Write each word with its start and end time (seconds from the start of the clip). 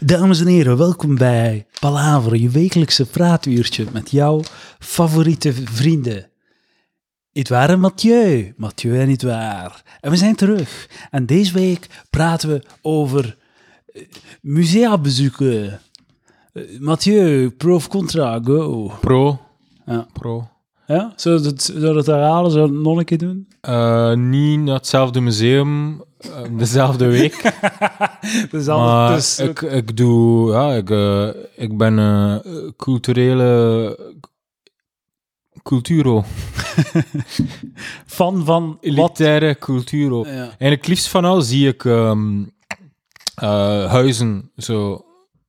Dames 0.00 0.40
en 0.40 0.46
heren, 0.46 0.76
welkom 0.76 1.14
bij 1.14 1.66
Palaver, 1.80 2.36
je 2.36 2.48
wekelijkse 2.48 3.06
praatuurtje 3.06 3.86
met 3.92 4.10
jouw 4.10 4.42
favoriete 4.78 5.52
vrienden. 5.52 6.30
Edouard 7.32 7.70
en 7.70 7.80
Mathieu, 7.80 8.54
Mathieu 8.56 9.00
en 9.00 9.08
Edouard. 9.08 9.82
En 10.00 10.10
we 10.10 10.16
zijn 10.16 10.34
terug. 10.34 10.88
En 11.10 11.26
deze 11.26 11.52
week 11.52 12.04
praten 12.10 12.48
we 12.48 12.62
over 12.82 13.36
eh, 13.86 14.02
musea 14.40 14.98
bezoeken. 14.98 15.80
Eh, 16.52 16.62
Mathieu, 16.80 17.50
pro 17.50 17.74
of 17.74 17.88
contra, 17.88 18.40
go. 18.44 18.92
Pro. 19.00 19.40
Ja. 19.86 20.06
Pro. 20.12 20.48
Ja? 20.86 21.12
Zou 21.16 21.38
zou 21.56 21.80
je 21.80 21.96
het 21.96 22.06
herhalen? 22.06 22.50
Zou 22.50 22.72
nog 22.72 22.98
een 22.98 23.04
keer 23.04 23.18
doen? 23.18 23.48
Eh, 23.60 24.12
niet 24.12 24.60
naar 24.60 24.74
hetzelfde 24.74 25.20
museum, 25.20 26.02
dezelfde 26.56 27.06
week. 27.06 27.42
Dus 28.50 28.66
maar 28.66 29.14
dus, 29.14 29.38
ik, 29.38 29.60
ik 29.60 29.96
doe, 29.96 30.52
ja, 30.52 30.72
ik, 30.72 30.90
eh, 30.90 31.28
ik 31.56 31.76
ben 31.76 31.96
een 31.96 32.74
culturele 32.76 34.14
culturo. 35.62 36.24
fan 38.06 38.44
van 38.44 38.66
wat? 38.66 38.78
Elitaire 38.80 39.58
culturo. 39.58 40.26
Ja. 40.26 40.32
Eigenlijk 40.34 40.86
liefst 40.86 41.08
van 41.08 41.24
al 41.24 41.42
zie 41.42 41.68
ik 41.68 41.84
ehm, 41.84 42.42
eh, 43.34 43.90
huizen 43.90 44.50
zo, 44.56 45.04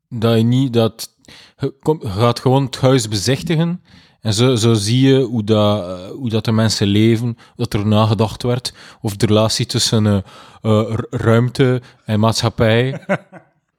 dat 0.09 0.37
je 0.37 0.43
niet, 0.43 0.73
dat, 0.73 1.09
je, 1.57 1.73
kom- 1.81 2.01
je 2.01 2.09
gaat 2.09 2.39
gewoon 2.39 2.63
het 2.65 2.77
huis 2.79 3.07
bezichtigen 3.07 3.83
en 4.25 4.33
zo, 4.33 4.55
zo 4.55 4.73
zie 4.73 5.07
je 5.07 5.21
hoe 5.21 5.43
dat, 5.43 5.87
eh, 5.87 6.09
hoe 6.09 6.29
dat 6.29 6.45
de 6.45 6.51
mensen 6.51 6.87
leven, 6.87 7.37
dat 7.55 7.73
er 7.73 7.87
nagedacht 7.87 8.43
werd 8.43 8.73
over 9.01 9.17
de 9.17 9.25
relatie 9.25 9.65
tussen 9.65 10.05
eh, 10.05 10.15
eh, 10.61 10.85
ru- 10.89 11.17
ruimte 11.17 11.81
en 12.05 12.19
maatschappij. 12.19 12.93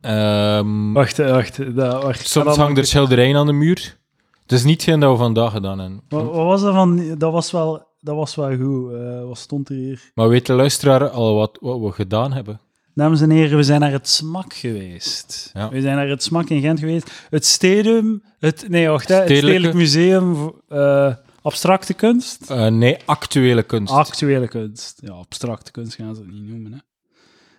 Ehm, 0.01 0.93
Wacht, 0.93 1.17
wacht. 1.17 1.77
Dat, 1.77 2.03
wacht. 2.03 2.29
soms 2.29 2.57
hangt 2.57 2.79
er 2.79 2.87
schilderijen 2.87 3.37
aan 3.37 3.47
de 3.47 3.53
muur. 3.53 3.97
Het 4.43 4.53
is 4.53 4.65
niet 4.65 4.83
geen 4.83 5.01
dat 5.01 5.11
we 5.11 5.17
vandaag 5.17 5.53
gedaan 5.53 5.79
hebben. 5.79 6.03
Wat, 6.09 6.25
wat 6.25 6.35
was 6.35 6.63
dat 6.63 6.75
van? 6.75 7.15
Dat 7.19 7.33
was 7.33 7.51
wel, 7.51 7.87
dat 8.01 8.17
was 8.17 8.35
wel 8.35 8.57
goed. 8.57 8.93
Wat 9.29 9.39
stond 9.39 9.69
er 9.69 9.75
hier? 9.75 10.11
Maar 10.15 10.29
weet 10.29 10.47
de 10.47 10.53
luisteraar 10.53 11.09
al 11.09 11.35
wat, 11.35 11.59
wat 11.61 11.81
we 11.81 11.93
gedaan 11.93 12.33
hebben? 12.33 12.61
Dames 12.97 13.21
en 13.21 13.31
heren, 13.31 13.57
we 13.57 13.63
zijn 13.63 13.81
naar 13.81 13.93
het 13.93 14.09
SMAK 14.09 14.55
geweest. 14.55 15.51
Ja. 15.53 15.69
We 15.69 15.81
zijn 15.81 15.97
naar 15.97 16.09
het 16.09 16.23
SMAK 16.23 16.51
in 16.51 16.61
Gent 16.61 16.79
geweest. 16.79 17.27
Het 17.31 17.45
Stadium, 17.45 18.23
het, 18.39 18.69
nee, 18.69 18.89
wacht, 18.89 19.09
hè, 19.09 19.15
het 19.15 19.25
Stedelijk 19.25 19.75
Museum 19.75 20.53
eh, 20.69 21.15
Abstracte 21.43 21.95
Kunst. 21.95 22.51
Eh, 22.51 22.67
nee, 22.67 22.97
actuele 23.05 23.63
kunst. 23.63 23.93
Actuele 23.93 24.49
kunst. 24.49 24.99
Ja, 25.01 25.13
abstracte 25.13 25.71
kunst 25.71 25.95
gaan 25.95 26.15
ze 26.15 26.21
het 26.21 26.31
niet 26.31 26.49
noemen, 26.49 26.73
hè. 26.73 26.79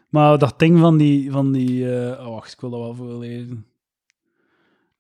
Maar 0.10 0.38
dat 0.38 0.60
ding 0.60 0.80
van 0.80 0.98
die... 0.98 1.32
Van 1.32 1.52
die 1.52 2.00
eh, 2.00 2.26
oh, 2.26 2.34
wacht, 2.34 2.54
ik 2.54 2.62
wil 2.62 2.70
dat 2.70 2.80
wel 2.80 2.96
voorlezen. 2.96 3.66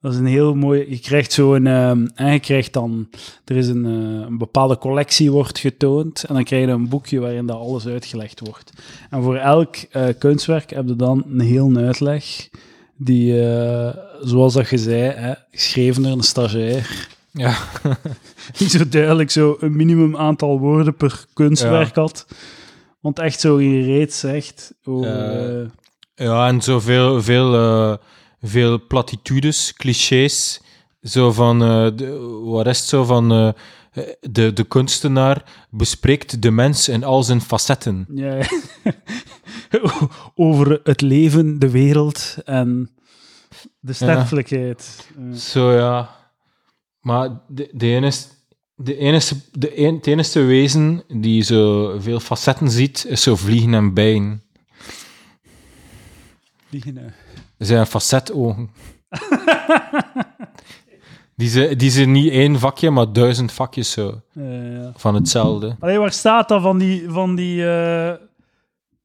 Dat 0.01 0.13
is 0.13 0.17
een 0.17 0.25
heel 0.25 0.55
mooi... 0.55 0.85
Je 0.89 0.99
krijgt 0.99 1.31
zo'n... 1.31 1.67
ehm 1.67 2.05
en 2.15 2.33
je 2.33 2.39
krijgt 2.39 2.73
dan... 2.73 3.09
Er 3.45 3.55
is 3.55 3.67
een, 3.67 3.85
eh, 3.85 4.25
een 4.27 4.37
bepaalde 4.37 4.77
collectie 4.77 5.31
wordt 5.31 5.59
getoond. 5.59 6.23
En 6.23 6.33
dan 6.33 6.43
krijg 6.43 6.65
je 6.65 6.71
een 6.71 6.89
boekje 6.89 7.19
waarin 7.19 7.45
dat 7.45 7.57
alles 7.57 7.87
uitgelegd 7.87 8.39
wordt. 8.39 8.71
En 9.09 9.23
voor 9.23 9.35
elk 9.35 9.75
eh, 9.75 10.07
kunstwerk 10.17 10.69
heb 10.69 10.87
je 10.87 10.95
dan 10.95 11.23
een 11.29 11.39
heel 11.39 11.75
uitleg. 11.75 12.49
Die, 12.97 13.41
eh, 13.49 13.97
zoals 14.21 14.53
dat 14.53 14.69
je 14.69 14.77
zei, 14.77 15.01
hè, 15.01 15.33
geschreven 15.51 16.03
door 16.03 16.11
een 16.11 16.23
stagiair. 16.23 17.07
Ja. 17.31 17.55
niet 18.59 18.71
zo 18.71 18.89
duidelijk 18.89 19.31
zo 19.31 19.57
een 19.59 19.75
minimum 19.75 20.17
aantal 20.17 20.59
woorden 20.59 20.95
per 20.95 21.25
kunstwerk 21.33 21.95
had. 21.95 22.27
Want 22.99 23.19
echt 23.19 23.39
zo 23.39 23.57
in 23.57 23.83
reet 23.83 24.13
zegt 24.13 24.73
over... 24.83 25.59
Eh, 25.59 25.67
Ja, 26.15 26.47
en 26.47 26.61
zo 26.61 26.79
veel, 26.79 27.21
veel, 27.21 27.51
veel 28.41 28.87
platitudes, 28.87 29.73
clichés. 29.73 30.61
Zo 31.01 31.31
van, 31.31 31.61
eh, 31.63 31.87
de, 31.95 32.17
wat 32.43 32.67
is 32.67 32.79
het 32.79 32.87
zo 32.87 33.03
van, 33.03 33.31
eh, 33.31 33.49
de, 34.21 34.53
de 34.53 34.63
kunstenaar 34.63 35.67
bespreekt 35.69 36.41
de 36.41 36.51
mens 36.51 36.89
in 36.89 37.03
al 37.03 37.23
zijn 37.23 37.41
facetten. 37.41 38.05
ja, 38.13 38.35
ja. 38.35 38.47
over 40.35 40.79
het 40.83 41.01
leven, 41.01 41.59
de 41.59 41.69
wereld 41.69 42.37
en 42.45 42.89
de 43.79 43.93
sterfelijkheid. 43.93 45.09
Zo 45.33 45.71
ja. 45.71 46.15
Maar 46.99 47.29
de, 47.47 47.69
de 47.71 47.85
enige, 47.85 48.27
de 48.75 48.97
enige, 48.97 49.35
de 49.51 49.79
een, 49.79 49.95
het 49.95 50.07
enige 50.07 50.41
wezen 50.41 51.03
die 51.07 51.41
zo 51.41 51.95
veel 51.99 52.19
facetten 52.19 52.69
ziet, 52.71 53.05
is 53.09 53.21
zo 53.21 53.35
vliegen 53.35 53.73
en 53.73 53.93
bijen. 53.93 54.43
eh, 56.97 57.03
Dat 57.57 57.67
zijn 57.67 57.87
facetogen. 57.87 58.69
die, 61.35 61.49
ze, 61.49 61.75
die 61.75 61.89
zijn 61.91 62.11
niet 62.11 62.31
één 62.31 62.59
vakje, 62.59 62.89
maar 62.91 63.13
duizend 63.13 63.51
vakjes 63.51 63.91
zo, 63.91 64.21
eh, 64.35 64.73
ja. 64.77 64.91
van 64.95 65.15
hetzelfde. 65.15 65.75
Allee, 65.79 65.97
waar 65.99 66.11
staat 66.11 66.47
dat 66.47 66.61
van 66.61 66.77
die... 66.77 67.09
Van 67.09 67.35
die 67.35 67.69
eh, 67.69 68.13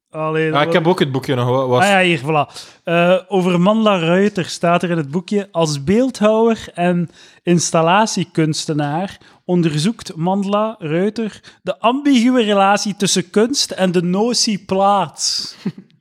allee, 0.09 0.45
Ja, 0.45 0.51
dat 0.51 0.61
ik 0.61 0.65
wil- 0.67 0.75
heb 0.75 0.87
ook 0.87 0.99
het 0.99 1.11
boekje 1.11 1.35
nog. 1.35 1.49
wa- 1.49 1.67
Was, 1.67 1.83
Ah 1.83 1.89
ja, 1.89 1.99
hier, 2.01 2.19
voilà. 2.21 2.51
Eh, 2.83 3.19
over 3.27 3.61
Mandla 3.61 3.99
Ruiter 3.99 4.45
staat 4.45 4.83
er 4.83 4.89
in 4.89 4.97
het 4.97 5.11
boekje... 5.11 5.47
Als 5.51 5.83
beeldhouwer 5.83 6.65
en 6.73 7.09
installatiekunstenaar 7.43 9.17
onderzoekt 9.45 10.15
Mandla 10.15 10.75
Ruiter 10.79 11.39
de 11.61 11.79
ambiguë 11.79 12.43
relatie 12.43 12.95
tussen 12.95 13.29
kunst 13.29 13.71
en 13.71 13.91
de 13.91 14.01
notie 14.01 14.59
plaats. 14.65 15.55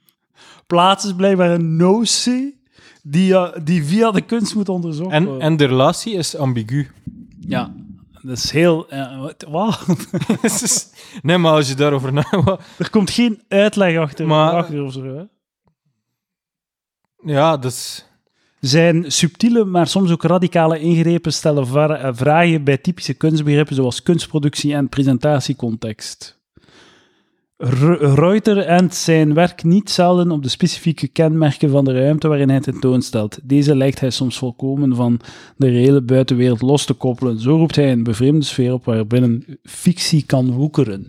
plaats 0.72 1.04
is 1.04 1.14
blijkbaar 1.14 1.50
een 1.50 1.76
notie 1.76 2.62
die, 3.02 3.34
eh, 3.34 3.64
die 3.64 3.84
via 3.84 4.10
de 4.10 4.20
kunst 4.20 4.54
moet 4.54 4.68
onderzocht 4.68 5.10
en, 5.10 5.24
worden. 5.24 5.42
en 5.42 5.56
de 5.56 5.64
relatie 5.64 6.14
is 6.14 6.36
ambigu. 6.36 6.90
Ja, 7.40 7.74
dat 8.22 8.36
is 8.36 8.50
heel... 8.50 8.88
eh, 8.88 9.20
wat? 9.20 9.44
wat? 9.48 9.86
nee, 11.22 11.38
maar 11.38 11.52
als 11.52 11.68
je 11.68 11.74
daarover 11.74 12.12
nadenkt... 12.12 12.62
er 12.78 12.90
komt 12.90 13.10
geen 13.10 13.42
uitleg 13.48 13.98
achter, 13.98 14.26
Maar- 14.26 14.52
achter 14.52 14.82
of 14.82 14.92
zo, 14.92 15.04
hè? 15.04 15.22
Ja, 17.32 17.56
dat 17.56 17.72
is... 17.72 18.06
Zijn 18.60 19.12
subtiele, 19.12 19.64
maar 19.64 19.86
soms 19.86 20.10
ook 20.10 20.22
radicale 20.22 20.80
ingrepen 20.80 21.32
stellen 21.32 21.66
eh, 21.66 22.10
vragen 22.12 22.64
bij 22.64 22.76
typische 22.78 23.14
kunstbegrippen 23.14 23.74
zoals 23.74 24.02
kunstproductie 24.02 24.74
en 24.74 24.88
presentatiecontext. 24.88 26.41
Reuter 27.64 28.58
endt 28.58 28.94
zijn 28.94 29.34
werk 29.34 29.64
niet 29.64 29.90
zelden 29.90 30.30
op 30.30 30.42
de 30.42 30.48
specifieke 30.48 31.08
kenmerken 31.08 31.70
van 31.70 31.84
de 31.84 31.92
ruimte 31.92 32.28
waarin 32.28 32.48
hij 32.48 32.60
tentoonstelt. 32.60 33.38
Deze 33.42 33.76
lijkt 33.76 34.00
hij 34.00 34.10
soms 34.10 34.38
volkomen 34.38 34.96
van 34.96 35.20
de 35.56 35.68
reële 35.68 36.02
buitenwereld 36.02 36.60
los 36.62 36.84
te 36.84 36.92
koppelen. 36.94 37.38
Zo 37.38 37.56
roept 37.56 37.76
hij 37.76 37.92
een 37.92 38.02
bevreemde 38.02 38.44
sfeer 38.44 38.72
op 38.72 38.84
waarbinnen 38.84 39.44
fictie 39.62 40.22
kan 40.26 40.50
woekeren. 40.52 41.06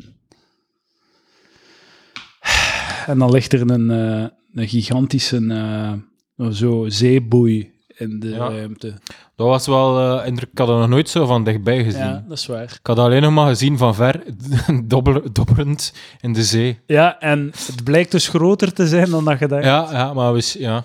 En 3.06 3.20
dan 3.20 3.31
ligt 3.31 3.53
er 3.53 3.72
een, 3.72 3.91
eh, 3.91 4.28
een 4.53 4.68
gigantische 4.68 5.38
eh, 5.47 6.47
zo 6.52 6.85
zeeboei 6.90 7.72
in 7.97 8.20
de 8.20 8.30
Ja. 8.30 8.38
ruimte. 8.50 8.94
Dat 9.43 9.51
was 9.51 9.67
wel... 9.67 10.19
eh, 10.19 10.27
indruk- 10.27 10.51
ik 10.51 10.57
had 10.57 10.67
dat 10.67 10.77
nog 10.79 10.87
nooit 10.89 11.09
zo 11.09 11.25
van 11.25 11.43
dichtbij 11.43 11.83
gezien. 11.83 11.99
Ja, 12.05 12.23
dat 12.27 12.37
is 12.37 12.45
waar. 12.45 12.63
Ik 12.63 12.79
had 12.87 12.99
alleen 12.99 13.21
nog 13.21 13.31
maar 13.33 13.47
gezien 13.47 13.77
van 13.77 13.95
ver, 13.95 14.23
dobber, 14.85 15.33
dobberend 15.33 15.93
in 16.21 16.33
de 16.33 16.43
zee. 16.43 16.79
Ja, 16.85 17.19
en 17.19 17.51
het 17.65 17.83
blijkt 17.83 18.11
dus 18.11 18.27
groter 18.27 18.73
te 18.73 18.87
zijn 18.87 19.09
dan 19.09 19.25
dat 19.25 19.39
je 19.39 19.47
dacht. 19.47 19.63
Ja, 19.63 19.87
ja 19.91 20.13
maar 20.13 20.33
we, 20.33 20.55
ja. 20.57 20.83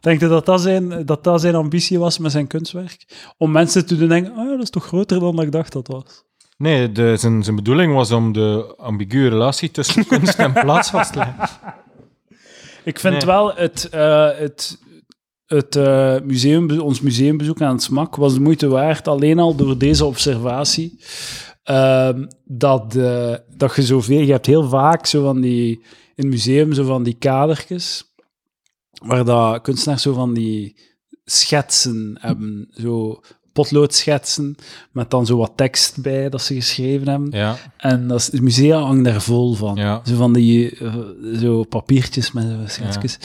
Denk 0.00 0.20
je 0.20 0.28
dat 0.28 0.46
dat, 0.46 0.60
zijn, 0.60 1.06
dat 1.06 1.24
dat 1.24 1.40
zijn 1.40 1.54
ambitie 1.54 1.98
was 1.98 2.18
met 2.18 2.32
zijn 2.32 2.46
kunstwerk? 2.46 3.06
Om 3.36 3.50
mensen 3.50 3.86
te 3.86 3.96
doen 3.96 4.08
denken, 4.08 4.32
oh 4.32 4.44
ja, 4.44 4.50
dat 4.50 4.62
is 4.62 4.70
toch 4.70 4.86
groter 4.86 5.20
dan 5.20 5.36
dat 5.36 5.44
ik 5.44 5.52
dacht 5.52 5.72
dat 5.72 5.86
was. 5.88 6.24
Nee, 6.58 6.92
de, 6.92 7.16
zijn, 7.16 7.42
zijn 7.44 7.56
bedoeling 7.56 7.94
was 7.94 8.12
om 8.12 8.32
de 8.32 8.74
ambiguë 8.76 9.28
relatie 9.28 9.70
tussen 9.70 10.06
kunst 10.06 10.38
en 10.38 10.52
plaats 10.64 10.90
vast 10.90 11.12
te 11.12 11.18
leggen. 11.18 11.48
Ik 12.84 12.98
vind 12.98 13.14
Nee. 13.14 13.26
wel 13.26 13.54
het, 13.54 13.88
eh, 13.88 14.28
het, 14.38 14.78
het 15.46 15.76
eh, 15.76 16.20
museum, 16.20 16.80
ons 16.80 17.00
museumbezoek 17.00 17.60
aan 17.60 17.72
het 17.72 17.82
SMAK 17.82 18.16
was 18.16 18.34
de 18.34 18.40
moeite 18.40 18.68
waard, 18.68 19.08
alleen 19.08 19.38
al 19.38 19.54
door 19.54 19.78
deze 19.78 20.04
observatie. 20.04 21.00
Ehm, 21.62 22.26
dat, 22.44 22.96
eh, 22.96 23.34
dat 23.56 23.76
je 23.76 23.82
zoveel, 23.82 24.20
je 24.20 24.32
hebt 24.32 24.46
heel 24.46 24.68
vaak 24.68 25.06
zo 25.06 25.22
van 25.22 25.40
die, 25.40 25.70
in 26.14 26.24
het 26.24 26.26
museum 26.26 26.72
zo 26.72 26.84
van 26.84 27.02
die 27.02 27.14
kadertjes, 27.14 28.14
waar 29.04 29.24
dat 29.24 29.60
kunstenaars 29.60 30.02
zo 30.02 30.12
van 30.12 30.34
die 30.34 30.76
schetsen 31.24 32.16
hebben, 32.20 32.68
zo 32.70 33.20
potloodschetsen, 33.56 34.56
met 34.92 35.10
dan 35.10 35.26
zo 35.26 35.36
wat 35.36 35.52
tekst 35.54 36.02
bij 36.02 36.28
dat 36.28 36.42
ze 36.42 36.54
geschreven 36.54 37.08
hebben. 37.08 37.28
Ja, 37.32 37.56
En 37.76 38.08
dat 38.08 38.18
is, 38.20 38.32
het 38.32 38.40
museum 38.40 38.82
hangt 38.82 39.04
daar 39.04 39.20
vol 39.22 39.54
van. 39.54 39.76
Ja. 39.76 40.00
Zo 40.04 40.14
van 40.16 40.32
die 40.32 40.78
eh, 40.78 40.94
zo 41.38 41.62
papiertjes 41.64 42.32
met 42.32 42.46
schetsjes. 42.66 43.18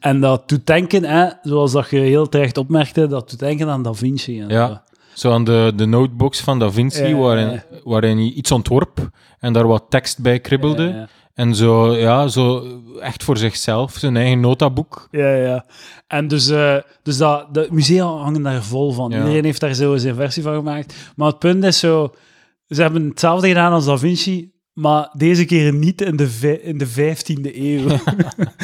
En 0.00 0.20
dat 0.20 0.48
doet 0.48 0.66
denken, 0.66 1.04
hè, 1.04 1.28
zoals 1.42 1.72
dat 1.72 1.90
je 1.90 1.98
heel 1.98 2.28
terecht 2.28 2.58
opmerkte, 2.58 3.06
dat 3.06 3.30
doet 3.30 3.38
denken 3.38 3.68
aan 3.68 3.82
Da 3.82 3.94
Vinci. 3.94 4.40
En 4.40 4.48
Ja. 4.48 4.82
zo 5.14 5.32
aan 5.32 5.44
de, 5.44 5.72
de 5.76 5.86
notebooks 5.86 6.40
van 6.40 6.58
Da 6.58 6.70
Vinci, 6.70 7.14
waarin, 7.14 7.62
waarin 7.84 8.16
hij 8.16 8.26
iets 8.26 8.50
ontworp 8.52 9.10
en 9.38 9.52
daar 9.52 9.66
wat 9.66 9.84
tekst 9.88 10.18
bij 10.22 10.40
kribbelde. 10.40 11.08
En 11.38 11.54
zo, 11.54 11.96
ja, 11.96 12.28
zo 12.28 12.66
echt 13.00 13.24
voor 13.24 13.36
zichzelf, 13.36 13.92
zijn 13.92 14.16
eigen 14.16 14.40
notaboek. 14.40 15.08
Ja, 15.10 15.34
ja. 15.34 15.64
En 16.06 16.28
dus, 16.28 16.48
eh, 16.48 16.76
dus 17.02 17.16
dat, 17.16 17.54
de 17.54 17.68
musea 17.70 18.04
hangen 18.04 18.42
daar 18.42 18.62
vol 18.62 18.92
van. 18.92 19.10
Ja. 19.10 19.18
Iedereen 19.18 19.44
heeft 19.44 19.60
daar 19.60 19.74
zo 19.74 19.96
zijn 19.96 20.14
versie 20.14 20.42
van 20.42 20.54
gemaakt. 20.54 20.94
Maar 21.16 21.28
het 21.28 21.38
punt 21.38 21.64
is 21.64 21.78
zo... 21.78 22.14
Ze 22.68 22.82
hebben 22.82 23.08
hetzelfde 23.08 23.48
gedaan 23.48 23.72
als 23.72 23.84
Da 23.84 23.98
Vinci, 23.98 24.52
maar 24.72 25.08
deze 25.12 25.44
keer 25.44 25.72
niet 25.74 26.00
in 26.00 26.16
de, 26.16 26.60
in 26.62 26.78
de 26.78 26.88
15e 26.88 27.56
eeuw. 27.56 27.88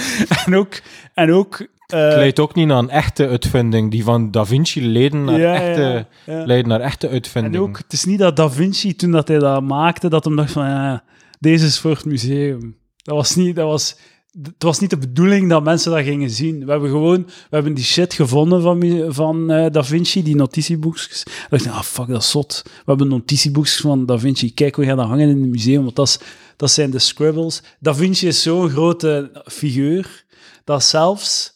en 0.44 0.56
ook... 0.56 0.80
En 1.14 1.32
ook 1.32 1.60
eh, 1.86 2.00
Het 2.00 2.14
leidt 2.14 2.40
ook 2.40 2.54
niet 2.54 2.66
naar 2.66 2.78
een 2.78 2.90
echte 2.90 3.28
uitvinding. 3.28 3.90
Die 3.90 4.04
van 4.04 4.30
Da 4.30 4.44
Vinci 4.44 4.86
leiden 4.88 5.24
naar, 5.24 5.38
ja, 5.40 5.54
echte, 5.54 6.06
ja, 6.26 6.46
leiden 6.46 6.68
naar 6.68 6.80
echte 6.80 7.06
En 7.06 7.12
uitvindingen. 7.12 7.60
ook, 7.60 7.76
het 7.76 7.92
is 7.92 8.04
niet 8.04 8.18
dat 8.18 8.36
Da 8.36 8.50
Vinci, 8.50 8.96
toen 8.96 9.10
dat 9.10 9.28
hij 9.28 9.38
dat 9.38 9.62
maakte, 9.62 10.08
dat 10.08 10.24
hem 10.24 10.36
dacht 10.36 10.52
van, 10.52 10.64
ja, 10.64 11.02
deze 11.44 11.66
is 11.66 11.78
voor 11.78 11.90
het 11.90 12.04
museum. 12.04 12.76
Dat 12.96 13.14
was 13.14 13.34
niet, 13.34 13.56
dat 13.56 13.66
was, 13.66 13.96
het 14.42 14.62
was 14.62 14.80
niet 14.80 14.90
de 14.90 14.98
bedoeling 14.98 15.48
dat 15.48 15.64
mensen 15.64 15.92
dat 15.92 16.04
gingen 16.04 16.30
zien. 16.30 16.64
We 16.64 16.70
hebben 16.70 16.90
gewoon, 16.90 17.24
we 17.24 17.56
hebben 17.56 17.74
die 17.74 17.84
shit 17.84 18.14
gevonden 18.14 18.62
van, 18.62 19.04
van 19.08 19.50
eh, 19.50 19.70
Da 19.72 19.84
Vinci, 19.84 20.22
die 20.22 20.36
notitieboekjes. 20.36 21.22
We 21.22 21.46
dachten, 21.48 21.70
ah, 21.70 21.82
fuck, 21.82 22.06
dat 22.06 22.22
is 22.22 22.30
zot. 22.30 22.62
We 22.64 22.70
hebben 22.84 23.08
notitieboekjes 23.08 23.76
van 23.76 24.06
Da 24.06 24.18
Vinci. 24.18 24.54
Kijk, 24.54 24.76
we 24.76 24.84
gaan 24.84 24.96
dat 24.96 25.06
hangen 25.06 25.28
in 25.28 25.40
het 25.40 25.50
museum, 25.50 25.82
want 25.82 25.96
dat, 25.96 26.08
is, 26.08 26.18
dat 26.56 26.70
zijn 26.70 26.90
de 26.90 26.98
scribbles. 26.98 27.62
Da 27.80 27.94
Vinci 27.94 28.26
is 28.26 28.42
zo'n 28.42 28.70
grote 28.70 29.42
figuur, 29.46 30.24
dat 30.64 30.84
zelfs 30.84 31.52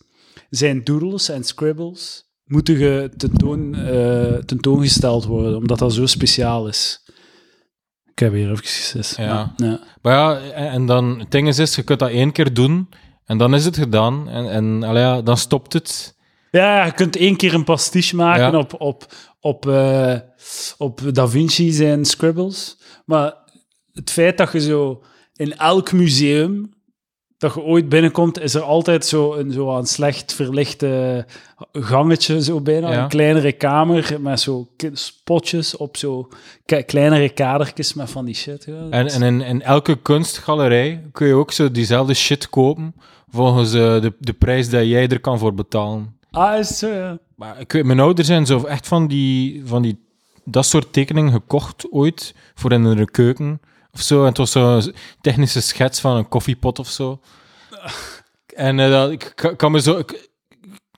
zijn 0.50 0.85
doodles 0.85 1.29
en 1.29 1.44
scribbles 1.44 2.26
moeten 2.44 3.11
tentoon, 3.17 3.75
eh, 3.75 4.35
tentoongesteld 4.35 5.25
worden, 5.25 5.56
omdat 5.56 5.79
dat 5.79 5.93
zo 5.93 6.06
speciaal 6.06 6.69
is. 6.69 7.08
Ik 8.19 8.25
heb 8.25 8.32
hier 8.32 8.50
even 8.50 8.65
gezegd. 8.65 9.17
Ja. 9.17 9.53
ja. 9.56 9.81
Maar 10.03 10.12
ja, 10.12 10.41
en, 10.53 10.87
dan, 10.87 11.19
het 11.19 11.31
ding 11.31 11.49
is, 11.49 11.59
is, 11.59 11.75
je 11.75 11.82
kunt 11.82 11.99
dat 11.99 12.11
één 12.11 12.32
keer 12.32 12.55
doen 12.55 12.88
en 13.25 13.38
dan 13.38 13.55
is 13.55 13.65
het 13.65 13.76
gedaan. 13.76 14.29
En, 14.29 14.50
en 14.50 14.82
allee, 14.82 15.03
ja, 15.03 15.23
dan 15.23 15.37
stopt 15.37 15.73
het. 15.73 16.17
Ja, 16.50 16.85
je 16.85 16.93
kunt 16.93 17.17
één 17.17 17.37
keer 17.37 17.55
een 17.55 17.65
pastiche 17.65 18.17
maken 18.17 18.53
Ja. 18.53 18.59
op, 18.59 18.81
op, 18.81 19.06
op, 19.41 19.69
eh, 19.69 20.15
op 20.79 21.00
Da 21.15 21.29
Vinci 21.29 21.73
zijn 21.73 22.05
scribbles. 22.05 22.79
Maar 23.05 23.35
het 23.93 24.11
feit 24.11 24.38
dat 24.38 24.53
je 24.53 24.61
zo 24.61 25.03
in 25.37 25.56
elk 25.56 25.93
museum 25.93 26.73
dat 27.38 27.55
je 27.55 27.62
ooit 27.62 27.88
binnenkomt, 27.88 28.40
is 28.40 28.55
er 28.55 28.62
altijd 28.62 29.06
zo 29.06 29.35
een, 29.35 29.52
zo 29.52 29.76
een 29.76 29.87
slecht 29.87 30.35
verlichte 30.35 31.26
gangetje, 31.73 32.43
zo 32.43 32.61
bijna. 32.61 32.93
Ja. 32.93 33.02
Een 33.02 33.08
kleinere 33.08 33.52
kamer 33.52 34.17
met 34.20 34.40
zo 34.40 34.69
spotjes 34.93 35.76
op 35.76 35.96
zo 35.96 36.29
kleinere 36.87 37.29
kadertjes 37.29 37.94
met 37.94 38.11
van 38.11 38.25
die 38.25 38.35
shit. 38.35 38.64
Ja. 38.64 38.87
En, 38.90 39.06
en 39.06 39.23
in, 39.23 39.40
in 39.40 39.62
elke 39.62 39.96
kunstgalerij 39.96 41.02
kun 41.12 41.26
je 41.26 41.35
ook 41.35 41.52
zo 41.52 41.70
diezelfde 41.70 42.14
shit 42.14 42.49
kopen 42.49 42.94
volgens 43.31 43.73
eh, 43.73 44.00
de, 44.00 44.12
de 44.19 44.32
prijs 44.32 44.70
dat 44.70 44.87
jij 44.87 45.08
er 45.08 45.20
kan 45.20 45.38
voor 45.38 45.55
betalen. 45.55 46.17
ah, 46.31 46.58
is 46.58 46.79
zo, 46.79 46.88
ja. 46.88 47.19
Maar 47.35 47.61
ik 47.61 47.73
weet, 47.73 47.85
mijn 47.85 48.00
ouders 48.00 48.29
zijn 48.29 48.46
zo 48.46 48.64
echt 48.64 48.88
van 48.88 49.06
die, 49.06 49.62
van 49.64 49.82
die 49.82 50.06
dat 50.44 50.67
soort 50.67 50.93
tekeningen 50.93 51.32
gekocht 51.32 51.87
ooit 51.90 52.35
voor 52.55 52.73
in 52.73 52.85
hun 52.85 53.11
keuken 53.11 53.61
of 53.93 54.00
zo. 54.00 54.20
En 54.20 54.26
het 54.29 54.37
was 54.37 54.50
zo'n 54.50 54.94
technische 55.20 55.61
schets 55.61 56.00
van 56.00 56.17
een 56.17 56.29
koffiepot 56.29 56.79
of 56.79 56.88
zo. 56.88 57.20
En 58.56 58.81
eh, 58.81 58.90
dat, 58.90 59.11
ik 59.11 59.32
ka- 59.35 59.55
kan 59.55 59.73
me 59.73 59.81
zo... 59.81 59.99
Ik, 59.99 60.11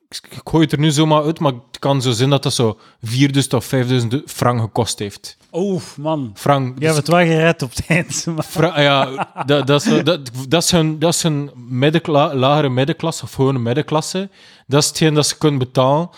ik, 0.09 0.21
ik 0.31 0.41
gooi 0.45 0.63
het 0.65 0.73
er 0.73 0.79
nu 0.79 0.91
zomaar 0.91 1.23
uit, 1.23 1.41
maar 1.41 1.53
het 1.53 1.79
kan 1.79 2.03
zo 2.03 2.11
zijn 2.11 2.31
dat 2.31 2.43
dat 2.43 2.53
zo 2.55 2.79
4000 3.01 3.55
of 3.55 3.65
5000 3.65 4.23
frank 4.31 4.61
gekost 4.61 4.99
heeft. 4.99 5.37
Oeh, 5.53 5.83
man. 5.97 6.31
Frank. 6.35 6.79
Je 6.79 6.85
hebt 6.85 6.97
het 6.97 7.09
wel 7.09 7.19
gered 7.25 7.63
op 7.63 7.71
het 7.75 7.87
eind. 7.87 8.27
Maar... 8.57 8.83
Ja, 8.83 9.33
dat, 9.47 9.67
dat, 9.67 9.87
is, 9.87 10.05
dat, 10.05 10.31
dat 10.49 10.63
is 10.63 10.71
hun, 10.71 10.99
dat 10.99 11.15
is 11.15 11.23
hun 11.23 11.51
middenkla- 11.55 12.35
lagere 12.35 12.69
middenklasse, 12.69 13.23
of 13.25 13.33
gewoon 13.33 13.55
een 13.55 13.63
middenklasse. 13.63 14.31
Dat 14.67 14.83
is 14.83 14.89
hetgeen 14.89 15.15
dat 15.15 15.27
ze 15.27 15.39
kunnen 15.39 15.59
betalen 15.59 16.11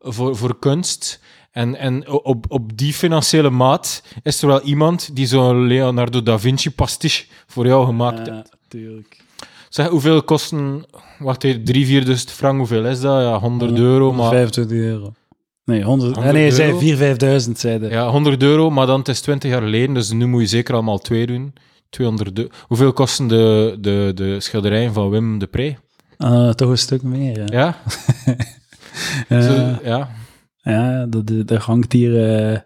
voor, 0.00 0.36
voor 0.36 0.58
kunst. 0.58 1.20
En, 1.52 1.76
en 1.76 2.08
op, 2.08 2.44
op 2.48 2.76
die 2.76 2.92
financiële 2.92 3.50
maat 3.50 4.02
is 4.22 4.42
er 4.42 4.48
wel 4.48 4.60
iemand 4.60 5.16
die 5.16 5.26
zo'n 5.26 5.66
Leonardo 5.66 6.22
da 6.22 6.38
Vinci 6.38 6.70
pastiche 6.70 7.24
voor 7.46 7.66
jou 7.66 7.86
gemaakt 7.86 8.18
heeft. 8.18 8.30
Ja, 8.30 8.44
tuurlijk. 8.68 9.24
Zeg, 9.68 9.88
hoeveel 9.88 10.22
kosten... 10.22 10.84
Wacht 11.18 11.44
even, 11.44 11.64
3, 11.64 12.04
4.000 12.04 12.12
frank, 12.12 12.58
hoeveel 12.58 12.86
is 12.86 13.00
dat? 13.00 13.20
Ja, 13.22 13.38
100 13.38 13.78
euro, 13.78 14.12
maar... 14.12 14.30
25 14.30 14.76
euro. 14.76 15.12
Nee, 15.64 15.82
100, 15.82 16.14
100 16.14 16.34
nee, 16.34 16.50
hij 16.50 16.60
euro? 16.60 16.78
zei 16.78 17.44
4.000, 17.44 17.46
5.000, 17.46 17.52
zeiden. 17.52 17.90
Ja, 17.90 18.08
100 18.10 18.42
euro, 18.42 18.70
maar 18.70 18.86
dan 18.86 18.98
het 18.98 19.08
is 19.08 19.20
20 19.20 19.50
jaar 19.50 19.62
geleden, 19.62 19.94
dus 19.94 20.12
nu 20.12 20.26
moet 20.26 20.40
je 20.40 20.46
zeker 20.46 20.74
allemaal 20.74 20.98
twee 20.98 21.26
doen. 21.26 21.52
200 21.90 22.38
euro. 22.38 22.50
Hoeveel 22.66 22.92
kosten 22.92 23.28
de, 23.28 23.76
de, 23.80 24.12
de 24.14 24.40
schilderijen 24.40 24.92
van 24.92 25.10
Wim 25.10 25.38
de 25.38 25.46
Pre? 25.46 25.76
Ah, 26.16 26.50
toch 26.50 26.70
een 26.70 26.78
stuk 26.78 27.02
meer, 27.02 27.38
ja. 27.38 27.46
Ja? 27.46 27.76
Zo, 29.42 29.78
ja. 29.84 30.10
Ja 30.62 31.06
dat, 31.06 31.46
dat, 31.48 31.62
hangt 31.62 31.92
hier 31.92 32.38
eh, 32.52 32.58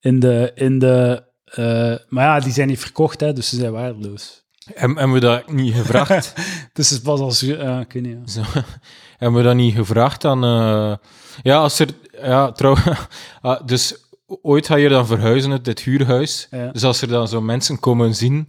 in 0.00 0.20
de... 0.20 0.52
In 0.54 0.78
de 0.78 1.26
eh, 1.44 1.94
maar 2.08 2.24
ja, 2.24 2.40
die 2.40 2.52
zijn 2.52 2.68
niet 2.68 2.78
verkocht, 2.80 3.20
hè, 3.20 3.32
dus 3.32 3.48
ze 3.48 3.56
zijn 3.56 3.72
waardeloos. 3.72 4.46
Hem- 4.74 4.96
Hebben 4.96 5.14
we 5.14 5.20
dat 5.20 5.52
niet 5.52 5.74
gevraagd? 5.74 6.32
Dus 6.72 6.88
het 6.90 6.98
is 6.98 7.04
pas 7.04 7.20
als... 7.20 7.40
ja 7.40 7.80
ik 7.80 7.92
weet 7.92 8.02
niet, 8.02 8.34
ja. 8.34 8.42
Zo. 8.42 8.60
Hebben 9.18 9.38
we 9.40 9.46
dat 9.46 9.54
niet 9.56 9.74
gevraagd 9.74 10.24
aan... 10.24 10.44
eh, 10.44 10.96
Ja, 11.42 11.56
als 11.58 11.78
er... 11.78 11.88
Ja, 12.22 12.52
trouwens... 12.52 12.84
ah, 13.40 13.66
dus 13.66 13.96
ooit 14.42 14.66
ga 14.66 14.76
je 14.76 14.88
dan 14.88 15.06
verhuizen 15.06 15.50
uit 15.52 15.64
dit 15.64 15.80
huurhuis. 15.80 16.48
Ja. 16.50 16.66
Dus 16.72 16.84
als 16.84 17.00
er 17.02 17.08
dan 17.08 17.28
zo 17.28 17.40
mensen 17.40 17.80
komen 17.80 18.14
zien... 18.14 18.48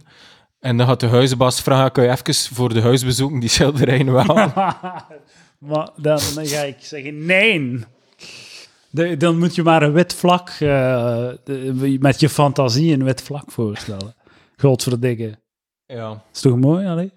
En 0.60 0.76
dan 0.76 0.86
gaat 0.86 1.00
de 1.00 1.06
huisbaas 1.06 1.60
vragen, 1.60 1.92
kan 1.92 2.04
je 2.04 2.10
even 2.10 2.54
voor 2.54 2.74
de 2.74 2.80
huisbezoeken 2.80 3.40
die 3.40 3.48
schilderijen 3.48 4.12
wel? 4.12 4.24
maar 5.58 5.88
dan, 5.96 6.20
dan 6.34 6.46
ga 6.46 6.60
ik 6.62 6.76
zeggen, 6.80 7.26
nee. 7.26 7.84
De- 8.90 9.16
dan 9.16 9.38
moet 9.38 9.54
je 9.54 9.62
maar 9.62 9.82
een 9.82 9.92
wit 9.92 10.14
vlak, 10.14 10.48
eh, 10.48 10.58
de- 11.44 11.96
met 12.00 12.20
je 12.20 12.28
fantasie 12.28 12.92
een 12.92 13.04
wit 13.04 13.22
vlak 13.22 13.50
voorstellen. 13.52 14.14
Godverdikke. 14.56 15.38
ja. 15.86 16.22
Is 16.32 16.40
toch 16.40 16.56
mooi, 16.56 16.86
allee? 16.86 17.12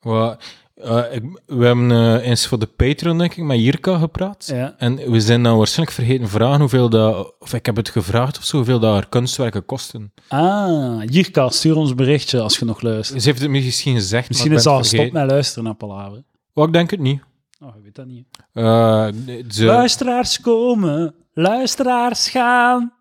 Wa- 0.00 0.38
eh, 0.74 1.02
ik- 1.10 1.40
we 1.46 1.64
hebben 1.66 1.90
eh, 1.90 2.26
eens 2.28 2.46
voor 2.46 2.58
de 2.58 2.66
Patreon, 2.66 3.18
denk 3.18 3.34
ik, 3.34 3.44
met 3.44 3.60
Jirka 3.60 3.98
gepraat. 3.98 4.46
Ja. 4.46 4.74
En 4.78 5.10
we 5.10 5.20
zijn 5.20 5.42
dan 5.42 5.56
waarschijnlijk 5.56 5.96
vergeten 5.96 6.28
vragen 6.28 6.60
hoeveel 6.60 6.88
dat... 6.88 7.34
Of 7.38 7.52
ik 7.52 7.66
heb 7.66 7.76
het 7.76 7.88
gevraagd 7.88 8.38
of 8.38 8.44
zo, 8.44 8.56
hoeveel 8.56 8.78
dat 8.78 8.92
haar 8.92 9.08
kunstwerken 9.08 9.64
kosten. 9.64 10.12
Ah, 10.28 11.02
Jirka, 11.04 11.48
stuur 11.48 11.76
ons 11.76 11.94
berichtje 11.94 12.40
als 12.40 12.58
je 12.58 12.64
nog 12.64 12.80
luistert. 12.80 13.22
Ze 13.22 13.28
heeft 13.28 13.40
het 13.42 13.50
misschien 13.50 13.94
gezegd, 13.94 14.28
Misschien 14.28 14.50
maar 14.50 14.58
is 14.60 14.66
ik 14.66 14.72
al 14.72 14.84
vergeten. 14.84 15.12
met 15.20 15.30
luisteren 15.30 15.64
naar 15.64 15.74
Palaver. 15.74 16.22
Oh, 16.54 16.66
ik 16.66 16.72
denk 16.72 16.90
het 16.90 17.00
niet. 17.00 17.20
Oh, 17.60 17.76
ik 17.76 17.82
weet 17.82 17.94
dat 17.94 18.06
niet. 18.06 18.26
Eh, 18.52 19.08
Luisteraars 19.56 20.40
komen, 20.40 21.14
luisteraars 21.32 22.28
gaan. 22.28 22.94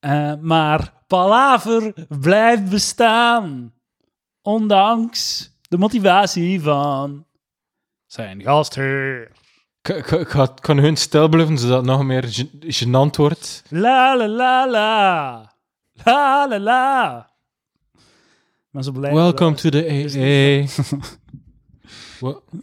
Eh, 0.00 0.34
maar 0.40 0.92
Palaver 1.06 2.06
blijft 2.20 2.70
bestaan. 2.70 3.74
Ondanks 4.42 5.50
de 5.68 5.78
motivatie 5.78 6.60
van 6.60 7.26
zijn 8.06 8.42
gastheer. 8.42 9.30
ik, 9.82 10.54
kan 10.60 10.78
hun 10.78 10.96
stil 10.96 11.28
blijven, 11.28 11.58
zodat 11.58 11.76
het 11.76 11.86
nog 11.86 12.02
meer 12.02 12.24
gen- 12.24 12.50
gênant 12.60 13.16
wordt. 13.16 13.62
La 13.68 14.16
la 14.16 14.28
la 14.28 14.70
la. 14.70 15.52
La 16.04 16.48
la 16.48 16.58
la. 16.58 17.30
Maar 18.70 18.92
blijven 18.92 19.20
Welcome 19.20 19.54
to 19.56 19.68
the 19.70 19.88
AA. 19.88 20.82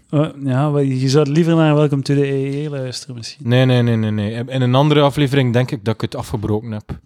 Eh, 0.10 0.28
ja, 0.44 0.78
je 0.80 1.10
zou 1.10 1.30
liever 1.32 1.56
naar 1.56 1.76
Welcome 1.76 2.02
to 2.02 2.14
the 2.16 2.28
EE 2.34 2.70
luisteren 2.70 3.16
misschien. 3.16 3.50
Nee, 3.50 3.66
nee, 3.66 3.82
nee, 3.82 3.96
nee, 3.96 4.12
nee. 4.12 4.44
In 4.48 4.62
een 4.62 4.76
andere 4.76 5.02
aflevering 5.02 5.54
denk 5.54 5.72
ik 5.72 5.86
dat 5.86 5.94
ik 5.94 6.02
het 6.02 6.16
afgebroken 6.16 6.72
heb. 6.72 7.00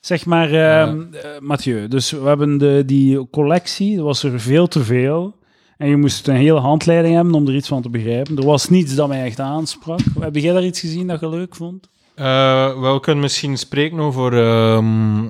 Zeg 0.00 0.26
maar, 0.26 0.52
eh, 0.52 0.92
Mathieu, 1.40 1.88
dus 1.88 2.10
we 2.10 2.26
hebben 2.26 2.58
de, 2.58 2.82
die 2.86 3.30
collectie, 3.30 3.96
er 3.96 4.02
was 4.02 4.22
er 4.22 4.40
veel 4.40 4.66
te 4.68 4.84
veel. 4.84 5.34
En 5.76 5.88
je 5.88 5.96
moest 5.96 6.28
een 6.28 6.34
hele 6.36 6.58
handleiding 6.60 7.14
hebben 7.14 7.34
om 7.34 7.46
er 7.48 7.54
iets 7.54 7.68
van 7.68 7.82
te 7.82 7.90
begrijpen. 7.90 8.36
Er 8.36 8.44
was 8.44 8.68
niets 8.68 8.94
dat 8.94 9.08
mij 9.08 9.24
echt 9.24 9.40
aansprak. 9.40 9.98
Heb 10.20 10.36
jij 10.36 10.52
daar 10.52 10.64
iets 10.64 10.80
gezien 10.80 11.06
dat 11.06 11.20
je 11.20 11.28
leuk 11.28 11.54
vond? 11.54 11.88
Eh, 12.14 12.80
wel, 12.80 12.94
we 12.94 13.00
kunnen 13.00 13.22
misschien 13.22 13.56
spreken 13.58 13.98
over, 14.00 14.32
ehm, 14.46 15.24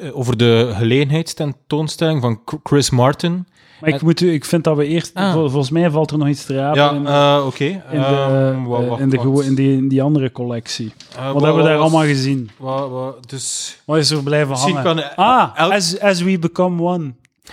eh, 0.00 0.16
over 0.16 0.36
de 0.36 0.70
gelegenheidstentoonstelling 0.74 2.20
van 2.20 2.40
Ch- 2.44 2.58
Chris 2.62 2.90
Martin. 2.90 3.46
Maar 3.80 3.88
ik, 3.88 3.94
Het- 3.94 4.04
moet, 4.04 4.20
u- 4.20 4.32
ik 4.32 4.44
vind 4.44 4.64
dat 4.64 4.76
we 4.76 4.86
eerst... 4.86 5.14
Ah. 5.14 5.32
vol- 5.32 5.48
volgens 5.48 5.70
mij 5.70 5.90
valt 5.90 6.10
er 6.10 6.18
nog 6.18 6.28
iets 6.28 6.44
te 6.46 6.54
rapen 6.54 6.80
Ja, 6.82 6.90
in, 6.92 7.06
eh, 7.06 7.46
oké. 7.46 7.64
in, 7.64 7.80
de, 7.90 7.96
Ehm, 7.96 8.72
eh, 8.72 9.00
in, 9.00 9.44
in, 9.44 9.54
die, 9.54 9.76
in 9.76 9.88
die 9.88 10.02
andere 10.02 10.32
collectie. 10.32 10.92
Eh, 11.16 11.24
Wat 11.32 11.34
wa- 11.34 11.40
hebben 11.46 11.62
we 11.62 11.68
daar 11.68 11.78
was- 11.78 11.90
allemaal 11.90 12.06
gezien? 12.06 12.50
wa- 12.58 12.88
wa- 12.88 13.14
dus... 13.26 13.78
Wat 13.84 13.96
is 13.98 14.10
er 14.10 14.22
blijven 14.22 14.56
hangen? 14.56 14.82
kan... 14.82 15.16
Ah, 15.16 15.56
as, 15.56 16.00
as 16.00 16.22
We 16.22 16.38
Become 16.38 16.82
One. 16.82 17.12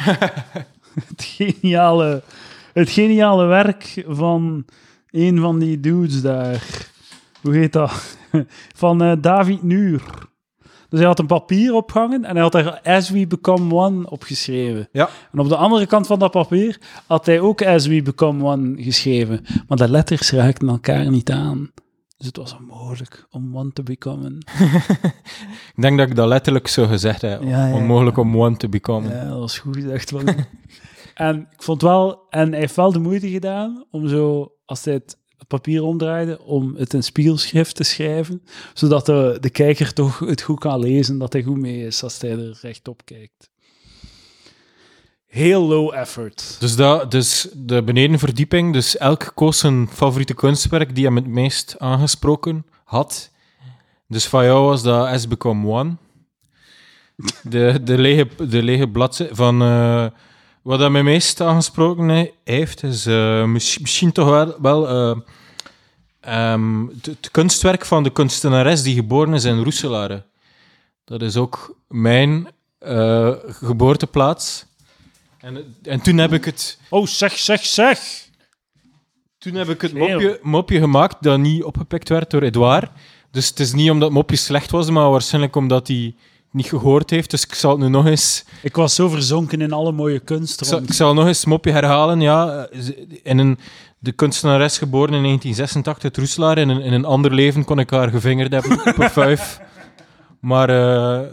het, 1.07 1.23
geniale, 1.35 2.21
het 2.73 2.89
geniale 2.89 3.45
werk 3.45 4.03
van 4.07 4.65
een 5.11 5.39
van 5.39 5.59
die 5.59 5.79
dudes 5.79 6.21
daar. 6.21 6.63
Hoe 7.41 7.55
heet 7.55 7.73
dat? 7.73 7.91
Van 8.75 9.03
eh, 9.03 9.11
David 9.21 9.63
Nuur. 9.63 10.01
Dus 10.91 10.99
hij 10.99 11.07
had 11.07 11.19
een 11.19 11.25
papier 11.25 11.73
opgehangen 11.73 12.25
en 12.25 12.33
hij 12.33 12.41
had 12.41 12.51
daar 12.51 12.79
As 12.83 13.09
We 13.09 13.27
Become 13.27 13.75
One 13.75 14.09
opgeschreven. 14.09 14.87
Ja. 14.91 15.09
En 15.31 15.39
op 15.39 15.49
de 15.49 15.55
andere 15.55 15.85
kant 15.85 16.07
van 16.07 16.19
dat 16.19 16.31
papier 16.31 16.79
had 17.07 17.25
hij 17.25 17.39
ook 17.39 17.61
As 17.61 17.87
We 17.87 18.01
Become 18.01 18.43
One 18.43 18.83
geschreven. 18.83 19.45
Maar 19.67 19.77
de 19.77 19.89
letters 19.89 20.31
raakten 20.31 20.69
elkaar 20.69 21.09
niet 21.09 21.31
aan. 21.31 21.71
Dus 22.17 22.27
het 22.27 22.37
was 22.37 22.55
onmogelijk 22.55 23.27
om 23.29 23.57
one 23.57 23.71
te 23.73 23.83
becomen. 23.83 24.37
Ik 25.75 25.81
denk 25.81 25.97
dat 25.97 26.09
ik 26.09 26.15
dat 26.15 26.27
letterlijk 26.27 26.67
zo 26.67 26.87
gezegd 26.87 27.21
heb. 27.21 27.43
Ja, 27.43 27.67
ja, 27.67 27.73
Onmogelijk 27.73 28.17
om 28.17 28.37
one 28.37 28.57
te 28.57 28.69
bekomen. 28.69 29.15
Ja, 29.15 29.23
dat 29.23 29.39
was 29.39 29.59
goed 29.59 29.75
gezegd. 29.75 30.13
En 31.13 31.47
ik 31.51 31.63
vond 31.63 31.81
wel, 31.81 32.27
en 32.29 32.51
hij 32.51 32.59
heeft 32.59 32.75
wel 32.75 32.91
de 32.91 32.99
moeite 32.99 33.29
gedaan 33.29 33.85
om 33.91 34.07
zo, 34.07 34.51
als 34.65 34.85
hij 34.85 34.93
het 34.93 35.17
papier 35.47 35.83
omdraaide, 35.83 36.41
om 36.41 36.75
het 36.75 36.93
in 36.93 37.03
spiegelschrift 37.03 37.75
te 37.75 37.83
schrijven, 37.83 38.41
zodat 38.73 39.05
de, 39.05 39.37
de 39.39 39.49
kijker 39.49 39.93
toch 39.93 40.19
het 40.19 40.41
goed 40.41 40.59
kan 40.59 40.79
lezen, 40.79 41.17
dat 41.17 41.33
hij 41.33 41.43
goed 41.43 41.57
mee 41.57 41.85
is 41.85 42.03
als 42.03 42.21
hij 42.21 42.31
er 42.31 42.57
rechtop 42.61 43.01
kijkt. 43.05 43.49
Heel 45.25 45.61
low 45.61 45.93
effort. 45.93 46.57
Dus, 46.59 46.75
dat, 46.75 47.11
dus 47.11 47.47
de 47.53 47.83
benedenverdieping, 47.83 48.73
dus 48.73 48.97
elk 48.97 49.31
koos 49.35 49.59
zijn 49.59 49.87
favoriete 49.87 50.33
kunstwerk 50.33 50.95
die 50.95 51.05
hem 51.05 51.15
het 51.15 51.27
meest 51.27 51.75
aangesproken 51.79 52.65
had. 52.83 53.31
Dus 54.07 54.27
van 54.27 54.43
jou 54.43 54.65
was 54.65 54.83
dat 54.83 55.07
As 55.07 55.27
One. 55.39 55.95
De, 57.43 57.79
de, 57.83 57.97
lege, 57.97 58.27
de 58.47 58.63
lege 58.63 58.87
bladzijde 58.87 59.35
van... 59.35 59.61
eh, 59.61 60.05
wat 60.61 60.79
dat 60.79 60.91
mij 60.91 61.03
meest 61.03 61.41
aangesproken 61.41 62.07
he- 62.07 62.31
heeft, 62.43 62.83
is 62.83 63.05
eh, 63.05 63.45
mis- 63.45 63.77
misschien 63.77 64.11
toch 64.11 64.29
wel, 64.29 64.55
wel 64.61 64.87
eh, 64.87 65.17
ehm, 66.19 66.87
het, 67.01 67.31
kunstwerk 67.31 67.85
van 67.85 68.03
de 68.03 68.09
kunstenares 68.11 68.83
die 68.83 68.95
geboren 68.95 69.33
is 69.33 69.43
in 69.43 69.63
Roeselare. 69.63 70.23
Dat 71.03 71.21
is 71.21 71.37
ook 71.37 71.75
mijn 71.87 72.47
eh, 72.79 73.31
geboorteplaats. 73.45 74.65
En, 75.37 75.75
en 75.83 76.01
toen 76.01 76.17
heb 76.17 76.33
ik 76.33 76.45
het... 76.45 76.77
Oh, 76.89 77.07
zeg, 77.07 77.37
zeg, 77.37 77.65
zeg! 77.65 78.29
Toen 79.37 79.53
heb 79.53 79.69
ik 79.69 79.81
het 79.81 79.93
mopje, 79.93 80.39
mopje 80.41 80.79
gemaakt 80.79 81.23
dat 81.23 81.39
niet 81.39 81.63
opgepikt 81.63 82.09
werd 82.09 82.31
door 82.31 82.41
Edouard. 82.41 82.91
Dus 83.31 83.47
het 83.47 83.59
is 83.59 83.73
niet 83.73 83.89
omdat 83.89 84.07
het 84.07 84.17
mopje 84.17 84.35
slecht 84.35 84.71
was, 84.71 84.89
maar 84.89 85.09
waarschijnlijk 85.09 85.55
omdat 85.55 85.87
hij 85.87 85.97
het 86.05 86.15
niet 86.51 86.65
gehoord 86.65 87.09
heeft. 87.09 87.29
Dus 87.31 87.43
ik 87.43 87.53
zal 87.53 87.71
het 87.71 87.79
nu 87.79 87.87
nog 87.87 88.05
eens... 88.05 88.45
Ik 88.61 88.75
was 88.75 88.95
zo 88.95 89.09
verzonken 89.09 89.61
in 89.61 89.71
alle 89.71 89.91
mooie 89.91 90.19
kunst 90.19 90.61
Ik 90.61 90.67
zal, 90.67 90.81
ik 90.81 90.93
zal 90.93 91.13
nog 91.13 91.27
eens 91.27 91.45
mopje 91.45 91.71
herhalen. 91.71 92.21
Ja, 92.21 92.67
in 93.23 93.37
een, 93.37 93.57
de 93.99 94.11
kunstenares 94.11 94.77
geboren 94.77 95.13
in 95.13 95.23
1986 95.23 96.03
uit 96.03 96.17
Roeselaar. 96.17 96.57
In 96.57 96.69
een, 96.69 96.81
in 96.81 96.93
een 96.93 97.05
ander 97.05 97.33
leven 97.33 97.65
kon 97.65 97.79
ik 97.79 97.89
haar 97.89 98.09
gevingerd 98.09 98.51
hebben 98.51 98.71
op 98.91 98.97
een 98.97 99.09
vijf. 99.09 99.59
Maar 100.39 100.69
eh, 100.69 101.27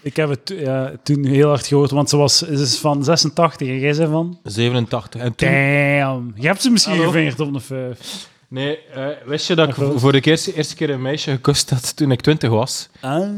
Ik 0.00 0.16
heb 0.16 0.28
het 0.28 0.54
ja, 0.56 0.92
toen 1.02 1.24
heel 1.24 1.48
hard 1.48 1.66
gehoord, 1.66 1.90
want 1.90 2.08
ze, 2.08 2.16
was, 2.16 2.38
ze 2.38 2.46
is 2.50 2.78
van 2.78 3.04
86 3.04 3.68
en 3.68 3.78
jij 3.78 3.92
zei 3.92 4.10
van... 4.10 4.38
87. 4.42 5.20
En 5.20 5.34
toen, 5.34 5.48
Damn. 5.48 6.32
Je 6.34 6.46
hebt 6.46 6.62
ze 6.62 6.70
misschien 6.70 6.96
Hallo? 6.96 7.10
gevingerd 7.10 7.40
op 7.40 7.52
de 7.52 7.60
vijf. 7.60 8.30
Nee, 8.52 8.78
eh, 8.78 9.06
wist 9.24 9.46
je 9.46 9.54
dat 9.54 9.68
ik 9.68 9.74
voor 9.74 10.12
de 10.12 10.20
eerste, 10.20 10.54
eerste 10.54 10.74
keer 10.74 10.90
een 10.90 11.02
meisje 11.02 11.30
gekust 11.30 11.70
had 11.70 11.96
toen 11.96 12.10
ik 12.10 12.20
20 12.20 12.50
was? 12.50 12.88
Ah. 13.00 13.28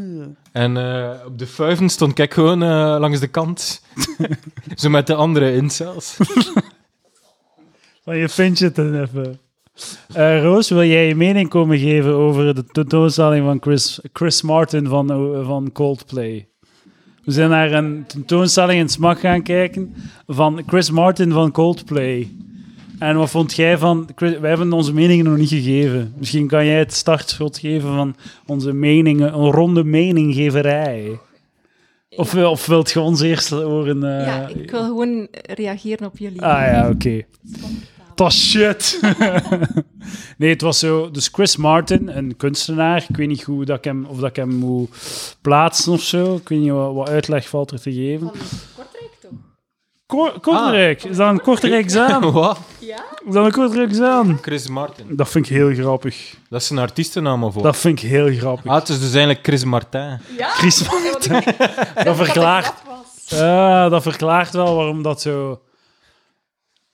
En 0.52 0.76
eh, 0.76 1.10
op 1.26 1.38
de 1.38 1.46
vuiven 1.46 1.88
stond 1.88 2.18
ik 2.18 2.34
gewoon 2.34 2.62
eh, 2.62 2.96
langs 2.98 3.20
de 3.20 3.28
kant. 3.28 3.82
Zo 4.74 4.90
met 4.90 5.06
de 5.06 5.14
andere 5.14 5.54
incels. 5.54 6.16
Van 8.04 8.16
je 8.18 8.28
fidget 8.28 8.78
en 8.78 9.02
even. 9.02 9.38
Eh, 10.12 10.42
Roos, 10.42 10.68
wil 10.68 10.84
jij 10.84 11.08
je 11.08 11.14
mening 11.14 11.48
komen 11.48 11.78
geven 11.78 12.14
over 12.14 12.54
de 12.54 12.64
tentoonstelling 12.64 13.44
van 13.44 13.58
Chris, 13.60 14.00
Chris 14.12 14.42
Martin 14.42 14.86
van, 14.86 15.10
eh, 15.10 15.46
van 15.46 15.72
Coldplay? 15.72 16.48
We 17.24 17.32
zijn 17.32 17.50
naar 17.50 17.72
een 17.72 18.04
tentoonstelling 18.06 18.80
in 18.80 18.88
Smak 18.88 19.20
gaan 19.20 19.42
kijken 19.42 19.94
van 20.26 20.62
Chris 20.66 20.90
Martin 20.90 21.32
van 21.32 21.50
Coldplay. 21.50 22.36
En 23.04 23.16
wat 23.16 23.30
vond 23.30 23.54
jij 23.54 23.78
van... 23.78 24.08
Wij 24.16 24.48
hebben 24.48 24.72
onze 24.72 24.92
meningen 24.92 25.24
nog 25.24 25.36
niet 25.36 25.48
gegeven. 25.48 26.14
Misschien 26.16 26.46
kan 26.46 26.66
jij 26.66 26.78
het 26.78 26.92
startschot 26.92 27.58
geven 27.58 27.94
van 27.94 28.16
onze 28.46 28.72
meningen, 28.72 29.34
een 29.34 29.50
ronde 29.50 29.84
meninggeverij. 29.84 31.18
Of, 32.16 32.34
of 32.34 32.66
wilt 32.66 32.90
je 32.90 33.00
ons 33.00 33.20
eerst 33.20 33.48
horen... 33.48 34.18
eh, 34.18 34.26
ja, 34.26 34.48
ik 34.48 34.70
wil 34.70 34.84
gewoon 34.84 35.28
reageren 35.54 36.06
op 36.06 36.18
jullie. 36.18 36.42
Ah 36.42 36.66
ja, 36.66 36.88
oké. 36.88 37.22
Dat 38.14 38.18
was 38.18 38.50
shit. 38.50 39.00
nee, 40.38 40.50
het 40.50 40.60
was 40.60 40.78
zo. 40.78 41.10
Dus 41.10 41.28
Chris 41.32 41.56
Martin, 41.56 42.16
een 42.16 42.36
kunstenaar. 42.36 43.06
Ik 43.08 43.16
weet 43.16 43.28
niet 43.28 43.42
hoe 43.42 43.64
dat 43.64 43.78
ik 43.78 43.84
hem, 43.84 44.04
of 44.04 44.18
dat 44.18 44.28
ik 44.28 44.36
hem 44.36 44.54
moet 44.54 44.88
plaatsen 45.40 45.92
of 45.92 46.02
zo. 46.02 46.34
Ik 46.34 46.48
weet 46.48 46.60
niet 46.60 46.70
wat, 46.70 46.94
wat 46.94 47.08
uitleg 47.08 47.48
valt 47.48 47.70
er 47.70 47.80
te 47.80 47.92
geven. 47.92 48.30
Kortrijk 50.16 50.42
Kortrijk. 50.42 51.04
Is 51.04 51.16
dat 51.16 51.28
een 51.30 51.40
Kortrijk 51.40 51.74
examen? 51.84 52.32
Wat? 52.32 52.58
Ja? 52.78 53.04
Is 53.26 53.32
dat 53.34 53.44
een 53.44 53.52
Kortrijk 53.52 53.88
examen? 53.88 54.38
Chris 54.42 54.68
Martin. 54.68 55.06
Dat 55.10 55.28
vind 55.28 55.46
ik 55.50 55.52
heel 55.56 55.74
grappig. 55.74 56.34
Dat 56.48 56.60
is 56.60 56.70
een 56.70 56.78
artiestennaam 56.78 57.44
of 57.44 57.54
wat? 57.54 57.62
Dat 57.62 57.76
vind 57.76 58.02
ik 58.02 58.08
heel 58.10 58.34
grappig. 58.36 58.70
Ah, 58.70 58.74
het 58.78 58.88
is 58.88 58.98
dus 59.00 59.10
eigenlijk 59.14 59.46
Chris 59.46 59.64
Martin. 59.64 60.18
Ja? 60.38 60.48
Chris 60.48 60.78
Ja, 61.24 61.36
ik- 61.46 62.04
Dat 62.04 62.16
verklaart, 62.24 62.64
dat 62.64 62.74
was. 63.30 63.40
Ah, 63.40 63.90
dat 63.90 64.02
verklaart 64.02 64.52
wel 64.52 64.74
waarom 64.76 65.02
dat 65.02 65.20
zo 65.20 65.60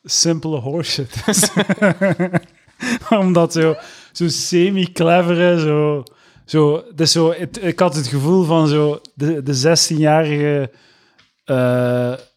simpele 0.03 0.57
horseshit 0.57 1.15
is. 1.27 1.49
waarom 3.09 3.33
dat 3.33 3.53
zo, 3.53 3.75
zo 4.13 4.29
semi-clevere, 4.29 5.61
zo... 5.61 6.03
zo, 6.45 6.83
het 6.91 7.01
is 7.01 7.13
zo 7.13 7.33
het- 7.39 7.63
ik 7.65 7.79
had 7.79 7.95
het 7.95 8.07
gevoel 8.07 8.45
van 8.45 8.69
zo 8.69 9.01
de, 9.15 9.43
de 9.43 9.79
16-jarige 9.79 10.71
eh, 11.45 12.13
t- 12.13 12.30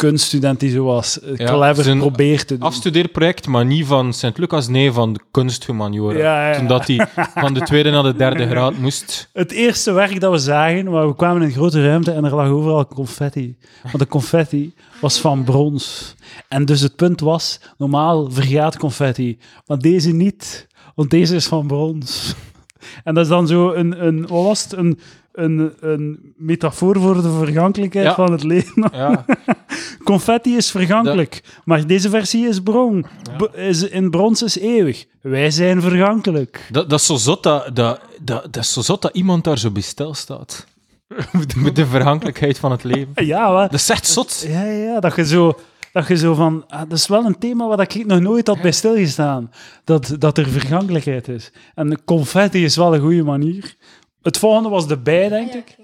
kunststudent 0.00 0.60
die 0.60 0.70
zo 0.70 0.84
was, 0.84 1.20
eh, 1.20 1.36
Ja, 1.36 1.46
clever 1.46 1.88
een 1.88 1.98
probeert 1.98 2.46
te 2.46 2.58
doen. 2.58 2.66
Afstudeerproject, 2.68 3.46
maar 3.46 3.64
niet 3.64 3.86
van 3.86 4.12
Sint-Lucas, 4.12 4.68
nee, 4.68 4.92
van 4.92 5.12
de 5.12 5.20
kunsthumaniora. 5.30 6.18
Ja, 6.18 6.24
ja, 6.24 6.48
ja. 6.48 6.56
Toen 6.56 6.66
dat 6.66 6.86
hij 6.86 7.06
van 7.44 7.54
de 7.54 7.60
tweede 7.60 7.90
naar 7.90 8.02
de 8.02 8.16
derde 8.16 8.48
graad 8.48 8.76
moest. 8.76 9.28
Het 9.32 9.52
eerste 9.52 9.92
werk 9.92 10.20
dat 10.20 10.32
we 10.32 10.38
zagen, 10.38 10.90
maar 10.90 11.08
we 11.08 11.14
kwamen 11.14 11.42
in 11.42 11.48
een 11.48 11.54
grote 11.54 11.86
ruimte 11.86 12.12
en 12.12 12.24
er 12.24 12.34
lag 12.34 12.48
overal 12.48 12.86
confetti. 12.86 13.56
Want 13.82 13.98
de 13.98 14.06
confetti 14.06 14.74
was 15.00 15.18
van 15.18 15.44
brons. 15.44 16.14
En 16.48 16.64
dus 16.64 16.80
het 16.80 16.96
punt 16.96 17.20
was, 17.20 17.60
normaal 17.78 18.30
vergaat 18.30 18.76
confetti, 18.76 19.38
maar 19.66 19.78
deze 19.78 20.10
niet, 20.12 20.66
want 20.94 21.10
deze 21.10 21.34
is 21.34 21.46
van 21.46 21.66
brons. 21.66 22.34
En 23.04 23.14
dat 23.14 23.24
is 23.24 23.30
dan 23.30 23.46
zo 23.46 23.72
een, 23.72 24.06
een 24.06 24.20
wat 24.20 24.44
was 24.44 24.62
het, 24.62 24.72
een, 24.72 24.98
een, 25.42 25.72
een 25.80 26.32
metafoor 26.36 27.00
voor 27.00 27.22
de 27.22 27.30
vergankelijkheid 27.30 28.06
Ja. 28.06 28.14
van 28.14 28.32
het 28.32 28.42
leven. 28.42 28.88
Ja, 28.92 29.24
Confetti 30.04 30.56
is 30.56 30.70
vergankelijk, 30.70 31.42
maar 31.64 31.86
deze 31.86 32.08
versie 32.10 32.46
is 32.48 32.60
bron. 32.62 33.06
Is, 33.54 33.82
in 33.88 34.10
brons 34.10 34.42
is 34.42 34.58
eeuwig. 34.58 35.06
Wij 35.20 35.50
zijn 35.50 35.80
vergankelijk. 35.82 36.68
dat, 36.70 36.90
dat 36.90 37.00
is 37.00 37.06
zo 37.06 37.16
zot 37.16 37.42
dat, 37.42 37.76
dat, 37.76 38.00
dat, 38.22 38.42
dat, 38.52 38.56
is 38.62 38.72
zo 38.72 38.80
zot 38.80 39.02
dat 39.02 39.14
iemand 39.14 39.44
daar 39.44 39.58
zo 39.58 39.70
bij 39.70 39.82
stil 39.82 40.14
staat. 40.14 40.66
Met 41.56 41.76
de 41.76 41.86
verhankelijkheid 41.86 42.58
van 42.58 42.70
het 42.70 42.84
leven. 42.84 43.08
Ja, 43.26 43.50
maar... 43.52 43.70
Dat 43.70 43.80
is 43.80 43.90
echt 43.90 44.06
zot. 44.06 44.44
Ja, 44.48 44.62
ja, 44.64 45.00
dat 45.00 45.16
je 45.16 45.26
zo, 45.26 45.58
dat 45.92 46.06
je 46.08 46.16
zo 46.16 46.34
van... 46.34 46.64
ah, 46.68 46.80
dat 46.88 46.98
is 46.98 47.06
wel 47.06 47.24
een 47.24 47.38
thema 47.38 47.66
waar 47.66 47.80
ik 47.80 48.06
nog 48.06 48.20
nooit 48.20 48.46
had 48.46 48.60
bij 48.62 48.72
stilgestaan. 48.72 49.50
Dat, 49.84 50.14
dat 50.18 50.38
er 50.38 50.48
vergankelijkheid 50.48 51.28
is. 51.28 51.52
En 51.74 52.04
confetti 52.04 52.64
is 52.64 52.76
wel 52.76 52.94
een 52.94 53.00
goede 53.00 53.22
manier. 53.22 53.74
Het 54.22 54.38
volgende 54.38 54.68
was 54.68 54.88
de 54.88 54.98
bij, 54.98 55.28
denk 55.28 55.52
ik. 55.52 55.76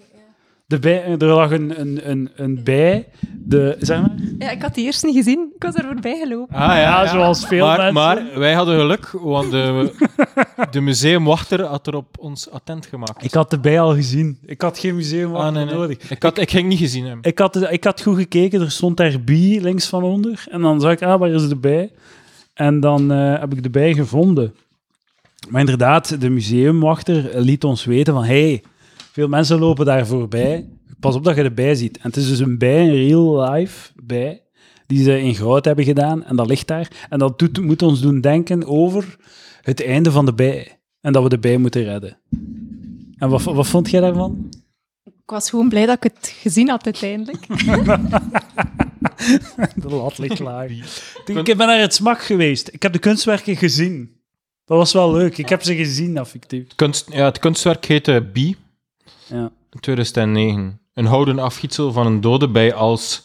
De 0.66 0.78
bij, 0.78 1.04
er 1.18 1.26
lag 1.26 1.50
een, 1.50 1.80
een, 1.80 2.10
een, 2.10 2.30
een 2.36 2.60
bij. 2.64 3.08
De, 3.38 3.76
zeg 3.80 4.00
maar. 4.00 4.14
Ja, 4.38 4.50
ik 4.50 4.62
had 4.62 4.74
die 4.74 4.84
eerst 4.84 5.04
niet 5.04 5.14
gezien. 5.14 5.52
Ik 5.56 5.62
was 5.62 5.74
er 5.74 5.84
voorbij 5.84 6.18
gelopen. 6.18 6.56
Ah, 6.56 6.76
Ja, 6.76 7.06
zoals 7.06 7.46
veel 7.46 7.66
maar, 7.66 7.76
mensen. 7.76 7.94
Maar 7.94 8.38
wij 8.38 8.52
hadden 8.54 8.78
geluk, 8.80 9.10
want 9.12 9.50
de, 9.50 9.92
de 10.70 10.80
museumwachter 10.80 11.62
had 11.64 11.86
er 11.86 11.94
op 11.94 12.06
ons 12.18 12.50
attent 12.50 12.86
gemaakt. 12.86 13.24
Ik 13.24 13.34
had 13.34 13.50
de 13.50 13.58
bij 13.58 13.80
al 13.80 13.94
gezien. 13.94 14.38
Ik 14.46 14.60
had 14.60 14.78
geen 14.78 14.94
museum 14.96 15.36
Ah, 15.36 15.52
nee, 15.54 15.64
nee. 15.64 15.74
nodig. 15.74 16.10
Ik, 16.10 16.22
had, 16.22 16.38
ik 16.38 16.50
ging 16.50 16.68
niet 16.68 16.78
gezien 16.78 17.04
hem. 17.04 17.18
Ik 17.22 17.38
had, 17.38 17.70
ik 17.70 17.84
had 17.84 18.02
goed 18.02 18.16
gekeken, 18.16 18.60
er 18.60 18.70
stond 18.70 18.96
daar 18.96 19.20
bij 19.24 19.58
links 19.62 19.86
van 19.86 20.02
onder. 20.02 20.44
En 20.50 20.60
dan 20.60 20.80
zag 20.80 20.92
ik, 20.92 21.02
ah, 21.02 21.18
waar 21.20 21.30
is 21.30 21.48
de 21.48 21.56
bij? 21.56 21.90
En 22.54 22.80
dan 22.80 23.12
eh, 23.12 23.38
heb 23.40 23.52
ik 23.52 23.62
de 23.62 23.70
bij 23.70 23.94
gevonden. 23.94 24.54
Maar 25.48 25.60
inderdaad, 25.60 26.20
de 26.20 26.30
museumwachter 26.30 27.40
liet 27.40 27.64
ons 27.64 27.84
weten 27.84 28.14
van, 28.14 28.24
hey, 28.24 28.62
veel 29.12 29.28
mensen 29.28 29.58
lopen 29.58 29.86
daar 29.86 30.06
voorbij. 30.06 30.68
Pas 31.00 31.14
op 31.14 31.24
dat 31.24 31.36
je 31.36 31.42
erbij 31.42 31.74
ziet. 31.74 31.96
En 31.96 32.02
het 32.02 32.16
is 32.16 32.28
dus 32.28 32.38
een 32.38 32.58
bij, 32.58 32.80
een 32.80 33.06
real 33.06 33.50
life 33.50 33.90
bij, 34.02 34.42
die 34.86 35.02
ze 35.02 35.20
in 35.20 35.34
goud 35.34 35.64
hebben 35.64 35.84
gedaan. 35.84 36.24
En 36.24 36.36
dat 36.36 36.46
ligt 36.46 36.66
daar. 36.66 37.06
En 37.08 37.18
dat 37.18 37.38
doet, 37.38 37.62
moet 37.62 37.82
ons 37.82 38.00
doen 38.00 38.20
denken 38.20 38.66
over 38.66 39.16
het 39.60 39.84
einde 39.84 40.10
van 40.10 40.26
de 40.26 40.34
bij. 40.34 40.78
En 41.00 41.12
dat 41.12 41.22
we 41.22 41.28
de 41.28 41.38
bij 41.38 41.56
moeten 41.56 41.84
redden. 41.84 42.18
En 43.16 43.28
wat, 43.28 43.42
wat 43.42 43.66
vond 43.66 43.90
jij 43.90 44.00
daarvan? 44.00 44.48
Ik 45.04 45.32
was 45.32 45.50
gewoon 45.50 45.68
blij 45.68 45.86
dat 45.86 45.96
ik 45.96 46.02
het 46.02 46.34
gezien 46.40 46.68
had 46.68 46.84
uiteindelijk. 46.84 47.46
De 49.74 49.88
lat 49.88 50.18
ligt 50.18 50.38
laag. 50.38 50.70
Ik 51.24 51.44
ben 51.56 51.56
naar 51.56 51.80
het 51.80 51.94
smak 51.94 52.22
geweest. 52.22 52.68
Ik 52.72 52.82
heb 52.82 52.92
de 52.92 52.98
kunstwerken 52.98 53.56
gezien. 53.56 54.15
Dat 54.66 54.78
was 54.78 54.92
wel 54.92 55.12
leuk. 55.12 55.38
Ik 55.38 55.48
heb 55.48 55.62
ze 55.62 55.74
gezien, 55.76 56.16
effectief. 56.16 56.66
Kunst, 56.74 57.12
ja, 57.12 57.24
het 57.24 57.38
kunstwerk 57.38 57.84
heette 57.84 58.26
B, 58.32 58.36
Ja. 59.28 59.50
2009. 59.80 60.80
Een 60.94 61.06
houden 61.06 61.38
afgietsel 61.38 61.92
van 61.92 62.06
een 62.06 62.20
dode 62.20 62.48
bij 62.48 62.74
als... 62.74 63.24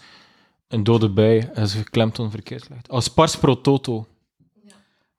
Een 0.68 0.84
dode 0.84 1.10
bij, 1.10 1.50
als 1.56 1.74
je 1.74 1.84
klemtoon 1.84 2.32
verkeerd 2.32 2.70
legt. 2.70 2.90
Als 2.90 3.08
pars 3.08 3.36
pro 3.38 3.62
toto. 3.62 4.06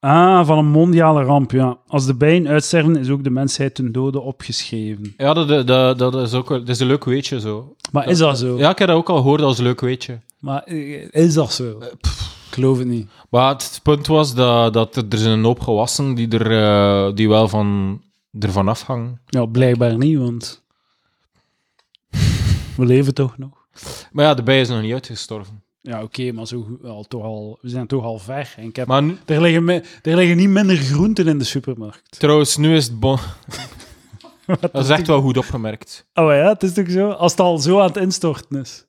Ah, 0.00 0.46
van 0.46 0.58
een 0.58 0.66
mondiale 0.70 1.22
ramp, 1.22 1.50
ja. 1.50 1.78
Als 1.86 2.06
de 2.06 2.14
bijen 2.14 2.48
uitsterven, 2.48 2.96
is 2.96 3.08
ook 3.08 3.24
de 3.24 3.30
mensheid 3.30 3.74
ten 3.74 3.92
dode 3.92 4.20
opgeschreven. 4.20 5.14
Ja, 5.16 5.32
dat, 5.34 5.66
dat, 5.66 5.98
dat, 5.98 6.14
is 6.14 6.32
ook 6.34 6.48
wel- 6.48 6.58
dat 6.58 6.68
is 6.68 6.80
een 6.80 6.86
leuk 6.86 7.04
weetje 7.04 7.40
zo. 7.40 7.74
Maar 7.92 8.08
is 8.08 8.18
dat 8.18 8.38
zo? 8.38 8.58
Ja, 8.58 8.70
ik 8.70 8.78
heb 8.78 8.88
dat 8.88 8.96
ook 8.96 9.08
al 9.10 9.16
gehoord 9.16 9.40
als 9.40 9.58
leuk 9.58 9.80
weetje. 9.80 10.20
Maar 10.38 10.62
eh, 10.62 11.08
is 11.10 11.34
dat 11.34 11.52
zo? 11.52 11.78
Ik 12.52 12.58
geloof 12.58 12.78
het 12.78 12.86
niet. 12.86 13.08
Maar 13.30 13.48
het 13.52 13.80
punt 13.82 14.06
was 14.06 14.34
dat, 14.34 14.72
dat 14.72 14.96
er 14.96 15.04
zijn 15.18 15.38
een 15.38 15.44
hoop 15.44 15.60
gewassen 15.60 16.14
die, 16.14 16.28
er, 16.38 16.52
eh, 16.62 17.14
die 17.14 17.28
wel 17.28 17.48
van, 17.48 18.00
ervan 18.38 18.68
afhangen. 18.68 19.20
Ja, 19.26 19.44
blijkbaar 19.46 19.96
niet, 19.96 20.18
want... 20.18 20.62
We 22.76 22.84
leven 22.86 23.14
toch 23.14 23.38
nog? 23.38 23.50
Maar 24.12 24.24
ja, 24.24 24.34
de 24.34 24.42
bij 24.42 24.60
is 24.60 24.68
nog 24.68 24.80
niet 24.82 24.92
uitgestorven. 24.92 25.62
Ja, 25.80 26.02
oké, 26.02 26.32
maar 26.32 26.46
zo, 26.46 26.78
al, 26.84 27.04
toch 27.08 27.22
al, 27.22 27.58
we 27.60 27.68
zijn 27.68 27.86
toch 27.86 28.04
al 28.04 28.18
ver. 28.18 28.54
En 28.56 28.64
ik 28.64 28.76
heb, 28.76 28.86
Maar 28.86 29.02
nu, 29.02 29.18
er, 29.26 29.40
liggen, 29.40 29.64
me- 29.64 29.82
er 30.02 30.16
liggen 30.16 30.36
niet 30.36 30.48
minder 30.48 30.76
groenten 30.76 31.26
in 31.28 31.38
de 31.38 31.44
supermarkt. 31.44 32.18
trouwens, 32.18 32.56
nu 32.56 32.74
is 32.76 32.84
het 32.84 33.00
bon. 33.00 33.18
dat 34.72 34.84
is 34.84 34.88
echt 34.88 35.06
wel 35.06 35.20
goed 35.20 35.36
opgemerkt. 35.36 36.06
Oh 36.14 36.24
ja, 36.32 36.48
het 36.48 36.62
is 36.62 36.72
toch 36.72 36.90
zo? 36.90 37.10
Als 37.10 37.30
het 37.32 37.40
al 37.40 37.58
zo 37.58 37.78
aan 37.80 37.86
het 37.86 37.96
instorten 37.96 38.60
is. 38.60 38.84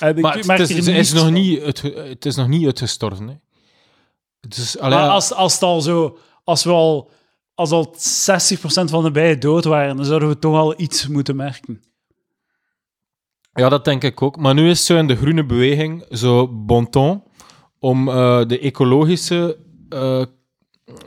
En 0.00 0.20
Maar 0.20 0.36
het, 0.36 0.60
is, 0.60 0.68
het 0.68 0.78
is 0.78 0.86
niets 0.86 1.12
nog 1.12 1.30
niet, 1.30 1.62
het, 1.62 1.82
het 1.94 2.26
is 2.26 2.36
nog 2.36 2.48
niet 2.48 2.64
uitgestorven. 2.64 3.28
Hè. 3.28 3.34
Het 4.40 4.56
is, 4.56 4.78
allee, 4.78 4.98
Maar 4.98 5.08
als, 5.08 5.32
als 5.32 5.52
het 5.52 5.62
al 5.62 5.80
zo... 5.80 6.18
Als 6.44 6.64
we 6.64 6.70
al... 6.70 7.10
Als 7.54 7.70
al 7.70 7.94
60% 7.96 7.98
van 8.66 9.02
de 9.02 9.10
bijen 9.10 9.40
dood 9.40 9.64
waren, 9.64 9.96
dan 9.96 10.04
zouden 10.04 10.28
we 10.28 10.38
toch 10.38 10.56
al 10.56 10.80
iets 10.80 11.08
moeten 11.08 11.36
merken. 11.36 11.82
ja, 13.52 13.68
dat 13.68 13.84
denk 13.84 14.04
ik 14.04 14.22
ook. 14.22 14.36
Maar 14.36 14.54
nu 14.54 14.70
is 14.70 14.86
zo 14.86 14.96
in 14.96 15.06
de 15.06 15.16
groene 15.16 15.44
beweging 15.44 16.06
zo 16.10 16.48
bon 16.48 16.90
ton 16.90 17.22
om 17.78 18.08
eh, 18.08 18.46
de 18.46 18.58
ecologische... 18.58 19.58
eh, 19.88 20.22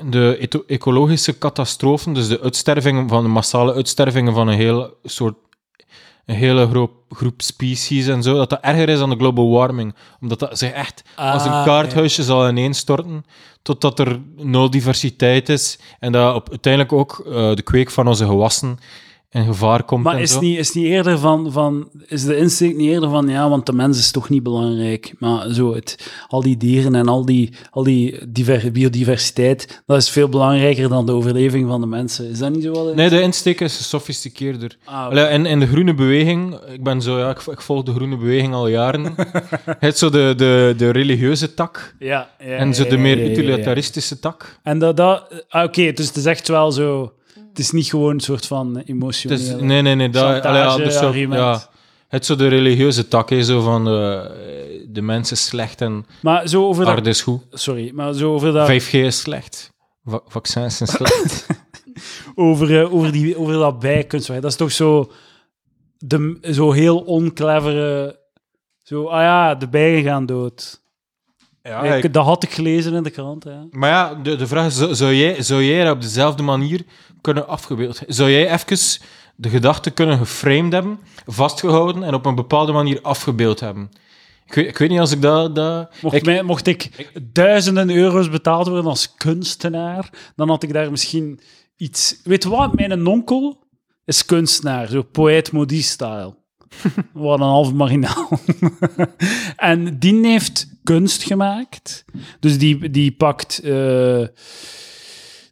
de 0.10 0.64
ecologische 0.68 1.38
catastrofen, 1.38 2.14
dus 2.14 2.28
de 2.28 2.42
uitstervingen 2.42 3.08
van 3.08 3.24
de 3.24 3.30
massale 3.30 3.74
uitstervingen 3.74 4.34
van 4.34 4.48
een 4.48 4.58
heel 4.58 4.98
soort 5.04 5.36
een 6.28 6.36
hele 6.36 6.68
groep, 6.68 6.92
groep 7.10 7.42
species 7.42 8.08
en 8.08 8.24
zo, 8.24 8.36
dat 8.36 8.50
dat 8.50 8.60
erger 8.62 8.90
is 8.90 9.00
dan 9.00 9.10
de 9.10 9.16
global 9.16 9.50
warming. 9.50 9.96
Omdat 10.22 10.40
dat 10.40 10.58
zich 10.58 10.72
echt 10.72 11.04
als 11.16 11.46
een 11.46 11.52
Ah, 11.52 11.66
kaarthuisje 11.66 12.24
zal 12.24 12.50
ineenstorten, 12.50 13.26
totdat 13.62 14.00
er 14.00 14.20
nul 14.36 14.70
diversiteit 14.70 15.50
is 15.50 15.80
en 16.00 16.12
dat 16.12 16.36
op, 16.36 16.50
uiteindelijk 16.50 16.94
ook 16.94 17.24
eh, 17.26 17.56
de 17.56 17.62
kweek 17.62 17.92
van 17.92 18.08
onze 18.08 18.26
gewassen 18.26 18.78
in 19.30 19.46
gevaar 19.46 19.84
komt 19.84 20.04
Maar 20.04 20.16
en 20.16 20.22
is 20.22 20.32
zo. 20.32 20.40
niet, 20.40 20.58
is 20.58 20.74
niet 20.74 20.86
eerder 20.86 21.18
van, 21.18 21.52
van... 21.52 21.90
Is 22.08 22.24
de 22.24 22.38
insteek 22.38 22.76
niet 22.76 22.90
eerder 22.90 23.10
van... 23.10 23.28
Ja, 23.28 23.50
want 23.50 23.66
de 23.66 23.74
mens 23.74 24.00
is 24.00 24.12
toch 24.12 24.30
niet 24.30 24.44
belangrijk. 24.44 25.14
Maar 25.20 25.54
zo, 25.54 25.74
het, 25.74 26.12
al 26.28 26.42
die 26.42 26.58
dieren 26.58 26.96
en 26.96 27.08
al 27.08 27.26
die, 27.26 27.54
al 27.70 27.84
die 27.84 28.30
diver- 28.30 28.72
biodiversiteit... 28.72 29.82
Dat 29.86 29.98
is 29.98 30.10
veel 30.10 30.30
belangrijker 30.30 30.90
dan 30.90 31.06
de 31.06 31.12
overleving 31.12 31.68
van 31.68 31.82
de 31.82 31.88
mensen. 31.88 32.30
Is 32.30 32.40
dat 32.40 32.52
niet 32.54 32.64
zo 32.64 32.88
het 32.88 32.96
Nee, 32.96 33.10
de 33.10 33.22
insteek 33.22 33.62
is 33.62 33.78
gesofisticeerder. 33.78 34.78
Ah, 34.84 35.06
oké. 35.06 35.10
Allee, 35.20 35.30
in, 35.34 35.46
in 35.46 35.60
de 35.60 35.68
groene 35.68 35.94
beweging, 35.94 36.60
ik 36.74 36.84
ben 36.84 37.02
zo, 37.02 37.20
ja, 37.20 37.30
ik, 37.30 37.42
ik 37.42 37.62
volg 37.62 37.84
de 37.84 37.94
groene 37.94 38.18
beweging 38.18 38.54
al 38.54 38.68
jaren. 38.68 39.16
Het 39.80 39.98
zo 39.98 40.10
de, 40.10 40.34
de, 40.38 40.74
de 40.78 40.90
religieuze 40.90 41.54
tak 41.54 41.96
ja, 42.00 42.30
ja, 42.40 42.46
en 42.46 42.74
zo 42.74 42.88
de 42.88 42.98
meer 42.98 43.30
utilitaristische 43.32 44.20
tak. 44.20 44.60
En 44.64 44.80
dat... 44.80 44.98
dat 44.98 45.44
ah, 45.50 45.64
Oké, 45.64 45.92
dus 45.92 46.08
het 46.08 46.16
is 46.16 46.26
echt 46.26 46.48
wel 46.48 46.72
zo... 46.72 47.12
Het 47.58 47.66
is 47.66 47.72
niet 47.72 47.88
gewoon 47.90 48.14
een 48.14 48.20
soort 48.20 48.46
van 48.46 48.78
emotionele... 48.78 49.40
Dus, 49.42 49.62
nee, 49.62 49.82
nee, 49.82 49.96
nee. 49.96 50.10
Dat, 50.10 50.46
allee, 50.46 50.62
ja, 50.62 50.78
dus 50.78 50.98
zo, 50.98 51.14
ja, 51.16 51.70
het 52.08 52.26
zo 52.26 52.36
de 52.36 52.48
religieuze 52.48 53.08
tak, 53.08 53.30
hè, 53.30 53.44
zo 53.44 53.62
van 53.62 53.86
de, 53.86 54.86
de 54.90 55.02
mens 55.02 55.32
is 55.32 55.46
slecht 55.46 55.82
en 55.82 56.06
Maar 56.22 56.48
zo 56.48 56.68
over 56.68 56.86
dat... 56.86 56.94
aarde 56.96 57.10
is 57.10 57.22
goed. 57.22 57.42
Sorry, 57.52 57.92
maar 57.94 58.14
zo 58.14 58.34
over 58.34 58.54
dat... 58.54 58.70
5G 58.84 58.90
is 58.92 59.20
slecht. 59.20 59.74
Va- 60.04 60.22
vaccins 60.28 60.78
zijn 60.78 60.90
slecht. 60.98 61.48
over, 62.36 62.80
eh, 62.82 62.94
over, 62.94 63.12
die, 63.12 63.38
over 63.38 63.54
dat 63.54 63.80
bijkunstwerk. 63.80 64.41
Dat 64.41 64.52
is 64.52 64.58
toch 64.58 64.72
zo, 64.72 65.12
de, 65.98 66.38
zo 66.52 66.72
heel 66.72 66.98
onclevere... 67.00 68.20
Zo, 68.84 69.06
ah 69.08 69.22
ja, 69.22 69.56
de 69.56 69.67
bijen 69.67 70.04
gaan 70.04 70.26
dood. 70.26 70.82
ja, 71.63 71.84
ik- 71.84 72.13
dat 72.13 72.26
had 72.26 72.43
ik 72.43 72.52
gelezen 72.52 72.93
in 72.93 73.04
de 73.04 73.10
krant. 73.10 73.43
Ja. 73.43 73.67
maar 73.72 73.89
ja, 73.89 74.15
de, 74.15 74.36
de 74.36 74.48
vraag 74.48 74.65
is, 74.65 74.76
zou, 74.98 75.13
jij, 75.13 75.41
zou 75.43 75.63
jij 75.63 75.91
op 75.91 76.02
dezelfde 76.02 76.43
manier 76.43 76.82
kunnen 77.21 77.47
afgebeeld? 77.47 78.01
Zou 78.08 78.32
jij 78.32 78.53
even 78.53 78.99
de 79.36 79.49
gedachte 79.49 79.89
kunnen 79.89 80.17
geframed 80.17 80.73
hebben, 80.73 80.99
vastgehouden 81.25 82.03
en 82.03 82.13
op 82.13 82.25
een 82.25 82.36
bepaalde 82.36 82.71
manier 82.71 83.01
afgebeeld 83.01 83.60
hebben? 83.60 83.89
Ik 84.45 84.53
weet, 84.53 84.67
ik 84.67 84.77
weet 84.77 84.89
niet 84.89 84.99
als 84.99 85.12
ik 85.12 85.21
dat... 85.21 85.56
dat 85.56 85.93
Mocht, 86.01 86.15
ik, 86.15 86.25
mij, 86.25 86.43
mocht 86.43 86.67
ik 86.67 87.10
duizenden 87.21 87.89
euro's 87.89 88.30
betaald 88.30 88.67
worden 88.67 88.89
als 88.89 89.15
kunstenaar, 89.15 90.10
dan 90.36 90.49
had 90.49 90.63
ik 90.63 90.73
daar 90.73 90.91
misschien 90.91 91.39
iets... 91.75 92.19
Weet 92.23 92.43
je 92.43 92.49
wat? 92.49 92.73
Mijn 92.73 93.08
onkel 93.08 93.67
is 94.06 94.25
kunstenaar, 94.25 94.88
zo 94.88 95.01
poëet-modie-style. 95.01 96.36
Wat 97.13 97.39
een 97.39 97.45
half 97.45 97.73
marginaal. 97.73 98.30
en 99.56 99.99
die 99.99 100.27
heeft 100.27 100.67
kunst 100.84 101.23
gemaakt. 101.23 102.06
Dus 102.39 102.58
die, 102.58 102.89
die 102.89 103.12
pakt... 103.12 103.60
eh, 103.60 104.23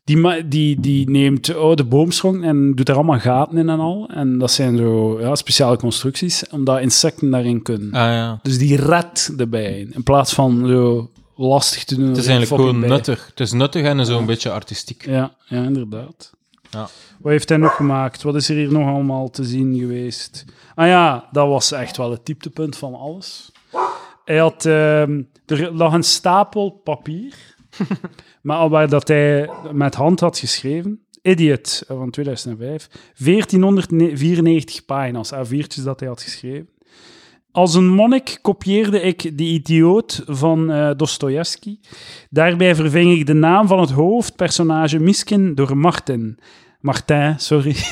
die, 0.06 0.48
die, 0.48 0.80
die 0.80 1.10
neemt 1.10 1.56
oude 1.56 1.84
boomstronk 1.84 2.44
en 2.44 2.72
doet 2.76 2.90
er 2.90 2.96
allemaal 2.96 3.20
gaten 3.20 3.58
in 3.58 3.70
en 3.70 3.80
al. 3.80 4.10
En 4.14 4.38
dat 4.38 4.52
zijn 4.52 4.78
zo 4.78 5.20
ja, 5.20 5.36
speciale 5.36 5.78
constructies, 5.78 6.50
omdat 6.50 6.80
insecten 6.82 7.32
daarin 7.32 7.62
kunnen. 7.62 7.88
ah, 7.94 8.02
ja. 8.02 8.40
Dus 8.42 8.58
die 8.58 8.76
redt 8.76 9.38
de 9.38 9.48
bijen. 9.48 9.94
In 9.94 10.04
plaats 10.04 10.34
van 10.34 10.68
zo 10.68 11.10
lastig 11.36 11.84
te 11.84 11.96
doen. 11.96 12.08
Het 12.08 12.18
is 12.18 12.26
een 12.26 12.32
eigenlijk 12.32 12.62
gewoon 12.62 12.80
bij. 12.80 12.90
nuttig. 12.90 13.26
Het 13.30 13.40
is 13.40 13.52
nuttig 13.52 13.86
en 13.86 14.06
zo'n 14.06 14.26
beetje 14.26 14.52
artistiek. 14.52 15.06
Ja, 15.06 15.36
ja, 15.46 15.64
inderdaad. 15.64 16.34
Ja. 16.70 16.88
Wat 17.20 17.32
heeft 17.32 17.50
hij 17.50 17.58
nog 17.58 17.76
gemaakt? 17.76 18.22
Wat 18.24 18.36
is 18.36 18.50
er 18.50 18.56
hier 18.56 18.72
nog 18.72 18.88
allemaal 18.88 19.30
te 19.30 19.44
zien 19.44 19.78
geweest? 19.78 20.46
Ah 20.76 20.88
ja, 20.88 21.28
dat 21.32 21.48
was 21.48 21.72
echt 21.72 21.98
wel 21.98 22.12
het 22.12 22.26
dieptepunt 22.26 22.78
van 22.78 22.96
alles. 22.96 23.52
Hij 24.26 24.38
had... 24.38 24.66
ehm, 24.66 25.22
er 25.46 25.74
lag 25.74 25.94
een 25.94 26.04
stapel 26.04 26.70
papier, 26.84 27.34
maar 28.46 28.58
al 28.58 28.70
waar 28.70 28.90
dat 28.90 29.08
hij 29.08 29.50
met 29.72 29.96
hand 29.96 30.20
had 30.20 30.38
geschreven. 30.40 31.06
Idiot 31.22 31.84
eh, 31.88 31.98
van 31.98 32.10
2005. 32.10 32.88
1494 33.18 34.86
pagina's, 34.86 35.34
A4'tjes 35.34 35.84
dat 35.84 36.00
hij 36.00 36.10
had 36.10 36.22
geschreven. 36.22 36.70
Als 37.52 37.74
een 37.76 37.88
monnik 37.88 38.40
kopieerde 38.42 39.02
ik 39.02 39.38
Die 39.38 39.54
Idioot 39.54 40.24
van 40.26 40.72
eh 40.72 40.92
Dostoevsky. 40.98 41.80
Daarbij 42.30 42.76
verving 42.76 43.20
ik 43.20 43.26
de 43.26 43.34
naam 43.34 43.68
van 43.68 43.80
het 43.80 43.92
hoofdpersonage 43.92 45.00
Miskin 45.00 45.56
door 45.56 45.78
Martin. 45.78 46.40
Martin, 46.80 47.40
sorry. 47.40 47.76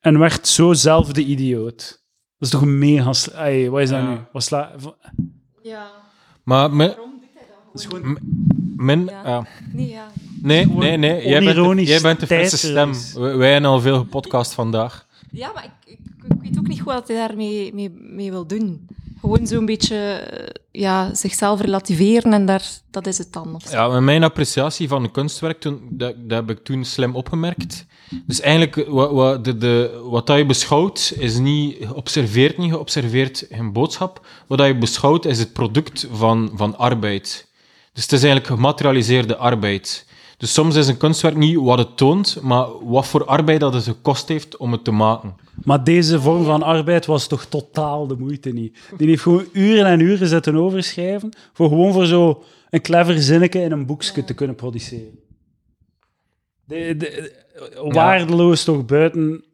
En 0.00 0.18
werd 0.18 0.46
zo 0.48 0.72
zelf 0.72 1.12
de 1.12 1.24
idioot. 1.24 2.02
Dat 2.38 2.48
is 2.48 2.50
toch 2.50 2.62
een 2.62 2.78
mega... 2.78 3.12
Ai, 3.34 3.70
wat 3.70 3.80
is 3.80 3.88
dat 3.88 3.98
Ja. 3.98 4.10
nu? 4.10 4.16
Wat 4.32 4.42
sla... 4.42 4.72
Ja, 5.62 5.90
Maar. 6.44 6.96
Is 7.74 7.84
gewoon... 7.84 8.18
mijn 8.76 9.04
Ja. 9.04 9.22
ja. 9.24 9.46
nee, 9.72 9.88
ja. 9.88 10.10
Nee, 10.42 10.66
nee, 10.66 10.96
nee. 10.96 11.28
Jij 11.28 11.40
bent, 11.40 11.76
de, 11.76 11.84
jij 11.84 12.00
bent 12.00 12.20
de 12.20 12.26
frisse 12.26 12.56
stem. 12.56 12.74
tijdverlies. 12.74 13.12
Wij 13.12 13.36
wij 13.36 13.52
hebben 13.52 13.70
al 13.70 13.80
veel 13.80 13.98
gepodcast 13.98 14.52
vandaag. 14.52 15.06
Ja, 15.30 15.50
maar 15.54 15.64
ik, 15.64 15.92
ik, 15.92 15.98
ik 16.28 16.42
weet 16.42 16.58
ook 16.58 16.66
niet 16.66 16.80
goed 16.80 16.92
wat 16.92 17.08
hij 17.08 17.16
daarmee 17.16 17.74
mee, 17.74 17.90
mee 17.90 18.30
wil 18.30 18.46
doen. 18.46 18.86
Gewoon 19.20 19.46
zo'n 19.46 19.66
beetje 19.66 19.96
eh, 19.96 20.60
ja, 20.70 21.14
zichzelf 21.14 21.60
relativeren 21.60 22.32
en 22.32 22.46
daar, 22.46 22.70
dat 22.90 23.06
is 23.06 23.18
het 23.18 23.32
dan. 23.32 23.54
Of 23.54 23.62
zo. 23.62 23.76
Ja, 23.76 24.00
mijn 24.00 24.24
appreciatie 24.24 24.88
van 24.88 25.02
een 25.02 25.10
kunstwerk, 25.10 25.60
toen, 25.60 25.80
dat, 25.90 26.14
dat 26.18 26.46
heb 26.46 26.56
ik 26.56 26.64
toen 26.64 26.84
slim 26.84 27.14
opgemerkt. 27.16 27.86
Dus 28.26 28.40
eigenlijk, 28.40 28.76
eh, 28.76 28.88
wat, 28.88 29.10
wat, 29.12 29.44
de, 29.44 29.56
de, 29.56 30.00
wat 30.10 30.26
dat 30.26 30.38
je 30.38 30.46
beschouwt, 30.46 31.14
is 31.18 31.38
niet 31.38 31.76
geobserveerd, 31.80 32.58
niet 32.58 32.70
geobserveerd 32.70 33.46
geen 33.50 33.72
boodschap. 33.72 34.26
Wat 34.46 34.58
dat 34.58 34.66
je 34.66 34.78
beschouwt, 34.78 35.24
is 35.24 35.38
het 35.38 35.52
product 35.52 36.08
van, 36.12 36.50
van 36.54 36.78
arbeid. 36.78 37.50
Dus 37.92 38.02
het 38.02 38.12
is 38.12 38.22
eigenlijk 38.22 38.46
gematerialiseerde 38.46 39.36
arbeid. 39.36 40.06
Dus 40.36 40.52
soms 40.52 40.76
is 40.76 40.88
een 40.88 40.96
kunstwerk 40.96 41.36
niet 41.36 41.56
wat 41.56 41.78
het 41.78 41.96
toont, 41.96 42.38
maar 42.42 42.66
wat 42.84 43.06
voor 43.06 43.24
arbeid 43.24 43.60
dat 43.60 43.74
het 43.74 43.84
gekost 43.84 44.28
heeft 44.28 44.56
om 44.56 44.72
het 44.72 44.84
te 44.84 44.90
maken. 44.90 45.34
Maar 45.64 45.84
deze 45.84 46.20
vorm 46.20 46.44
van 46.44 46.62
arbeid 46.62 47.06
was 47.06 47.26
toch 47.26 47.44
totaal 47.44 48.06
de 48.06 48.16
moeite 48.16 48.50
niet. 48.50 48.78
Die 48.96 49.08
heeft 49.08 49.22
gewoon 49.22 49.44
uren 49.52 49.86
en 49.86 50.00
uren 50.00 50.28
zitten 50.28 50.54
overschrijven 50.56 51.32
voor 51.52 51.68
gewoon 51.68 51.92
voor 51.92 52.06
zo 52.06 52.42
een 52.70 52.80
clever 52.80 53.22
zinnetje 53.22 53.60
in 53.60 53.72
een 53.72 53.86
boekje 53.86 54.24
te 54.24 54.34
kunnen 54.34 54.56
produceren. 54.56 55.18
De, 56.64 56.96
de- 56.96 57.40
waardeloos 57.88 58.64
toch 58.64 58.84
buiten 58.84 59.44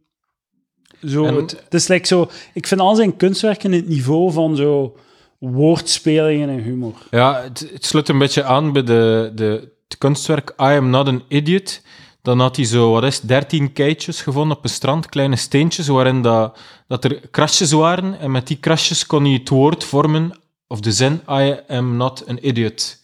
zo... 1.07 1.25
En- 1.25 1.35
het, 1.35 1.51
het 1.65 1.75
is 1.75 1.89
like 1.89 2.07
zo... 2.07 2.29
Ik 2.55 2.67
vind 2.67 2.81
al 2.81 2.95
zijn 2.95 3.17
kunstwerken 3.17 3.73
in 3.73 3.79
het 3.81 3.89
niveau 3.89 4.33
van 4.33 4.57
zo 4.57 4.97
woordspelingen 5.39 6.49
en 6.49 6.63
humor. 6.63 6.95
Ja, 7.11 7.43
het, 7.43 7.71
het 7.73 7.85
sluit 7.85 8.09
een 8.09 8.19
beetje 8.19 8.45
aan 8.45 8.73
bij 8.73 8.83
de, 8.83 9.33
de, 9.35 9.73
het 9.89 9.99
kunstwerk 9.99 10.51
I 10.51 10.65
Am 10.65 10.91
Not 10.91 11.09
an 11.09 11.23
Idiot. 11.29 11.83
Dan 12.23 12.41
had 12.41 12.57
hij 12.57 12.65
zo, 12.65 12.91
wat 12.91 13.05
is 13.05 13.17
het, 13.17 13.29
13 13.29 13.73
keitjes 13.73 14.23
gevonden 14.23 14.57
op 14.57 14.65
een 14.65 14.71
strand, 14.71 15.09
kleine 15.09 15.37
steentjes, 15.37 15.89
waarin 15.89 16.23
dat, 16.23 16.59
dat 16.87 17.05
er 17.05 17.29
krasjes 17.31 17.73
waren. 17.73 18.19
En 18.19 18.31
met 18.31 18.47
die 18.47 18.57
krasjes 18.57 19.07
kon 19.07 19.25
hij 19.25 19.33
het 19.33 19.49
woord 19.49 19.85
vormen, 19.85 20.39
of 20.67 20.81
de 20.81 20.93
zin, 20.93 21.21
I 21.31 21.57
am 21.69 21.97
not 21.97 22.27
an 22.29 22.39
idiot. 22.41 22.97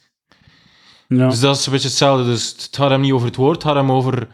Ja. 1.08 1.28
Dus 1.28 1.40
dat 1.40 1.56
is 1.56 1.66
een 1.66 1.72
beetje 1.72 1.88
hetzelfde. 1.88 2.24
Dus 2.24 2.50
het 2.50 2.76
gaat 2.76 2.90
hem 2.90 3.00
niet 3.00 3.12
over 3.12 3.26
het 3.26 3.36
woord, 3.36 3.54
het 3.54 3.64
gaat 3.64 3.74
hem 3.74 3.92
over, 3.92 4.28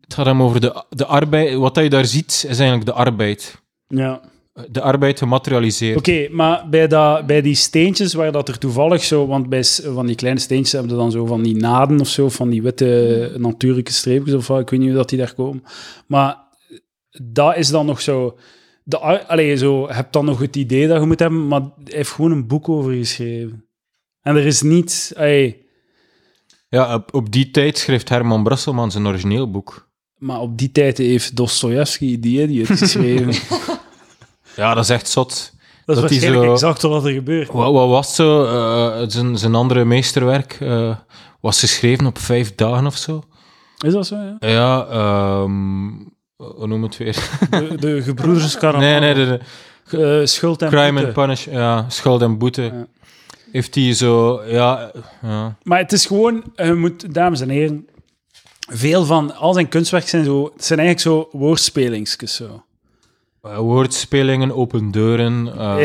het 0.00 0.14
gaat 0.14 0.26
hem 0.26 0.42
over 0.42 0.60
de, 0.60 0.84
de 0.88 1.06
arbeid. 1.06 1.54
Wat 1.54 1.74
dat 1.74 1.84
je 1.84 1.90
daar 1.90 2.04
ziet, 2.04 2.32
is 2.32 2.44
eigenlijk 2.44 2.84
de 2.84 2.92
arbeid. 2.92 3.60
ja. 3.86 4.20
De 4.70 4.80
arbeid 4.80 5.18
gematerialiseerd. 5.18 5.98
Oké, 5.98 6.28
maar 6.30 6.68
bij, 6.68 6.88
dat, 6.88 7.26
bij 7.26 7.42
die 7.42 7.54
steentjes 7.54 8.14
waar 8.14 8.32
dat 8.32 8.48
er 8.48 8.58
toevallig 8.58 9.02
zo... 9.04 9.26
Want 9.26 9.48
bij 9.48 9.64
van 9.64 10.06
die 10.06 10.14
kleine 10.14 10.40
steentjes 10.40 10.72
hebben 10.72 10.90
ze 10.90 10.96
dan 10.96 11.10
zo 11.10 11.26
van 11.26 11.42
die 11.42 11.56
naden 11.56 12.00
of 12.00 12.08
zo, 12.08 12.28
van 12.28 12.48
die 12.48 12.62
witte 12.62 13.34
natuurlijke 13.38 13.92
streepjes 13.92 14.34
of 14.34 14.46
wat, 14.46 14.60
ik 14.60 14.70
weet 14.70 14.80
niet 14.80 14.88
hoe 14.88 14.98
dat 14.98 15.08
die 15.08 15.18
daar 15.18 15.34
komen. 15.34 15.64
Maar 16.06 16.36
dat 17.22 17.56
is 17.56 17.68
dan 17.68 17.86
nog 17.86 18.00
zo... 18.00 18.38
De, 18.84 18.98
allee, 18.98 19.56
zo, 19.56 19.86
je 19.86 19.94
hebt 19.94 20.12
dan 20.12 20.24
nog 20.24 20.40
het 20.40 20.56
idee 20.56 20.88
dat 20.88 21.00
je 21.00 21.06
moet 21.06 21.18
hebben, 21.18 21.48
maar 21.48 21.60
hij 21.60 21.96
heeft 21.96 22.10
gewoon 22.10 22.32
een 22.32 22.46
boek 22.46 22.68
over 22.68 22.92
geschreven. 22.92 23.64
En 24.22 24.36
er 24.36 24.46
is 24.46 24.62
niet... 24.62 25.12
allee, 25.16 25.66
Ja, 26.68 26.94
op, 26.94 27.14
op 27.14 27.32
die 27.32 27.50
tijd 27.50 27.78
schreef 27.78 28.08
Herman 28.08 28.42
Brusselman 28.42 28.90
zijn 28.90 29.06
origineel 29.06 29.50
boek. 29.50 29.88
maar 30.18 30.40
op 30.40 30.58
die 30.58 30.72
tijd 30.72 30.98
heeft 30.98 31.36
Dostoevsky 31.36 32.20
die 32.20 32.42
idiot 32.42 32.78
geschreven. 32.78 33.34
Ja, 34.56 34.74
dat 34.74 34.84
is 34.84 34.90
echt 34.90 35.08
zot. 35.08 35.28
Dat 35.28 35.96
is 35.96 36.02
Dat 36.02 36.10
waarschijnlijk 36.10 36.44
zo- 36.44 36.52
exact 36.52 36.82
wat 36.82 37.04
er 37.04 37.12
gebeurt. 37.12 37.52
Wat, 37.52 37.72
wat 37.72 37.88
was 37.88 38.14
zo? 38.14 38.44
Eh, 38.44 39.04
zijn, 39.08 39.38
zijn 39.38 39.54
andere 39.54 39.84
meesterwerk 39.84 40.56
eh, 40.60 40.96
was 41.40 41.60
geschreven 41.60 42.06
op 42.06 42.18
vijf 42.18 42.54
dagen 42.54 42.86
of 42.86 42.96
zo. 42.96 43.22
Is 43.78 43.92
dat 43.92 44.06
zo, 44.06 44.16
ja? 44.16 44.36
Ja, 44.48 44.86
ehm 44.86 45.90
hoe 46.36 46.66
noem 46.66 46.82
het 46.82 46.96
weer? 46.96 47.28
De, 47.50 47.74
de 47.76 48.02
gebroeders 48.02 48.58
Karamazov. 48.58 48.90
nee, 48.90 49.00
nee, 49.00 49.14
de, 49.26 49.40
de 49.90 50.20
Eh, 50.20 50.26
schuld 50.26 50.62
en 50.62 50.68
Crime 50.68 50.90
boete. 50.92 51.04
and 51.06 51.14
Punish, 51.14 51.44
ja, 51.44 51.84
schuld 51.88 52.22
en 52.22 52.38
boete. 52.38 52.62
Ja. 52.62 52.86
Heeft 53.52 53.74
hij 53.74 53.94
zo, 53.94 54.42
ja, 54.46 54.90
ja. 55.22 55.56
Maar 55.62 55.78
het 55.78 55.92
is 55.92 56.06
gewoon, 56.06 56.42
je 56.56 56.74
moet, 56.74 57.14
dames 57.14 57.40
en 57.40 57.48
heren, 57.48 57.86
veel 58.70 59.04
van 59.04 59.34
al 59.34 59.52
zijn 59.52 59.68
kunstwerken 59.68 60.08
zijn 60.08 60.24
zo, 60.24 60.50
het 60.54 60.64
zijn 60.64 60.78
eigenlijk 60.78 61.08
zo 61.32 61.38
woordspelingsjes 61.38 62.34
zo. 62.34 62.64
Eh, 63.42 63.58
woordspelingen, 63.58 64.54
open 64.54 64.90
deuren. 64.90 65.52
eh, 65.58 65.76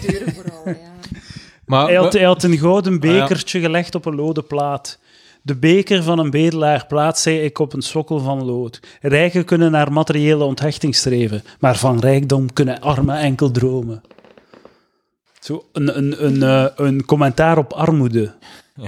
Deuren 0.00 0.34
vooral, 0.34 0.62
ja. 0.66 0.74
maar, 1.66 1.86
Hij 1.86 1.94
had, 1.96 2.12
hij 2.12 2.24
had 2.24 2.42
een 2.42 2.52
Ah, 2.52 2.60
gouden 2.60 3.00
bekertje 3.00 3.60
gelegd 3.60 3.94
op 3.94 4.04
een 4.06 4.14
loden 4.14 4.46
plaat. 4.46 4.98
De 5.42 5.56
beker 5.56 6.02
van 6.02 6.18
een 6.18 6.30
bedelaar 6.30 6.86
plaatst 6.86 7.24
hij 7.24 7.44
ik 7.44 7.58
op 7.58 7.72
een 7.72 7.82
sokkel 7.82 8.18
van 8.18 8.44
lood. 8.44 8.80
Rijken 9.00 9.44
kunnen 9.44 9.70
naar 9.70 9.92
materiële 9.92 10.44
onthechting 10.44 10.94
streven, 10.94 11.42
maar 11.60 11.76
van 11.76 12.00
rijkdom 12.00 12.52
kunnen 12.52 12.80
armen 12.80 13.18
enkel 13.18 13.50
dromen. 13.50 14.02
Zo 15.40 15.64
een, 15.72 15.96
een, 15.98 16.24
een, 16.26 16.42
eh, 16.42 16.86
een 16.86 17.04
commentaar 17.04 17.58
op 17.58 17.72
armoede. 17.72 18.34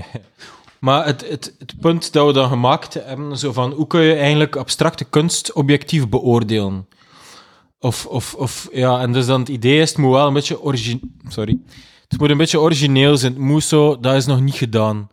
Maar 0.78 1.06
het, 1.06 1.28
het, 1.28 1.54
het 1.58 1.74
punt 1.80 2.12
dat 2.12 2.26
we 2.26 2.32
dan 2.32 2.48
gemaakt 2.48 2.94
hebben, 2.94 3.38
zo 3.38 3.52
van 3.52 3.72
hoe 3.72 3.86
kun 3.86 4.00
je 4.00 4.14
eigenlijk 4.14 4.56
abstracte 4.56 5.04
kunst 5.04 5.52
objectief 5.52 6.08
beoordelen? 6.08 6.87
Of, 7.80 8.06
of, 8.06 8.34
of 8.34 8.68
ja, 8.72 9.00
en 9.00 9.12
dus 9.12 9.26
dan 9.26 9.40
het 9.40 9.48
idee 9.48 9.80
is, 9.80 9.88
het 9.88 9.98
moet 9.98 10.12
wel 10.12 10.26
een 10.26 10.32
beetje 10.32 10.62
origine... 10.62 11.00
Sorry. 11.28 11.58
Het 12.08 12.20
moet 12.20 12.30
een 12.30 12.36
beetje 12.36 12.60
origineel 12.60 13.16
zijn. 13.16 13.32
Het 13.32 13.42
moet 13.42 13.64
zo, 13.64 14.00
dat 14.00 14.14
is 14.14 14.26
nog 14.26 14.40
niet 14.40 14.54
gedaan. 14.54 15.08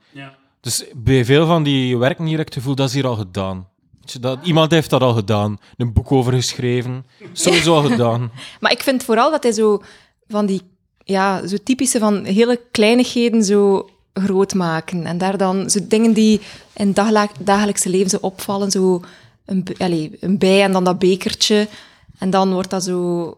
Dus 0.61 0.83
bij 0.95 1.25
veel 1.25 1.45
van 1.45 1.63
die 1.63 1.97
werken 1.97 2.25
hier 2.25 2.37
heb 2.37 2.47
ik 2.47 2.53
het 2.53 2.63
gevoel, 2.63 2.75
dat 2.75 2.87
is 2.87 2.93
hier 2.93 3.07
al 3.07 3.15
gedaan. 3.15 3.67
Dat, 4.19 4.39
iemand 4.43 4.71
heeft 4.71 4.89
dat 4.89 5.01
al 5.01 5.13
gedaan. 5.13 5.57
Een 5.77 5.93
boek 5.93 6.11
over 6.11 6.33
geschreven. 6.33 7.05
Sowieso 7.33 7.75
al 7.75 7.83
gedaan. 7.83 8.31
Maar 8.59 8.71
ik 8.71 8.83
vind 8.83 9.03
vooral 9.03 9.31
dat 9.31 9.43
hij 9.43 9.51
zo 9.51 9.81
van 10.27 10.45
die 10.45 10.61
ja, 11.03 11.47
zo 11.47 11.57
typische 11.63 11.99
van 11.99 12.23
hele 12.23 12.61
kleinigheden 12.71 13.43
zo 13.43 13.89
groot 14.13 14.53
maken. 14.53 15.05
En 15.05 15.17
daar 15.17 15.37
dan 15.37 15.69
zo 15.69 15.79
dingen 15.87 16.13
die 16.13 16.41
in 16.73 16.93
dagelijkse 17.39 17.89
leven 17.89 18.09
zo 18.09 18.17
opvallen. 18.21 18.71
Zo 18.71 19.01
een, 19.45 19.67
allee, 19.77 20.17
een 20.19 20.37
bij 20.37 20.63
en 20.63 20.71
dan 20.71 20.83
dat 20.83 20.99
bekertje. 20.99 21.67
En 22.19 22.29
dan 22.29 22.53
wordt 22.53 22.69
dat 22.69 22.83
zo... 22.83 23.37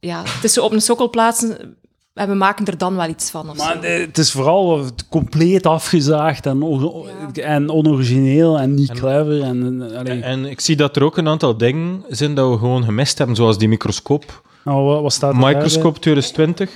Ja, 0.00 0.22
het 0.24 0.44
is 0.44 0.52
zo 0.52 0.64
op 0.64 0.72
een 0.72 0.80
sokkel 0.82 1.10
plaatsen 1.10 1.76
en 2.14 2.28
we 2.28 2.34
maken 2.34 2.66
er 2.66 2.78
dan 2.78 2.96
wel 2.96 3.08
iets 3.08 3.30
van. 3.30 3.50
Of 3.50 3.56
Maar 3.56 3.78
zo. 3.82 3.88
het 3.88 4.18
is 4.18 4.30
vooral 4.32 4.84
compleet 5.10 5.66
afgezaagd 5.66 6.46
en, 6.46 6.62
on- 6.62 7.06
Ja. 7.32 7.42
en 7.42 7.70
onorigineel 7.70 8.58
en 8.58 8.74
niet 8.74 8.90
clever. 8.92 9.42
En, 9.42 9.90
en. 10.06 10.22
En 10.22 10.44
ik 10.44 10.60
zie 10.60 10.76
dat 10.76 10.96
er 10.96 11.02
ook 11.02 11.16
een 11.16 11.28
aantal 11.28 11.56
dingen 11.56 12.04
zijn 12.08 12.34
dat 12.34 12.50
we 12.50 12.58
gewoon 12.58 12.84
gemist 12.84 13.18
hebben, 13.18 13.36
zoals 13.36 13.58
die 13.58 13.68
microscoop. 13.68 14.42
Nou, 14.64 14.84
wat, 14.84 15.02
wat 15.02 15.12
staat 15.12 15.32
er 15.32 15.38
Microscoop 15.38 15.96
2020. 15.98 16.70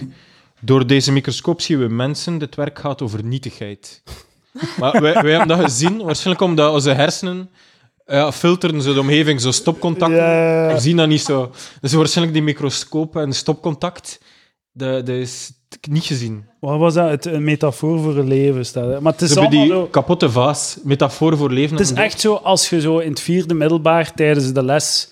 Door 0.61 0.87
deze 0.87 1.13
microscoop 1.13 1.61
zien 1.61 1.79
we 1.79 1.89
mensen. 1.89 2.39
Dit 2.39 2.55
werk 2.55 2.79
gaat 2.79 3.03
over 3.03 3.25
nietigheid. 3.25 4.03
Maar 4.79 5.01
wij, 5.03 5.13
wij 5.23 5.31
hebben 5.31 5.49
dat 5.57 5.61
gezien, 5.65 6.03
waarschijnlijk 6.03 6.45
omdat 6.45 6.73
onze 6.73 6.91
hersenen 6.91 7.51
ja, 8.07 8.33
filteren 8.33 8.83
zo 8.83 8.95
de 8.95 9.01
omgeving, 9.01 9.41
zo 9.41 9.51
stopcontact. 9.51 10.13
Ja, 10.13 10.33
ja, 10.33 10.69
ja. 10.69 10.75
We 10.75 10.81
zien 10.81 10.97
dat 10.97 11.09
niet 11.09 11.21
zo. 11.21 11.51
Dus 11.81 11.93
waarschijnlijk 11.93 12.37
die 12.37 12.47
microscoop 12.47 13.17
en 13.17 13.33
stopcontact, 13.33 14.21
dat, 14.73 15.07
dat 15.07 15.17
is 15.17 15.53
niet 15.89 16.05
gezien. 16.05 16.47
Wat 16.61 16.79
was 16.79 16.95
dat? 16.95 17.11
Het, 17.11 17.27
een 17.27 17.45
metafoor 17.45 18.01
voor 18.01 18.17
een 18.17 18.29
leven 18.29 18.67
staat. 18.67 19.01
Maar 19.01 19.13
het 19.13 19.23
is 19.23 19.33
Ze 19.33 19.41
hebben 19.41 19.59
allemaal 19.59 19.77
die 19.77 19.85
zo... 19.85 19.91
kapotte 19.91 20.31
vaas, 20.31 20.79
metafoor 20.83 21.37
voor 21.37 21.51
leven. 21.51 21.77
Het 21.77 21.91
is 21.91 21.93
echt 21.93 22.21
zo 22.21 22.35
als 22.35 22.71
je 22.71 22.81
zo 22.81 22.99
in 22.99 23.11
het 23.11 23.21
vierde 23.21 23.55
middelbaar 23.55 24.15
tijdens 24.15 24.53
de 24.53 24.65
les 24.65 25.09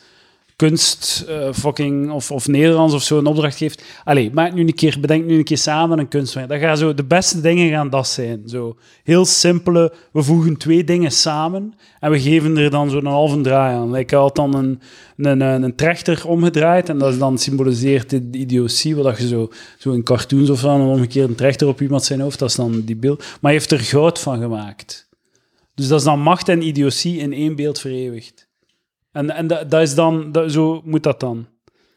kunst, 0.61 1.25
eh, 1.29 1.53
fucking, 1.53 2.11
of, 2.11 2.31
of 2.31 2.49
Nederlands 2.49 2.94
of 2.94 3.03
zo 3.03 3.18
een 3.18 3.27
opdracht 3.27 3.57
geeft. 3.57 3.83
Allee, 4.05 4.31
maak 4.33 4.55
nu 4.55 4.61
een 4.61 4.75
keer, 4.75 4.96
bedenk 5.01 5.25
nu 5.25 5.38
een 5.38 5.44
keer 5.44 5.59
samen 5.59 5.99
een 5.99 6.09
kunstwerk. 6.09 6.49
Dat 6.49 6.59
gaan 6.59 6.77
zo, 6.77 6.94
de 6.94 7.05
beste 7.05 7.40
dingen 7.40 7.70
gaan 7.70 7.90
dat 7.90 8.09
zijn. 8.09 8.42
Zo 8.46 8.77
heel 9.05 9.25
simpele, 9.25 9.92
we 10.12 10.23
voegen 10.23 10.57
twee 10.57 10.85
dingen 10.85 11.12
samen 11.12 11.75
en 12.01 12.11
we 12.11 12.20
geven 12.20 12.57
er 12.57 12.70
dan 12.70 12.90
zo'n 12.90 13.07
halve 13.07 13.40
draai 13.40 13.77
aan. 13.77 13.96
Ik 13.96 14.11
had 14.11 14.37
dan 14.37 14.55
een, 14.55 14.81
een, 15.16 15.40
een, 15.40 15.75
trechter 15.75 16.29
omgedraaid 16.29 16.88
en 16.88 16.99
dat 16.99 17.18
dan 17.18 17.38
symboliseert 17.38 18.11
de 18.11 18.29
idiotie, 18.38 18.96
wat 18.96 19.18
je 19.18 19.29
zo, 19.29 19.51
zo 19.79 19.90
in 19.90 20.03
cartoons 20.03 20.51
of 20.51 20.59
zo, 20.59 20.68
een 20.68 20.81
omgekeerde 20.81 21.35
trechter 21.35 21.68
op 21.68 21.81
iemand 21.81 22.05
zijn 22.05 22.20
hoofd, 22.20 22.38
dat 22.38 22.49
is 22.49 22.57
dan 22.57 22.81
die 22.81 22.96
beeld. 22.96 23.18
Maar 23.18 23.38
hij 23.40 23.53
heeft 23.53 23.70
er 23.70 23.81
goud 23.81 24.18
van 24.18 24.40
gemaakt. 24.40 25.09
Dus 25.75 25.88
dat 25.88 25.99
is 25.99 26.05
dan 26.05 26.20
macht 26.20 26.49
en 26.49 26.66
idiotie 26.66 27.18
in 27.18 27.33
één 27.33 27.57
beeld 27.57 27.81
vereeuwigd. 27.81 28.49
En, 29.12 29.31
en 29.31 29.46
dat, 29.46 29.70
dat 29.70 29.81
is 29.81 29.94
dan, 29.94 30.33
dat, 30.33 30.53
zo 30.53 30.81
moet 30.85 31.03
dat 31.03 31.20
dan. 31.20 31.46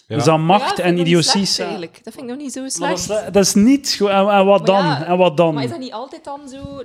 Ja. 0.08 0.15
Dus 0.15 0.26
dan 0.26 0.45
macht 0.45 0.80
en 0.80 0.97
idiotie 0.97 1.45
slecht, 1.45 1.60
eigenlijk. 1.60 1.99
Dat 2.04 2.13
vind 2.13 2.26
ik 2.26 2.32
nog 2.32 2.41
niet 2.41 2.54
zo 2.54 2.67
slecht. 2.67 3.08
dat, 3.08 3.23
is, 3.23 3.32
dat 3.32 3.45
is 3.45 3.54
niet 3.54 3.95
goed. 3.97 4.08
En, 4.08 4.30
en 4.30 4.45
wat 4.45 4.65
dan? 4.65 4.86
ja, 4.86 5.06
en 5.06 5.17
wat 5.17 5.38
dan? 5.38 5.54
Maar 5.54 5.63
is 5.63 5.69
dat 5.69 5.80
niet 5.80 5.93
altijd 5.93 6.23
dan 6.23 6.49
zo... 6.49 6.84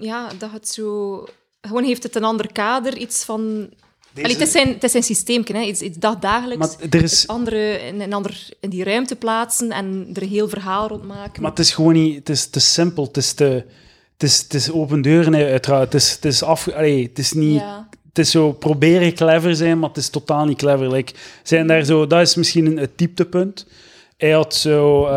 Ja, 0.00 0.28
dat 0.38 0.50
het 0.50 0.68
zo... 0.68 1.24
Gewoon 1.60 1.84
heeft 1.84 2.02
het 2.02 2.16
een 2.16 2.24
ander 2.24 2.52
kader, 2.52 2.96
iets 2.96 3.24
van... 3.24 3.70
Allee, 4.16 4.32
het, 4.32 4.40
is 4.40 4.50
zijn, 4.50 4.68
het 4.68 4.84
is 4.84 4.90
zijn 4.90 5.02
systeemje, 5.02 5.54
hè. 5.54 5.60
Iets, 5.60 5.80
iets 5.80 5.98
dat 5.98 6.22
dagelijks... 6.22 6.76
Maar 6.76 6.88
er 6.90 7.02
is- 7.02 7.26
andere 7.26 7.78
in, 7.78 8.00
een 8.00 8.12
ander, 8.12 8.48
in 8.60 8.70
die 8.70 8.84
ruimte 8.84 9.16
plaatsen 9.16 9.70
en 9.70 10.08
er 10.14 10.22
een 10.22 10.28
heel 10.28 10.48
verhaal 10.48 10.88
rond 10.88 11.04
maken. 11.04 11.42
Maar 11.42 11.50
het 11.50 11.60
is 11.60 11.72
gewoon 11.72 11.92
niet... 11.92 12.16
Het 12.16 12.28
is 12.28 12.50
te 12.50 12.60
simpel. 12.60 13.04
Het 13.04 13.16
is 13.16 13.32
te... 13.32 13.64
Het 14.12 14.22
is, 14.22 14.42
het 14.42 14.54
is 14.54 14.70
open 14.70 15.02
deuren, 15.02 15.34
uiteraard. 15.34 15.92
Het 15.92 16.02
is, 16.02 16.12
het 16.12 16.24
is 16.24 16.42
af... 16.42 16.68
Allee, 16.68 17.02
het 17.02 17.18
is 17.18 17.32
niet... 17.32 17.60
Ja. 17.60 17.88
Het 18.16 18.24
is 18.24 18.30
zo 18.30 18.52
proberen 18.52 19.14
clever 19.14 19.56
zijn, 19.56 19.78
maar 19.78 19.88
het 19.88 19.98
is 19.98 20.08
totaal 20.08 20.44
niet 20.44 20.58
clever. 20.58 21.04
Zijn 21.42 21.66
daar 21.66 21.84
zo, 21.84 22.06
dat 22.06 22.20
is 22.20 22.34
misschien 22.34 22.66
een, 22.66 22.76
het 22.76 22.98
dieptepunt. 22.98 23.66
Hij 24.16 24.30
had 24.30 24.54
zo 24.54 25.06
eh, 25.06 25.12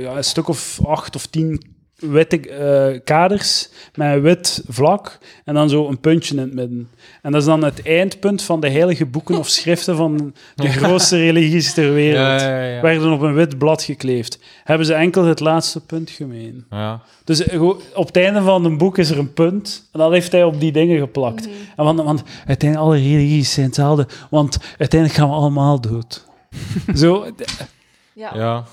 ja, 0.00 0.16
een 0.16 0.24
stuk 0.24 0.48
of 0.48 0.80
acht 0.86 1.16
of 1.16 1.26
tien 1.26 1.73
witte 2.10 2.48
eh, 2.48 3.00
kaders 3.04 3.68
met 3.94 4.14
een 4.14 4.20
wit 4.20 4.62
vlak 4.68 5.18
en 5.44 5.54
dan 5.54 5.68
zo 5.68 5.88
een 5.88 6.00
puntje 6.00 6.34
in 6.34 6.40
het 6.40 6.54
midden. 6.54 6.88
En 7.22 7.32
dat 7.32 7.40
is 7.40 7.46
dan 7.46 7.64
het 7.64 7.82
eindpunt 7.82 8.42
van 8.42 8.60
de 8.60 8.70
heilige 8.70 9.06
boeken 9.06 9.38
of 9.38 9.48
schriften 9.48 9.96
van 9.96 10.34
de 10.54 10.68
grootste 10.78 11.16
religies 11.16 11.74
ter 11.74 11.92
wereld. 11.92 12.40
Ja, 12.40 12.48
ja, 12.48 12.64
ja. 12.64 12.80
Werden 12.80 13.12
op 13.12 13.20
een 13.20 13.34
wit 13.34 13.58
blad 13.58 13.82
gekleefd. 13.82 14.38
Hebben 14.64 14.86
ze 14.86 14.94
enkel 14.94 15.24
het 15.24 15.40
laatste 15.40 15.80
punt 15.80 16.10
gemeen. 16.10 16.64
Ja. 16.70 17.02
Dus 17.24 17.46
eh, 17.46 17.62
op 17.94 18.06
het 18.06 18.16
einde 18.16 18.42
van 18.42 18.64
een 18.64 18.78
boek 18.78 18.98
is 18.98 19.10
er 19.10 19.18
een 19.18 19.32
punt. 19.32 19.88
En 19.92 19.98
dan 19.98 20.12
heeft 20.12 20.32
hij 20.32 20.44
op 20.44 20.60
die 20.60 20.72
dingen 20.72 20.98
geplakt. 20.98 21.48
En 21.76 21.84
want, 21.84 22.02
want 22.02 22.22
uiteindelijk, 22.46 22.90
alle 22.90 22.96
religies 22.96 23.52
zijn 23.52 23.66
hetzelfde. 23.66 24.06
Want 24.30 24.58
uiteindelijk 24.78 25.20
gaan 25.20 25.28
we 25.28 25.34
allemaal 25.34 25.80
dood. 25.80 26.24
Zo 26.94 27.26
Ja. 28.12 28.30
ja. 28.34 28.64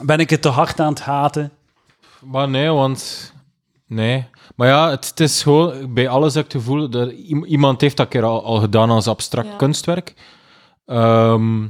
Ben 0.00 0.18
ik 0.18 0.30
het 0.30 0.42
te 0.42 0.48
hard 0.48 0.80
aan 0.80 0.88
het 0.92 1.00
haten. 1.02 1.50
Maar 2.24 2.48
nee, 2.48 2.68
want... 2.70 3.32
Nee. 3.86 4.26
Maar 4.56 4.68
ja, 4.68 4.90
het, 4.90 5.08
het 5.08 5.20
is 5.20 5.42
gewoon... 5.42 5.94
Bij 5.94 6.08
alles 6.08 6.34
heb 6.34 6.44
ik 6.44 6.52
het 6.52 6.62
gevoel 6.62 6.88
dat 6.88 7.10
iemand 7.46 7.80
heeft 7.80 7.96
dat 7.96 8.08
keer 8.08 8.22
al, 8.24 8.44
al 8.44 8.56
gedaan 8.60 8.90
als 8.90 9.06
abstract 9.06 9.48
Ja. 9.48 9.56
kunstwerk. 9.56 10.14
Ehm, 10.86 11.66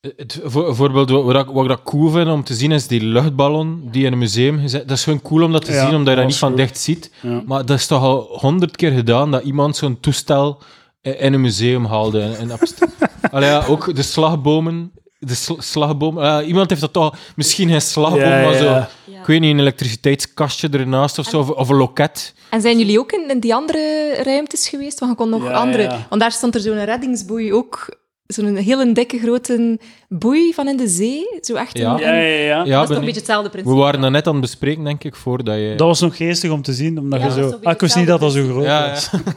Het, 0.00 0.40
voor, 0.44 0.64
bijvoorbeeld, 0.64 1.10
wat, 1.10 1.24
wat, 1.24 1.36
ik, 1.48 1.54
wat 1.54 1.62
ik 1.62 1.68
dat 1.68 1.82
cool 1.82 2.10
vind 2.10 2.28
om 2.28 2.44
te 2.44 2.54
zien, 2.54 2.72
is 2.72 2.86
die 2.86 3.02
luchtballon 3.04 3.88
die 3.90 4.04
in 4.06 4.12
een 4.12 4.18
museum 4.18 4.58
gezet. 4.60 4.88
Dat 4.88 4.96
is 4.96 5.04
gewoon 5.04 5.22
cool 5.22 5.42
om 5.42 5.52
dat 5.52 5.64
te 5.64 5.72
Ja, 5.72 5.86
zien, 5.86 5.94
omdat 5.94 6.08
je 6.14 6.20
dat 6.20 6.28
niet 6.28 6.36
van 6.38 6.56
dicht 6.56 6.78
ziet. 6.78 7.12
Ja. 7.22 7.42
Maar 7.46 7.66
dat 7.66 7.78
is 7.78 7.86
toch 7.86 8.02
al 8.02 8.20
honderd 8.38 8.76
keer 8.76 8.90
gedaan 8.92 9.30
dat 9.30 9.42
iemand 9.42 9.76
zo'n 9.76 10.00
toestel 10.00 10.62
in 11.02 11.32
een 11.32 11.40
museum 11.40 11.84
haalde. 11.84 12.20
En, 12.20 12.36
en 12.38 12.50
abst- 12.50 12.86
Allee, 13.30 13.48
ja, 13.48 13.64
ook 13.66 13.94
de 13.94 14.02
slagbomen. 14.02 14.92
De 15.22 15.34
sl- 15.34 15.58
slagboom. 15.60 16.18
ah, 16.18 16.46
iemand 16.46 16.68
heeft 16.70 16.80
dat 16.82 16.92
toch... 16.92 17.16
Misschien 17.36 17.68
geen 17.68 17.80
slagboom, 17.80 18.20
Ja, 18.20 18.42
maar 18.42 18.54
zo... 18.54 18.64
ja. 18.64 18.88
Ik 19.20 19.26
weet 19.26 19.40
niet, 19.40 19.52
een 19.52 19.58
elektriciteitskastje 19.60 20.68
ernaast 20.68 21.18
of 21.18 21.26
zo. 21.26 21.38
Of, 21.38 21.50
of 21.50 21.68
een 21.68 21.76
loket. 21.76 22.34
En 22.50 22.60
zijn 22.60 22.78
jullie 22.78 22.98
ook 22.98 23.12
in, 23.12 23.30
in 23.30 23.40
die 23.40 23.54
andere 23.54 24.12
ruimtes 24.22 24.68
geweest? 24.68 24.98
Want 24.98 25.10
je 25.12 25.16
kon 25.18 25.28
nog 25.30 25.44
Ja, 25.44 25.50
andere... 25.52 25.82
ja. 25.82 26.06
Want 26.08 26.20
daar 26.20 26.32
stond 26.32 26.54
er 26.54 26.60
zo'n 26.60 26.84
reddingsboei 26.84 27.52
ook. 27.54 27.98
Zo'n 28.26 28.56
hele 28.56 28.92
dikke, 28.92 29.18
grote 29.18 29.78
boei 30.08 30.54
van 30.54 30.68
in 30.68 30.76
de 30.76 30.88
zee. 30.88 31.38
Zo 31.40 31.54
echt 31.54 31.78
Ja. 31.78 31.92
een... 31.92 31.98
Ja, 32.00 32.12
ja, 32.14 32.20
ja. 32.22 32.64
Ja, 32.64 32.72
dat 32.74 32.82
is 32.82 32.88
toch 32.88 32.96
een 32.96 33.04
beetje 33.04 33.18
hetzelfde 33.20 33.44
we 33.44 33.50
principe. 33.50 33.76
waren 33.80 34.00
dat 34.00 34.10
net 34.10 34.26
aan 34.26 34.32
het 34.32 34.42
bespreken, 34.42 34.84
denk 34.84 35.04
ik, 35.04 35.16
voordat 35.16 35.54
je... 35.56 35.72
Dat 35.76 35.86
was 35.86 36.00
nog 36.00 36.16
geestig 36.16 36.50
om 36.50 36.62
te 36.62 36.72
zien, 36.72 36.98
omdat 36.98 37.20
Ja, 37.20 37.26
je 37.26 37.32
zo... 37.32 37.40
een 37.48 37.58
Ah, 37.64 37.72
ik 37.72 37.80
wist 37.80 37.96
niet 37.96 38.06
dat 38.06 38.20
dat 38.20 38.32
zo 38.32 38.44
groot 38.48 38.64
Ja, 38.64 38.90
was. 38.90 39.10
ja. 39.12 39.18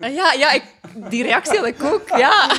Ah, 0.00 0.14
Ja, 0.14 0.32
ja 0.38 0.52
ik, 0.52 0.62
die 1.10 1.22
reactie 1.22 1.56
had 1.58 1.66
ik 1.66 1.82
ook. 1.84 2.02
Ja. 2.18 2.50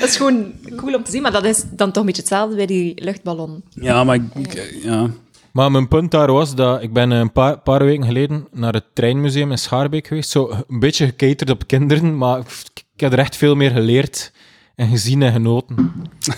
Dat 0.00 0.08
is 0.08 0.16
gewoon 0.16 0.52
cool 0.76 0.94
om 0.94 1.04
te 1.04 1.10
zien, 1.10 1.22
maar 1.22 1.32
dat 1.32 1.44
is 1.44 1.64
dan 1.70 1.90
toch 1.92 2.00
een 2.00 2.06
beetje 2.06 2.22
hetzelfde 2.22 2.56
bij 2.56 2.66
die 2.66 3.02
luchtballon. 3.04 3.64
Ja, 3.70 4.04
maar 4.04 4.14
ik... 4.16 4.22
ik- 4.34 4.78
ja. 4.82 5.10
Maar 5.52 5.70
mijn 5.70 5.88
punt 5.88 6.10
daar 6.10 6.32
was 6.32 6.54
dat 6.54 6.82
ik 6.82 6.92
ben 6.92 7.10
een 7.10 7.32
paar, 7.32 7.58
paar 7.58 7.84
weken 7.84 8.04
geleden 8.06 8.46
naar 8.52 8.72
het 8.72 8.84
treinmuseum 8.92 9.50
in 9.50 9.58
Schaarbeek 9.58 10.06
geweest. 10.06 10.30
Zo 10.30 10.50
een 10.68 10.78
beetje 10.78 11.06
gecaterd 11.06 11.50
op 11.50 11.66
kinderen, 11.66 12.16
maar 12.18 12.38
ik, 12.38 12.46
ik 12.94 13.00
heb 13.00 13.12
er 13.12 13.18
echt 13.18 13.36
veel 13.36 13.54
meer 13.54 13.70
geleerd 13.70 14.32
en 14.74 14.88
gezien 14.88 15.22
en 15.22 15.32
genoten. 15.32 15.92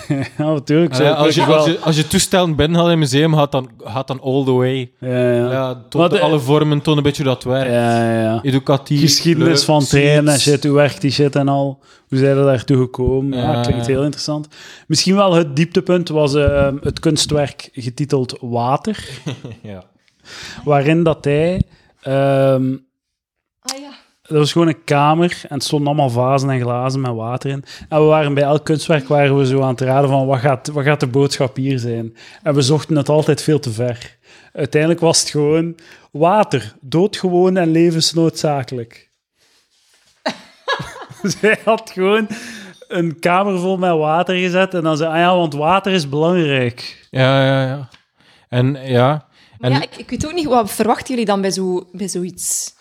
ja, 0.38 0.52
natuurlijk. 0.52 0.94
Allee, 0.94 1.10
als, 1.10 1.34
je, 1.34 1.44
als, 1.44 1.66
je, 1.66 1.78
als 1.78 1.96
je 1.96 2.06
toestellen 2.06 2.54
binnen 2.56 2.76
gaat 2.76 2.86
in 2.86 2.92
een 2.92 2.98
museum, 2.98 3.34
gaat 3.34 3.52
dan, 3.52 3.70
gaat 3.84 4.06
dan 4.06 4.20
all 4.20 4.44
the 4.44 4.52
way. 4.52 4.92
Ja, 5.00 5.32
ja. 5.32 5.50
Ja, 5.90 6.08
de- 6.08 6.20
alle 6.20 6.38
vormen, 6.38 6.80
toon 6.82 6.96
een 6.96 7.02
beetje 7.02 7.24
dat 7.24 7.44
werkt. 7.44 7.70
ja, 7.70 8.20
ja. 8.20 8.42
Educatief. 8.42 9.00
Geschiedenis 9.00 9.48
leuk, 9.48 9.64
van 9.64 9.84
treinen 9.84 10.32
en 10.32 10.40
shit, 10.40 10.64
hoe 10.64 10.72
werkt 10.74 11.00
die 11.00 11.10
shit 11.10 11.36
en 11.36 11.48
al. 11.48 11.78
Hoe 12.08 12.18
zijn 12.18 12.36
er 12.36 12.44
daartoe 12.44 12.76
gekomen? 12.76 13.38
Ja, 13.38 13.60
klinkt 13.60 13.86
heel 13.86 14.02
interessant. 14.02 14.48
Misschien 14.86 15.14
wel 15.16 15.34
het 15.34 15.56
dieptepunt 15.56 16.08
was 16.08 16.34
eh, 16.34 16.68
het 16.80 17.00
kunstwerk 17.00 17.68
getiteld 17.72 18.36
Water, 18.40 19.08
Ja. 19.62 19.82
waarin 20.64 21.02
dat 21.02 21.24
hij... 21.24 21.62
ehm, 22.02 22.76
Dat 24.28 24.38
was 24.38 24.52
gewoon 24.52 24.68
een 24.68 24.84
kamer 24.84 25.40
en 25.48 25.54
het 25.54 25.64
stonden 25.64 25.88
allemaal 25.88 26.10
vazen 26.10 26.50
en 26.50 26.60
glazen 26.60 27.00
met 27.00 27.12
water 27.12 27.50
in. 27.50 27.64
En 27.88 27.98
we 28.00 28.04
waren 28.04 28.34
bij 28.34 28.42
elk 28.42 28.64
kunstwerk 28.64 29.08
waren 29.08 29.38
we 29.38 29.46
zo 29.46 29.60
aan 29.60 29.68
het 29.68 29.80
raden 29.80 30.10
van 30.10 30.26
wat 30.26 30.38
gaat, 30.38 30.68
wat 30.68 30.84
gaat 30.84 31.00
de 31.00 31.06
boodschap 31.06 31.56
hier 31.56 31.78
zijn. 31.78 32.16
En 32.42 32.54
we 32.54 32.62
zochten 32.62 32.96
het 32.96 33.08
altijd 33.08 33.42
veel 33.42 33.58
te 33.58 33.70
ver. 33.70 34.18
Uiteindelijk 34.52 35.00
was 35.00 35.20
het 35.20 35.30
gewoon 35.30 35.76
water, 36.10 36.74
doodgewoon 36.80 37.56
en 37.56 37.70
levensnoodzakelijk. 37.70 39.10
Zij 41.40 41.58
had 41.64 41.90
gewoon 41.90 42.28
een 42.88 43.18
kamer 43.18 43.58
vol 43.58 43.76
met 43.76 43.90
water 43.90 44.36
gezet 44.36 44.74
en 44.74 44.82
dan 44.82 44.96
zei 44.96 45.10
ah 45.10 45.16
ja, 45.16 45.36
want 45.36 45.54
water 45.54 45.92
is 45.92 46.08
belangrijk. 46.08 47.08
ja, 47.10 47.44
ja, 47.44 47.66
ja. 47.66 47.88
En 48.48 48.78
ja... 48.84 49.28
Maar 49.58 49.70
En, 49.70 49.76
ja, 49.76 49.82
ik, 49.82 49.96
ik 49.96 50.10
weet 50.10 50.26
ook 50.26 50.32
niet, 50.32 50.46
wat 50.46 50.70
verwachten 50.70 51.08
jullie 51.08 51.24
dan 51.24 51.40
bij, 51.40 51.50
zo, 51.50 51.88
bij 51.92 52.08
zoiets? 52.08 52.75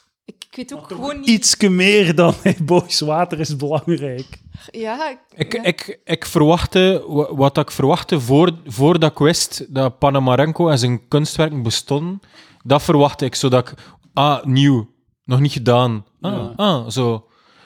Ik, 0.58 0.62
ik 0.62 0.70
weet 0.70 0.80
ook 0.80 0.88
gewoon 0.88 1.20
niet... 1.20 1.28
Ietske 1.30 1.70
meer 1.70 2.16
dan 2.16 2.34
hey 2.44 2.58
boys, 2.64 3.00
water 3.00 3.40
is 3.40 3.56
belangrijk. 3.56 4.42
Ja, 4.72 5.10
ik- 5.10 5.20
Ik, 5.36 5.54
ja. 5.54 5.64
ik, 5.64 6.00
ik 6.04 6.26
verwachtte, 6.26 7.04
wa- 7.08 7.36
wat 7.36 7.58
ik 7.58 7.72
verwachtte 7.72 8.20
voor, 8.20 8.52
voordat 8.66 9.12
ik 9.12 9.18
wist 9.18 9.66
dat 9.70 10.00
Panamarenko 10.00 10.70
en 10.70 10.80
zijn 10.80 11.08
kunstwerken 11.08 11.64
bestonden, 11.64 12.20
dat 12.64 12.84
verwachtte 12.84 13.26
ik, 13.26 13.36
zodat 13.36 13.70
ik, 13.70 13.78
ah, 14.14 14.44
nieuw, 14.44 14.90
nog 15.24 15.40
niet 15.40 15.52
gedaan. 15.52 16.06
Ah, 16.22 16.32
Ja. 16.34 16.54
ah 16.56 16.90
zo. 16.90 17.26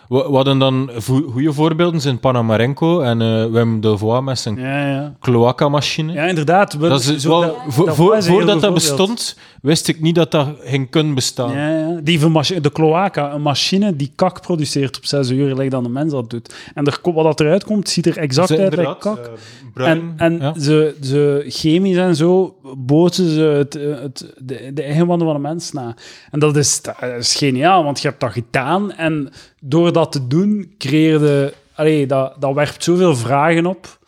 We, 0.10 0.16
we 0.30 0.36
hadden 0.36 0.60
dan 0.60 0.90
goede 1.32 1.54
voorbeelden, 1.54 2.02
zijn 2.02 2.20
Panamarenko 2.20 3.02
en 3.02 3.22
eh, 3.22 3.46
Wim 3.46 3.82
Delvoye 3.82 4.22
met 4.22 4.40
zijn 4.40 4.56
Ja, 4.56 4.88
ja. 4.90 5.14
cloaca-machine. 5.20 6.14
Ja, 6.14 6.26
inderdaad. 6.26 6.74
We- 6.74 6.90
Dat 6.90 7.04
is 7.04 7.26
wel, 7.26 7.42
dat- 7.42 7.86
dat 7.86 7.96
voordat 8.26 8.62
dat 8.62 8.74
bestond, 8.74 9.38
wist 9.62 9.88
ik 9.88 10.02
niet 10.02 10.16
dat 10.16 10.32
dat 10.32 10.48
ging 10.60 10.90
kunnen 10.90 11.14
bestaan. 11.14 11.52
Ja, 11.52 11.70
ja. 11.70 12.00
Die 12.04 12.20
de 12.62 12.72
cloaca, 12.74 13.34
een 13.34 13.42
machine 13.42 13.96
die 13.96 14.12
kak 14.16 14.42
produceert 14.42 14.98
op 14.98 15.06
zes 15.06 15.30
uur, 15.30 15.56
lijkt 15.56 15.72
dan 15.72 15.84
de 15.84 15.90
mens 15.90 16.12
dat 16.12 16.30
doet. 16.30 16.56
En 16.74 16.86
er, 16.86 17.00
wat 17.04 17.24
dat 17.24 17.40
eruit 17.40 17.64
komt, 17.64 17.90
ziet 17.90 18.06
er 18.06 18.18
exact 18.18 18.52
uit 18.52 18.60
inderdaad, 18.60 18.98
kak. 18.98 19.18
eh, 19.18 19.32
bruin, 19.74 20.14
en 20.18 20.54
ze, 20.62 20.96
ze 21.02 21.46
chemisch 21.48 21.98
en 21.98 22.16
zo 22.16 22.56
bootsen 22.78 23.30
ze 23.30 23.42
het, 23.42 23.76
eh, 23.76 24.00
het, 24.02 24.34
de, 24.38 24.72
de 24.74 24.84
eigenwanden 24.84 25.28
van 25.28 25.36
de 25.36 25.42
mens 25.48 25.72
na. 25.72 25.96
En 26.32 26.40
dat 26.40 26.56
is, 26.56 26.82
dat 26.82 26.96
is 27.20 27.36
geniaal, 27.36 27.84
want 27.84 28.02
je 28.02 28.08
hebt 28.08 28.20
dat 28.20 28.32
gedaan 28.32 28.92
en 28.92 29.30
door 29.60 29.94
dat 29.94 30.12
te 30.12 30.28
doen 30.28 30.74
creëerde... 30.78 31.54
Allee, 31.74 32.06
dat, 32.08 32.36
dat 32.40 32.54
werpt 32.54 32.84
zoveel 32.84 33.16
vragen 33.16 33.66
op 33.66 34.00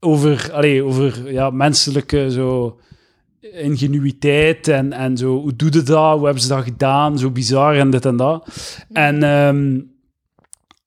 over, 0.00 0.50
allee, 0.52 0.84
over 0.84 1.32
ja, 1.32 1.50
menselijke 1.50 2.30
zo, 2.30 2.78
ingenuïteit 3.40 4.68
en, 4.68 4.92
en 4.92 5.16
zo. 5.16 5.40
Hoe 5.40 5.56
doe 5.56 5.72
je 5.72 5.82
dat? 5.82 6.14
Hoe 6.16 6.24
hebben 6.24 6.42
ze 6.42 6.48
dat 6.48 6.64
gedaan? 6.64 7.18
Zo 7.18 7.30
bizar 7.30 7.76
en 7.76 7.90
dit 7.90 8.06
en 8.06 8.16
dat. 8.16 8.48
En 8.92 9.22
ehm, 9.22 9.80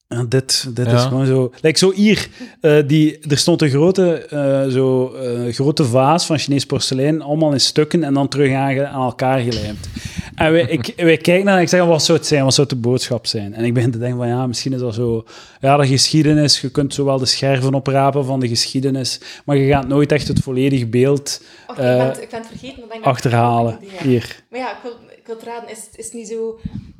ja, 0.08 0.24
dit, 0.24 0.76
dit 0.76 0.92
is 0.92 1.02
gewoon 1.02 1.26
zo... 1.26 1.54
Like 1.62 1.78
zo 1.78 1.92
hier, 1.92 2.28
eh, 2.62 2.78
die, 2.88 3.20
er 3.20 3.38
stond 3.38 3.62
een 3.62 3.70
grote, 3.70 4.14
eh, 4.14 4.68
zo, 4.68 5.14
eh, 5.14 5.54
grote 5.54 5.86
vaas 5.86 6.26
van 6.26 6.38
Chinees 6.38 6.66
porselein, 6.66 7.22
allemaal 7.22 7.52
in 7.52 7.60
stukken 7.60 8.04
en 8.04 8.14
dan 8.14 8.28
terug 8.28 8.54
aan, 8.54 8.86
aan 8.86 9.06
elkaar 9.06 9.40
gelijmd. 9.40 9.90
En 10.38 10.52
wij, 10.52 10.62
ik, 10.62 10.93
wij 10.95 11.17
kijken 11.17 11.45
naar 11.45 11.56
en 11.56 11.62
ik 11.62 11.69
zeg, 11.69 11.84
wat 11.84 12.04
zou 12.04 12.17
het 12.17 12.28
zijn? 12.28 12.43
Wat 12.43 12.54
zou 12.54 12.67
de 12.67 12.76
boodschap 12.76 13.28
zijn? 13.28 13.54
En 13.54 13.63
ik 13.63 13.73
begin 13.73 13.91
te 13.91 13.97
denken 13.97 14.17
van, 14.17 14.28
ja, 14.28 14.47
misschien 14.47 14.73
is 14.73 14.80
dat 14.80 14.93
zo... 14.93 15.23
Ja, 15.60 15.78
de 15.78 15.88
geschiedenis, 15.88 16.62
je 16.62 16.69
kunt 16.69 16.93
zowel 16.93 17.17
de 17.17 17.26
scherven 17.26 17.73
oprapen 17.73 18.26
van 18.26 18.39
de 18.39 18.47
geschiedenis, 18.47 19.19
maar 19.45 19.56
je 19.58 19.71
gaat 19.71 19.88
nooit 19.88 20.12
echt 20.12 20.28
het 20.28 20.39
volledige 20.39 20.88
beeld 20.88 21.43
eh, 21.67 21.76
ik, 21.76 21.78
ben 21.97 22.08
het, 22.08 22.21
ik 22.21 22.30
ben 22.30 22.39
het 22.39 22.47
vergeten. 22.50 22.80
maar 22.80 22.88
denk 22.89 23.00
ik- 23.02 23.06
achterhalen. 23.08 23.80
Hier. 24.04 24.43
Maar 24.50 24.60
ja, 24.60 24.71
ik 24.71 24.78
wil, 24.84 24.91
ik 25.17 25.26
wil 25.26 25.36
het 25.36 25.45
raden, 25.45 25.69
is, 25.69 25.88
is 25.95 26.06
het 26.06 26.13
niet 26.13 26.28
zo 26.28 26.60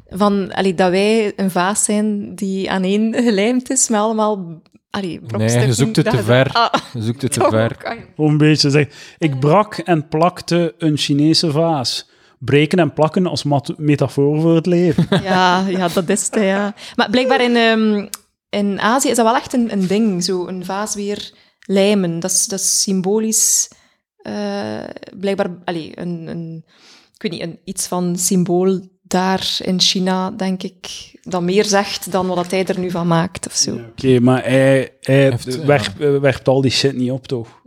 van, 0.10 0.52
allee, 0.54 0.73
dat 0.73 0.89
wij 0.91 1.34
een 1.36 1.52
vaas 1.52 1.84
zijn 1.84 2.36
die 2.36 2.71
aan 2.71 2.84
één 2.84 3.13
gelijmd 3.13 3.69
is, 3.69 3.89
met 3.89 4.00
allemaal 4.00 4.62
allee, 4.89 5.10
Nee, 5.10 5.19
brokstukken 5.19 5.67
je 5.67 5.73
zoekt 5.73 5.95
het 5.95 6.10
te 6.10 6.15
je- 6.15 6.23
ver. 6.23 6.50
Ah, 6.52 6.73
Je 6.93 7.02
zoekt 7.02 7.21
het 7.21 7.32
te 7.34 7.47
ver. 7.52 7.78
ah. 7.84 7.97
Of 8.15 8.30
een 8.30 8.38
beetje 8.38 8.69
zeg, 8.69 8.88
ik 9.17 9.39
brak 9.39 9.78
en 9.78 10.08
plakte 10.08 10.76
een 10.78 10.97
Chinese 10.97 11.52
vaas. 11.52 12.10
Breken 12.39 12.80
en 12.80 12.93
plakken 12.93 13.28
als 13.28 13.43
metafoor 13.78 14.41
voor 14.41 14.56
het 14.56 14.65
leven. 14.65 15.08
Ja, 15.23 15.67
ja, 15.67 15.88
dat 15.88 16.10
is 16.10 16.26
het, 16.26 16.36
ja. 16.43 16.73
Maar 16.95 17.10
blijkbaar 17.10 17.41
in, 17.41 17.56
ehm, 17.56 18.08
in 18.50 18.80
Azië 18.80 19.10
is 19.10 19.15
dat 19.15 19.26
wel 19.26 19.36
echt 19.36 19.54
een, 19.54 19.71
een 19.71 19.88
ding, 19.88 20.23
zo 20.23 20.47
een 20.47 20.65
vaas 20.65 20.95
weer 20.95 21.32
lijmen. 21.60 22.19
Dat 22.19 22.32
is, 22.32 22.45
dat 22.45 22.60
is 22.60 22.82
symbolisch, 22.82 23.71
eh, 24.17 24.84
blijkbaar, 25.15 25.50
allee, 25.65 25.91
een, 26.00 26.28
een, 26.28 26.63
ik 27.13 27.21
weet 27.21 27.32
niet, 27.32 27.41
een, 27.41 27.60
iets 27.63 27.88
van 27.88 28.17
symbool 28.17 28.82
daar 29.02 29.58
in 29.63 29.80
China, 29.80 30.32
denk 30.32 30.63
ik, 30.63 31.12
dat 31.21 31.41
meer 31.41 31.65
zegt 31.65 32.12
dan 32.12 32.28
wat 32.28 32.52
hij 32.52 32.65
er 32.65 32.80
nu 32.80 32.91
van 32.91 33.08
maakt, 33.08 33.47
of 33.47 33.54
zo. 33.54 33.76
Oké, 33.76 34.19
maar 34.19 34.43
hij, 34.43 34.97
hij 35.02 35.30
Heeft, 35.30 35.54
ja. 35.54 35.78
eh, 36.00 36.19
werpt 36.19 36.47
al 36.47 36.62
die 36.62 36.71
shit 36.71 36.95
niet 36.95 37.12
op, 37.12 37.28
toch? 37.28 37.62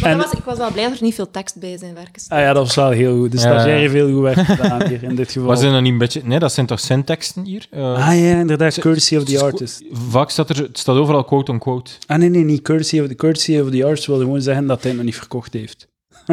Maar 0.00 0.10
En- 0.10 0.16
dat 0.18 0.26
was, 0.30 0.38
ik 0.38 0.44
was 0.44 0.58
wel 0.58 0.72
blij 0.72 0.84
dat 0.88 0.96
er 0.98 1.02
niet 1.02 1.14
veel 1.14 1.30
tekst 1.30 1.58
bij 1.60 1.78
zijn 1.78 1.94
werken 1.94 2.20
stond. 2.20 2.40
Ah 2.40 2.46
ja, 2.46 2.52
dat 2.52 2.66
was 2.66 2.74
wel 2.74 2.90
heel 2.90 3.16
goed. 3.18 3.32
De 3.32 3.38
Ja. 3.38 3.62
heeft 3.64 3.92
heel 3.92 4.12
goed 4.12 4.20
werk 4.22 4.38
gedaan 4.46 4.86
hier, 4.88 5.02
in 5.02 5.14
dit 5.14 5.32
geval. 5.32 5.48
Was 5.48 5.60
zijn 5.60 5.72
dat 5.72 5.82
niet 5.82 5.92
een 5.92 5.98
beetje... 5.98 6.20
Nee, 6.24 6.38
dat 6.38 6.52
zijn 6.52 6.66
toch 6.66 6.80
syntaxen 6.80 7.44
hier? 7.44 7.66
Eh, 7.70 7.92
Ah 8.08 8.18
ja, 8.20 8.38
inderdaad, 8.38 8.78
courtesy 8.78 9.16
of 9.16 9.24
the 9.24 9.32
is- 9.32 9.40
artist. 9.40 9.82
Vaak 9.92 10.30
staat 10.30 10.48
er... 10.50 10.56
Het 10.56 10.78
staat 10.78 10.96
overal 10.96 11.24
quote-unquote. 11.24 11.90
Ah 12.06 12.18
nee, 12.18 12.28
nee, 12.28 12.44
niet 12.44 12.62
courtesy 12.62 13.00
of 13.00 13.06
the, 13.08 13.14
courtesy 13.14 13.58
of 13.58 13.70
the 13.70 13.84
artist 13.84 14.06
wil 14.06 14.18
gewoon 14.18 14.42
zeggen 14.42 14.66
dat 14.66 14.78
hij 14.80 14.88
het 14.90 14.96
nog 14.96 15.04
niet 15.08 15.16
verkocht 15.18 15.52
heeft. 15.52 15.88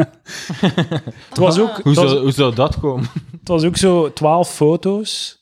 het, 1.28 1.38
was 1.38 1.58
ook, 1.60 1.80
Hoe 1.82 1.94
was, 1.94 2.10
zou, 2.10 2.22
hoe 2.22 2.32
zou 2.32 2.54
dat 2.54 2.80
komen? 2.80 3.08
het 3.38 3.48
was 3.48 3.64
ook 3.64 3.76
zo 3.76 4.12
twaalf 4.12 4.54
foto's. 4.54 5.38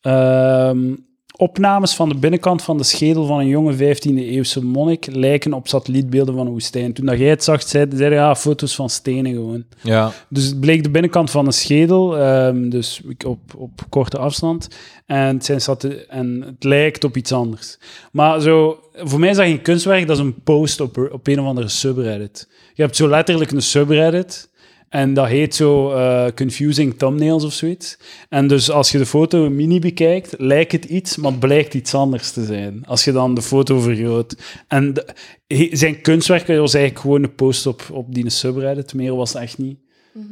Ehm, 0.00 0.94
opnames 1.36 1.94
van 1.94 2.08
de 2.08 2.14
binnenkant 2.14 2.62
van 2.62 2.76
de 2.76 2.84
schedel 2.84 3.26
van 3.26 3.38
een 3.38 3.46
jonge 3.46 3.74
15e-eeuwse 3.74 4.62
monnik 4.62 5.06
lijken 5.10 5.52
op 5.52 5.68
satellietbeelden 5.68 6.34
van 6.34 6.46
een 6.46 6.52
woestijn. 6.52 6.92
Toen 6.92 7.06
dat 7.06 7.18
jij 7.18 7.28
het 7.28 7.44
zag, 7.44 7.62
zei 7.62 7.86
zei 7.94 8.14
ja, 8.14 8.34
foto's 8.34 8.74
van 8.74 8.90
stenen 8.90 9.32
gewoon. 9.32 9.64
Ja. 9.82 10.12
Dus 10.28 10.44
het 10.44 10.60
bleek 10.60 10.82
de 10.82 10.90
binnenkant 10.90 11.30
van 11.30 11.46
een 11.46 11.52
schedel, 11.52 12.18
ehm, 12.18 12.68
dus 12.68 13.02
op, 13.26 13.38
op 13.56 13.70
korte 13.88 14.18
afstand. 14.18 14.68
En 15.06 15.36
het, 15.36 15.44
zijn 15.44 15.60
en 16.08 16.42
het 16.46 16.64
lijkt 16.64 17.04
op 17.04 17.16
iets 17.16 17.32
anders. 17.32 17.78
Maar 18.12 18.40
zo, 18.40 18.78
voor 18.94 19.20
mij 19.20 19.30
is 19.30 19.36
dat 19.36 19.46
geen 19.46 19.62
kunstwerk, 19.62 20.06
dat 20.06 20.16
is 20.16 20.22
een 20.22 20.42
post 20.42 20.80
op, 20.80 21.08
op 21.12 21.26
een 21.26 21.40
of 21.40 21.46
andere 21.46 21.68
subreddit. 21.68 22.48
Je 22.74 22.82
hebt 22.82 22.96
zo 22.96 23.08
letterlijk 23.08 23.50
een 23.50 23.62
subreddit. 23.62 24.50
En 24.92 25.14
dat 25.14 25.26
heet 25.26 25.54
zo 25.54 25.92
eh, 25.92 26.26
confusing 26.34 26.98
thumbnails 26.98 27.44
of 27.44 27.52
zoiets. 27.52 27.98
En 28.28 28.46
dus 28.46 28.70
als 28.70 28.90
je 28.90 28.98
de 28.98 29.06
foto 29.06 29.50
mini 29.50 29.78
bekijkt, 29.78 30.34
lijkt 30.38 30.72
het 30.72 30.84
iets, 30.84 31.16
maar 31.16 31.30
het 31.30 31.40
blijkt 31.40 31.74
iets 31.74 31.94
anders 31.94 32.30
te 32.30 32.44
zijn. 32.44 32.84
Als 32.86 33.04
je 33.04 33.12
dan 33.12 33.34
de 33.34 33.42
foto 33.42 33.80
vergroot. 33.80 34.36
En 34.68 34.94
de- 34.94 35.68
zijn 35.72 36.00
kunstwerk 36.00 36.46
was 36.46 36.74
eigenlijk 36.74 36.98
gewoon 37.04 37.22
een 37.22 37.34
post 37.34 37.66
op, 37.66 37.82
op 37.92 38.14
die 38.14 38.30
subreddit. 38.30 38.94
Meer 38.94 39.14
was 39.16 39.32
het 39.32 39.42
echt 39.42 39.58
niet. 39.58 39.78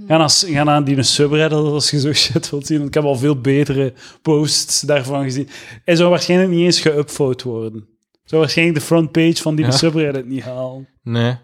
Ga, 0.06 0.16
naar, 0.16 0.28
ga 0.30 0.64
naar 0.64 0.84
die 0.84 1.02
subreddit 1.02 1.58
als 1.58 1.90
je 1.90 2.00
zo 2.00 2.12
shit 2.12 2.50
wilt 2.50 2.66
zien. 2.66 2.76
want 2.76 2.88
Ik 2.88 2.94
heb 2.94 3.04
al 3.04 3.16
veel 3.16 3.40
betere 3.40 3.92
posts 4.22 4.80
daarvan 4.80 5.22
gezien. 5.24 5.48
Hij 5.84 5.96
zou 5.96 6.10
waarschijnlijk 6.10 6.50
niet 6.50 6.64
eens 6.64 6.80
geüpvote 6.88 7.42
worden. 7.44 7.88
Zou 8.24 8.40
waarschijnlijk 8.40 8.78
de 8.78 8.84
frontpage 8.84 9.36
van 9.42 9.54
die 9.54 9.64
Ja. 9.64 9.70
subreddit 9.70 10.26
niet 10.28 10.42
halen. 10.42 10.88
Nee. 11.02 11.34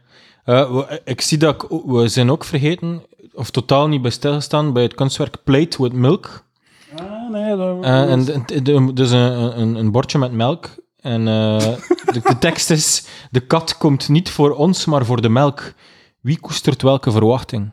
Eh, 0.46 0.70
we- 0.72 1.00
ik 1.04 1.20
zie 1.20 1.38
dat 1.38 1.62
ik, 1.62 1.68
we 1.86 2.08
zijn 2.08 2.30
ook 2.30 2.44
vergeten, 2.44 3.02
of 3.32 3.50
totaal 3.50 3.88
niet 3.88 4.02
bij 4.02 4.10
stilgestaan, 4.10 4.72
bij 4.72 4.82
het 4.82 4.94
kunstwerk 4.94 5.44
Plate 5.44 5.82
with 5.82 5.92
Milk. 5.92 6.44
Ah, 6.96 7.30
nee, 7.30 7.56
dat... 7.56 7.84
Eh, 7.84 8.10
en 8.10 8.24
de- 8.24 8.42
de- 8.46 8.62
de- 8.62 8.92
dus 8.92 9.10
een, 9.10 9.60
een, 9.60 9.74
een 9.74 9.90
bordje 9.90 10.18
met 10.18 10.32
melk. 10.32 10.68
En 11.00 11.20
eh, 11.28 11.58
de, 12.12 12.20
de 12.22 12.36
tekst 12.38 12.70
is: 12.70 13.04
De 13.30 13.40
kat 13.40 13.78
komt 13.78 14.08
niet 14.08 14.30
voor 14.30 14.50
ons, 14.54 14.84
maar 14.84 15.04
voor 15.04 15.20
de 15.22 15.28
melk. 15.28 15.72
Wie 16.20 16.40
koestert 16.40 16.82
welke 16.82 17.10
verwachting? 17.10 17.72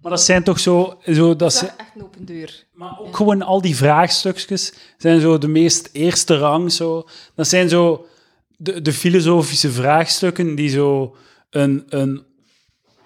Maar 0.00 0.10
dat 0.10 0.22
zijn 0.22 0.42
toch 0.44 0.58
zo... 0.58 0.98
zo 1.04 1.28
dat 1.28 1.38
Dat 1.38 1.52
ze, 1.52 1.64
is 1.64 1.70
echt 1.76 1.90
een 1.94 2.02
open 2.02 2.24
deur. 2.24 2.64
maar 2.72 2.98
ook 3.00 3.16
gewoon 3.16 3.42
al 3.42 3.60
die 3.60 3.76
vraagstukjes 3.76 4.72
zijn 4.98 5.20
zo 5.20 5.38
de 5.38 5.48
meest 5.48 5.88
eerste 5.92 6.38
rang. 6.38 6.72
Zo. 6.72 7.04
Dat 7.34 7.48
zijn 7.48 7.68
zo 7.68 8.06
de, 8.56 8.82
de 8.82 8.92
filosofische 8.92 9.70
vraagstukken 9.70 10.54
die 10.54 10.68
zo 10.68 11.16
een, 11.50 11.84
een, 11.88 12.22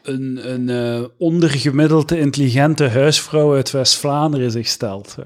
een, 0.03 0.53
een 0.53 0.69
eh, 0.69 1.05
ondergemiddelde 1.19 2.19
intelligente 2.19 2.89
huisvrouw 2.89 3.55
uit 3.55 3.71
West-Vlaanderen 3.71 4.51
zich 4.51 4.67
stelt. 4.67 5.17
Zo. 5.17 5.23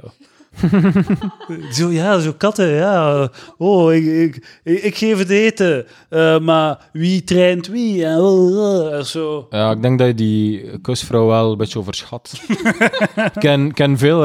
zo, 1.77 1.91
ja, 1.91 2.19
zo 2.19 2.33
katten, 2.33 2.69
ja. 2.69 3.31
Oh, 3.59 3.95
ik, 3.95 4.05
ik, 4.05 4.63
ik, 4.83 4.97
geef 4.97 5.19
het 5.19 5.31
eten. 5.31 5.87
Eh, 6.09 6.39
maar 6.39 6.89
wie 6.93 7.25
traint 7.25 7.67
wie? 7.67 8.05
En, 8.05 8.19
eh, 8.19 9.03
zo. 9.03 9.47
Ja, 9.51 9.71
ik 9.71 9.83
denk 9.83 9.99
dat 9.99 10.07
je 10.07 10.15
die 10.15 10.81
kusvrouw 10.81 11.27
wel 11.27 11.51
een 11.51 11.59
beetje 11.59 11.79
overschat. 11.79 12.41
Ik 13.25 13.33
ken, 13.39 13.73
ken 13.73 13.99
veel... 13.99 14.21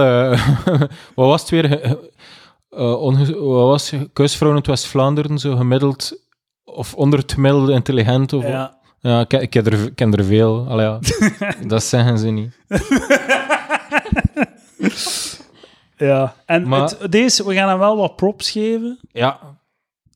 wat 1.16 1.28
was 1.28 1.42
het 1.42 1.50
weer? 1.50 1.98
Wat 2.70 3.16
was 3.68 3.90
het? 3.90 4.10
kusvrouwen 4.14 4.60
uit 4.60 4.68
West-Vlaanderen, 4.70 5.38
zo 5.40 5.56
gemiddeld... 5.56 6.26
Of 6.64 6.94
onder 6.94 7.20
het 7.20 7.32
gemiddelde 7.34 7.72
intelligent? 7.74 8.34
Of, 8.34 8.44
ja. 8.48 8.78
Ja. 9.00 9.20
ik, 9.20 9.34
ik 9.34 9.50
ken 9.50 9.66
er, 9.66 9.84
ik 9.84 9.96
ken 9.96 10.14
er 10.14 10.24
veel. 10.26 10.66
Allee, 10.70 10.86
ja. 10.86 11.00
dat 11.68 11.84
zeggen 11.84 12.18
ze 12.18 12.28
niet. 12.30 12.58
Ja, 15.98 16.36
en 16.46 16.68
Maar- 16.68 16.82
het, 17.00 17.12
deze, 17.12 17.46
we 17.48 17.54
gaan 17.54 17.70
hem 17.70 17.80
wel 17.80 17.98
wat 17.98 18.16
props 18.16 18.52
geven. 18.52 19.00
Ja, 19.12 19.40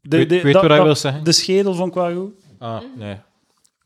De, 0.01 0.17
weet- 0.17 0.29
weet 0.41 0.53
dat- 0.53 0.61
wat 0.61 0.71
hij 0.71 0.83
wil 0.83 0.95
zeggen? 0.95 1.23
De 1.23 1.31
schedel 1.31 1.73
van 1.73 1.91
Quago. 1.91 2.31
ah, 2.59 2.77
nee. 2.97 3.15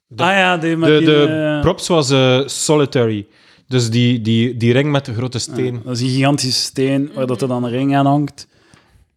De- 0.07 0.23
ah 0.23 0.29
ja, 0.31 0.57
die 0.57 0.77
met 0.77 0.89
De, 0.89 0.97
die... 0.97 1.05
de 1.05 1.53
eh, 1.55 1.61
props 1.61 1.87
was 1.87 2.09
eh, 2.09 2.41
solitary. 2.45 3.27
Dus 3.67 3.89
die, 3.89 4.21
die, 4.21 4.57
die 4.57 4.73
ring 4.73 4.91
met 4.91 5.05
de 5.05 5.13
grote 5.13 5.39
steen. 5.39 5.81
Dat 5.83 5.95
is 5.95 6.01
een 6.01 6.09
gigantische 6.09 6.61
steen 6.61 7.11
waar 7.13 7.27
dat 7.27 7.41
er 7.41 7.47
dan 7.47 7.63
een 7.63 7.69
ring 7.69 7.95
aan 7.95 8.05
hangt. 8.05 8.47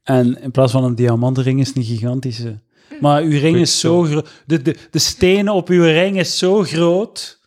En 0.08 0.40
in 0.40 0.50
plaats 0.50 0.72
van 0.72 0.84
een 0.84 0.94
diamantring 0.94 1.60
is 1.60 1.68
het 1.68 1.76
een 1.76 1.84
gigantische. 1.84 2.58
Maar 3.00 3.22
uw 3.22 3.38
ring 3.38 3.56
is 3.56 3.80
zo 3.80 4.02
groot. 4.02 4.28
De, 4.46 4.62
de, 4.62 4.76
de 4.90 4.98
stenen 4.98 5.54
op 5.54 5.68
uw 5.68 5.82
ring 5.82 6.18
is 6.18 6.38
zo 6.38 6.62
groot. 6.62 7.40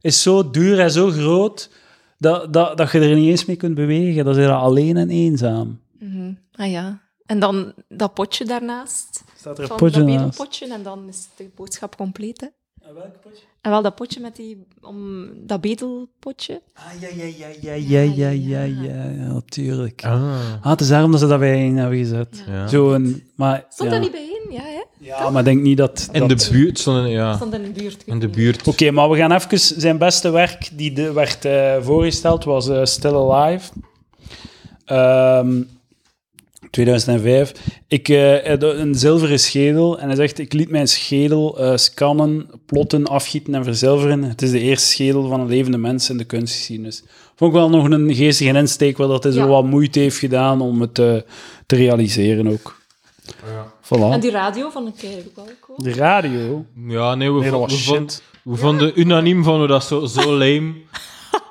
Is 0.00 0.22
zo 0.22 0.50
duur 0.50 0.80
en 0.80 0.90
zo 0.90 1.10
groot. 1.10 1.70
Dat, 2.18 2.52
dat, 2.52 2.76
dat 2.76 2.92
je 2.92 3.00
er 3.00 3.14
niet 3.14 3.28
eens 3.28 3.44
mee 3.44 3.56
kunt 3.56 3.74
bewegen. 3.74 4.24
Dat 4.24 4.36
is 4.36 4.44
er 4.44 4.52
alleen 4.52 4.96
en 4.96 5.10
eenzaam. 5.10 5.80
Mhm. 5.98 6.32
Ah 6.52 6.70
ja. 6.70 7.00
En 7.26 7.38
dan 7.38 7.72
dat 7.88 8.14
potje 8.14 8.44
daarnaast. 8.44 9.22
Staat 9.36 9.56
er 9.56 9.62
een 9.62 9.68
Van 9.68 9.76
potje 9.76 10.04
bedelpotje. 10.04 10.72
En 10.72 10.82
dan 10.82 11.08
is 11.08 11.28
de 11.36 11.50
boodschap 11.54 11.96
compleet, 11.96 12.40
hè. 12.40 12.46
Welk 12.94 13.20
potje? 13.20 13.42
En 13.60 13.70
wel 13.70 13.82
dat 13.82 13.94
potje 13.94 14.20
met 14.20 14.36
die... 14.36 14.66
Om, 14.80 15.28
dat 15.46 15.60
bedelpotje. 15.60 16.60
Ah, 16.74 17.00
ja, 17.00 17.08
ja, 17.08 17.24
ja, 17.24 17.46
ja, 17.60 17.72
ja, 17.72 18.00
ja, 18.00 18.28
ja, 18.28 18.60
ja, 18.60 19.04
ja, 19.04 19.32
natuurlijk. 19.32 20.04
Ah. 20.04 20.22
Ah, 20.62 20.70
het 20.70 20.80
is 20.80 20.88
daarom 20.88 21.10
dat 21.10 21.20
ze 21.20 21.26
dat 21.26 21.38
bijeen 21.38 21.76
hebben 21.76 21.98
gezet. 21.98 22.44
Ja. 22.46 22.66
Zo 22.66 22.92
een, 22.92 23.30
maar, 23.34 23.66
Stond 23.68 23.90
ja. 23.90 23.94
dat 23.94 24.04
niet 24.04 24.12
bij 24.12 24.22
in? 24.44 24.52
Ja, 24.52 24.62
hè? 24.62 24.82
Ja, 24.98 25.30
maar 25.30 25.38
ik 25.38 25.44
denk 25.44 25.62
niet 25.62 25.76
dat... 25.76 26.08
In 26.12 26.28
dat... 26.28 26.40
de 26.40 26.48
buurt 26.50 26.78
stonden, 26.78 27.08
ja. 27.08 27.34
Stond 27.34 27.54
in 27.54 27.62
de 27.62 27.70
buurt. 27.70 28.02
In 28.06 28.18
de 28.18 28.28
buurt. 28.28 28.68
Oké, 28.68 28.90
maar 28.90 29.10
we 29.10 29.16
gaan 29.16 29.32
even... 29.32 29.58
Zijn 29.58 29.98
beste 29.98 30.30
werk 30.30 30.70
die 30.72 30.92
de, 30.92 31.12
werd 31.12 31.44
eh, 31.44 31.76
voorgesteld 31.80 32.44
was 32.44 32.68
eh, 32.68 32.84
Still 32.84 33.14
Alive. 33.14 33.72
Ehm 34.84 35.62
2005. 36.70 37.52
Ik 37.88 38.08
eh, 38.08 38.46
had 38.48 38.62
een 38.62 38.94
zilveren 38.94 39.40
schedel 39.40 39.98
en 39.98 40.06
hij 40.06 40.16
zegt, 40.16 40.38
ik 40.38 40.52
liet 40.52 40.70
mijn 40.70 40.88
schedel 40.88 41.58
eh, 41.60 41.76
scannen, 41.76 42.50
plotten, 42.66 43.06
afgieten 43.06 43.54
en 43.54 43.64
verzilveren. 43.64 44.22
Het 44.22 44.42
is 44.42 44.50
de 44.50 44.60
eerste 44.60 44.88
schedel 44.88 45.28
van 45.28 45.40
een 45.40 45.48
levende 45.48 45.78
mens 45.78 46.10
in 46.10 46.16
de 46.16 46.24
kunstgeschiedenis. 46.24 47.02
Vond 47.36 47.52
ik 47.52 47.58
wel 47.58 47.70
nog 47.70 47.90
een 47.90 48.14
geestige 48.14 48.56
insteek, 48.58 48.96
waar 48.96 49.08
dat 49.08 49.22
hij 49.22 49.32
zo 49.32 49.40
Ja. 49.40 49.46
wat 49.46 49.64
moeite 49.64 49.98
heeft 49.98 50.18
gedaan 50.18 50.60
om 50.60 50.80
het 50.80 50.98
eh, 50.98 51.14
te 51.66 51.76
realiseren 51.76 52.48
ook. 52.48 52.78
Voilà. 53.84 54.10
En 54.12 54.20
die 54.20 54.30
radio 54.30 54.70
van 54.70 54.86
ik 54.86 55.02
eigenlijk 55.02 55.38
ook 55.38 55.44
wel 55.46 55.54
cool. 55.60 55.78
De 55.82 55.92
radio. 55.92 56.64
Ja, 56.88 57.14
nee, 57.14 57.32
we, 57.32 57.40
Nee, 57.40 57.50
dat 57.50 57.58
vo- 57.60 57.66
was 57.66 57.86
we, 57.86 57.94
vond- 57.94 58.22
we 58.42 58.56
vonden 58.56 59.00
unaniem 59.00 59.44
vonden 59.44 59.62
we 59.62 59.68
dat 59.68 59.84
zo, 59.84 60.06
zo 60.06 60.32
lame. 60.36 60.72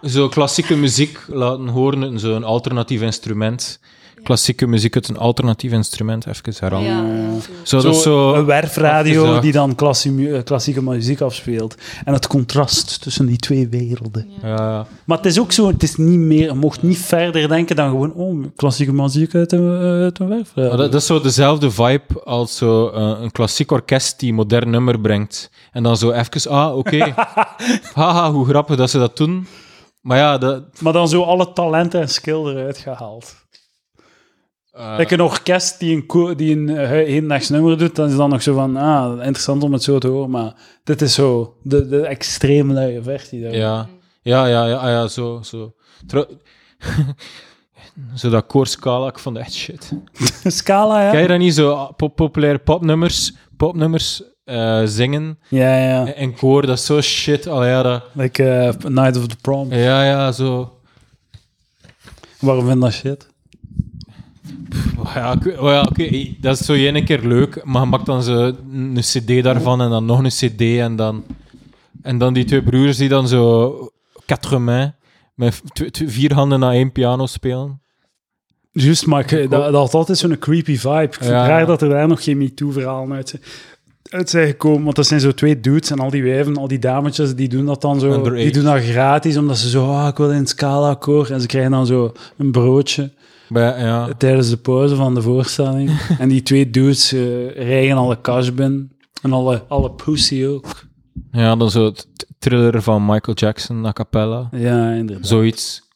Zo 0.04 0.28
klassieke 0.30 0.76
muziek 0.76 1.20
laten 1.28 1.68
horen, 1.68 2.20
zo'n 2.20 2.44
alternatief 2.44 3.02
instrument. 3.02 3.80
Klassieke 4.24 4.68
muziek 4.68 4.96
uit 4.96 5.08
een 5.08 5.18
alternatief 5.18 5.72
instrument, 5.72 6.26
even 6.28 6.54
herhalen. 6.60 6.88
Ja, 6.88 7.40
Zo, 7.64 7.80
Zo, 7.80 7.92
zo... 7.92 8.34
een 8.34 8.46
werfradio 8.46 9.20
afgezaagd. 9.20 9.44
die 9.44 9.52
dan 9.52 9.76
klassie 9.76 10.32
eh, 10.32 10.44
klassieke 10.44 10.84
muziek 10.84 11.22
afspeelt. 11.22 11.76
En 12.06 12.14
het 12.14 12.28
contrast 12.28 13.02
tussen 13.02 13.26
die 13.26 13.38
twee 13.38 13.68
werelden. 13.68 14.28
Ja, 14.42 14.48
ja. 14.48 14.88
Maar 15.06 15.18
het 15.18 15.26
is 15.26 15.40
ook 15.40 15.52
zo, 15.52 15.68
het 15.68 15.84
is 15.84 15.96
niet 15.96 16.20
meer, 16.20 16.46
je 16.46 16.54
mocht 16.54 16.82
niet 16.82 16.98
verder 16.98 17.48
denken 17.48 17.76
dan 17.76 17.90
gewoon, 17.90 18.14
oh, 18.14 18.46
klassieke 18.56 18.94
muziek 18.94 19.36
uit 19.36 19.52
een, 19.52 19.78
eh, 19.80 20.02
uit 20.02 20.20
een 20.20 20.28
werfradio. 20.28 20.70
Dat, 20.70 20.92
dat 20.92 21.02
is 21.02 21.08
zo 21.08 21.22
dezelfde 21.22 21.72
vibe 21.72 22.24
als 22.24 22.58
zo, 22.58 22.88
eh, 22.90 23.22
een 23.22 23.32
klassiek 23.32 23.72
orkest 23.72 24.20
die 24.20 24.30
een 24.30 24.36
modern 24.36 24.70
nummer 24.70 25.00
brengt. 25.00 25.50
En 25.72 25.84
dan 25.84 25.98
zo 25.98 26.12
even, 26.12 26.52
ah, 26.52 26.78
oké. 26.78 27.14
Haha, 27.94 28.32
hoe 28.32 28.46
grappig 28.46 28.76
dat 28.76 28.90
ze 28.90 28.98
dat 28.98 29.18
doen. 29.18 29.48
Maar 30.02 30.18
ja, 30.18 30.38
dat... 30.38 30.64
Maar 30.82 30.94
dan 30.94 31.08
zo 31.08 31.24
alle 31.24 31.54
talenten 31.54 32.02
en 32.02 32.10
skill 32.10 32.46
eruit 32.46 32.78
gehaald. 32.78 33.36
Eh, 34.80 34.96
Like 34.98 35.14
een 35.14 35.22
orkest 35.22 35.80
die 35.80 35.96
een, 36.08 36.38
die 36.38 36.56
een 36.56 36.70
uh, 36.70 36.88
hedendags 36.88 37.50
nummer 37.50 37.78
doet, 37.78 37.96
dan 37.96 38.10
is 38.10 38.16
dan 38.16 38.30
nog 38.30 38.42
zo 38.42 38.54
van, 38.54 38.78
ah, 38.78 39.12
interessant 39.18 39.64
om 39.64 39.74
het 39.74 39.84
zo 39.84 39.98
te 39.98 40.08
horen, 40.08 40.30
maar 40.30 40.54
dit 40.84 41.02
is 41.02 41.14
zo 41.14 41.56
de, 41.64 41.88
de 41.88 42.02
extreem 42.02 42.72
luie 42.74 43.02
versie. 43.02 43.42
daarvan. 43.42 43.60
Ja, 43.60 43.88
ja, 44.22 44.46
ja, 44.46 44.66
ja, 44.66 44.76
ah, 44.76 44.88
ja 44.90 45.08
zo. 45.08 45.40
zo. 45.44 45.74
Trouw- 46.08 46.28
zo 48.16 48.30
dat 48.30 48.46
ik 49.08 49.20
vond 49.20 49.38
echt 49.38 49.54
shit. 49.54 49.92
Scala, 50.44 51.04
ja? 51.04 51.12
Kan 51.12 51.22
je 51.22 51.28
dat 51.28 51.40
niet 51.40 51.54
zo 51.54 51.72
ah, 51.72 51.92
pop 51.96 52.16
populaire 52.16 52.60
popnummers, 52.60 53.34
popnummers 53.58 54.24
eh, 54.44 54.82
zingen 54.86 55.40
Ja, 55.50 55.78
ja. 55.78 56.14
in 56.14 56.36
koor? 56.36 56.66
Dat 56.66 56.78
is 56.78 56.86
zo 56.86 57.02
shit. 57.02 57.48
Al 57.48 57.66
ja, 57.66 57.82
dat, 57.84 58.04
Like 58.14 58.50
eh, 58.50 58.90
Night 58.90 59.18
of 59.18 59.28
the 59.28 59.36
Prom. 59.42 59.74
ja, 59.74 60.04
ja, 60.04 60.32
zo. 60.32 60.74
Waarom 62.40 62.64
vind 62.66 62.76
je 62.76 62.82
dat 62.84 62.94
shit? 62.94 63.29
Ja, 65.16 65.32
ik- 65.34 65.60
oh 65.60 65.70
ja, 65.70 65.82
oké, 65.82 66.28
dat 66.42 66.60
is 66.60 66.66
zo 66.66 66.74
één 66.74 67.06
keer 67.06 67.20
leuk, 67.28 67.62
maar 67.66 67.82
je 67.82 67.88
maakt 67.88 68.06
dan 68.06 68.24
zo 68.24 68.54
een 68.74 68.98
cd 69.00 69.44
daarvan 69.44 69.82
en 69.82 69.90
dan 69.90 70.06
nog 70.06 70.20
een 70.24 70.30
cd 70.30 70.62
en 70.62 70.96
dan... 70.96 71.24
En 72.02 72.18
dan 72.18 72.34
die 72.34 72.44
twee 72.46 72.64
broers 72.64 72.98
die 72.98 73.10
dan 73.10 73.28
zo 73.28 73.74
quatre 74.26 74.60
mains 74.60 74.92
met 75.36 75.62
vier 76.06 76.34
handen 76.34 76.60
naar 76.60 76.72
één 76.74 76.92
piano 76.92 77.26
spelen. 77.26 77.82
Juist, 78.72 79.06
maar 79.06 79.20
ik- 79.34 79.50
dat, 79.50 79.62
dat 79.62 79.74
had 79.74 79.94
altijd 79.94 80.18
zo'n 80.18 80.38
creepy 80.40 80.78
vibe. 80.78 81.02
Ik 81.04 81.14
vind 81.14 81.30
Ja. 81.30 81.48
raar 81.48 81.66
dat 81.66 81.82
er 81.82 81.90
daar 81.90 82.08
nog 82.08 82.24
geen 82.24 82.38
MeToo-verhalen 82.38 83.14
uit, 83.14 83.30
zijn- 83.30 83.42
uit 84.10 84.30
zijn 84.30 84.48
gekomen. 84.48 84.84
Want 84.84 84.96
dat 84.96 85.08
zijn 85.08 85.20
zo 85.20 85.32
twee 85.34 85.60
dudes 85.60 85.92
en 85.92 86.00
al 86.00 86.10
die 86.10 86.24
wijven, 86.24 86.58
al 86.58 86.68
die 86.68 86.80
dametjes, 86.80 87.36
die 87.36 87.48
doen 87.50 87.66
dat 87.66 87.82
dan 87.82 88.00
zo... 88.00 88.12
Underage. 88.12 88.44
Die 88.44 88.52
doen 88.52 88.64
dat 88.64 88.82
gratis, 88.84 89.38
omdat 89.38 89.58
ze 89.58 89.70
zo... 89.70 89.92
Ah, 89.92 90.08
ik 90.08 90.18
wil 90.18 90.32
in 90.32 90.38
het 90.38 90.50
Scala-koor. 90.50 91.30
En 91.30 91.42
ze 91.42 91.48
krijgen 91.48 91.72
dan 91.72 91.86
zo 91.86 92.12
een 92.38 92.52
broodje 92.52 93.12
Maar 93.50 93.80
ja, 93.80 94.14
tijdens 94.18 94.50
de 94.50 94.58
pauze 94.58 94.96
van 94.96 95.14
de 95.14 95.22
voorstelling. 95.22 96.00
en 96.20 96.30
die 96.30 96.44
twee 96.44 96.70
dudes 96.70 97.12
eh 97.14 97.52
rijgen 97.52 97.98
alle 97.98 98.22
cash 98.22 98.50
binnen. 98.50 98.92
En 99.22 99.34
alle, 99.34 99.64
alle 99.68 99.92
pussy 99.92 100.46
ook. 100.46 100.66
ja, 101.32 101.56
dan 101.56 101.72
zo 101.72 101.86
het 101.86 102.08
thriller 102.40 102.82
van 102.82 103.06
Michael 103.06 103.38
Jackson, 103.38 103.86
a 103.86 103.94
cappella. 103.94 104.50
Ja, 104.52 104.92
inderdaad. 104.92 105.28
Zoiets. 105.28 105.88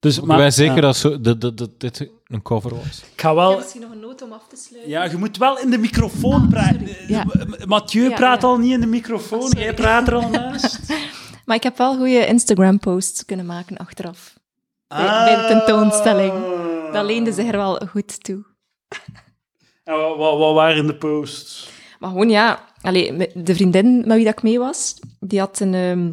Dus, 0.00 0.18
ik 0.18 0.24
ben 0.26 0.52
zeker 0.52 0.74
ja. 0.74 0.80
dat, 0.80 0.96
zo, 0.96 1.20
dat, 1.20 1.40
dat, 1.40 1.56
dat 1.58 1.70
dit 1.80 2.08
een 2.26 2.42
cover 2.42 2.74
was. 2.74 3.02
Ik 3.12 3.20
ga 3.20 3.28
Ik 3.28 3.34
wel... 3.34 3.48
heb 3.50 3.58
misschien 3.58 3.80
nog 3.80 3.90
een 3.90 4.00
noot 4.00 4.22
om 4.22 4.32
af 4.32 4.46
te 4.48 4.56
sluiten. 4.56 4.90
Ja, 4.90 5.04
je 5.04 5.16
moet 5.16 5.36
wel 5.36 5.58
in 5.58 5.70
de 5.70 5.78
microfoon 5.78 6.48
praten. 6.48 6.88
sorry. 6.88 7.04
Ja. 7.08 7.24
M- 7.24 7.68
Mathieu 7.68 8.08
Ja, 8.08 8.14
praat 8.16 8.42
ja. 8.42 8.48
al 8.48 8.58
niet 8.58 8.72
in 8.72 8.80
de 8.80 8.86
microfoon. 8.86 9.42
Oh. 9.42 9.50
Jij 9.50 9.74
praat 9.74 10.08
er 10.08 10.14
al 10.14 10.28
naast. 10.38 10.80
Maar 11.44 11.56
ik 11.56 11.62
heb 11.62 11.78
wel 11.78 11.96
goede 11.96 12.26
Instagram-posts 12.26 13.24
kunnen 13.24 13.46
maken 13.46 13.76
achteraf. 13.76 14.38
Bij, 14.88 14.98
bij 15.24 15.36
de 15.36 15.46
tentoonstelling. 15.48 16.32
Dat 16.92 17.04
leende 17.04 17.32
zich 17.32 17.46
er 17.46 17.56
wel 17.56 17.80
goed 17.90 18.24
toe. 18.24 18.44
En 19.84 19.94
wat, 19.96 20.16
wat, 20.16 20.38
wat 20.38 20.54
waren 20.54 20.86
de 20.86 20.94
posts? 20.96 21.70
Maar 21.98 22.10
gewoon, 22.10 22.30
ja... 22.30 22.66
Allee, 22.80 23.16
de 23.34 23.54
vriendin 23.54 23.98
met 24.06 24.16
wie 24.16 24.24
dat 24.24 24.32
ik 24.32 24.42
mee 24.42 24.58
was, 24.58 24.94
die 25.20 25.38
had 25.38 25.60
een, 25.60 25.74
ehm, 25.74 26.12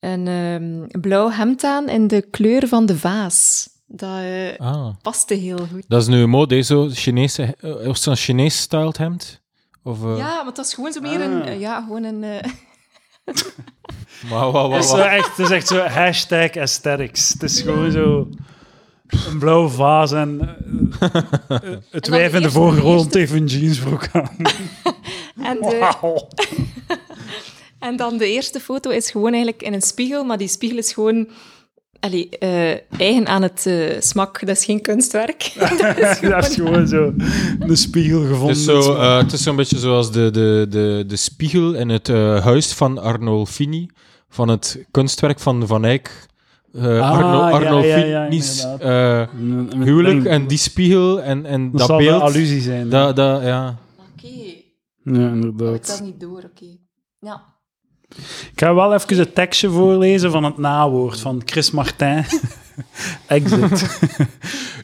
een 0.00 0.26
ehm, 0.28 1.00
blauw 1.00 1.30
hemd 1.30 1.64
aan 1.64 1.88
in 1.88 2.06
de 2.06 2.20
kleur 2.30 2.68
van 2.68 2.86
de 2.86 2.98
vaas. 2.98 3.68
Dat 3.86 4.22
Ah. 4.58 4.88
paste 5.02 5.34
heel 5.34 5.58
goed. 5.72 5.84
Dat 5.88 6.00
is 6.02 6.08
nu 6.08 6.26
mode, 6.26 6.54
hè, 6.54 6.62
zo 6.62 6.88
Chinese, 6.92 7.54
eh, 7.60 7.88
of 7.88 7.96
zo'n 7.96 8.16
Chinees-styled 8.16 8.96
hemd? 8.96 9.42
Of, 9.82 10.04
eh, 10.04 10.16
Ja, 10.16 10.36
maar 10.36 10.46
het 10.46 10.56
was 10.56 10.74
gewoon 10.74 10.92
zo 10.92 11.00
meer 11.00 11.20
een... 11.20 11.42
Ah. 11.42 11.60
ja, 11.60 11.80
gewoon 11.80 12.04
een... 12.04 12.20
Maar, 14.30 14.50
wat, 14.50 14.72
Het 14.72 14.88
wat, 14.90 14.98
is, 14.98 15.04
echt, 15.04 15.36
het 15.36 15.38
is 15.38 15.50
echt 15.50 15.66
zo 15.68 15.78
hashtag 15.78 16.56
aesthetics. 16.56 17.28
Het 17.28 17.42
is 17.42 17.60
gewoon 17.60 17.90
zo 17.90 18.28
een 19.30 19.38
blauwe 19.38 19.68
vaas 19.68 20.12
en 20.12 20.56
eh, 21.00 21.14
eh, 21.48 21.62
het 21.90 22.08
wijf 22.08 22.34
in 22.34 22.42
de 22.42 22.50
voorgrond 22.50 23.14
heeft 23.14 23.32
een 23.32 23.46
jeansbroek 23.46 24.08
aan. 24.12 24.36
en, 25.50 25.56
de, 25.60 26.24
en 27.86 27.96
dan 27.96 28.16
de 28.16 28.26
eerste 28.26 28.60
foto 28.60 28.90
is 28.90 29.10
gewoon 29.10 29.32
eigenlijk 29.32 29.62
in 29.62 29.72
een 29.72 29.82
spiegel, 29.82 30.24
maar 30.24 30.38
die 30.38 30.48
spiegel 30.48 30.78
is 30.78 30.92
gewoon... 30.92 31.28
Allee, 32.00 32.28
eh, 32.28 32.70
eigen 33.00 33.26
aan 33.26 33.42
het 33.42 33.66
eh, 33.66 34.00
smak. 34.00 34.46
Dat 34.46 34.56
is 34.56 34.64
geen 34.64 34.80
kunstwerk. 34.80 35.52
dat 35.78 36.44
is 36.44 36.54
gewoon 36.54 36.86
zo 36.88 37.12
een 37.58 37.76
spiegel 37.76 38.20
Het 38.20 38.28
gevonden. 38.28 38.56
is, 38.56 38.64
zo, 38.64 38.94
eh, 38.94 39.16
het 39.18 39.32
is 39.32 39.42
zo'n 39.42 39.56
beetje 39.56 39.78
zoals 39.78 40.12
de, 40.12 40.30
de, 40.30 40.66
de, 40.68 41.04
de 41.06 41.16
spiegel 41.16 41.74
in 41.74 41.88
het 41.88 42.08
eh, 42.08 42.44
huis 42.44 42.72
van 42.72 42.98
Arnolfini, 42.98 43.88
van 44.28 44.48
het 44.48 44.84
kunstwerk 44.90 45.40
van 45.40 45.66
Van 45.66 45.84
Eyck. 45.84 46.26
Eh 46.72 47.00
Ah, 47.00 47.10
Arno, 47.10 47.28
ja, 47.48 47.50
Arnolfini's 47.50 48.62
ja, 48.62 48.76
ja, 48.80 49.20
eh, 49.20 49.28
Een- 49.40 49.82
huwelijk 49.82 50.24
en 50.24 50.46
die 50.46 50.58
spiegel 50.58 51.22
en, 51.22 51.46
en 51.46 51.70
dat 51.72 51.86
beeld. 51.96 52.14
een 52.14 52.20
allusie 52.20 52.60
zijn. 52.60 52.88
Dat, 52.88 53.16
dat, 53.16 53.42
ja. 53.42 53.76
Oké. 53.98 54.28
ja, 55.04 55.26
Ik 55.26 55.32
inderdaad. 55.32 55.86
dat 55.86 56.00
niet 56.02 56.20
door, 56.20 56.42
oké. 56.52 56.66
Ja. 57.20 57.42
Ik 58.52 58.52
ga 58.54 58.74
wel 58.74 58.94
even 58.94 59.18
het 59.18 59.34
tekstje 59.34 59.70
voorlezen 59.70 60.30
van 60.30 60.44
het 60.44 60.58
nawoord 60.58 61.20
van 61.20 61.42
Chris 61.44 61.70
Martin. 61.70 62.24
Exit. 63.26 64.00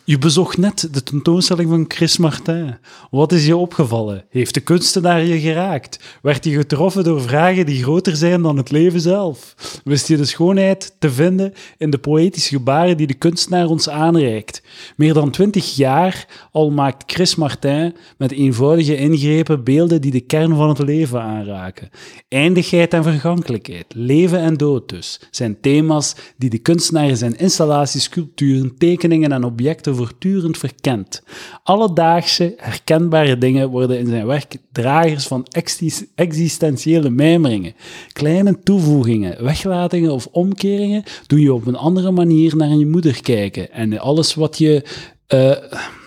U 0.04 0.18
bezocht 0.18 0.58
net 0.58 0.88
de 0.92 1.02
tentoonstelling 1.02 1.68
van 1.68 1.84
Chris 1.88 2.18
Martin. 2.18 2.76
Wat 3.10 3.32
is 3.32 3.46
je 3.46 3.56
opgevallen? 3.56 4.24
Heeft 4.30 4.54
de 4.54 4.60
kunstenaar 4.60 5.24
je 5.24 5.40
geraakt? 5.40 6.18
Werd 6.22 6.44
je 6.44 6.56
getroffen 6.56 7.04
door 7.04 7.22
vragen 7.22 7.66
die 7.66 7.82
groter 7.82 8.16
zijn 8.16 8.42
dan 8.42 8.56
het 8.56 8.70
leven 8.70 9.00
zelf? 9.00 9.54
Wist 9.84 10.08
je 10.08 10.16
de 10.16 10.24
schoonheid 10.24 10.94
te 10.98 11.10
vinden 11.10 11.52
in 11.78 11.90
de 11.90 11.98
poëtische 11.98 12.56
gebaren 12.56 12.96
die 12.96 13.06
de 13.06 13.14
kunstenaar 13.14 13.66
ons 13.66 13.88
aanreikt? 13.88 14.62
Meer 14.96 15.14
dan 15.14 15.30
twintig 15.30 15.76
jaar 15.76 16.26
al 16.52 16.70
maakt 16.70 17.12
Chris 17.12 17.34
Martin 17.34 17.94
met 18.18 18.32
eenvoudige 18.32 18.96
ingrepen 18.96 19.64
beelden 19.64 20.00
die 20.00 20.10
de 20.10 20.20
kern 20.20 20.56
van 20.56 20.68
het 20.68 20.78
leven 20.78 21.22
aanraken. 21.22 21.90
Eindigheid 22.28 22.94
en 22.94 23.02
vergankelijkheid, 23.02 23.86
leven 23.88 24.40
en 24.40 24.56
dood 24.56 24.88
dus, 24.88 25.20
zijn 25.30 25.60
thema's 25.60 26.14
die 26.36 26.50
de 26.50 26.58
kunstenaar 26.58 27.16
zijn 27.16 27.36
installaties, 27.78 28.02
sculpturen, 28.02 28.76
tekeningen 28.78 29.32
en 29.32 29.44
objecten 29.44 29.96
voortdurend 29.96 30.58
verkent. 30.58 31.22
Alledaagse, 31.62 32.54
herkenbare 32.56 33.38
dingen 33.38 33.68
worden 33.68 33.98
in 33.98 34.06
zijn 34.06 34.26
werk 34.26 34.56
dragers 34.72 35.26
van 35.26 35.46
exis- 35.50 36.04
existentiële 36.14 37.10
mijmeringen. 37.10 37.74
Kleine 38.12 38.58
toevoegingen, 38.62 39.44
weglatingen 39.44 40.12
of 40.12 40.26
omkeringen 40.26 41.02
doen 41.26 41.40
je 41.40 41.52
op 41.52 41.66
een 41.66 41.76
andere 41.76 42.10
manier 42.10 42.56
naar 42.56 42.76
je 42.76 42.86
moeder 42.86 43.22
kijken. 43.22 43.72
En 43.72 43.98
alles 43.98 44.34
wat 44.34 44.58
je... 44.58 44.84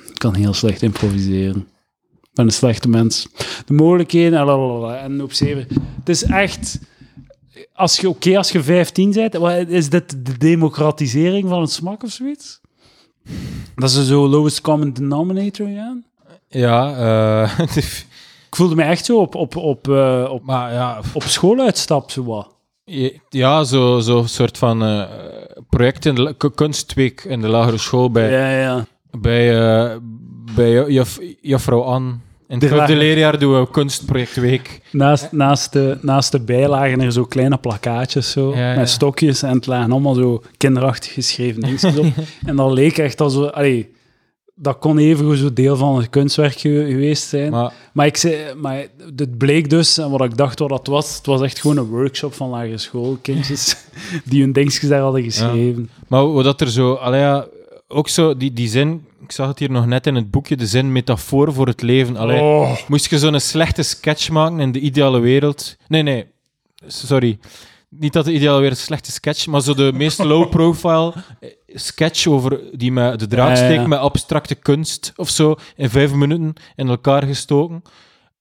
ik 0.09 0.17
kan 0.17 0.35
heel 0.35 0.53
slecht 0.53 0.81
improviseren. 0.81 1.67
Ben 2.33 2.45
een 2.45 2.51
slechte 2.51 2.89
mens. 2.89 3.27
De 3.65 3.73
mogelijkheden 3.73 4.39
en 5.03 5.23
op 5.23 5.33
zeven. 5.33 5.67
Het 5.99 6.09
is 6.09 6.23
echt... 6.23 6.79
Als 7.73 7.99
je, 7.99 8.09
oké, 8.09 8.37
als 8.37 8.51
je 8.51 8.63
15 8.63 9.11
bent, 9.11 9.69
is 9.69 9.89
dit 9.89 10.25
de 10.25 10.37
democratisering 10.37 11.49
van 11.49 11.61
het 11.61 11.71
smak 11.71 12.03
of 12.03 12.11
zoiets? 12.11 12.61
Dat 13.75 13.89
is 13.89 14.07
zo 14.07 14.27
lowest 14.27 14.61
common 14.61 14.93
denominator, 14.93 15.67
ja? 15.69 15.97
Ja, 16.47 16.95
eh, 17.57 17.59
Ik 18.47 18.57
voelde 18.57 18.75
me 18.75 18.83
echt 18.83 19.05
zo 19.05 19.19
op, 19.19 19.35
op, 19.35 19.55
op, 19.55 19.89
eh, 19.89 20.27
op, 20.29 20.43
maar 20.43 20.73
ja, 20.73 21.01
op 21.13 21.23
schooluitstap, 21.23 22.11
zo 22.11 22.23
wat. 22.23 22.55
ja 23.29 23.63
zo, 23.63 23.99
zo 23.99 24.23
soort 24.25 24.57
van 24.57 24.83
eh, 24.83 25.03
project 25.69 26.05
in 26.05 26.15
de 26.15 26.51
kunstweek 26.55 27.23
in 27.23 27.41
de 27.41 27.47
lagere 27.47 27.77
school 27.77 28.11
bij, 28.11 28.31
Ja, 28.31 28.59
ja. 28.61 28.85
bij, 29.11 29.99
bij 30.55 30.71
juf, 30.91 31.19
juffrouw 31.41 31.81
Ann. 31.81 32.21
In 32.51 32.59
De 32.59 32.65
het 32.65 32.75
vijfde 32.75 32.95
leerjaar 32.95 33.39
doen 33.39 33.53
we 33.53 33.59
een 33.59 33.71
kunstprojectweek. 33.71 34.81
Naast, 34.91 35.31
naast, 35.31 35.73
de, 35.73 35.97
naast 36.01 36.31
de 36.31 36.39
bij 36.39 36.67
lagen 36.67 37.01
er 37.01 37.11
zo 37.11 37.23
kleine 37.25 37.57
plakkaatjes 37.57 38.31
zo, 38.31 38.53
Ja, 38.55 38.71
ja. 38.71 38.77
met 38.79 38.89
stokjes 38.89 39.41
en 39.43 39.53
het 39.55 39.65
lagen 39.65 39.91
allemaal 39.91 40.13
zo 40.13 40.41
kinderachtig 40.57 41.13
geschreven 41.13 41.61
dingetjes 41.61 41.97
op. 41.97 42.05
en 42.45 42.55
dat 42.55 42.71
leek 42.71 42.97
echt 42.97 43.21
al 43.21 43.29
zo... 43.29 43.43
Allee, 43.45 43.91
dat 44.55 44.77
kon 44.79 44.97
even 44.97 45.37
zo 45.37 45.53
deel 45.53 45.75
van 45.75 45.97
het 45.97 46.09
kunstwerk 46.09 46.57
ge- 46.59 46.85
geweest 46.89 47.27
zijn. 47.27 47.51
Maar, 47.51 47.73
Maar 47.93 48.05
ik 48.05 48.17
zei, 48.17 48.53
maar 48.55 48.85
het 49.15 49.37
bleek 49.37 49.69
dus, 49.69 49.97
en 49.97 50.09
wat 50.09 50.23
ik 50.23 50.37
dacht 50.37 50.59
wat 50.59 50.69
dat 50.69 50.87
was, 50.87 51.15
het 51.15 51.25
was 51.25 51.41
echt 51.41 51.59
gewoon 51.59 51.77
een 51.77 51.85
workshop 51.89 52.33
van 52.33 52.49
lagere 52.49 52.77
schoolkindjes 52.77 53.75
die 54.29 54.41
hun 54.41 54.51
dingetjes 54.51 54.89
daar 54.89 55.01
hadden 55.01 55.23
geschreven. 55.23 55.89
Maar 56.07 56.31
wat 56.33 56.43
dat 56.43 56.61
er 56.61 56.69
zo, 56.71 56.93
allee, 56.93 57.41
ook 57.87 58.09
zo, 58.09 58.37
die, 58.37 58.53
die 58.53 58.67
zin, 58.69 59.05
ik 59.23 59.31
zag 59.31 59.47
het 59.47 59.59
hier 59.59 59.71
nog 59.71 59.85
net 59.85 60.07
in 60.07 60.15
het 60.15 60.31
boekje, 60.31 60.55
de 60.55 60.67
zin 60.67 60.91
metafoor 60.91 61.53
voor 61.53 61.67
het 61.67 61.81
leven. 61.81 62.17
Allee, 62.17 62.41
Oh, 62.41 62.77
Moest 62.87 63.09
je 63.09 63.19
zo'n 63.19 63.39
slechte 63.39 63.83
sketch 63.83 64.29
maken 64.29 64.59
in 64.59 64.71
de 64.71 64.79
ideale 64.79 65.19
wereld? 65.19 65.77
Nee, 65.87 66.01
nee, 66.01 66.25
sorry. 66.87 67.39
Niet 67.89 68.13
dat 68.13 68.25
de 68.25 68.33
ideale 68.33 68.59
wereld 68.59 68.77
een 68.77 68.83
slechte 68.83 69.11
sketch, 69.11 69.47
maar 69.47 69.61
zo 69.61 69.73
de 69.73 69.91
meest 69.93 70.23
low-profile 70.33 71.13
sketch 71.67 72.27
over 72.27 72.59
die 72.71 72.91
met 72.91 73.19
de 73.19 73.27
draad 73.27 73.57
ja, 73.57 73.63
steekt 73.63 73.81
ja. 73.81 73.87
met 73.87 73.99
abstracte 73.99 74.55
kunst 74.55 75.13
of 75.15 75.29
zo 75.29 75.55
in 75.75 75.89
vijf 75.89 76.13
minuten 76.13 76.53
in 76.75 76.87
elkaar 76.87 77.23
gestoken. 77.23 77.83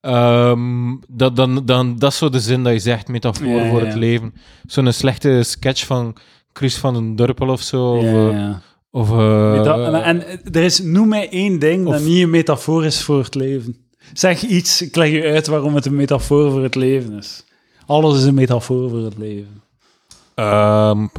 Ehm, 0.00 0.96
dat, 1.08 1.36
dan, 1.36 1.64
dan, 1.64 1.98
dat 1.98 2.12
is 2.12 2.18
zo 2.18 2.28
de 2.28 2.40
zin 2.40 2.62
dat 2.62 2.72
je 2.72 2.78
zegt, 2.78 3.08
metafoor 3.08 3.46
Ja, 3.46 3.68
voor 3.68 3.80
het 3.80 3.94
leven. 3.94 4.34
Zo'n 4.66 4.92
slechte 4.92 5.42
sketch 5.42 5.86
van 5.86 6.16
Chris 6.52 6.76
van 6.76 6.94
den 6.94 7.16
Durpel 7.16 7.48
of 7.48 7.60
zo. 7.60 7.92
Of, 7.96 8.04
eh, 8.04 8.32
ja. 8.32 8.62
Of, 8.90 9.10
eh, 9.10 9.66
en, 9.66 10.02
en 10.04 10.22
er 10.52 10.62
is, 10.62 10.78
noem 10.82 11.08
mij 11.08 11.28
één 11.30 11.58
ding 11.58 11.88
dat 11.88 12.00
niet 12.02 12.22
een 12.22 12.30
metafoor 12.30 12.84
is 12.84 13.02
voor 13.02 13.18
het 13.18 13.34
leven. 13.34 13.76
Zeg 14.12 14.42
iets, 14.42 14.82
ik 14.82 14.96
leg 14.96 15.10
je 15.10 15.22
uit 15.22 15.46
waarom 15.46 15.74
het 15.74 15.86
een 15.86 15.94
metafoor 15.96 16.50
voor 16.50 16.62
het 16.62 16.74
leven 16.74 17.12
is. 17.12 17.44
Alles 17.86 18.18
is 18.18 18.24
een 18.24 18.34
metafoor 18.34 18.90
voor 18.90 19.04
het 19.04 19.18
leven. 19.18 19.62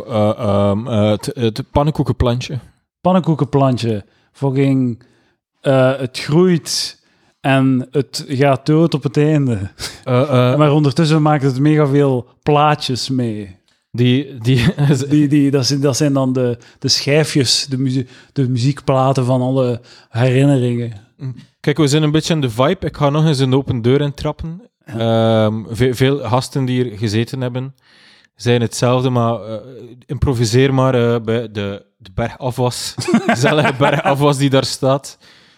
ehm, 0.07 0.87
eh, 0.87 1.09
het, 1.11 1.31
het 1.33 1.63
pannenkoekenplantje. 1.71 2.59
Pannenkoekenplantje, 3.01 4.05
fucking, 4.31 5.03
het 5.61 6.19
groeit 6.19 6.99
en 7.41 7.87
het 7.91 8.25
gaat 8.27 8.65
dood 8.65 8.93
op 8.93 9.03
het 9.03 9.17
einde. 9.17 9.59
Maar 10.57 10.71
ondertussen 10.71 11.21
maakt 11.21 11.43
het 11.43 11.59
mega 11.59 11.87
veel 11.87 12.27
plaatjes 12.43 13.09
mee. 13.09 13.59
Die, 13.91 14.37
die, 14.37 14.65
Die, 15.09 15.27
die, 15.27 15.51
dat, 15.51 15.65
zijn, 15.65 15.81
dat 15.81 15.97
zijn 15.97 16.13
dan 16.13 16.33
de, 16.33 16.57
de 16.79 16.87
schijfjes, 16.87 17.65
de, 17.69 18.05
de 18.33 18.49
muziekplaten 18.49 19.25
van 19.25 19.41
alle 19.41 19.81
herinneringen. 20.09 20.91
Kijk, 21.59 21.77
we 21.77 21.87
zijn 21.87 22.03
een 22.03 22.11
beetje 22.11 22.33
in 22.33 22.41
de 22.41 22.49
vibe. 22.49 22.85
Ik 22.87 22.97
ga 22.97 23.09
nog 23.09 23.25
eens 23.25 23.39
een 23.39 23.53
open 23.53 23.81
deur 23.81 24.01
intrappen. 24.01 24.61
Ehm, 24.85 25.63
ve- 25.69 25.93
veel 25.93 26.17
gasten 26.19 26.65
die 26.65 26.83
hier 26.83 26.97
gezeten 26.97 27.41
hebben, 27.41 27.75
zijn 28.35 28.61
hetzelfde, 28.61 29.09
maar 29.09 29.41
eh, 29.43 29.57
improviseer 30.05 30.73
maar 30.73 30.95
eh, 31.13 31.21
bij 31.21 31.51
de, 31.51 31.85
de 31.97 32.09
bergafwas. 32.13 32.93
Gezellige 33.27 33.73
bergafwas 33.77 34.37
die 34.37 34.49
daar 34.49 34.65
staat. 34.65 35.17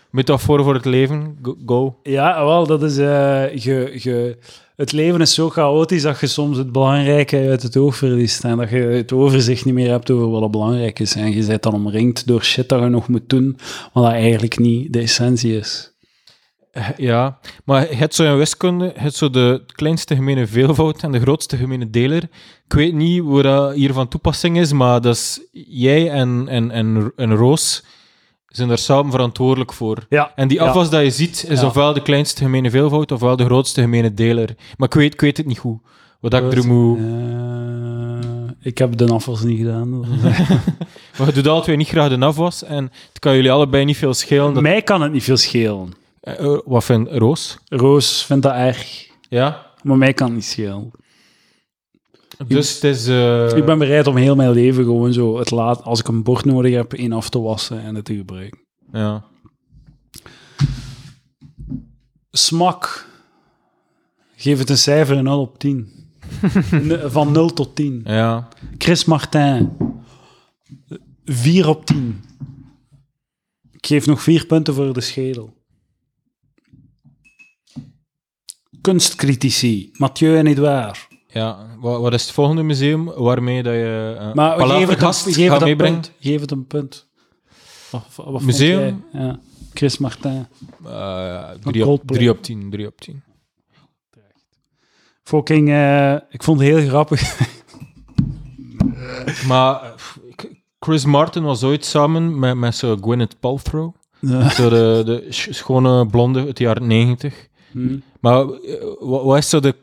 Metafoor 0.09 0.63
voor 0.63 0.73
het 0.73 0.86
leven. 0.86 1.38
Go. 1.41 1.55
go. 1.65 1.99
Ja, 2.03 2.45
wel, 2.45 2.67
dat 2.67 2.84
is... 2.84 2.97
eh, 2.97 3.43
ge, 3.55 3.91
ge, 3.95 4.38
het 4.76 4.91
leven 4.91 5.21
is 5.21 5.34
zo 5.34 5.49
chaotisch 5.49 6.01
dat 6.01 6.19
je 6.19 6.28
soms 6.28 6.57
het 6.57 6.71
belangrijke 6.71 7.38
uit 7.38 7.63
het 7.63 7.78
oog 7.78 7.95
verliest. 7.95 8.43
En 8.43 8.57
dat 8.57 8.69
je 8.69 8.76
het 8.76 9.11
overzicht 9.11 9.65
niet 9.65 9.74
meer 9.74 9.89
hebt 9.89 10.11
over 10.11 10.30
wat 10.30 10.51
belangrijk 10.51 10.99
is. 10.99 11.15
En 11.15 11.34
je 11.34 11.45
bent 11.45 11.63
dan 11.63 11.74
omringd 11.74 12.28
door 12.28 12.43
shit 12.43 12.69
dat 12.69 12.82
je 12.82 12.88
nog 12.88 13.07
moet 13.07 13.30
doen, 13.30 13.57
wat 13.93 14.03
dat 14.03 14.13
eigenlijk 14.13 14.59
niet 14.59 14.93
de 14.93 14.99
essentie 14.99 15.57
is. 15.57 15.91
Eh, 16.71 16.89
Ja, 16.97 17.39
maar 17.65 17.89
je 17.89 17.95
hebt 17.95 18.15
zo 18.15 18.24
in 18.24 18.38
wiskunde, 18.38 18.86
je 18.86 18.99
hebt 18.99 19.15
zo 19.15 19.30
de 19.30 19.63
kleinste 19.65 20.15
gemene 20.15 20.47
veelvoud 20.47 21.03
en 21.03 21.11
de 21.11 21.19
grootste 21.19 21.57
gemene 21.57 21.89
deler. 21.89 22.24
Ik 22.65 22.74
weet 22.74 22.93
niet 22.93 23.21
hoe 23.21 23.41
dat 23.41 23.74
hier 23.74 23.93
van 23.93 24.07
toepassing 24.07 24.57
is, 24.57 24.71
maar 24.71 25.01
dat 25.01 25.15
is 25.15 25.39
jij 25.51 26.09
en, 26.09 26.45
en, 26.47 26.71
en, 26.71 27.11
en 27.15 27.36
Roos 27.36 27.84
zijn 28.58 28.68
daar 28.68 28.78
samen 28.78 29.12
verantwoordelijk 29.12 29.74
voor. 29.74 29.97
Ja, 30.10 30.32
En 30.36 30.47
die 30.47 30.58
ja. 30.58 30.66
afwas 30.66 30.89
dat 30.89 31.01
je 31.04 31.10
ziet, 31.12 31.45
is 31.49 31.60
Ja. 31.60 31.66
ofwel 31.66 31.93
de 31.93 32.01
kleinste 32.01 32.43
gemene 32.43 32.70
veelvoud, 32.70 33.12
ofwel 33.12 33.36
de 33.36 33.45
grootste 33.45 33.82
gemene 33.82 34.14
deler. 34.14 34.56
Maar 34.78 34.88
ik 34.88 34.93
weet, 34.93 35.14
ik 35.14 35.22
weet 35.22 35.38
het 35.38 35.45
niet 35.45 35.60
goed. 35.60 35.78
Wat 36.20 36.32
dat 36.32 36.43
ik 36.43 36.54
er 36.58 36.68
moet... 36.68 36.97
Eh, 36.97 37.04
Ik 38.62 38.78
heb 38.78 38.97
de 38.97 39.08
afwas 39.14 39.41
niet 39.43 39.58
gedaan. 39.58 39.89
Maar 41.18 41.36
je 41.36 41.41
doet 41.41 41.64
twee 41.64 41.76
niet 41.76 41.88
graag 41.88 42.10
de 42.18 42.26
afwas 42.26 42.64
en 42.64 42.84
het 43.08 43.20
kan 43.20 43.36
jullie 43.36 43.51
allebei 43.51 43.86
niet 43.86 43.97
veel 43.97 44.14
schelen. 44.14 44.54
Dat, 44.54 44.64
Mij 44.64 44.82
kan 44.82 45.01
het 45.01 45.12
niet 45.12 45.24
veel 45.24 45.38
schelen. 45.38 45.93
Eh, 46.22 46.39
eh, 46.45 46.60
wat 46.66 46.84
vindt 46.84 47.12
Roos? 47.12 47.58
Roos 47.68 48.24
vindt 48.26 48.43
dat 48.43 48.54
erg, 48.54 49.08
Ja? 49.30 49.66
maar 49.82 49.97
mij 49.97 50.14
kan 50.14 50.26
het 50.28 50.36
niet 50.36 50.45
schelen. 50.45 50.91
Dus 52.47 52.73
het 52.73 52.83
is... 52.83 53.07
eh, 53.07 53.55
ik 53.57 53.65
ben 53.65 53.77
bereid 53.77 54.07
om 54.07 54.15
heel 54.15 54.35
mijn 54.35 54.51
leven 54.51 54.83
gewoon 54.83 55.13
zo 55.13 55.37
het 55.39 55.51
laat, 55.51 55.83
als 55.83 55.99
ik 55.99 56.07
een 56.07 56.23
bord 56.23 56.45
nodig 56.45 56.73
heb, 56.73 56.93
één 56.93 57.11
af 57.11 57.29
te 57.29 57.39
wassen 57.39 57.81
en 57.83 57.95
het 57.95 58.05
te 58.05 58.15
gebruiken. 58.15 58.59
Ja. 58.91 59.23
Smak. 62.31 63.07
Geef 64.35 64.59
het 64.59 64.69
een 64.69 64.77
cijfer 64.77 65.23
0 65.23 65.41
op 65.41 65.59
10. 65.59 65.91
N- 66.71 66.99
Van 67.09 67.31
0 67.31 67.49
tot 67.53 67.75
10. 67.75 68.01
Ja. 68.05 68.47
Chris 68.77 69.05
Martin. 69.05 69.71
4 71.25 71.67
op 71.67 71.85
10. 71.85 72.23
Ik 73.71 73.85
geef 73.85 74.05
nog 74.05 74.21
4 74.21 74.45
punten 74.45 74.73
voor 74.73 74.93
de 74.93 75.01
schedel. 75.01 75.53
Kunstcritici. 78.81 79.89
Mathieu 79.97 80.37
en 80.37 80.47
Edouard. 80.47 81.07
Ja, 81.34 81.67
wat, 81.79 82.01
wat, 82.01 82.13
is 82.13 82.21
het 82.21 82.31
volgende 82.31 82.63
museum 82.63 83.05
waarmee 83.05 83.63
dat 83.63 83.73
je 83.73 84.15
uh, 84.19 84.34
maar, 84.34 84.59
geef 84.59 84.89
het 84.89 84.99
gast 84.99 85.25
een, 85.25 85.34
geef 85.34 85.49
gaat 85.49 85.63
meebrengen? 85.63 85.99
Punt, 85.99 86.11
geef 86.19 86.41
het 86.41 86.51
een 86.51 86.67
punt. 86.67 87.07
Museum? 88.39 89.05
Jij, 89.11 89.21
ja. 89.21 89.39
Chris 89.73 89.97
Martin. 89.97 90.47
Eh, 90.86 91.49
3 91.59 91.84
uh, 91.84 91.89
op 91.89 92.03
10, 92.41 92.69
3 92.69 92.88
op 92.88 93.01
10. 93.01 93.23
Fucking, 95.23 95.69
uh, 95.69 96.13
ik 96.13 96.43
vond 96.43 96.59
het 96.59 96.69
heel 96.69 96.88
grappig. 96.88 97.39
maar 99.47 99.93
Chris 100.79 101.05
Martin 101.05 101.43
was 101.43 101.63
ooit 101.63 101.86
samen 101.86 102.39
met, 102.39 102.55
met 102.55 102.75
zo 102.75 102.95
Gwyneth 102.95 103.39
Paltrow. 103.39 103.95
Ja. 104.19 104.49
Zo 104.49 104.69
de, 104.69 105.01
de 105.05 105.25
schone 105.29 106.05
blonde 106.05 106.45
uit 106.45 106.57
de 106.57 106.63
jaren 106.63 106.88
90. 106.88 107.47
Maar 108.19 108.39
eh, 108.39 108.84
wat 108.99 109.38
is 109.38 109.49
zo 109.49 109.59
de, 109.59 109.76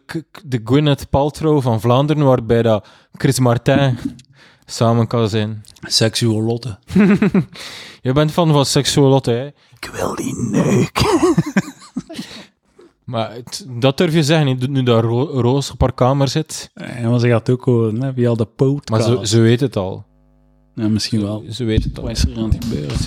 de 0.45 0.61
Gwyneth 0.65 1.11
Paltrow 1.11 1.63
van 1.63 1.81
Vlaanderen, 1.81 2.25
waarbij 2.25 2.63
dat 2.63 2.89
Chris 3.13 3.39
Martin 3.39 3.99
samen 4.67 5.07
kan 5.07 5.29
zijn? 5.29 5.63
Seksuolotte. 5.81 6.79
Je 8.03 8.13
bent 8.13 8.33
fan 8.33 8.53
van 8.53 8.67
seksuolotte, 8.67 9.31
hè? 9.31 9.47
Ik 9.81 9.91
wil 9.93 10.15
die 10.15 10.35
neuk. 10.37 11.01
maar 13.05 13.37
dat 13.69 13.97
durf 13.97 14.15
je 14.15 14.23
zeggen, 14.23 14.73
nu 14.73 14.83
dat 14.83 15.05
Roos 15.05 15.71
op 15.71 15.81
haar 15.81 15.93
kamer 15.93 16.29
zit. 16.29 16.71
En 16.75 17.21
ze 17.21 17.29
gaat 17.29 17.51
ook 17.51 17.65
horen, 17.65 18.03
hè, 18.03 18.29
al 18.29 18.37
de 18.37 18.45
poot. 18.47 18.89
Maar 18.89 19.03
ze, 19.03 19.19
ze 19.23 19.41
weet 19.41 19.61
het 19.61 19.77
al. 19.77 20.05
Ja, 20.75 20.89
misschien 20.89 21.23
wel. 21.23 21.45
Ze, 21.51 21.65
weet 21.65 21.85
het 21.85 21.99
al. 21.99 22.03
Wat 22.05 22.13
is 22.13 22.25
er 22.25 22.37
aan 22.37 22.51
het 22.51 22.65
gebeuren? 22.65 22.99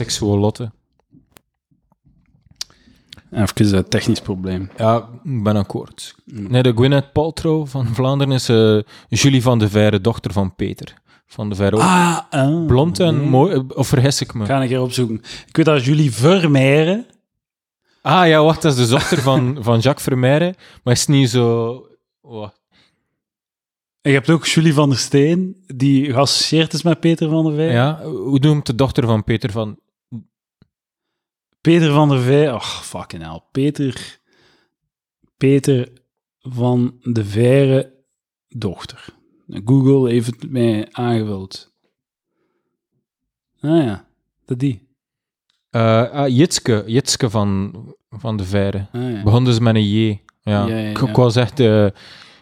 Even 3.35 3.77
een 3.77 3.87
technisch 3.87 4.21
probleem. 4.21 4.69
Ja, 4.77 5.09
ik 5.23 5.43
ben 5.43 5.55
akkoord. 5.55 6.15
Nee, 6.25 6.63
de 6.63 6.71
Gwyneth 6.75 7.11
Paltrow 7.11 7.67
van 7.67 7.87
Vlaanderen 7.87 8.33
is 8.33 8.49
eh, 8.49 8.79
Julie 9.09 9.41
van 9.41 9.59
de 9.59 9.69
Veire, 9.69 10.01
dochter 10.01 10.31
van 10.33 10.55
Peter. 10.55 10.93
Van 11.25 11.49
de 11.49 11.55
Veire. 11.55 11.75
ook. 11.75 11.81
Ah, 11.81 12.17
ah. 12.29 12.65
Blond 12.65 12.99
en 12.99 13.17
Nee. 13.17 13.27
mooi, 13.29 13.53
eh, 13.53 13.61
of 13.67 13.87
vergis 13.87 14.21
ik 14.21 14.33
me? 14.33 14.41
Ik 14.41 14.47
ga 14.47 14.61
een 14.61 14.67
keer 14.67 14.81
opzoeken. 14.81 15.21
Ik 15.47 15.55
weet 15.55 15.65
dat 15.65 15.85
Julie 15.85 16.11
Vermeijeren... 16.13 17.05
Ah 18.01 18.27
ja, 18.27 18.43
wacht, 18.43 18.61
dat 18.61 18.77
is 18.77 18.83
de 18.87 18.93
dochter 18.95 19.21
van, 19.21 19.57
van 19.61 19.79
Jacques 19.79 20.03
Vermeijren, 20.03 20.55
maar 20.83 20.93
is 20.93 21.07
niet 21.07 21.29
zo... 21.29 21.73
Wat? 22.21 22.61
En 24.01 24.11
je 24.11 24.17
hebt 24.17 24.29
ook 24.29 24.45
Julie 24.45 24.73
van 24.73 24.89
der 24.89 24.97
Steen, 24.97 25.63
die 25.75 26.13
geassocieerd 26.13 26.73
is 26.73 26.83
met 26.83 26.99
Peter 26.99 27.29
van 27.29 27.43
der 27.45 27.53
Veij. 27.53 27.71
Ja, 27.71 28.01
hoe 28.03 28.39
noemt 28.39 28.65
de 28.65 28.75
dochter 28.75 29.05
van 29.05 29.23
Peter 29.23 29.51
van... 29.51 29.77
Peter 31.63 31.91
van 31.91 32.09
der 32.09 32.19
Veij... 32.19 32.53
Och, 32.53 32.85
fucking 32.85 33.23
hell. 33.23 33.41
Peter... 33.51 34.19
Peter 35.37 35.91
van 36.39 36.97
de 37.01 37.25
Veire 37.25 37.93
dochter. 38.47 39.05
Google 39.47 40.09
heeft 40.09 40.25
het 40.25 40.51
mij 40.51 40.87
aangevuld. 40.91 41.73
Ah 43.59 43.83
ja, 43.83 44.07
dat 44.45 44.59
die. 44.59 44.87
ah, 45.71 46.27
Jitske, 46.27 46.83
Jitske 46.87 47.29
van, 47.29 47.73
van 48.09 48.37
de 48.37 48.43
Veire. 48.43 48.87
Ah, 48.91 49.11
ja. 49.11 49.23
Begon 49.23 49.45
dus 49.45 49.59
met 49.59 49.75
een 49.75 49.89
J. 49.89 50.21
Ja, 50.41 50.67
Ja, 50.67 50.77
ja, 50.77 50.89
Ik, 50.89 51.15
was 51.15 51.35
echt 51.35 51.59
eh, 51.59 51.87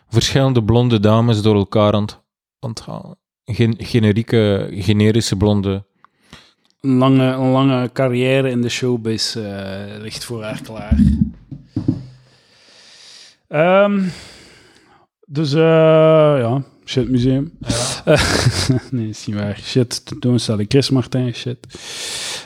verschillende 0.07 0.63
blonde 0.63 0.99
dames 0.99 1.41
door 1.41 1.55
elkaar 1.55 1.93
aan 1.93 2.01
het 2.01 2.19
aan 2.59 2.69
het 2.69 2.81
halen. 2.81 3.17
Gen 3.45 3.75
generieke, 3.77 4.69
generische 4.71 5.35
blonde. 5.35 5.85
Een 6.81 6.97
lange, 6.97 7.23
een 7.23 7.51
lange 7.51 7.89
carrière 7.93 8.49
in 8.49 8.61
de 8.61 8.69
showbiz 8.69 9.35
eh, 9.35 9.83
ligt 9.99 10.23
voor 10.23 10.43
haar 10.43 10.61
klaar. 10.61 10.97
Ehm, 13.47 14.03
dus 15.27 15.53
eh, 15.53 15.59
ja, 16.39 16.63
shit 16.85 17.09
museum. 17.09 17.57
Eh, 18.05 18.23
nee, 18.91 19.09
is 19.09 19.25
niet 19.25 19.35
waar. 19.35 19.57
Shit 19.57 20.05
tentoonstelling. 20.05 20.69
Chris 20.69 20.89
Martin, 20.89 21.33
shit. 21.33 21.57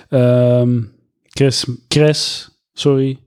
Ehm, 0.09 0.81
Chris, 1.23 1.65
Chris, 1.87 2.49
sorry. 2.73 3.19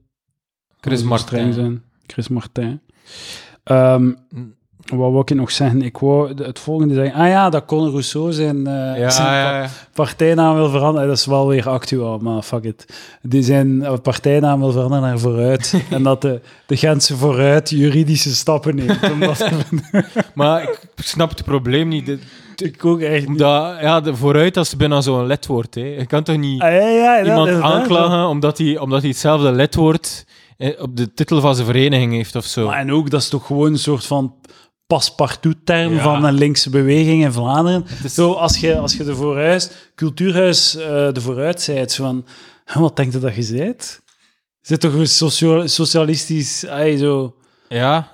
Chris 0.79 1.03
Martin. 1.03 1.53
zijn. 1.53 1.83
Chris 2.07 2.27
Martin. 2.27 2.81
Ehm, 3.63 4.11
wat 4.89 5.11
wou 5.11 5.19
ik 5.19 5.33
nog 5.35 5.51
zeggen? 5.51 5.81
Ik 5.81 5.97
wou 5.97 6.33
het 6.43 6.59
volgende 6.59 6.93
zeggen. 6.93 7.13
Ah 7.21 7.27
ja, 7.27 7.49
dat 7.49 7.65
Conor 7.65 7.89
Rousseau 7.89 8.33
zijn, 8.33 8.67
eh, 8.67 8.99
Ja, 8.99 9.09
zijn 9.09 9.27
ja, 9.33 9.61
ja. 9.61 9.69
partijnaam 9.93 10.55
wil 10.55 10.69
veranderen. 10.69 11.07
Dat 11.07 11.17
is 11.17 11.25
wel 11.25 11.47
weer 11.47 11.69
actueel, 11.69 12.17
maar 12.21 12.41
fuck 12.41 12.63
it. 12.63 12.85
Die 13.21 13.43
zijn 13.43 13.83
eh, 13.83 13.93
partijnaam 14.03 14.59
wil 14.59 14.71
veranderen 14.71 15.03
naar 15.03 15.19
vooruit. 15.19 15.73
en 15.89 16.03
dat 16.03 16.21
de, 16.21 16.41
de 16.65 16.77
Gentse 16.77 17.17
vooruit 17.17 17.69
juridische 17.69 18.35
stappen 18.35 18.75
neemt. 18.75 19.11
om 19.11 19.19
dat 19.19 19.37
te 19.37 19.49
Maar 20.33 20.61
ik 20.63 20.79
snap 20.95 21.29
het 21.29 21.43
probleem 21.43 21.87
niet. 21.87 22.05
De- 22.05 22.19
ik 22.55 22.85
ook 22.85 22.99
echt 22.99 23.27
niet. 23.29 23.39
Ja, 23.39 24.01
de 24.01 24.15
vooruit, 24.15 24.53
dat 24.53 24.65
is 24.65 24.75
bijna 24.75 25.01
zo'n 25.01 25.25
ledwoord. 25.25 25.75
Hè. 25.75 25.81
Je 25.81 26.05
kan 26.05 26.23
toch 26.23 26.37
niet 26.37 26.61
Ah, 26.61 26.71
ja, 26.71 26.77
ja, 26.87 27.17
dat 27.17 27.27
iemand 27.27 27.49
waar, 27.49 27.61
aanklagen 27.61 28.27
omdat 28.27 28.57
hij, 28.57 28.77
omdat 28.77 28.99
hij 29.01 29.09
hetzelfde 29.09 29.51
ledwoord 29.51 30.25
eh, 30.57 30.81
op 30.81 30.97
de 30.97 31.13
titel 31.13 31.41
van 31.41 31.55
zijn 31.55 31.67
vereniging 31.67 32.13
heeft 32.13 32.35
of 32.35 32.45
zo. 32.45 32.65
Maar 32.65 32.77
en 32.79 32.91
ook, 32.93 33.09
dat 33.09 33.21
is 33.21 33.29
toch 33.29 33.45
gewoon 33.45 33.71
een 33.71 33.79
soort 33.79 34.05
van 34.05 34.33
paspartout-term 34.93 35.93
Ja. 35.93 36.01
van 36.03 36.23
een 36.23 36.33
linkse 36.33 36.69
beweging 36.69 37.23
in 37.23 37.31
Vlaanderen. 37.31 37.85
is- 38.03 38.13
Zo, 38.13 38.31
als 38.31 38.57
je, 38.57 38.77
als 38.77 38.93
je 38.97 39.03
de 39.03 39.15
voorhuis, 39.15 39.69
cultuurhuis, 39.95 40.75
eh, 40.75 40.85
de 41.13 41.21
vooruit 41.21 41.61
zijt, 41.61 41.95
van, 41.95 42.25
"Huh, 42.65 42.75
wat 42.81 42.95
denkt 42.95 43.13
je 43.13 43.19
dat 43.19 43.35
je 43.35 43.41
zijt? 43.43 44.01
Zit 44.61 44.79
toch 44.79 44.93
een 44.93 45.07
socialistisch, 45.69 46.67
ay, 46.67 46.97
zo... 46.97 47.35
Ja, 47.67 48.11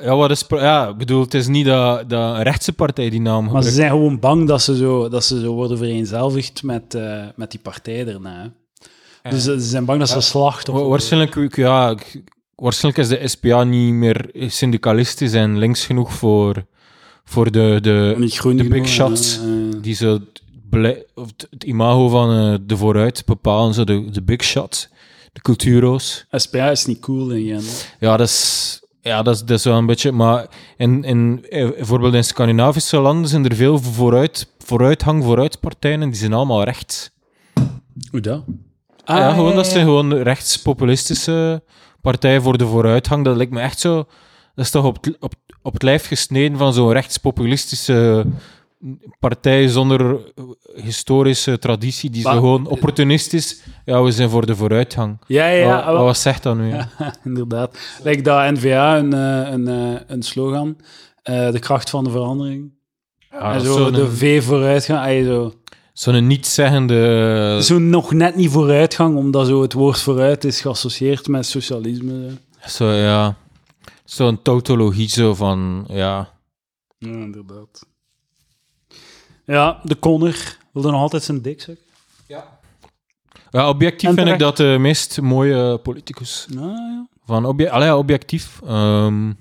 ja, 0.00 0.16
wat 0.16 0.30
is, 0.30 0.44
ja, 0.48 0.88
ik 0.88 0.96
bedoel, 0.96 1.20
het 1.20 1.34
is 1.34 1.46
niet 1.46 1.66
dat, 1.66 2.10
dat 2.10 2.34
een 2.36 2.42
rechtse 2.42 2.72
partij 2.72 3.10
die 3.10 3.20
naam 3.20 3.44
Maar 3.52 3.62
ze 3.62 3.70
zijn 3.70 3.90
gewoon 3.90 4.18
bang 4.18 4.48
dat 4.48 4.62
ze 4.62 4.76
zo, 4.76 5.08
dat 5.08 5.24
ze 5.24 5.40
zo 5.40 5.52
worden 5.52 5.78
vereenzelvigd 5.78 6.62
met, 6.62 6.94
eh, 6.94 7.22
met 7.34 7.50
die 7.50 7.60
partij 7.60 8.04
daarna. 8.04 8.52
hè. 9.22 9.30
Dus 9.30 9.46
eh, 9.46 9.54
ze 9.54 9.60
zijn 9.60 9.84
bang 9.84 9.98
dat 9.98 10.08
ze 10.08 10.20
slachtoffer 10.20 10.84
Wa- 10.84 10.90
Waarschijnlijk, 10.90 11.56
ja, 11.56 11.90
ik- 11.90 12.22
waarschijnlijk 12.56 13.08
is 13.08 13.18
de 13.18 13.28
SPA 13.28 13.64
niet 13.64 13.92
meer 13.92 14.30
syndicalistisch 14.32 15.32
en 15.32 15.58
links 15.58 15.86
genoeg 15.86 16.12
voor, 16.12 16.64
voor 17.24 17.50
de, 17.50 17.78
de, 17.82 18.16
de 18.18 18.28
genoeg, 18.28 18.68
big 18.68 18.88
shots 18.88 19.38
eh, 19.38 19.44
eh. 19.44 19.82
die 19.82 19.94
zo 19.94 20.20
het, 20.70 21.64
imago 21.64 22.08
van 22.08 22.32
eh, 22.32 22.58
de 22.62 22.76
vooruit 22.76 23.22
bepalen, 23.26 23.74
zo 23.74 23.84
de, 23.84 24.10
de 24.10 24.22
big 24.22 24.44
shots, 24.44 24.88
de 25.32 25.40
culturo's. 25.40 26.26
SPA 26.30 26.70
is 26.70 26.86
niet 26.86 27.00
cool 27.00 27.30
in 27.30 27.46
Gent. 27.46 27.94
Ja, 28.00 28.16
dat 28.16 28.28
is, 28.28 28.80
ja, 29.00 29.22
dat 29.22 29.34
is, 29.34 29.40
dat 29.40 29.58
is 29.58 29.64
wel 29.64 29.76
een 29.76 29.86
beetje. 29.86 30.12
Maar 30.12 30.46
in, 30.76 31.04
in, 31.04 31.46
bijvoorbeeld 31.50 32.14
in 32.14 32.24
Scandinavische 32.24 32.98
landen 32.98 33.30
zijn 33.30 33.48
er 33.48 33.56
veel 33.56 33.78
vooruit, 33.78 34.46
vooruithang, 34.58 35.24
vooruitpartijen 35.24 36.02
en 36.02 36.08
die 36.08 36.18
zijn 36.18 36.32
allemaal 36.32 36.64
rechts. 36.64 37.10
Hoe 38.10 38.20
dat? 38.20 38.44
Ah, 39.04 39.16
ja, 39.16 39.32
gewoon, 39.32 39.54
dat 39.54 39.66
zijn 39.66 39.84
gewoon 39.84 40.14
rechtspopulistische 40.14 41.62
partijen 42.10 42.42
voor 42.42 42.58
de 42.58 42.66
vooruitgang. 42.66 43.24
Dat 43.24 43.36
lijkt 43.36 43.52
me 43.52 43.60
echt 43.60 43.78
zo. 43.80 43.94
Dat 44.54 44.64
is 44.64 44.70
toch 44.70 44.84
op, 44.84 45.04
het- 45.04 45.16
op, 45.20 45.32
op 45.62 45.72
het 45.72 45.82
lijf 45.82 46.06
gesneden 46.06 46.58
van 46.58 46.72
zo'n 46.72 46.92
rechtspopulistische 46.92 48.26
partij 49.18 49.68
zonder 49.68 50.00
eh, 50.10 50.44
historische 50.74 51.58
traditie, 51.58 52.10
die 52.10 52.22
Maar- 52.22 52.32
zo 52.32 52.38
gewoon 52.40 52.66
opportunistisch. 52.66 53.62
Ja, 53.84 54.02
we 54.02 54.10
zijn 54.10 54.30
voor 54.30 54.46
de 54.46 54.56
vooruitgang. 54.56 55.18
Ja, 55.26 55.46
ja, 55.48 55.66
wat, 55.74 55.84
ja. 55.84 55.92
wat, 55.92 56.02
wat 56.02 56.16
zegt 56.18 56.42
dat 56.42 56.56
nu? 56.56 56.68
Ja. 56.68 56.88
Inderdaad. 57.24 57.78
Lijkt 58.02 58.24
dat 58.24 58.50
N-VA 58.52 58.98
een, 58.98 59.12
eh, 59.12 59.52
een, 59.52 59.68
eh, 59.68 60.00
een 60.06 60.22
slogan. 60.22 60.76
de 61.22 61.58
kracht 61.58 61.90
van 61.90 62.04
de 62.04 62.10
verandering. 62.10 62.74
Ja, 63.30 63.52
en 63.54 63.60
zo 63.60 63.72
zo'n- 63.72 63.92
de 63.92 64.10
V 64.10 64.44
vooruitgang. 64.44 65.24
zo. 65.26 65.52
Zo'n 65.98 66.26
niet-zeggende... 66.26 67.58
zo 67.62 67.78
nog 67.78 68.12
net 68.12 68.36
niet 68.36 68.50
vooruitgang, 68.50 69.16
omdat 69.16 69.46
zo 69.46 69.62
het 69.62 69.72
woord 69.72 70.00
vooruit 70.00 70.44
is 70.44 70.60
geassocieerd 70.60 71.28
met 71.28 71.46
socialisme. 71.46 72.30
zo. 72.60 72.68
Zo, 72.68 72.90
ja. 72.90 73.36
Zo'n 74.04 74.42
tautologie 74.42 75.08
zo 75.08 75.34
van, 75.34 75.84
ja... 75.88 76.32
Ja, 76.98 77.08
inderdaad. 77.08 77.86
Ja, 79.44 79.80
de 79.82 79.98
Connor 79.98 80.56
wilde 80.72 80.90
nog 80.90 81.00
altijd 81.00 81.22
zijn 81.22 81.42
dik 81.42 81.60
zeggen. 81.60 81.84
Ja, 83.50 83.68
objectief 83.68 84.14
vind 84.14 84.28
ik 84.28 84.38
dat 84.38 84.56
de 84.56 84.76
meest 84.80 85.20
mooie 85.20 85.78
politicus. 85.78 86.46
Nou, 86.50 86.70
ja. 86.70 87.06
Van 87.24 87.44
obje 87.44 87.70
Allee, 87.70 87.96
objectief. 87.96 88.60
Ehm, 88.66 89.32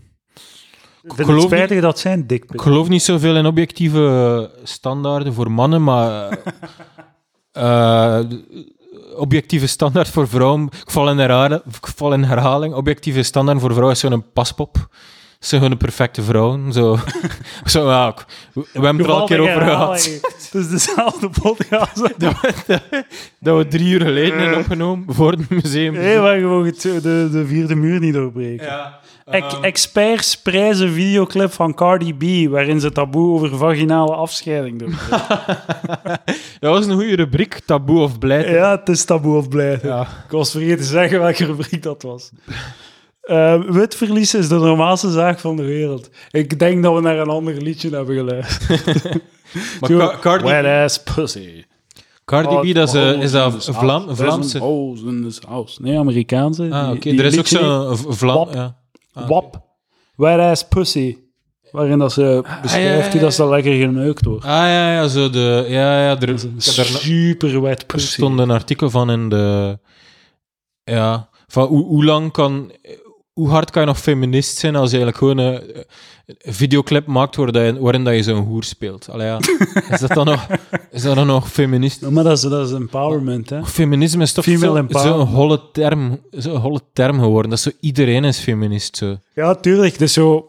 Ik 1.06 1.14
vind 1.14 1.28
het 1.28 1.36
geloof 1.38 1.52
spijtig 1.52 1.82
dat 1.82 2.00
zijn 2.00 2.28
dik 2.28 2.44
ik 2.52 2.62
geloof 2.62 2.90
niet 2.90 3.02
zoveel 3.04 3.36
in 3.36 3.46
objectieve 3.46 4.50
standaarden 4.64 5.34
voor 5.34 5.52
mannen, 5.52 5.84
maar 5.84 6.30
eh, 7.52 8.20
eh, 8.20 8.26
objectieve 9.16 9.68
standaard 9.68 10.10
voor 10.10 10.28
vrouwen. 10.28 10.64
Ik 10.66 10.92
val 10.92 11.10
in, 11.10 11.18
herhaling, 11.18 11.62
ik 11.66 11.88
val 11.96 12.14
in 12.14 12.24
herhaling. 12.24 12.74
Objectieve 12.74 13.24
standaard 13.24 13.60
voor 13.60 13.70
vrouwen 13.72 13.94
is 13.94 14.00
zo'n 14.00 14.26
paspop. 14.34 14.88
Gewoon 15.40 15.72
een 15.72 15.78
perfecte 15.78 16.22
vrouw. 16.22 16.72
Zo, 16.72 16.98
zo 17.66 17.90
ja, 17.90 18.14
we 18.54 18.62
hebben 18.72 18.98
het 18.98 19.06
er 19.06 19.12
al 19.12 19.20
een 19.22 19.26
keer 19.26 19.40
over 19.40 19.62
gehad. 19.62 20.04
Het 20.04 20.50
is 20.54 20.70
dezelfde 20.70 21.30
podcast. 21.42 21.96
Dat 22.18 22.34
we, 22.42 23.04
dat 23.40 23.58
we 23.58 23.68
drie 23.68 23.88
uur 23.94 24.02
geleden 24.02 24.40
hebben 24.40 24.58
opgenomen 24.60 25.14
voor 25.16 25.32
het 25.32 25.50
museum. 25.50 25.94
Nee, 25.94 26.18
waar 26.18 26.38
gewoon 26.40 26.66
het- 26.66 26.82
de, 26.82 27.30
de 27.32 27.46
vierde 27.46 27.76
muur 27.76 28.00
niet 28.00 28.14
doorbreken. 28.14 28.66
Ja. 28.66 29.00
Ehm, 29.26 29.64
experts 29.64 30.42
prijzen 30.42 30.92
videoclip 30.92 31.52
van 31.52 31.74
Cardi 31.74 32.14
B, 32.14 32.50
waarin 32.50 32.80
ze 32.80 32.92
taboe 32.92 33.34
over 33.34 33.58
vaginale 33.58 34.16
afscheiding 34.16 34.80
doen. 34.80 34.90
dat 36.60 36.74
was 36.74 36.86
een 36.86 36.94
goede 36.94 37.16
rubriek, 37.16 37.60
taboe 37.66 38.02
of 38.02 38.20
blijheid. 38.20 38.56
ja, 38.56 38.78
het 38.78 38.90
is 38.90 39.06
taboe 39.06 39.38
of 39.38 39.50
blijheid. 39.50 39.82
Ja. 39.82 40.02
Ik 40.02 40.32
was 40.32 40.52
vergeten 40.52 40.78
te 40.78 40.84
zeggen 40.84 41.20
welke 41.20 41.46
rubriek 41.46 41.84
dat 41.84 42.02
was. 42.02 42.32
Eh, 43.22 43.62
witverlies 43.70 44.34
is 44.34 44.48
de 44.48 44.56
normaalste 44.56 45.12
zaak 45.12 45.40
van 45.40 45.56
de 45.56 45.64
wereld. 45.64 46.10
Ik 46.32 46.60
denk 46.60 46.84
dat 46.84 46.94
we 46.94 47.02
naar 47.02 47.18
een 47.18 47.30
ander 47.30 47.62
liedje 47.62 47.90
hebben 47.90 48.16
geluisterd. 48.16 48.84
Maar 49.80 50.20
Cardi, 50.20 50.44
Wet 50.44 50.66
ass 50.66 51.04
pussy. 51.04 51.64
Cardi 52.26 52.72
B, 52.72 52.76
dat 52.76 52.88
is, 52.88 52.94
eh, 52.94 53.22
is 53.22 53.32
dat 53.32 53.66
Vlam. 53.66 54.16
Vlaamse? 54.16 54.58
In 55.06 55.34
house. 55.48 55.82
Nee, 55.82 55.98
Amerikaanse. 55.98 56.68
Ah, 56.72 56.92
oké. 56.92 57.10
Er 57.10 57.26
is 57.26 57.40
ook 57.40 57.48
zo'n 57.48 57.98
Vlam... 57.98 58.36
Wap. 58.36 58.54
Ja. 58.54 58.84
Ah, 59.16 59.28
WAP. 59.28 59.62
Wet 60.16 60.40
ass 60.40 60.68
pussy. 60.68 61.18
Waarin 61.72 62.00
dat 62.00 62.14
ze 62.14 62.44
beschrijft 62.62 62.98
ja, 62.98 63.06
ja, 63.06 63.12
hoe 63.12 63.20
dat 63.20 63.34
ze 63.34 63.48
lekker 63.48 63.74
geneukt 63.74 64.26
wordt. 64.26 64.46
Ah, 64.46 64.52
ja, 64.52 64.94
ja, 64.94 65.08
zo 65.08 65.30
de... 65.30 65.66
Ja, 65.68 66.04
ja, 66.04 66.20
er, 66.20 66.40
Super 66.58 67.62
wet 67.62 67.80
er 67.82 67.86
pussy. 67.86 68.12
stond 68.12 68.40
een 68.40 68.52
artikel 68.52 68.90
van 68.90 69.12
in 69.12 69.30
de... 69.30 69.80
Ja, 70.84 71.30
van 71.48 71.68
hoe, 71.68 71.86
hoe 71.86 72.06
lang 72.06 72.32
kan... 72.32 72.72
Hoe 73.36 73.50
hard 73.50 73.72
kan 73.72 73.82
je 73.82 73.88
nog 73.88 74.00
feminist 74.00 74.58
zijn 74.58 74.76
als 74.76 74.92
je 74.92 74.98
eigenlijk 74.98 75.18
gewoon 75.18 75.38
een, 75.38 75.86
een 76.26 76.54
videoclip 76.54 77.06
maakt 77.08 77.36
waar 77.36 77.52
dat 77.52 77.66
je, 77.66 77.80
waarin 77.80 78.04
dat 78.04 78.14
je 78.16 78.24
zo'n 78.24 78.44
hoer 78.44 78.64
speelt? 78.64 79.10
Allee, 79.10 79.28
ja. 79.28 79.40
Is 79.92 80.00
dat 80.00 80.14
dan 80.14 80.26
nog, 80.26 80.48
is 80.92 81.02
dat 81.02 81.16
dan 81.16 81.28
nog 81.28 81.52
feminist? 81.52 82.02
Ja, 82.02 82.10
maar 82.10 82.24
dat 82.24 82.38
is, 82.38 82.42
dat 82.44 82.68
is 82.68 82.74
empowerment, 82.74 83.50
hè. 83.50 83.64
Feminisme 83.66 84.24
is 84.24 84.32
toch 84.34 84.44
zo'n 84.44 84.54
empowerment. 84.54 84.98
zo 85.00 85.20
holle 85.36 85.62
term, 85.72 86.20
zo'n 86.32 86.58
holle 86.58 86.80
term 86.94 87.20
geworden. 87.20 87.50
Dat 87.50 87.60
is 87.60 87.66
zo, 87.66 87.72
iedereen 87.80 88.24
is 88.24 88.40
feminist. 88.40 88.98
Zo. 88.98 89.18
Ja, 89.34 89.56
tuurlijk. 89.56 89.92
Het 89.92 90.02
is 90.02 90.14
zo... 90.14 90.48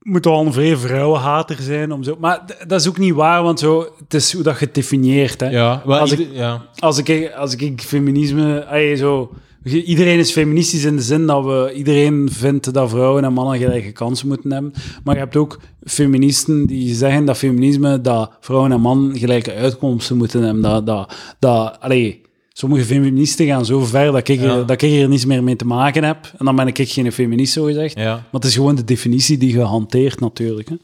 moet 0.00 0.24
wel 0.24 0.40
een 0.46 0.52
vrij 0.52 0.76
vrouwenhater 0.76 1.56
zijn 1.60 1.92
om 1.92 2.02
zo... 2.02 2.16
Maar 2.20 2.42
dat 2.66 2.80
is 2.80 2.88
ook 2.88 2.98
niet 2.98 3.14
waar, 3.14 3.42
want 3.42 3.58
zo, 3.60 3.88
het 3.98 4.14
is 4.14 4.32
hoe 4.32 4.42
dat 4.42 4.58
je 4.58 4.64
het 4.64 4.74
definieert, 4.74 5.40
hè. 5.40 5.48
Ja, 5.48 5.82
Als 5.86 6.12
ik- 6.12 6.28
ja. 6.32 6.62
Als 6.78 6.98
ik, 6.98 7.32
als 7.36 7.54
ik 7.56 7.80
feminisme... 7.82 8.64
Ay, 8.66 8.96
zo, 8.96 9.32
iedereen 9.64 10.18
is 10.18 10.32
feministisch 10.32 10.84
in 10.84 10.96
de 10.96 11.02
zin 11.02 11.26
dat 11.26 11.44
we... 11.44 11.72
Iedereen 11.74 12.28
vindt 12.32 12.72
dat 12.72 12.90
vrouwen 12.90 13.24
en 13.24 13.32
mannen 13.32 13.58
gelijke 13.58 13.92
kansen 13.92 14.28
moeten 14.28 14.52
hebben. 14.52 14.72
Maar 15.04 15.14
je 15.14 15.20
hebt 15.20 15.36
ook 15.36 15.60
feministen 15.84 16.66
die 16.66 16.94
zeggen 16.94 17.24
dat 17.24 17.36
feminisme... 17.36 18.00
dat 18.00 18.36
vrouwen 18.40 18.72
en 18.72 18.80
mannen 18.80 19.18
gelijke 19.18 19.54
uitkomsten 19.54 20.16
moeten 20.16 20.42
hebben. 20.42 20.62
Dat... 20.62 20.86
dat, 20.86 21.14
dat 21.38 21.80
allee, 21.80 22.22
Sommige 22.56 22.84
feministen 22.84 23.46
gaan 23.46 23.64
zo 23.64 23.84
ver 23.84 24.12
dat 24.12 24.28
ik, 24.28 24.40
er, 24.40 24.66
dat 24.66 24.82
ik 24.82 24.82
er 24.82 25.08
niets 25.08 25.24
meer 25.24 25.42
mee 25.42 25.56
te 25.56 25.66
maken 25.66 26.04
heb. 26.04 26.32
En 26.38 26.44
dan 26.44 26.56
ben 26.56 26.66
ik 26.66 26.88
geen 26.88 27.12
feminist, 27.12 27.52
zo 27.52 27.64
gezegd. 27.64 27.98
Ja, 27.98 28.14
Maar 28.14 28.24
het 28.30 28.44
is 28.44 28.54
gewoon 28.54 28.74
de 28.74 28.84
definitie 28.84 29.38
die 29.38 29.52
je 29.52 29.60
hanteert, 29.60 30.20
natuurlijk. 30.20 30.68
Hè? 30.68 30.76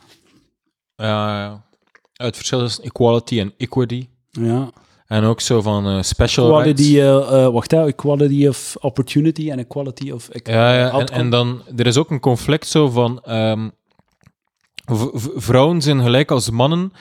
ja, 0.96 1.42
ja. 1.42 1.64
Het 2.12 2.36
verschil 2.36 2.64
is 2.64 2.80
equality 2.80 3.40
en 3.40 3.52
equity. 3.56 4.06
Ja. 4.30 4.70
En 5.10 5.24
ook 5.24 5.40
zo 5.40 5.60
van 5.60 5.86
eh, 5.86 6.02
special 6.02 6.62
eh, 6.62 7.44
eh, 7.44 7.52
wacht, 7.52 7.70
hè, 7.70 8.48
of 8.48 8.76
opportunity 8.80 9.50
en 9.50 9.58
equality 9.58 10.10
of 10.10 10.28
Ja, 10.42 10.74
ja. 10.74 11.04
En, 11.06 11.30
dan, 11.30 11.62
er 11.76 11.86
is 11.86 11.96
ook 11.96 12.10
een 12.10 12.20
conflict 12.20 12.66
zo 12.66 12.88
van... 12.88 13.20
ehm, 13.24 13.68
vrouwen 15.36 15.82
zijn 15.82 16.02
gelijk 16.02 16.30
als 16.30 16.50
mannen, 16.50 16.92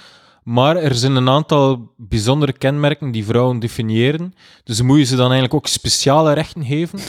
maar 0.44 0.76
er 0.76 0.96
zijn 0.96 1.16
een 1.16 1.30
aantal 1.30 1.92
bijzondere 1.98 2.52
kenmerken 2.54 3.12
die 3.12 3.26
vrouwen 3.26 3.60
definiëren. 3.60 4.34
Dus 4.64 4.82
moet 4.82 4.98
je 4.98 5.06
ze 5.06 5.16
dan 5.16 5.26
eigenlijk 5.32 5.54
ook 5.54 5.68
speciale 5.68 6.34
rechten 6.34 6.66
geven. 6.66 7.00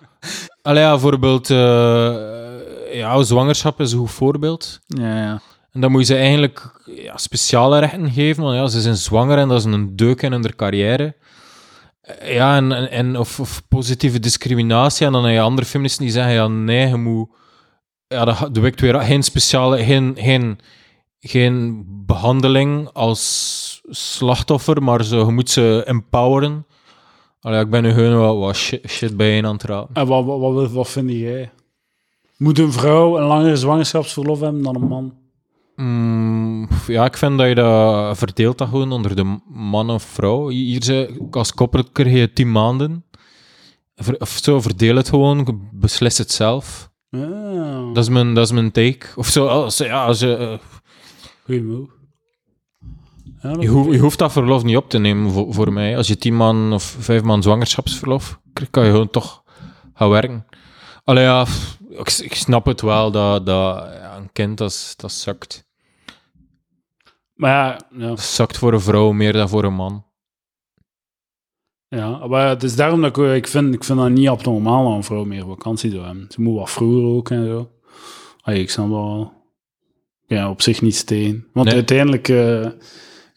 Allee, 0.62 0.82
ja, 0.82 0.90
bijvoorbeeld... 0.90 1.50
eh, 1.50 2.14
ja, 2.92 3.22
zwangerschap 3.22 3.80
is 3.80 3.92
een 3.92 3.98
goed 3.98 4.10
voorbeeld. 4.10 4.80
Ja, 4.86 5.16
ja. 5.22 5.40
En 5.72 5.80
dan 5.80 5.90
moet 5.90 6.00
je 6.00 6.14
ze 6.14 6.16
eigenlijk 6.16 6.80
ja, 6.84 7.16
speciale 7.16 7.78
rechten 7.78 8.10
geven, 8.10 8.42
want 8.42 8.56
ja, 8.56 8.66
ze 8.66 8.80
zijn 8.80 8.96
zwanger 8.96 9.38
en 9.38 9.48
dat 9.48 9.58
is 9.58 9.64
een 9.64 9.96
deuk 9.96 10.22
in 10.22 10.32
hun 10.32 10.56
carrière. 10.56 11.16
Eh, 12.00 12.34
Ja, 12.34 12.56
en, 12.56 12.90
en, 12.90 13.18
of, 13.18 13.62
positieve 13.68 14.18
discriminatie. 14.20 15.06
En 15.06 15.12
dan 15.12 15.24
heb 15.24 15.34
je 15.34 15.40
andere 15.40 15.66
feministen 15.66 16.04
die 16.04 16.12
zeggen, 16.12 16.32
ja, 16.32 16.48
nee, 16.48 16.88
je 16.88 16.96
moet... 16.96 17.28
Ja, 18.06 18.24
dat, 18.24 18.38
dat 18.38 18.58
wekt 18.58 18.80
weer 18.80 19.00
geen 19.00 19.22
speciale... 19.22 19.84
Geen, 19.84 20.16
geen, 20.18 20.58
geen 21.20 21.84
behandeling 22.06 22.88
als 22.92 23.80
slachtoffer, 23.88 24.82
maar 24.82 25.04
zo, 25.04 25.26
je 25.26 25.32
moet 25.32 25.50
ze 25.50 25.82
empoweren. 25.86 26.66
Allee, 27.40 27.60
ik 27.60 27.70
ben 27.70 27.82
nu 27.82 27.92
gewoon 27.92 28.38
wat, 28.38 28.56
shit, 28.56 28.88
shit 28.88 29.16
bijeen 29.16 29.46
aan 29.46 29.52
het 29.52 29.62
rapen. 29.62 29.94
En 29.94 30.06
wat, 30.06 30.24
wat, 30.24 30.52
wat, 30.52 30.70
wat 30.70 30.88
vind 30.88 31.10
jij? 31.10 31.50
Moet 32.36 32.58
een 32.58 32.72
vrouw 32.72 33.18
een 33.18 33.24
langer 33.24 33.56
zwangerschapsverlof 33.56 34.40
hebben 34.40 34.62
dan 34.62 34.74
een 34.74 34.88
man? 34.88 35.14
Mm, 35.80 36.68
ja, 36.86 37.04
ik 37.04 37.16
vind 37.16 37.38
dat 37.38 37.48
je 37.48 37.54
dat 37.54 38.18
verdeelt 38.18 38.58
dat 38.58 38.68
gewoon 38.68 38.92
onder 38.92 39.16
de 39.16 39.38
man 39.48 39.90
of 39.90 40.02
vrouw. 40.02 40.48
Hier 40.48 40.82
ze, 40.82 41.26
als 41.30 41.54
koppel 41.54 41.84
krijg 41.92 42.14
je 42.14 42.32
tien 42.32 42.52
maanden. 42.52 43.04
Ver- 43.94 44.20
of 44.20 44.38
zo, 44.42 44.60
verdeel 44.60 44.96
het 44.96 45.08
gewoon, 45.08 45.38
je 45.38 45.68
beslis 45.72 46.18
het 46.18 46.30
zelf. 46.32 46.90
Ja, 47.08 47.92
Dat 47.92 47.96
is 48.04 48.08
mijn, 48.08 48.34
dat 48.34 48.44
is 48.44 48.52
mijn 48.52 48.70
take. 48.72 49.06
Of 49.16 49.26
zo, 49.28 49.46
als, 49.46 49.76
ja, 49.76 50.04
als 50.04 50.18
je, 50.20 50.36
eh, 50.36 50.58
goeie 51.44 51.62
move. 51.62 51.90
Ja, 53.42 53.52
dat- 53.52 53.62
je, 53.62 53.68
hoeft, 53.68 53.90
je 53.92 53.98
hoeft 53.98 54.18
dat 54.18 54.32
verlof 54.32 54.62
niet 54.62 54.76
op 54.76 54.90
te 54.90 54.98
nemen 54.98 55.30
voor, 55.32 55.54
voor 55.54 55.72
mij. 55.72 55.96
Als 55.96 56.06
je 56.08 56.16
tien 56.18 56.36
maanden 56.36 56.72
of 56.72 56.96
vijf 56.98 57.22
maanden 57.22 57.42
zwangerschapsverlof 57.42 58.40
krijgt, 58.52 58.72
kan 58.72 58.84
je 58.84 58.90
gewoon 58.90 59.10
toch 59.10 59.42
gaan 59.94 60.08
werken. 60.10 60.46
Allee, 61.04 61.24
ja, 61.24 61.46
ik, 61.90 62.10
ik 62.18 62.34
snap 62.34 62.66
het 62.66 62.80
wel 62.80 63.10
dat, 63.10 63.46
dat 63.46 63.76
ja, 63.92 64.16
een 64.16 64.32
kind, 64.32 64.58
dat, 64.58 64.94
dat 64.96 65.12
zakt. 65.12 65.68
Maar 67.40 67.50
ja, 67.50 67.80
ja, 68.06 68.16
zakt 68.16 68.58
voor 68.58 68.72
een 68.72 68.80
vrouw 68.80 69.12
meer 69.12 69.32
dan 69.32 69.48
voor 69.48 69.64
een 69.64 69.74
man. 69.74 70.04
ja, 71.88 72.26
maar 72.26 72.48
het 72.48 72.62
is 72.62 72.76
daarom 72.76 73.00
dat 73.00 73.16
ik, 73.16 73.24
ik 73.34 73.46
vind, 73.46 73.74
ik 73.74 73.84
vind 73.84 73.98
dat 73.98 74.10
niet 74.10 74.28
abnormaal 74.28 74.84
dat 74.84 74.96
een 74.96 75.04
vrouw 75.04 75.24
meer 75.24 75.44
vakantie 75.46 75.90
zou 75.90 76.04
hebben. 76.04 76.26
Ze 76.28 76.40
moet 76.40 76.58
wat 76.58 76.70
vroeger 76.70 77.04
ook 77.04 77.30
en 77.30 77.46
zo. 77.46 77.70
Ik 78.52 78.70
snap 78.70 78.88
wel... 78.88 79.32
Ja, 80.26 80.50
op 80.50 80.62
zich 80.62 80.82
niet 80.82 81.06
tegen. 81.06 81.46
Want 81.52 81.66
Nee. 81.66 81.74
uiteindelijk... 81.76 82.28
eh, 82.28 82.66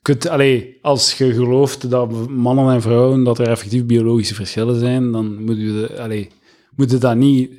kunt, 0.01 0.27
allee, 0.27 0.77
als 0.81 1.13
je 1.17 1.33
gelooft 1.33 1.89
dat 1.89 2.29
mannen 2.29 2.73
en 2.73 2.81
vrouwen, 2.81 3.23
dat 3.23 3.39
er 3.39 3.47
effectief 3.47 3.85
biologische 3.85 4.35
verschillen 4.35 4.79
zijn, 4.79 5.11
dan 5.11 5.43
moet 5.43 5.57
je, 5.57 5.87
de, 5.87 6.01
allee, 6.01 6.29
moet 6.75 6.91
je 6.91 6.97
dat 6.97 7.15
niet 7.15 7.51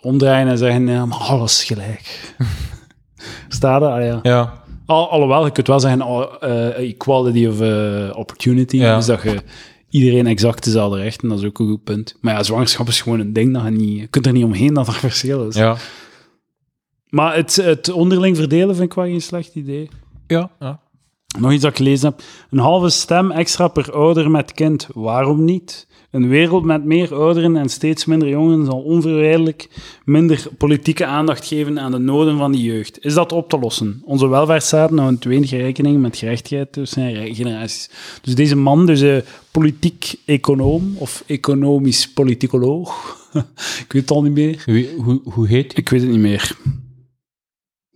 omdraaien 0.00 0.48
en 0.48 0.58
zeggen, 0.58 0.86
ja, 0.86 1.06
maar 1.06 1.18
alles 1.18 1.64
gelijk. 1.64 2.34
Staat 3.48 3.82
er? 3.82 3.88
Allee, 3.88 4.06
ja. 4.06 4.18
Ja, 4.22 4.61
Al, 4.92 5.10
alhoewel, 5.10 5.44
je 5.44 5.50
kunt 5.50 5.66
wel 5.66 5.80
zeggen 5.80 6.00
eh, 6.40 6.88
equality 6.88 7.46
of 7.46 7.60
eh, 7.60 8.10
opportunity. 8.16 8.76
Ja. 8.76 8.96
Dus 8.96 9.06
dat 9.06 9.22
je 9.22 9.42
iedereen 9.88 10.26
exact 10.26 10.64
dezelfde 10.64 10.98
rechten, 10.98 11.28
dat 11.28 11.38
is 11.38 11.44
ook 11.44 11.58
een 11.58 11.68
goed 11.68 11.84
punt. 11.84 12.16
Maar 12.20 12.34
ja, 12.34 12.42
zwangerschap 12.42 12.88
is 12.88 13.00
gewoon 13.00 13.20
een 13.20 13.32
ding 13.32 13.52
dat 13.52 13.62
je 13.62 13.70
niet... 13.70 14.00
Je 14.00 14.06
kunt 14.06 14.26
er 14.26 14.32
niet 14.32 14.44
omheen 14.44 14.74
dat 14.74 14.86
er 14.86 14.92
verschil 15.10 15.48
is. 15.48 15.54
ja. 15.54 15.76
Maar 17.08 17.34
het, 17.36 17.56
het 17.56 17.90
onderling 17.90 18.36
verdelen 18.36 18.74
vind 18.76 18.90
ik 18.90 18.94
wel 18.94 19.04
geen 19.04 19.22
slecht 19.22 19.54
idee. 19.54 19.88
Ja, 20.26 20.50
ja. 20.60 20.80
Nog 21.38 21.52
iets 21.52 21.62
dat 21.62 21.70
ik 21.70 21.76
gelezen 21.76 22.08
heb. 22.08 22.22
Een 22.50 22.58
halve 22.58 22.88
stem 22.88 23.30
extra 23.30 23.68
per 23.68 23.92
ouder 23.92 24.30
met 24.30 24.52
kind. 24.52 24.88
Waarom 24.94 25.44
niet? 25.44 25.86
Een 26.12 26.28
wereld 26.28 26.64
met 26.64 26.84
meer 26.84 27.14
ouderen 27.14 27.56
en 27.56 27.68
steeds 27.68 28.04
minder 28.04 28.28
jongeren 28.28 28.64
zal 28.64 28.80
onvermijdelijk 28.80 29.68
minder 30.04 30.46
politieke 30.58 31.06
aandacht 31.06 31.46
geven 31.46 31.80
aan 31.80 31.90
de 31.90 31.98
noden 31.98 32.38
van 32.38 32.52
de 32.52 32.62
jeugd. 32.62 33.04
Is 33.04 33.14
dat 33.14 33.32
op 33.32 33.48
te 33.48 33.58
lossen? 33.58 34.02
Onze 34.04 34.28
welvaartsstaat 34.28 34.90
houdt 34.90 35.24
weinig 35.24 35.50
rekening 35.50 36.00
met 36.00 36.16
gerechtigheid 36.16 36.72
tussen 36.72 37.34
generaties. 37.34 37.90
Dus 38.22 38.34
deze 38.34 38.56
man, 38.56 38.86
dus 38.86 39.00
een 39.00 39.22
politiek 39.50 40.14
econoom 40.24 40.94
of 40.98 41.24
economisch 41.26 42.12
politicoloog, 42.12 43.18
ik 43.84 43.92
weet 43.92 44.02
het 44.02 44.10
al 44.10 44.22
niet 44.22 44.32
meer. 44.32 44.62
Wie, 44.66 44.88
hoe, 44.96 45.20
hoe 45.24 45.46
heet? 45.46 45.76
Ik 45.78 45.88
weet 45.88 46.00
het 46.00 46.10
niet 46.10 46.20
meer. 46.20 46.56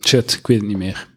Shit, 0.07 0.33
ik 0.33 0.47
weet 0.47 0.59
het 0.59 0.67
niet 0.67 0.79
meer. 0.79 1.16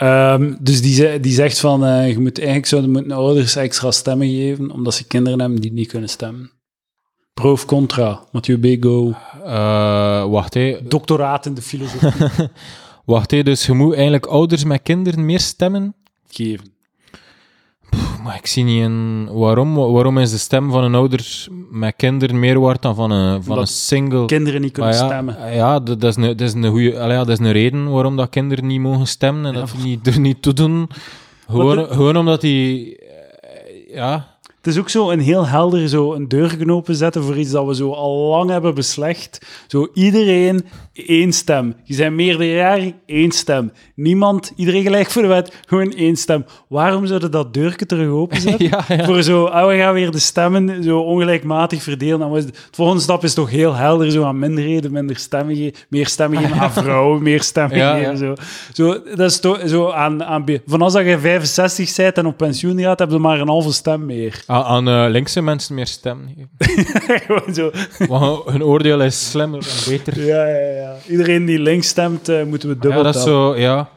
Ehm, 0.00 0.54
dus 0.60 0.82
die, 0.82 1.20
die 1.20 1.32
zegt 1.32 1.58
van, 1.58 1.84
eh, 1.84 2.10
je 2.10 2.18
moet 2.18 2.38
eigenlijk 2.38 2.66
zouden 2.66 2.90
moeten 2.90 3.12
ouders 3.12 3.56
extra 3.56 3.90
stemmen 3.90 4.28
geven, 4.28 4.70
omdat 4.70 4.94
ze 4.94 5.06
kinderen 5.06 5.40
hebben 5.40 5.60
die 5.60 5.72
niet 5.72 5.88
kunnen 5.88 6.08
stemmen. 6.08 6.50
Pro 7.34 7.52
of 7.52 7.64
contra? 7.64 8.24
Mathieu 8.32 8.58
B. 8.58 8.82
Go. 8.84 9.14
Eh, 9.44 10.24
wacht, 10.30 10.54
hé. 10.54 10.78
Doctoraat 10.88 11.46
in 11.46 11.54
de 11.54 11.62
filosofie 11.62 12.10
Wacht, 13.04 13.30
hé. 13.30 13.42
Dus 13.42 13.66
je 13.66 13.72
moet 13.72 13.94
eigenlijk 13.94 14.26
ouders 14.26 14.64
met 14.64 14.82
kinderen 14.82 15.24
meer 15.24 15.40
stemmen? 15.40 15.94
geven. 16.28 16.72
Maar 18.24 18.36
ik 18.36 18.46
zie 18.46 18.64
niet 18.64 18.82
in... 18.82 19.28
Waarom? 19.32 19.74
Waarom 19.74 20.18
is 20.18 20.30
de 20.30 20.38
stem 20.38 20.70
van 20.70 20.84
een 20.84 20.94
ouder 20.94 21.46
met 21.70 21.94
kinderen 21.96 22.38
meer 22.38 22.60
waard 22.60 22.82
dan 22.82 22.94
van 22.94 23.10
een, 23.10 23.42
van 23.42 23.52
Omdat 23.52 23.68
een 23.68 23.74
single... 23.74 24.24
Kinderen 24.26 24.60
niet 24.60 24.72
kunnen 24.72 24.92
ja, 24.92 25.04
stemmen. 25.06 25.54
Ja, 25.54 25.80
dat, 25.80 26.02
is 26.02 26.16
een, 26.16 26.22
dat 26.22 26.40
is 26.40 26.52
een 26.54 26.64
goeie, 26.64 26.92
ja, 26.92 27.08
dat 27.24 27.28
is 27.28 27.38
een 27.38 27.52
reden 27.52 27.90
waarom 27.90 28.16
dat 28.16 28.30
kinderen 28.30 28.66
niet 28.66 28.80
mogen 28.80 29.06
stemmen 29.06 29.46
en 29.46 29.52
Ja, 29.52 29.58
dat 29.58 29.70
die 29.76 29.84
niet, 29.84 30.06
er 30.06 30.20
niet 30.20 30.42
toe 30.42 30.52
doen. 30.52 30.88
Gewoon, 31.48 31.86
gewoon 31.86 32.16
omdat 32.16 32.40
die... 32.40 32.96
eh, 32.98 33.94
Ja, 33.94 34.29
Het 34.62 34.72
is 34.74 34.78
ook 34.78 34.88
zo 34.88 35.10
een 35.10 35.20
heel 35.20 35.46
helder 35.46 35.88
zo 35.88 36.14
een 36.14 36.28
deurknopen 36.28 36.94
zetten 36.94 37.22
voor 37.22 37.36
iets 37.36 37.50
dat 37.50 37.66
we 37.66 37.74
zo 37.74 37.92
al 37.92 38.28
lang 38.28 38.50
hebben 38.50 38.74
beslecht. 38.74 39.46
Zo 39.66 39.88
iedereen 39.94 40.66
één 40.92 41.32
stem. 41.32 41.74
Je 41.84 41.96
bent 41.96 42.14
meerderjarig, 42.14 42.92
één 43.06 43.30
stem. 43.30 43.72
Niemand, 43.94 44.52
iedereen 44.56 44.82
gelijk 44.82 45.10
voor 45.10 45.22
de 45.22 45.28
wet, 45.28 45.60
gewoon 45.66 45.92
één 45.92 46.16
stem. 46.16 46.44
Waarom 46.68 47.06
zouden 47.06 47.30
dat 47.30 47.54
deurke 47.54 47.86
terug 47.86 48.08
openzetten? 48.08 48.68
ja, 48.70 48.84
ja. 48.88 49.04
Voor 49.04 49.22
zo, 49.22 49.44
ah, 49.44 49.68
we 49.68 49.76
gaan 49.76 49.94
weer 49.94 50.10
de 50.10 50.18
stemmen 50.18 50.82
zo 50.82 50.98
ongelijkmatig 50.98 51.82
verdelen. 51.82 52.18
Dan 52.18 52.30
was 52.30 52.44
het, 52.44 52.54
de 52.54 52.60
volgende 52.70 53.02
stap 53.02 53.24
is 53.24 53.34
toch 53.34 53.50
heel 53.50 53.74
helder, 53.74 54.10
zo 54.10 54.24
aan 54.24 54.38
minderheden, 54.38 54.92
minder 54.92 55.16
stemmen 55.16 55.56
geven, 55.56 55.80
meer 55.88 56.06
stemmen 56.06 56.38
geven 56.38 56.58
aan 56.60 56.72
vrouwen, 56.82 57.22
meer 57.22 57.42
stemmen 57.42 57.78
Ja, 57.78 57.94
geven. 57.94 58.16
Zo. 58.16 58.34
Zo, 58.72 59.02
dat 59.16 59.30
is 59.30 59.40
toch 59.40 59.60
zo 59.66 59.90
aan, 59.90 60.24
aan, 60.24 60.44
van 60.66 60.82
als 60.82 60.92
dat 60.92 61.04
je 61.04 61.18
65 61.18 61.96
bent 61.96 62.18
en 62.18 62.26
op 62.26 62.36
pensioen 62.36 62.80
gaat, 62.80 62.98
heb 62.98 63.10
je 63.10 63.18
maar 63.18 63.40
een 63.40 63.48
halve 63.48 63.72
stem 63.72 64.06
meer. 64.06 64.44
Aan, 64.50 64.64
aan 64.64 64.88
eh, 64.88 65.10
linkse 65.10 65.42
mensen 65.42 65.74
meer 65.74 65.86
stemmen 65.86 66.48
geven. 66.58 67.54
Zo. 67.54 67.70
Want 68.06 68.44
hun 68.44 68.64
oordeel 68.64 69.02
is 69.02 69.30
slimmer 69.30 69.58
en 69.58 69.90
beter. 69.90 70.24
Ja, 70.24 70.46
ja, 70.46 70.70
ja. 70.70 70.96
Iedereen 71.08 71.44
die 71.44 71.58
links 71.58 71.88
stemt, 71.88 72.28
eh, 72.28 72.44
moeten 72.44 72.68
we 72.68 72.78
dubbel 72.78 72.98
Ja, 72.98 73.04
dat 73.04 73.14
is 73.14 73.22
zo, 73.22 73.56
ja. 73.56 73.88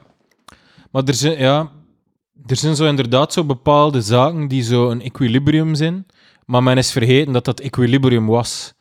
Maar 0.92 1.04
er 1.04 1.14
zijn, 1.14 1.38
ja, 1.38 1.70
er 2.46 2.56
zijn 2.56 2.76
zo 2.76 2.86
inderdaad 2.86 3.34
zo 3.34 3.44
bepaalde 3.44 4.02
zaken 4.02 4.48
die 4.48 4.64
zo 4.64 4.90
een 4.90 5.02
equilibrium 5.02 5.76
zijn, 5.76 6.06
maar 6.46 6.64
men 6.64 6.78
is 6.78 6.92
vergeten 6.92 7.34
dat 7.34 7.46
dat 7.46 7.60
equilibrium 7.60 8.28
was. 8.28 8.74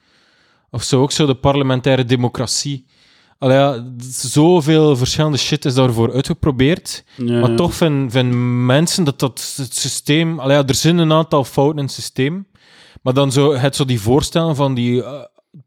Of 0.71 0.83
zo, 0.83 1.03
ook 1.03 1.13
zo 1.13 1.27
de 1.27 1.35
parlementaire 1.35 2.05
democratie. 2.05 2.87
Allee, 3.43 3.57
ja, 3.57 3.85
zoveel 4.11 4.97
verschillende 4.97 5.39
shit 5.39 5.65
is 5.65 5.75
daarvoor 5.75 6.13
uitgeprobeerd, 6.13 7.05
Ja. 7.17 7.41
maar 7.41 7.55
toch 7.55 7.75
vinden 7.75 8.11
vinden 8.11 8.67
mensen 8.67 9.05
dat 9.05 9.19
dat 9.19 9.55
het 9.57 9.75
systeem... 9.77 10.39
Allee, 10.39 10.57
ja, 10.57 10.67
er 10.67 10.75
zijn 10.75 10.99
een 10.99 11.13
aantal 11.13 11.45
fouten 11.45 11.79
in 11.79 11.85
het 11.85 11.93
systeem, 11.93 12.47
maar 13.03 13.15
dan 13.15 13.33
zo, 13.33 13.55
het 13.55 13.77
zo 13.77 13.85
die 13.85 14.01
voorstellen 14.01 14.57
van 14.57 14.75
die 14.75 15.03
eh, 15.03 15.13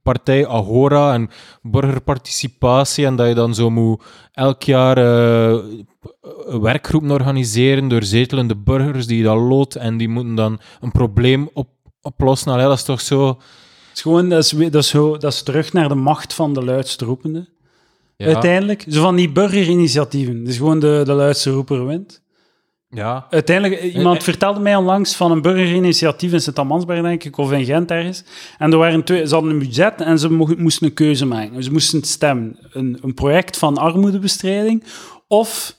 partij 0.04 0.48
Agora 0.48 1.14
en 1.14 1.30
burgerparticipatie 1.62 3.06
en 3.06 3.16
dat 3.16 3.28
je 3.28 3.34
dan 3.34 3.56
zo 3.56 3.70
moet 3.70 4.04
elk 4.32 4.64
jaar 4.64 4.98
eh, 4.98 5.64
werkgroepen 6.62 7.12
organiseren 7.12 7.88
door 7.88 8.04
zetelende 8.04 8.56
burgers 8.56 9.08
die 9.08 9.24
dat 9.24 9.38
lood 9.38 9.76
en 9.76 9.98
die 9.98 10.10
moeten 10.10 10.36
dan 10.36 10.60
een 10.82 10.92
probleem 10.92 11.50
op, 11.54 11.68
oplossen. 12.02 12.52
Allee, 12.52 12.66
dat 12.66 12.78
is 12.78 12.84
toch 12.84 13.02
zo... 13.02 13.28
Het 13.28 13.38
is 13.96 14.02
gewoon, 14.02 14.30
dat 14.30 14.44
is, 14.44 14.50
dat, 14.50 14.84
is 14.84 14.90
zo, 14.90 15.18
dat 15.18 15.34
is 15.34 15.44
terug 15.44 15.74
naar 15.74 15.88
de 15.88 15.96
macht 15.96 16.34
van 16.34 16.54
de 16.54 16.64
luidste 16.64 17.06
roepende. 17.06 17.54
Ja, 18.18 18.26
Uiteindelijk, 18.26 18.86
zo 18.90 19.02
van 19.02 19.16
die 19.16 19.30
burgerinitiatieven. 19.32 20.44
Dus 20.44 20.58
gewoon 20.58 20.80
de, 20.80 21.02
de 21.06 21.14
luidste 21.14 21.50
roeper 21.52 21.86
wint. 21.86 22.22
ja. 22.90 23.28
Uiteindelijk, 23.30 23.82
eh, 23.82 23.96
iemand 23.96 24.18
eh. 24.18 24.24
vertelde 24.24 24.60
mij 24.60 24.76
onlangs 24.76 25.16
van 25.16 25.32
een 25.32 25.42
burgerinitiatief 25.42 26.32
in 26.34 26.42
Sint-Amansberg, 26.42 27.02
denk 27.02 27.24
ik, 27.24 27.38
of 27.38 27.52
in 27.52 27.66
Gent 27.66 27.92
ergens. 27.92 28.24
En 28.58 28.72
er 28.72 28.78
waren 28.78 29.04
twee, 29.04 29.28
ze 29.28 29.34
hadden 29.34 29.52
een 29.52 29.60
budget 29.60 30.02
en 30.02 30.20
ze 30.20 30.30
mo- 30.32 30.56
moesten 30.58 30.88
een 30.88 30.94
keuze 30.94 31.26
maken. 31.26 31.64
Ze 31.64 31.72
moesten 31.72 32.04
stemmen. 32.04 32.58
Een, 32.72 32.98
een 33.02 33.14
project 33.14 33.58
van 33.58 33.78
armoedebestrijding 33.78 34.84
of 35.28 35.75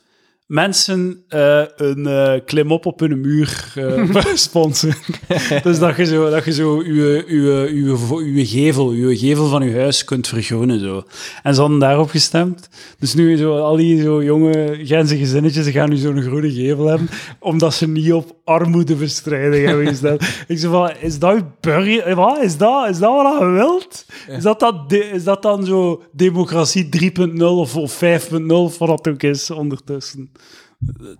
mensen 0.46 1.24
eh, 1.28 1.62
een 1.76 2.06
eh, 2.06 2.40
klimop 2.44 2.86
op 2.86 3.00
hun 3.00 3.20
muur 3.20 3.72
eh 3.74 4.24
sponsoren. 4.34 4.96
dus 5.62 5.78
dat 5.78 5.96
je 5.96 6.04
zo, 6.04 6.30
dat 6.30 6.44
je 6.44 6.52
zo 6.52 6.78
uw, 6.78 7.22
uw, 7.26 7.66
uw, 7.66 8.44
gevel, 8.44 8.88
uw 8.88 9.16
gevel 9.16 9.48
van 9.48 9.62
uw 9.62 9.72
huis 9.74 10.04
kunt 10.04 10.28
vergroenen. 10.28 10.80
Zo. 10.80 11.02
En 11.42 11.54
ze 11.54 11.60
hadden 11.60 11.78
daarop 11.78 12.10
gestemd. 12.10 12.68
Dus 12.98 13.14
nu 13.14 13.36
zo, 13.36 13.58
al 13.58 13.76
die 13.76 14.02
zo 14.02 14.22
jonge 14.22 14.78
Gentse 14.82 15.16
gezinnetjes 15.16 15.64
ze 15.64 15.72
gaan 15.72 15.88
nu 15.88 15.96
zo'n 15.96 16.22
groene 16.22 16.52
gevel 16.52 16.86
hebben, 16.86 17.08
omdat 17.38 17.74
ze 17.74 17.88
niet 17.88 18.12
op 18.12 18.36
armoedebestrijding 18.44 19.66
hebben 19.66 19.86
gestemd. 19.86 20.22
Ik 20.48 20.58
zei 20.58 20.72
van, 20.72 20.90
is 21.00 21.18
dat 21.18 21.60
burger... 21.60 22.14
Wat? 22.14 22.42
Is 22.42 22.56
dat, 22.56 22.88
is 22.88 22.98
dat 22.98 23.22
wat 23.22 23.38
je 23.38 23.46
wilt? 23.46 24.06
Is 24.28 24.42
dat, 24.42 24.60
dat 24.60 24.88
de- 24.90 25.04
is 25.04 25.24
dat 25.24 25.42
dan 25.42 25.64
zo 25.64 26.02
democratie 26.12 26.88
3.0 27.36 27.42
of, 27.42 27.76
of 27.76 28.00
5.0 28.04 28.46
of 28.46 28.78
wat 28.78 28.88
dat 28.88 29.08
ook 29.08 29.22
is 29.22 29.50
ondertussen? 29.50 30.30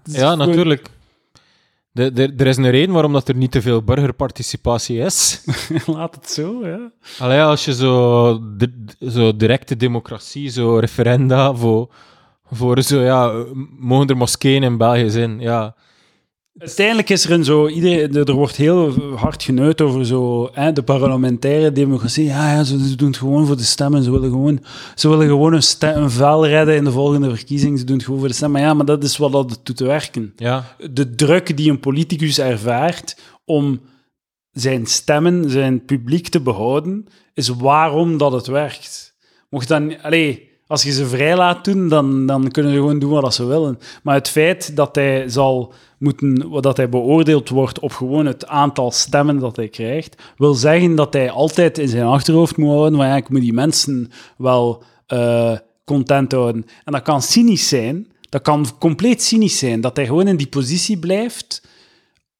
Ja, 0.05 0.31
gewoon- 0.31 0.39
natuurlijk. 0.39 0.91
De, 1.93 2.13
de, 2.13 2.33
er 2.37 2.47
is 2.47 2.57
een 2.57 2.71
reden 2.71 2.93
waarom 2.95 3.13
dat 3.13 3.29
er 3.29 3.35
niet 3.37 3.51
te 3.51 3.63
veel 3.63 3.83
burgerparticipatie 3.83 4.99
is. 4.99 5.45
Laat 5.87 6.15
het 6.15 6.31
zo, 6.31 6.67
ja. 6.67 6.91
Allee, 7.19 7.43
als 7.43 7.65
je 7.65 7.75
zo, 7.75 8.41
zo 9.09 9.37
directe 9.37 9.77
democratie, 9.77 10.49
zo 10.49 10.79
referenda 10.79 11.55
voor, 11.55 11.95
voor 12.53 12.83
zo, 12.83 13.01
ja, 13.01 13.45
mogen 13.79 14.07
er 14.09 14.17
moskeeën 14.17 14.63
in 14.63 14.77
België 14.77 15.11
zijn? 15.11 15.41
Ja, 15.41 15.75
Uiteindelijk 16.59 17.11
is 17.11 17.25
er 17.25 17.31
een 17.31 17.45
zo... 17.45 17.69
Iedereen, 17.69 18.15
er 18.15 18.33
wordt 18.33 18.57
heel 18.57 18.93
hard 19.17 19.43
genuit 19.43 19.81
over 19.81 20.07
zo, 20.07 20.49
hè, 20.53 20.73
de 20.73 20.83
parlementaire 20.83 21.73
democratie. 21.73 22.25
Ja, 22.25 22.53
ja, 22.53 22.65
ze, 22.65 22.97
doen 22.97 23.09
het 23.09 23.17
gewoon 23.17 23.47
voor 23.47 23.57
de 23.57 23.63
stemmen. 23.63 24.03
Ze 24.03 24.11
willen 24.11 24.31
gewoon, 24.31 24.65
ze 24.95 25.09
willen 25.09 25.27
gewoon 25.27 25.53
een, 25.53 25.63
stem, 25.63 26.03
een 26.03 26.11
vel 26.11 26.47
redden 26.47 26.77
in 26.77 26.85
de 26.85 26.91
volgende 26.91 27.37
verkiezing. 27.37 27.79
Ze 27.79 27.85
doen 27.85 27.97
het 27.97 28.05
gewoon 28.05 28.21
voor 28.21 28.29
de 28.29 28.35
stemmen. 28.35 28.61
Maar 28.61 28.69
ja, 28.71 28.75
maar 28.75 28.87
dat 28.87 29.05
is 29.05 29.17
wat 29.17 29.33
dat 29.33 29.61
doet 29.63 29.77
te 29.77 29.85
werken. 29.85 30.33
ja, 30.37 30.77
de 30.91 31.15
druk 31.15 31.57
die 31.57 31.71
een 31.71 31.81
politicus 31.81 32.39
ervaart 32.39 33.21
om 33.45 33.81
zijn 34.53 34.87
stemmen, 34.87 35.51
zijn 35.51 35.85
publiek 35.85 36.29
te 36.29 36.41
behouden, 36.41 37.07
is 37.35 37.49
waarom 37.49 38.19
dat 38.19 38.33
het 38.33 38.47
werkt. 38.47 39.17
Mocht 39.51 39.69
dan, 39.69 40.03
allee, 40.03 40.51
als 40.67 40.83
je 40.83 40.93
ze 40.93 41.07
vrij 41.07 41.37
laat 41.37 41.64
doen, 41.64 41.89
dan, 41.89 42.27
dan 42.27 42.51
kunnen 42.51 42.73
ze 42.73 42.79
gewoon 42.79 42.99
doen 42.99 43.11
wat 43.11 43.35
ze 43.35 43.47
willen. 43.47 43.79
Maar 44.03 44.14
het 44.14 44.29
feit 44.29 44.77
dat 44.77 44.95
hij 44.95 45.29
zal 45.29 45.73
moeten, 45.99 46.61
dat 46.61 46.77
hij 46.77 46.89
beoordeeld 46.89 47.49
wordt 47.49 47.79
op 47.79 47.93
gewoon 47.93 48.27
het 48.27 48.47
aantal 48.47 48.91
stemmen 48.91 49.39
dat 49.39 49.57
hij 49.57 49.69
krijgt, 49.69 50.23
wil 50.37 50.55
zeggen 50.55 50.95
dat 50.95 51.12
hij 51.12 51.31
altijd 51.31 51.79
in 51.79 51.89
zijn 51.89 52.07
achterhoofd 52.07 52.57
moet 52.57 52.71
houden, 52.71 52.99
ja, 52.99 53.17
ik 53.17 53.29
moet 53.29 53.41
die 53.41 53.53
mensen 53.53 54.11
wel 54.37 54.83
eh, 55.07 55.57
content 55.85 56.33
houden. 56.33 56.67
En 56.85 56.93
dat 56.93 57.03
kan 57.03 57.23
cynisch 57.23 57.69
zijn, 57.69 58.12
dat 58.29 58.43
kan 58.43 58.67
compleet 58.79 59.23
cynisch 59.23 59.59
zijn, 59.59 59.81
dat 59.81 59.97
hij 59.97 60.07
gewoon 60.07 60.29
in 60.29 60.37
die 60.37 60.49
positie 60.49 60.99
blijft, 60.99 61.62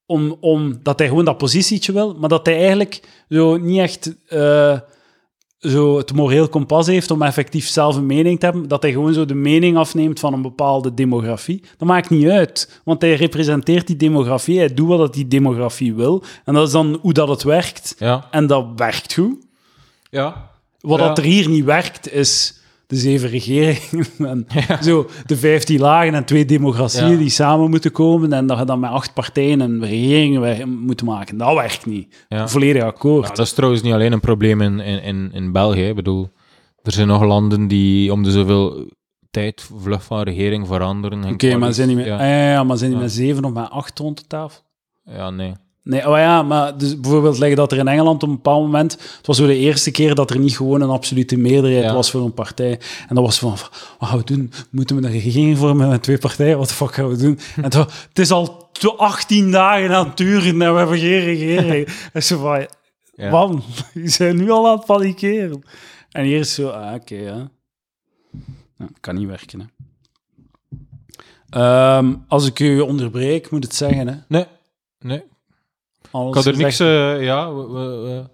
om, 0.05 0.37
om, 0.39 0.79
dat 0.83 0.99
hij 0.99 1.07
gewoon 1.07 1.25
dat 1.25 1.37
positietje 1.37 1.91
wil, 1.91 2.13
maar 2.13 2.29
dat 2.29 2.45
hij 2.45 2.57
eigenlijk 2.57 3.01
zo 3.29 3.57
niet 3.57 3.79
echt 3.79 4.15
eh, 4.27 4.79
zo 5.59 5.97
het 5.97 6.13
moreel 6.13 6.47
kompas 6.49 6.87
heeft 6.87 7.11
om 7.11 7.21
effectief 7.21 7.67
zelf 7.67 7.95
een 7.95 8.05
mening 8.05 8.39
te 8.39 8.45
hebben, 8.45 8.67
dat 8.67 8.81
hij 8.81 8.91
gewoon 8.91 9.13
zo 9.13 9.25
de 9.25 9.33
mening 9.33 9.77
afneemt 9.77 10.19
van 10.19 10.33
een 10.33 10.41
bepaalde 10.41 10.93
demografie. 10.93 11.63
Dat 11.77 11.87
maakt 11.87 12.09
niet 12.09 12.27
uit, 12.27 12.81
want 12.83 13.01
hij 13.01 13.13
representeert 13.15 13.87
die 13.87 13.95
demografie, 13.95 14.57
hij 14.57 14.73
doet 14.73 14.87
wat 14.87 14.97
dat 14.97 15.13
die 15.13 15.27
demografie 15.27 15.93
wil, 15.95 16.23
en 16.45 16.53
dat 16.53 16.65
is 16.67 16.73
dan 16.73 16.99
hoe 17.01 17.13
dat 17.13 17.27
het 17.27 17.43
werkt. 17.43 17.95
ja, 17.99 18.27
En 18.31 18.47
dat 18.47 18.65
werkt 18.75 19.13
goed. 19.13 19.35
ja. 20.09 20.49
Wat 20.79 20.99
Ja. 20.99 21.07
dat 21.07 21.17
er 21.17 21.23
hier 21.23 21.49
niet 21.49 21.63
werkt, 21.65 22.11
is 22.13 22.56
de 22.87 22.95
zeven 22.95 23.29
regeringen 23.29 24.07
en 24.33 24.47
zo 24.83 25.09
de 25.25 25.37
vijftien 25.37 25.79
lagen 25.79 26.13
en 26.13 26.25
twee 26.25 26.45
democratieën 26.45 27.11
Ja. 27.11 27.17
die 27.17 27.29
samen 27.29 27.69
moeten 27.69 27.91
komen 27.91 28.33
en 28.33 28.47
dat 28.47 28.57
je 28.59 28.65
dan 28.65 28.79
met 28.79 28.89
acht 28.89 29.13
partijen 29.13 29.59
een 29.59 29.85
regering 29.85 30.65
moet 30.65 31.03
maken. 31.03 31.37
Dat 31.37 31.53
werkt 31.53 31.85
niet. 31.85 32.25
Ja. 32.27 32.47
Volledig 32.47 32.83
akkoord. 32.83 33.27
Ja, 33.27 33.33
dat 33.33 33.45
is 33.45 33.53
trouwens 33.53 33.81
niet 33.81 33.93
alleen 33.93 34.11
een 34.11 34.19
probleem 34.19 34.61
in, 34.61 34.79
in, 34.79 35.31
in, 35.33 35.51
België. 35.51 35.87
Ik 35.87 35.95
bedoel, 35.95 36.29
er 36.81 36.91
zijn 36.91 37.07
nog 37.07 37.23
landen 37.23 37.67
die 37.67 38.11
om 38.11 38.23
de 38.23 38.31
zoveel 38.31 38.89
tijd 39.31 39.69
vlug 39.81 40.03
van 40.03 40.21
regering 40.21 40.67
veranderen. 40.67 41.25
Oké, 41.25 41.55
maar 41.57 41.73
zijn 41.73 41.87
die 41.87 41.97
met, 41.97 42.05
Ja, 42.05 42.13
ah, 42.17 42.53
ja, 42.53 42.63
maar 42.63 42.77
zijn 42.77 42.89
die 42.89 42.99
Ja. 42.99 43.05
met 43.05 43.13
zeven 43.13 43.45
of 43.45 43.53
met 43.53 43.69
acht 43.69 43.99
rond 43.99 44.17
de 44.17 44.27
tafel? 44.27 44.61
ja, 45.03 45.29
nee. 45.29 45.53
Nee, 45.89 46.09
oh 46.09 46.17
ja, 46.17 46.43
maar 46.43 46.77
dus 46.77 46.99
bijvoorbeeld 46.99 47.37
leggen 47.37 47.57
dat 47.57 47.71
er 47.71 47.77
in 47.77 47.87
Engeland 47.87 48.23
op 48.23 48.29
een 48.29 48.35
bepaald 48.35 48.61
moment... 48.65 48.91
Het 49.17 49.27
was 49.27 49.37
zo 49.37 49.45
de 49.47 49.55
eerste 49.57 49.91
keer 49.91 50.15
dat 50.15 50.29
er 50.29 50.39
niet 50.39 50.55
gewoon 50.57 50.81
een 50.81 50.89
absolute 50.89 51.37
meerderheid 51.37 51.83
Ja. 51.83 51.93
was 51.93 52.11
voor 52.11 52.21
een 52.21 52.33
partij. 52.33 52.79
En 53.07 53.15
dat 53.15 53.23
was 53.23 53.39
van, 53.39 53.49
wat 53.49 54.09
gaan 54.09 54.17
we 54.17 54.23
doen? 54.23 54.51
Moeten 54.71 54.95
we 54.95 55.05
een 55.05 55.11
regering 55.11 55.57
vormen 55.57 55.89
met 55.89 56.03
twee 56.03 56.17
partijen? 56.17 56.57
Wat 56.57 56.67
de 56.67 56.73
fuck 56.73 56.93
gaan 56.93 57.07
we 57.07 57.15
doen? 57.17 57.39
En 57.55 57.63
het, 57.63 57.73
wa- 57.73 57.87
het 58.09 58.19
is 58.19 58.31
al 58.31 58.69
tw- 58.71 58.85
18 58.97 59.51
dagen 59.51 59.95
aan 59.95 60.07
het 60.07 60.17
duren 60.17 60.61
en 60.61 60.71
we 60.73 60.77
hebben 60.77 60.97
geen 60.97 61.19
regering. 61.23 61.87
en 62.13 62.23
zo 62.23 62.37
van, 62.39 62.67
Ja. 63.15 63.29
man, 63.29 63.63
die 63.93 64.07
zijn 64.09 64.35
nu 64.35 64.49
al 64.49 64.67
aan 64.69 64.77
het 64.77 64.85
panikeren. 64.85 65.63
En 66.11 66.23
hier 66.25 66.39
is 66.39 66.53
zo, 66.53 66.67
ah, 66.69 66.93
oké, 66.93 67.15
ja. 67.15 67.35
Nou, 67.35 67.49
dat 68.91 68.99
kan 68.99 69.15
niet 69.15 69.27
werken, 69.27 69.59
hè. 69.59 69.65
Ehm, 71.49 72.15
als 72.27 72.45
ik 72.47 72.59
u 72.59 72.79
onderbreek, 72.79 73.49
moet 73.51 73.63
het 73.63 73.75
zeggen. 73.75 74.07
Hè. 74.07 74.15
Nee, 74.27 74.45
nee. 74.99 75.23
Alles 76.11 76.29
Ik 76.29 76.33
had 76.35 76.45
er 76.45 76.53
gezegd. 76.53 76.57
niks... 76.61 76.79
eh, 76.79 77.23
ja, 77.23 77.53
we- 77.53 77.67
we- 77.67 77.97
we- 77.97 78.29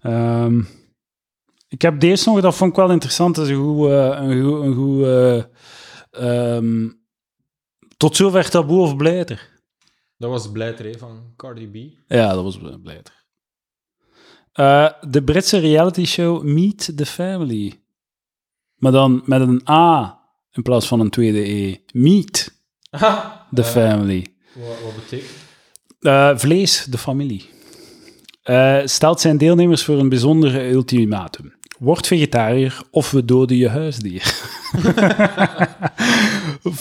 Ehm, 0.00 0.62
ik 1.68 1.82
heb 1.82 2.00
deze 2.00 2.28
nog, 2.28 2.40
dat 2.40 2.54
vond 2.54 2.70
ik 2.70 2.76
wel 2.76 2.90
interessant. 2.90 3.34
Dat 3.34 3.44
is 3.44 3.50
een 3.50 3.62
goed... 3.64 3.88
eh, 3.88 4.18
een 4.20 4.42
goed, 4.42 4.62
een 4.62 4.74
goed 4.74 5.04
ehm, 6.10 6.88
tot 7.96 8.16
zover 8.16 8.50
taboe 8.50 8.80
of 8.80 8.96
blijter? 8.96 9.50
dat 10.16 10.30
was 10.30 10.50
Blijter 10.52 10.84
hè, 10.84 10.98
van 10.98 11.32
Cardi 11.36 11.66
B. 11.66 11.76
Ja, 12.12 12.32
dat 12.34 12.42
was 12.42 12.58
blijter. 12.82 13.24
Eh, 14.52 14.88
de 15.08 15.22
Britse 15.24 15.58
reality 15.58 16.04
show 16.04 16.42
Meet 16.42 16.92
the 16.96 17.06
Family. 17.06 17.82
Maar 18.76 18.92
dan 18.92 19.22
met 19.24 19.40
een 19.40 19.62
A 19.70 20.20
in 20.50 20.62
plaats 20.62 20.86
van 20.86 21.00
een 21.00 21.10
tweede 21.10 21.38
E. 21.50 21.76
Meet 21.92 22.62
the 23.54 23.62
Eh, 23.62 23.64
Family. 23.64 24.26
Wat, 24.54 24.80
wat 24.82 24.94
betekent? 24.94 25.41
Eh, 26.02 26.30
vlees, 26.34 26.84
de 26.90 26.98
familie. 26.98 27.50
Eh, 28.42 28.78
stelt 28.84 29.20
zijn 29.20 29.38
deelnemers 29.38 29.84
voor 29.84 29.98
een 29.98 30.08
bijzonder 30.08 30.70
ultimatum. 30.70 31.52
Word 31.78 32.06
vegetariër 32.06 32.82
of 32.90 33.10
we 33.10 33.24
doden 33.24 33.56
je 33.56 33.68
huisdier. 33.68 34.22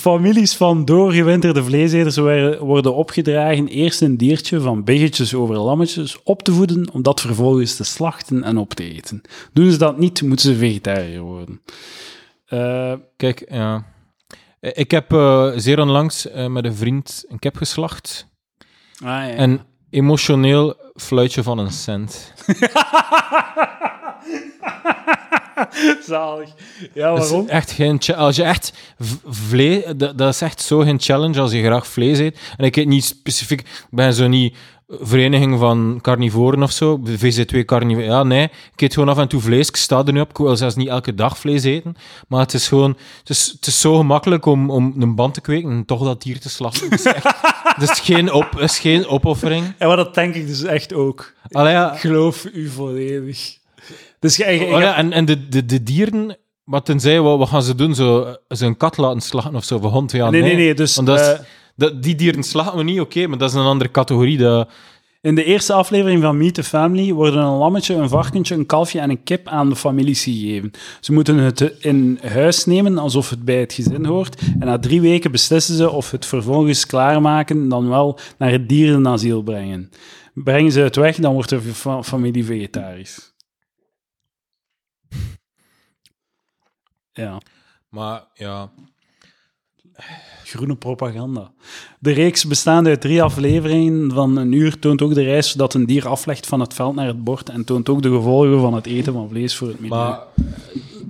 Families 0.07 0.55
van 0.55 0.85
doorgewinterde 0.85 1.63
vleeseters 1.63 2.15
worden 2.59 2.95
opgedragen 2.95 3.67
eerst 3.67 4.01
een 4.01 4.17
diertje 4.17 4.61
van 4.61 4.83
biggetjes 4.83 5.33
over 5.33 5.57
lammetjes 5.57 6.23
op 6.23 6.43
te 6.43 6.51
voeden, 6.51 6.89
om 6.93 7.01
dat 7.01 7.21
vervolgens 7.21 7.75
te 7.75 7.83
slachten 7.83 8.43
en 8.43 8.57
op 8.57 8.73
te 8.73 8.93
eten. 8.93 9.21
Doen 9.53 9.71
ze 9.71 9.77
dat 9.77 9.97
niet, 9.97 10.21
moeten 10.21 10.53
ze 10.53 10.57
vegetariër 10.57 11.21
worden. 11.21 11.61
Eh, 12.45 12.93
Kijk, 13.17 13.45
ja. 13.49 13.85
Ik 14.59 14.91
heb 14.91 15.05
zeer 15.55 15.79
onlangs 15.79 16.27
met 16.47 16.65
een 16.65 16.75
vriend 16.75 17.25
een 17.27 17.39
kip 17.39 17.55
geslacht. 17.55 18.29
Ah, 19.01 19.07
ja. 19.07 19.29
En 19.29 19.61
emotioneel 19.89 20.75
fluitje 20.95 21.43
van 21.43 21.57
een 21.57 21.71
cent. 21.71 22.33
Zalig. 26.07 26.49
Ja, 26.93 27.13
Dat 27.15 27.23
is 27.23 27.29
waarom? 27.29 27.47
echt 27.47 27.71
geen 27.71 27.99
als 28.15 28.35
je 28.35 28.43
echt 28.43 28.73
vlees, 29.25 29.83
dat, 29.97 30.17
dat 30.17 30.33
is 30.33 30.41
echt 30.41 30.61
zo 30.61 30.79
geen 30.79 30.99
challenge 30.99 31.39
als 31.39 31.51
je 31.51 31.63
graag 31.63 31.87
vlees 31.87 32.19
eet. 32.19 32.39
En 32.57 32.65
ik 32.65 32.75
eet 32.75 32.87
niet 32.87 33.05
specifiek, 33.05 33.59
ik 33.59 33.67
ben 33.89 34.13
zo 34.13 34.27
niet 34.27 34.55
vereniging 34.99 35.59
van 35.59 35.99
carnivoren 36.01 36.63
of 36.63 36.71
zo, 36.71 36.99
VZ2 37.07 37.65
carnivoren. 37.65 38.09
Ja, 38.09 38.23
nee, 38.23 38.43
ik 38.73 38.81
eet 38.81 38.93
gewoon 38.93 39.09
af 39.09 39.17
en 39.17 39.27
toe 39.27 39.41
vlees. 39.41 39.67
Ik 39.67 39.75
sta 39.75 40.03
er 40.05 40.13
nu 40.13 40.19
op, 40.19 40.29
ik 40.29 40.37
wil 40.37 40.55
zelfs 40.57 40.75
niet 40.75 40.87
elke 40.87 41.15
dag 41.15 41.37
vlees 41.37 41.63
eten. 41.63 41.95
Maar 42.27 42.39
het 42.39 42.53
is 42.53 42.67
gewoon, 42.67 42.97
het 43.19 43.29
is, 43.29 43.51
het 43.55 43.67
is 43.67 43.79
zo 43.81 43.97
gemakkelijk 43.97 44.45
om, 44.45 44.69
om 44.69 44.93
een 44.99 45.15
band 45.15 45.33
te 45.33 45.41
kweken 45.41 45.69
en 45.69 45.85
toch 45.85 46.03
dat 46.03 46.21
dier 46.21 46.39
te 46.39 46.49
slachten. 46.49 46.89
Het 46.89 46.99
is, 46.99 47.05
echt, 47.05 47.23
het 47.79 47.89
is, 47.89 47.99
geen, 47.99 48.31
op, 48.31 48.47
het 48.51 48.71
is 48.71 48.79
geen 48.79 49.07
opoffering. 49.07 49.73
Ja, 49.79 49.87
maar 49.87 49.95
dat 49.97 50.15
denk 50.15 50.35
ik 50.35 50.47
dus 50.47 50.63
echt 50.63 50.93
ook. 50.93 51.33
Allee, 51.51 51.71
ja, 51.73 51.93
Ik 51.93 51.99
geloof 51.99 52.45
u 52.53 52.69
volledig. 52.69 53.57
Dus 54.19 54.35
je, 54.35 54.69
Oh 54.73 54.79
ja, 54.79 54.95
en, 54.95 55.11
en 55.11 55.25
de, 55.25 55.47
de, 55.47 55.65
de 55.65 55.83
dieren, 55.83 56.37
wat 56.63 56.85
tenzij, 56.85 57.21
wat, 57.21 57.37
wat 57.37 57.49
gaan 57.49 57.63
ze 57.63 57.75
doen? 57.75 57.95
Zo, 57.95 58.35
ze 58.49 58.65
een 58.65 58.77
kat 58.77 58.97
laten 58.97 59.21
slachten 59.21 59.55
of 59.55 59.63
zo, 59.63 59.75
of 59.75 59.83
een 59.83 59.89
hond? 59.89 60.11
Ja, 60.11 60.29
nee, 60.29 60.41
nee, 60.41 60.55
nee. 60.55 60.73
Dus 60.73 60.95
Want 60.95 61.07
dat 61.07 61.19
is- 61.19 61.45
dat, 61.75 62.03
die 62.03 62.15
dieren 62.15 62.43
slachten 62.43 62.77
we 62.77 62.83
niet, 62.83 62.99
oké, 62.99 63.27
maar 63.27 63.37
dat 63.37 63.49
is 63.49 63.55
een 63.55 63.61
andere 63.65 63.91
categorie. 63.91 64.37
Dat, 64.37 64.69
in 65.21 65.35
de 65.35 65.43
eerste 65.43 65.73
aflevering 65.73 66.21
van 66.21 66.37
Meet 66.37 66.53
the 66.53 66.63
Family 66.63 67.13
worden 67.13 67.39
een 67.41 67.57
lammetje, 67.57 67.95
een 67.95 68.09
varkentje, 68.09 68.55
een 68.55 68.65
kalfje 68.65 68.99
en 68.99 69.09
een 69.09 69.23
kip 69.23 69.47
aan 69.47 69.69
de 69.69 69.75
families 69.75 70.23
gegeven. 70.23 70.71
Ze 70.99 71.13
moeten 71.13 71.37
het 71.37 71.61
in 71.79 72.19
huis 72.21 72.65
nemen 72.65 72.97
alsof 72.97 73.29
het 73.29 73.45
bij 73.45 73.59
het 73.59 73.73
gezin 73.73 74.05
hoort. 74.05 74.41
En 74.59 74.65
na 74.65 74.79
drie 74.79 75.01
weken 75.01 75.31
beslissen 75.31 75.75
ze 75.75 75.89
of 75.89 76.11
het 76.11 76.25
vervolgens 76.25 76.85
klaarmaken, 76.85 77.69
dan 77.69 77.89
wel 77.89 78.19
naar 78.37 78.51
het 78.51 78.69
dierenasiel 78.69 79.41
brengen. 79.41 79.89
Brengen 80.33 80.71
ze 80.71 80.79
het 80.79 80.95
weg, 80.95 81.15
dan 81.15 81.33
wordt 81.33 81.49
de 81.49 81.61
fa- 81.61 82.03
familie 82.03 82.45
vegetarisch. 82.45 83.33
Ja. 87.13 87.41
maar 87.89 88.23
ja, 88.33 88.71
Groene 90.57 90.75
propaganda. 90.75 91.51
De 91.99 92.11
reeks 92.11 92.45
bestaande 92.45 92.89
uit 92.89 93.01
drie 93.01 93.23
afleveringen 93.23 94.11
van 94.11 94.37
een 94.37 94.51
uur 94.51 94.79
toont 94.79 95.01
ook 95.01 95.13
de 95.13 95.23
reis 95.23 95.53
dat 95.53 95.73
een 95.73 95.85
dier 95.85 96.07
aflegt 96.07 96.47
van 96.47 96.59
het 96.59 96.73
veld 96.73 96.95
naar 96.95 97.07
het 97.07 97.23
bord 97.23 97.49
en 97.49 97.63
toont 97.63 97.89
ook 97.89 98.01
de 98.01 98.09
gevolgen 98.09 98.59
van 98.59 98.73
het 98.73 98.85
eten 98.85 99.13
van 99.13 99.29
vlees 99.29 99.55
voor 99.55 99.67
het 99.67 99.79
milieu. 99.79 99.97
maar 99.97 100.19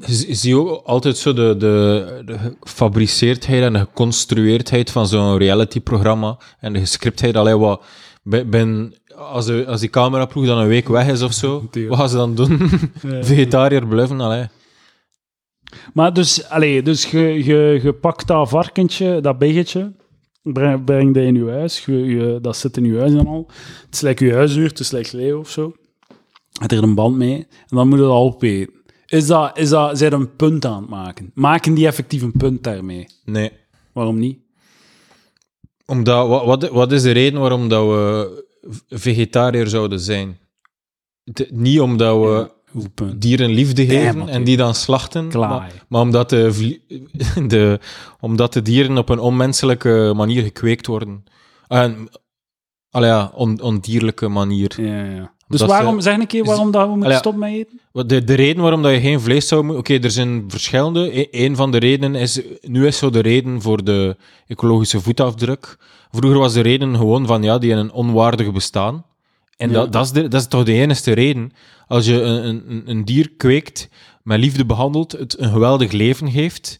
je, 0.05 0.47
je 0.49 0.57
ook 0.57 0.85
altijd 0.85 1.17
zo 1.17 1.33
de, 1.33 1.55
de, 1.57 2.21
de 2.25 2.37
gefabriceerdheid 2.61 3.63
en 3.63 3.73
de 3.73 3.79
geconstrueerdheid 3.79 4.91
van 4.91 5.07
zo'n 5.07 5.37
reality-programma 5.37 6.37
en 6.59 6.73
de 6.73 6.79
gescriptheid. 6.79 7.35
Allee, 7.35 7.57
wat, 7.57 7.81
ben, 8.23 8.93
als, 9.15 9.45
de, 9.45 9.65
als 9.67 9.79
die 9.79 9.89
cameraploeg 9.89 10.45
dan 10.45 10.57
een 10.57 10.67
week 10.67 10.87
weg 10.87 11.07
is 11.07 11.21
of 11.21 11.33
zo, 11.33 11.69
wat 11.87 11.97
gaan 11.97 12.09
ze 12.09 12.15
dan 12.15 12.35
doen? 12.35 12.69
Vegetariër 13.21 13.87
blijven? 13.87 14.21
Allee. 14.21 14.47
Maar 15.93 16.13
dus, 16.13 16.49
allee, 16.49 16.82
dus 16.82 17.11
je, 17.11 17.43
je, 17.43 17.80
je 17.84 17.93
pakt 17.93 18.28
dat 18.28 18.49
varkentje, 18.49 19.22
dat 19.22 19.38
biggetje, 19.38 19.93
breng, 20.41 20.84
breng 20.84 21.13
dat 21.13 21.24
in 21.24 21.36
je 21.36 21.49
huis, 21.49 21.86
je, 21.86 21.97
je- 22.05 22.39
dat 22.41 22.57
zit 22.57 22.78
in 22.78 22.86
je 22.86 22.97
huis 22.97 23.11
dan 23.13 23.28
al. 23.28 23.49
Het 23.86 23.93
is 23.95 24.01
like 24.01 24.26
je 24.26 24.34
huisduur, 24.34 24.67
het 24.67 24.80
is 24.80 24.91
like 24.91 25.17
Leo 25.17 25.39
of 25.39 25.49
zo. 25.49 25.74
Het 26.59 26.72
er 26.72 26.84
een 26.84 26.95
band 26.95 27.15
mee, 27.17 27.36
en 27.38 27.76
dan 27.78 27.88
moet 27.88 27.97
je 27.97 28.03
dat 28.03 28.13
opeten. 28.13 28.74
Is 29.05 29.28
dat, 29.28 29.57
is 29.57 29.69
dat, 29.69 29.97
zijn 29.97 30.13
een 30.13 30.36
punt 30.36 30.65
aan 30.65 30.82
het 30.82 30.89
maken? 30.89 31.32
Maken 31.34 31.74
die 31.74 31.88
effectief 31.88 32.22
een 32.22 32.32
punt 32.38 32.63
daarmee? 32.63 33.07
Nee. 33.26 33.51
Waarom 33.93 34.19
niet? 34.19 34.39
Omdat, 35.86 36.28
wat, 36.28 36.45
wat, 36.45 36.69
wat 36.69 36.91
is 36.91 37.01
de 37.01 37.11
reden 37.11 37.39
waarom 37.39 37.67
dat 37.69 37.88
we 37.88 38.43
vegetariër 38.89 39.67
zouden 39.67 39.99
zijn? 39.99 40.38
Niet 41.49 41.80
omdat 41.80 42.17
we 42.19 42.51
dieren 43.15 43.49
liefde 43.49 43.86
geven 43.86 44.30
en 44.30 44.43
die 44.43 44.57
dan 44.57 44.76
slachten, 44.76 45.30
Klaar. 45.30 45.49
maar, 45.49 45.72
maar 45.88 46.01
omdat, 46.01 46.30
de, 46.30 46.80
de, 47.47 47.80
omdat 48.19 48.53
de 48.53 48.61
dieren 48.61 48.97
op 48.97 49.09
een 49.09 49.19
onmenselijke 49.19 50.13
manier 50.15 50.43
gekweekt 50.43 50.88
worden. 50.88 51.24
En, 51.67 52.09
allee, 52.89 53.09
ja, 53.09 53.32
on, 53.36 53.61
ondierlijke 53.61 54.28
manier. 54.28 54.72
Ja, 54.82 55.03
ja. 55.03 55.32
Dus 55.47 55.61
waarom, 55.61 55.95
ze- 55.95 56.01
zeg 56.01 56.17
een 56.19 56.28
keer 56.28 56.43
waarom 56.43 56.72
dat 56.72 56.88
we 56.88 56.95
moeten 56.95 57.17
stoppen 57.17 57.39
met 57.41 57.51
eten? 57.51 57.80
Wat 57.91 58.09
De, 58.09 58.24
de 58.24 58.34
reden 58.34 58.61
waarom 58.61 58.82
dat 58.82 58.91
je 58.91 58.99
geen 58.99 59.19
vlees 59.22 59.47
zou 59.47 59.63
moeten... 59.63 59.80
Oké, 59.80 59.93
er 60.03 60.11
zijn 60.11 60.43
verschillende. 60.47 61.19
E- 61.19 61.45
Een 61.45 61.55
van 61.55 61.72
de 61.72 61.78
redenen 61.78 62.15
is... 62.22 62.41
Nu 62.61 62.88
is 62.88 62.97
zo 62.97 63.09
de 63.09 63.19
reden 63.19 63.61
voor 63.61 63.84
de 63.84 64.15
ecologische 64.47 65.01
voetafdruk. 65.01 65.78
Vroeger 66.11 66.39
was 66.39 66.53
de 66.53 66.61
reden 66.61 66.95
gewoon 66.97 67.26
van, 67.28 67.43
ja, 67.43 67.57
die 67.57 67.69
hebben 67.72 67.88
een 67.89 67.93
onwaardig 67.95 68.51
bestaan. 68.51 69.05
En 69.62 69.70
Ja. 69.70 69.74
dat, 69.76 69.91
dat, 69.93 70.05
is 70.05 70.12
de, 70.12 70.28
dat 70.28 70.41
is 70.41 70.47
toch 70.47 70.64
de 70.64 70.74
enige 70.74 71.12
reden. 71.14 71.51
Als 71.88 72.05
je 72.05 72.22
een, 72.22 72.64
een, 72.72 72.84
een 72.86 73.05
dier 73.05 73.30
kweekt, 73.38 73.89
met 74.24 74.39
liefde 74.39 74.66
behandelt, 74.66 75.12
het 75.12 75.39
een 75.39 75.51
geweldig 75.51 75.91
leven 75.91 76.32
geeft... 76.32 76.80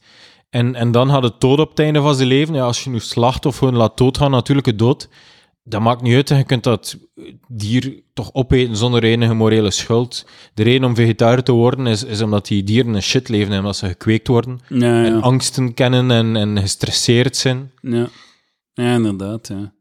En, 0.50 0.76
en 0.76 0.92
dan 0.92 1.10
gaat 1.10 1.24
het 1.24 1.42
dood 1.42 1.60
op 1.60 1.70
het 1.70 1.80
einde 1.80 2.02
van 2.02 2.16
zijn 2.16 2.28
leven. 2.28 2.54
Ja, 2.56 2.64
als 2.64 2.84
je 2.84 2.90
nu 2.90 3.00
slacht 3.00 3.46
of 3.46 3.58
gewoon 3.58 3.76
laat 3.76 3.98
doodgaan, 3.98 4.32
natuurlijke 4.32 4.76
dood, 4.76 5.10
dat 5.64 5.82
maakt 5.82 6.02
niet 6.02 6.14
uit. 6.16 6.32
en 6.32 6.38
Je 6.38 6.44
kunt 6.44 6.64
dat 6.64 6.98
dier 7.48 8.02
toch 8.14 8.30
opeten 8.34 8.76
zonder 8.76 9.04
enige 9.04 9.34
morele 9.34 9.72
schuld. 9.72 10.26
De 10.54 10.64
reden 10.64 10.84
om 10.84 10.96
vegetariër 10.96 11.44
te 11.44 11.52
worden 11.52 11.88
is, 11.88 12.04
is 12.04 12.22
omdat 12.22 12.48
die 12.48 12.64
dieren 12.64 12.94
een 12.94 13.02
shit 13.02 13.30
leven 13.30 13.52
en 13.54 13.60
omdat 13.60 13.76
ze 13.76 13.88
gekweekt 13.88 14.28
worden. 14.28 14.60
Ja, 14.70 15.06
En 15.06 15.22
angsten 15.22 15.74
kennen 15.74 16.12
en, 16.12 16.36
en 16.36 16.60
gestresseerd 16.62 17.38
zijn. 17.38 17.72
ja. 17.82 18.10
ja 18.74 18.94
inderdaad. 18.94 19.48
Ja. 19.48 19.74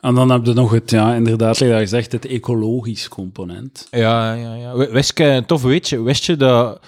En 0.00 0.14
dan 0.14 0.30
heb 0.30 0.46
je 0.46 0.52
nog 0.52 0.70
het, 0.70 0.90
ja, 0.90 1.14
inderdaad, 1.14 1.56
zoals 1.56 1.80
je 1.80 1.86
zegt, 1.86 2.12
het 2.12 2.26
ecologisch 2.26 3.08
component. 3.08 3.86
Ja, 3.90 4.32
ja, 4.32 4.54
ja. 4.54 4.76
Wist 4.76 5.18
je, 5.18 5.42
tof 5.46 5.62
weetje, 5.62 6.02
wist 6.02 6.24
je 6.24 6.36
dat 6.36 6.80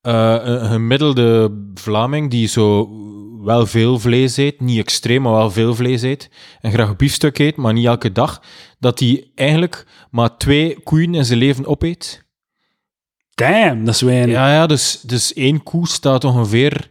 eh, 0.00 0.36
een 0.42 0.66
gemiddelde 0.66 1.62
Vlaming 1.74 2.30
die 2.30 2.48
zo 2.48 2.90
wel 3.42 3.66
veel 3.66 3.98
vlees 3.98 4.36
eet, 4.36 4.60
niet 4.60 4.78
extreem, 4.78 5.22
maar 5.22 5.32
wel 5.32 5.50
veel 5.50 5.74
vlees 5.74 6.02
eet, 6.02 6.30
en 6.60 6.72
graag 6.72 6.96
biefstuk 6.96 7.38
eet, 7.38 7.56
maar 7.56 7.72
niet 7.72 7.86
elke 7.86 8.12
dag, 8.12 8.42
dat 8.78 8.98
hij 8.98 9.30
eigenlijk 9.34 9.86
maar 10.10 10.36
twee 10.36 10.80
koeien 10.82 11.14
in 11.14 11.24
zijn 11.24 11.38
leven 11.38 11.66
opeet? 11.66 12.24
Damn, 13.34 13.84
dat 13.84 13.94
is 13.94 14.00
weinig. 14.00 14.34
Ja, 14.34 14.52
ja 14.52 14.66
dus, 14.66 15.00
dus 15.00 15.32
één 15.32 15.62
koe 15.62 15.88
staat 15.88 16.24
ongeveer 16.24 16.90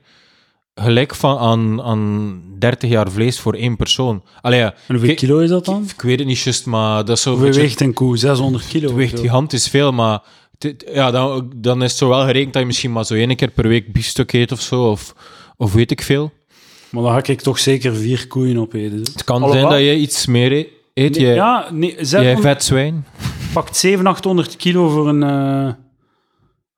gelijk 0.76 1.16
van 1.16 1.38
aan, 1.38 1.82
aan 1.82 2.42
30 2.60 2.90
jaar 2.90 3.12
vlees 3.12 3.40
voor 3.40 3.54
één 3.54 3.76
persoon. 3.76 4.24
Allee, 4.42 4.60
ja, 4.60 4.74
En 4.88 4.96
hoeveel 4.96 5.16
kilo 5.16 5.40
is 5.40 5.50
dat 5.50 5.66
dan? 5.66 5.84
ik 5.96 6.02
weet 6.02 6.20
het 6.20 6.28
niet 6.28 6.40
juist, 6.40 6.66
maar 6.66 7.06
dat 7.06 7.18
is 7.18 7.24
zo... 7.24 7.32
Hoeveel 7.32 7.54
weegt 7.54 7.82
een 7.82 7.94
koe? 7.94 8.18
600 8.18 8.68
kilo? 8.68 8.82
Het 8.82 8.92
of 8.92 8.98
weegt 8.98 9.20
gigantisch 9.20 9.68
veel, 9.68 9.92
maar 9.92 10.22
ja, 10.94 11.12
dan, 11.12 11.52
dan 11.56 11.84
is 11.84 11.90
het 11.90 12.00
zo 12.00 12.10
wel 12.10 12.26
gerekend 12.26 12.54
dat 12.54 12.62
je 12.62 12.68
misschien 12.68 12.92
maar 12.92 13.06
zo 13.06 13.14
één 13.14 13.36
keer 13.36 13.52
per 13.52 13.68
week 13.68 13.94
biefstuk 13.94 14.34
eet 14.34 14.52
of 14.52 14.62
zo, 14.62 14.90
of, 14.90 15.16
of 15.58 15.74
weet 15.74 15.92
ik 15.92 16.02
veel. 16.02 16.32
Maar 16.90 17.04
dan 17.04 17.12
ga 17.12 17.32
ik 17.32 17.42
toch 17.42 17.60
zeker 17.60 17.96
vier 17.96 18.28
koeien 18.28 18.58
opeten. 18.58 18.98
dus. 18.98 19.14
Het 19.14 19.24
kan 19.24 19.52
zijn 19.52 19.70
dat 19.70 19.80
je 19.80 19.96
iets 19.96 20.26
meer 20.26 20.52
e- 20.52 20.68
eet. 20.94 21.16
Nee, 21.18 21.26
jij, 21.26 21.34
ja, 21.36 21.68
nee, 21.72 21.96
jij 21.96 22.06
600 22.06 22.42
vet 22.42 22.64
zwijn. 22.64 23.06
pakt 23.54 23.78
700, 23.78 24.16
800 24.16 24.56
kilo 24.56 24.90
voor 24.90 25.08
een, 25.10 25.24
eh, 25.24 25.74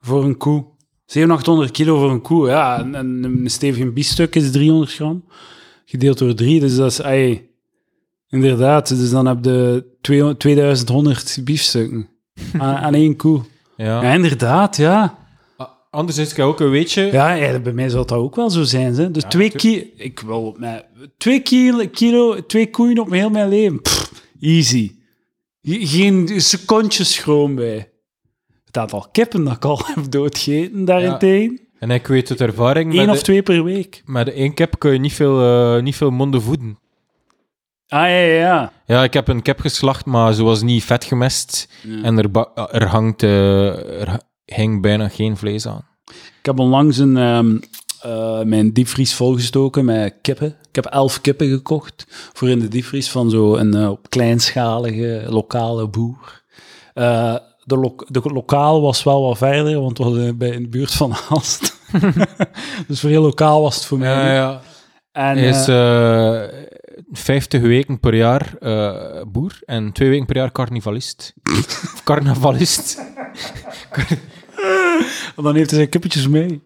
voor 0.02 0.24
een 0.24 0.38
koe. 0.38 0.66
700, 1.06 1.40
800 1.40 1.72
kilo 1.72 2.00
voor 2.00 2.12
een 2.12 2.22
koe. 2.22 2.48
Ja, 2.48 2.80
en, 2.80 2.96
en 2.96 3.24
een 3.24 3.50
stevige 3.50 3.92
biefstuk 3.92 4.36
is 4.36 4.52
300 4.52 4.92
gram. 4.94 5.24
gedeeld 5.86 6.18
door 6.18 6.34
drie. 6.34 6.60
Dus 6.60 6.76
dat 6.76 6.92
is, 6.92 7.00
ey, 7.00 7.50
inderdaad, 8.30 8.88
dus 8.88 9.10
dan 9.10 9.26
heb 9.26 9.46
je 9.46 9.86
twee- 10.02 10.38
2100 10.38 11.38
biefstukken 11.44 12.10
aan, 12.58 12.76
aan 12.76 12.94
één 12.94 13.16
koe. 13.16 13.42
Ja. 13.78 14.02
Ja, 14.04 14.14
inderdaad, 14.14 14.78
ja. 14.78 15.24
Anderzijds 15.90 16.34
kan 16.34 16.46
je 16.46 16.52
ook 16.52 16.60
een 16.60 16.70
weetje... 16.70 17.02
Ja, 17.12 17.32
ja, 17.34 17.60
bij 17.60 17.74
mij 17.74 17.90
zou 17.90 18.06
dat 18.06 18.18
ook 18.18 18.36
wel 18.36 18.50
zo 18.50 18.64
zijn. 18.64 18.94
Hè. 18.96 19.12
Dus 19.12 19.24
Ja, 19.24 19.30
twee, 19.30 19.50
ki 19.50 19.94
ik 19.98 20.20
wil, 20.20 20.56
met 20.60 20.86
twee 21.18 21.40
kilo, 21.40 21.88
kilo, 21.92 22.46
twee 22.46 22.70
koeien 22.70 23.00
op 23.00 23.10
heel 23.12 23.30
mijn 23.30 23.50
leven. 23.50 23.82
Pff, 23.82 24.12
easy. 24.40 24.92
Ge- 25.62 25.88
Geen 25.88 26.42
secondjes 26.42 27.14
schroom 27.14 27.56
bij. 27.56 27.90
Het 28.76 28.84
aantal 28.84 29.08
kippen 29.12 29.44
dat 29.44 29.56
ik 29.56 29.66
al 29.66 29.82
heb 29.94 30.12
doodgegeten, 30.12 30.86
daarentegen. 30.86 31.60
En 31.80 31.92
ik 31.92 32.08
weet 32.08 32.30
uit 32.30 32.42
ervaring, 32.42 32.94
Eén 33.00 33.10
of 33.10 33.18
de- 33.18 33.24
twee 33.24 33.44
per 33.44 33.64
week. 33.64 34.02
met 34.06 34.32
één 34.34 34.54
kip 34.54 34.80
kun 34.80 34.92
je 34.94 35.00
niet 35.00 35.14
veel, 35.14 35.42
eh, 35.76 35.84
niet 35.84 35.96
veel 35.96 36.10
monden 36.10 36.42
voeden. 36.42 36.80
Ah, 37.88 38.00
ja, 38.02 38.08
ja, 38.08 38.34
ja. 38.40 38.72
Ja, 38.86 39.04
ik 39.04 39.14
heb 39.14 39.28
een 39.28 39.42
kip 39.42 39.60
geslacht, 39.60 40.06
maar 40.06 40.34
ze 40.34 40.44
was 40.44 40.62
niet 40.62 40.84
vet 40.84 41.04
gemest. 41.04 41.68
Ja. 41.84 42.02
En 42.04 42.18
er, 42.18 42.32
ba- 42.32 42.52
er, 42.72 42.88
hangt, 42.88 43.24
eh, 43.24 44.02
er 44.02 44.20
hing 44.46 44.82
bijna 44.82 45.08
geen 45.10 45.38
vlees 45.38 45.68
aan. 45.68 45.86
Ik 46.40 46.46
heb 46.46 46.60
onlangs 46.60 46.98
een, 46.98 47.18
ehm, 47.18 47.58
eh, 48.02 48.42
mijn 48.42 48.74
diepvries 48.74 49.14
volgestoken 49.14 49.86
met 49.86 50.16
kippen. 50.22 50.48
Ik 50.70 50.76
heb 50.76 50.86
elf 50.86 51.22
kippen 51.22 51.48
gekocht 51.50 52.06
voor 52.34 52.50
in 52.50 52.60
de 52.60 52.68
diepvries 52.68 53.10
van 53.12 53.30
zo'n 53.30 53.76
eh, 53.76 53.92
kleinschalige 54.10 55.26
lokale 55.30 55.88
boer. 55.90 56.44
De, 57.68 57.78
lo 57.78 57.96
de 58.08 58.22
lokaal 58.24 58.82
was 58.82 59.04
wel 59.04 59.22
wat 59.22 59.38
verder, 59.38 59.82
want 59.82 59.98
was 59.98 60.18
eh, 60.18 60.34
bij, 60.34 60.50
in 60.50 60.62
de 60.62 60.70
buurt 60.70 60.92
van 60.92 61.14
Aalst. 61.30 61.76
dus 62.88 63.00
voor 63.00 63.10
heel 63.10 63.22
lokaal 63.22 63.62
was 63.62 63.76
het 63.76 63.86
voor 63.86 63.98
mij. 63.98 64.10
Ja, 64.10 64.34
ja. 64.34 64.62
En, 65.12 65.38
Hij 65.38 65.48
is 65.48 65.68
eh, 65.68 66.44
eh 66.44 66.50
50 67.12 67.62
weken 67.62 68.00
per 68.00 68.16
jaar 68.16 68.56
eh, 68.60 69.22
boer 69.28 69.60
en 69.66 69.92
twee 69.92 70.10
weken 70.10 70.26
per 70.26 70.36
jaar 70.36 70.52
carnivalist. 70.52 71.34
Of 71.44 72.02
carnavalist. 72.04 73.02
dan 75.36 75.56
heeft 75.56 75.70
hij 75.70 75.80
zijn 75.80 75.90
kippetjes 75.90 76.28
mee. 76.28 76.62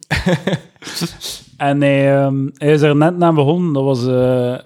en 1.57 1.81
hij, 1.81 2.15
ehm, 2.15 2.47
hij 2.53 2.71
is 2.71 2.81
er 2.81 2.95
net 2.95 3.17
na 3.17 3.33
begonnen. 3.33 3.73
Dat, 3.73 3.83
was, 3.83 4.05
eh, 4.05 4.57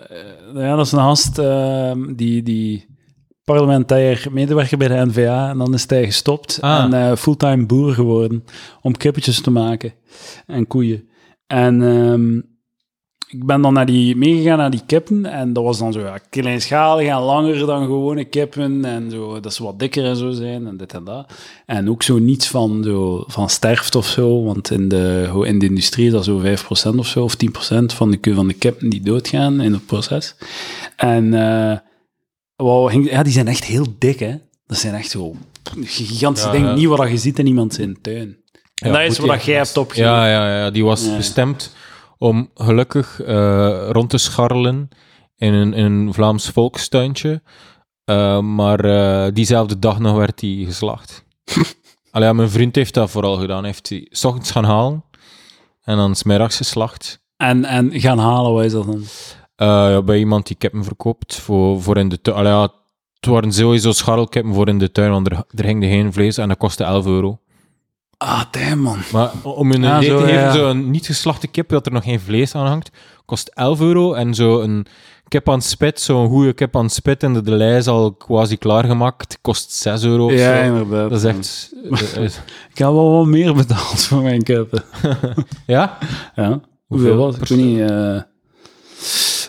ja, 0.54 0.76
dat 0.76 0.86
is 0.86 0.92
een 0.92 1.00
gast 1.00 1.38
ehm, 1.38 2.14
die, 2.16 2.44
die 2.44 2.88
parlementair 3.44 4.28
medewerker 4.32 4.78
bij 4.78 4.88
de 4.88 5.06
NVA. 5.06 5.50
En 5.50 5.58
dan 5.58 5.74
is 5.74 5.90
hij 5.90 6.06
gestopt 6.06 6.58
Ah. 6.62 6.84
en 6.84 6.94
eh, 6.94 7.16
fulltime 7.16 7.66
boer 7.66 7.94
geworden 7.94 8.44
om 8.82 8.98
kippetjes 8.98 9.42
te 9.42 9.52
maken 9.52 9.94
en 10.48 10.68
koeien. 10.68 11.08
En 11.48 11.82
ehm, 11.82 12.38
ik 13.28 13.46
ben 13.46 13.62
dan 13.62 13.74
naar 13.74 13.86
die, 13.86 14.16
meegegaan 14.16 14.58
naar 14.58 14.72
die 14.72 14.84
kippen 14.86 15.26
en 15.26 15.54
dat 15.54 15.64
was 15.64 15.78
dan 15.80 15.94
zo 15.94 16.00
ja, 16.00 16.18
kleinschalig 16.30 17.08
en 17.08 17.20
langer 17.20 17.66
dan 17.66 17.86
gewone 17.86 18.24
kippen 18.24 18.86
en 18.86 19.12
zo, 19.12 19.40
dat 19.40 19.54
ze 19.54 19.64
wat 19.64 19.80
dikker 19.80 20.06
en 20.06 20.16
zo 20.16 20.32
zijn 20.32 20.68
en 20.68 20.78
dit 20.78 20.94
en 20.94 21.04
dat. 21.04 21.34
En 21.66 21.90
ook 21.90 22.04
zo 22.04 22.20
niets 22.20 22.48
van, 22.48 22.84
zo, 22.84 23.24
van 23.28 23.50
sterft 23.50 23.96
of 23.96 24.08
zo, 24.08 24.44
want 24.44 24.72
in 24.72 24.88
de, 24.88 25.28
hoe 25.32 25.48
in 25.48 25.60
de 25.60 25.66
industrie 25.66 26.06
is 26.06 26.12
dat 26.12 26.24
zo 26.24 26.42
5% 26.94 26.98
of 26.98 27.08
zo, 27.08 27.24
of 27.24 27.36
10% 27.36 27.46
van 27.86 28.12
de, 28.12 28.34
van 28.34 28.48
de 28.48 28.54
kippen 28.54 28.90
die 28.90 29.02
doodgaan 29.02 29.62
in 29.62 29.74
het 29.74 29.86
proces. 29.86 30.36
En 30.96 31.34
eh, 31.34 31.78
wauw, 32.56 32.88
ging- 32.88 33.10
ja, 33.10 33.24
die 33.24 33.34
zijn 33.34 33.48
echt 33.48 33.64
heel 33.64 33.86
dik, 33.98 34.20
hè. 34.20 34.36
Dat 34.66 34.78
zijn 34.78 34.94
echt 34.96 35.10
zo 35.10 35.36
gigantische 35.82 36.48
Ja, 36.48 36.54
dingen, 36.54 36.70
ja. 36.70 36.76
niet 36.76 36.88
wat 36.88 37.10
je 37.10 37.18
ziet 37.18 37.40
in 37.40 37.48
iemand 37.48 37.74
zijn 37.74 38.02
tuin. 38.02 38.38
En 38.82 38.92
dat 38.92 39.02
is 39.02 39.18
wat 39.20 39.44
jij 39.44 39.56
hebt 39.56 39.78
opgegeven. 39.78 40.12
Ja, 40.12 40.28
ja, 40.30 40.58
ja, 40.60 40.70
die 40.72 40.84
was 40.86 41.06
Ja. 41.06 41.16
bestemd 41.16 41.76
om 42.18 42.50
gelukkig 42.56 43.22
eh, 43.22 43.88
rond 43.92 44.10
te 44.10 44.18
scharrelen 44.18 44.90
in 45.36 45.54
een, 45.54 45.74
in 45.74 45.86
een 45.86 46.14
Vlaams 46.14 46.50
volkstuintje. 46.50 47.42
Eh, 48.06 48.40
maar 48.40 48.80
eh, 48.86 49.34
diezelfde 49.34 49.80
dag 49.80 50.00
nog 50.00 50.18
werd 50.18 50.42
hij 50.42 50.64
geslacht. 50.66 51.24
Allee, 52.12 52.28
ja, 52.28 52.34
mijn 52.34 52.50
vriend 52.50 52.76
heeft 52.76 52.94
dat 52.94 53.10
vooral 53.10 53.36
gedaan. 53.38 53.58
Hij 53.58 53.68
heeft 53.68 53.88
die 53.88 54.08
's 54.12 54.24
ochtends 54.24 54.52
gaan 54.52 54.64
halen 54.64 55.04
en 55.84 55.98
dan 55.98 56.16
's 56.16 56.24
middags 56.24 56.58
geslacht. 56.58 57.22
En, 57.38 57.66
en 57.66 58.00
gaan 58.00 58.20
halen, 58.20 58.54
wat 58.54 58.64
is 58.64 58.72
dat 58.72 58.86
dan? 58.86 59.04
Eh, 59.64 59.92
ja, 59.92 60.02
bij 60.02 60.18
iemand 60.20 60.48
die 60.48 60.56
kippen 60.56 60.84
verkoopt 60.84 61.36
voor, 61.36 61.82
voor 61.82 61.98
in 61.98 62.10
de 62.10 62.22
tuin. 62.22 62.38
Allee, 62.38 62.52
ja, 62.52 62.62
het 63.20 63.26
waren 63.26 63.52
sowieso 63.54 63.92
scharrelkippen 63.92 64.54
voor 64.54 64.68
in 64.68 64.80
de 64.80 64.92
tuin, 64.92 65.12
want 65.12 65.28
er, 65.32 65.44
er 65.56 65.66
hing 65.66 65.84
geen 65.84 66.14
vlees 66.14 66.38
en 66.38 66.48
dat 66.48 66.58
kostte 66.58 66.84
11 66.84 67.06
euro. 67.06 67.40
Ah, 68.18 68.42
damn, 68.52 68.82
man. 68.82 68.98
Maar 69.12 69.32
om 69.44 69.72
je 69.72 69.78
een 69.78 69.84
Ja, 69.84 69.98
idee 69.98 70.10
zo, 70.10 70.18
te 70.18 70.24
geven, 70.26 70.40
ja. 70.42 70.52
zo'n 70.52 70.90
niet 70.92 71.06
geslachte 71.06 71.48
kip 71.48 71.70
dat 71.70 71.86
er 71.86 71.92
nog 71.92 72.04
geen 72.04 72.20
vlees 72.20 72.56
aan 72.56 72.66
hangt, 72.68 72.90
kost 73.26 73.48
11 73.54 73.80
euro. 73.82 74.14
En 74.14 74.34
zo'n 74.34 74.86
kip 75.28 75.50
aan 75.50 75.56
het 75.58 75.64
spit, 75.64 76.00
zo'n 76.02 76.28
goede 76.30 76.54
kip 76.54 76.76
aan 76.76 76.84
het 76.84 76.94
spit 76.94 77.24
en 77.24 77.34
de 77.34 77.42
delij 77.42 77.78
is 77.78 77.88
al 77.88 78.14
quasi 78.14 78.58
klaargemaakt, 78.58 79.38
kost 79.42 79.72
6 79.72 80.04
euro 80.04 80.26
of 80.26 80.32
Ja, 80.32 80.56
zo. 80.58 80.64
inderdaad. 80.64 81.10
Dat 81.10 81.20
is 81.20 81.26
echt... 81.26 81.74
eh, 81.92 82.24
eh, 82.24 82.32
Ik 82.72 82.78
heb 82.78 82.88
wel 82.88 83.12
wat 83.12 83.26
meer 83.26 83.54
betaald 83.54 84.02
voor 84.04 84.22
mijn 84.22 84.44
kippen. 84.44 84.84
ja? 85.66 85.98
Ja. 86.36 86.48
Hoeveel 86.48 86.60
Hoeveel 86.88 87.16
was 87.16 87.36
het? 87.38 87.50
Ik 87.50 87.56
weet 87.58 87.66
niet. 87.66 87.80
eh 87.90 88.22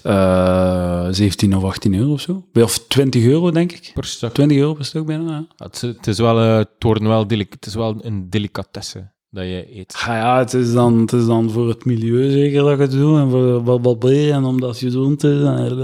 eh 0.05 1.07
17 1.11 1.57
of 1.57 1.65
18 1.65 1.95
euro 1.95 2.13
of 2.13 2.21
zo. 2.21 2.45
Of 2.55 2.79
20 2.89 3.25
euro, 3.25 3.51
denk 3.51 3.73
ik. 3.73 3.91
Per 3.95 4.05
stuk. 4.05 4.33
20 4.33 4.59
euro 4.59 4.75
per 4.75 4.85
stuk 4.85 5.07
bijna. 5.07 5.31
Ja. 5.31 5.65
Het, 5.65 5.75
is- 5.75 5.81
het 5.97 6.07
is 6.07 6.19
wel, 6.19 6.39
eh, 6.41 6.57
het, 6.57 6.99
wel 7.03 7.27
delic- 7.27 7.53
het 7.53 7.67
is 7.67 7.75
wel 7.75 7.97
een 8.01 8.31
delicatesse 8.31 9.13
dat 9.31 9.45
je 9.45 9.79
eet. 9.79 9.95
Ah 9.99 10.07
ja, 10.07 10.39
het 10.39 10.55
is, 10.55 10.73
dan, 10.73 10.99
het 11.01 11.13
is 11.13 11.27
dan 11.27 11.51
voor 11.51 11.69
het 11.69 11.85
milieu 11.85 12.31
zeker 12.31 12.63
dat 12.63 12.73
ik 12.73 12.79
het 12.79 12.91
doe. 12.91 13.19
En 13.19 13.31
voor 13.31 13.63
wat 13.65 13.83
babbelen 13.83 14.33
en 14.33 14.45
omdat 14.45 14.69
het 14.71 14.79
gezond 14.79 15.25
is. 15.25 15.43
En 15.43 15.79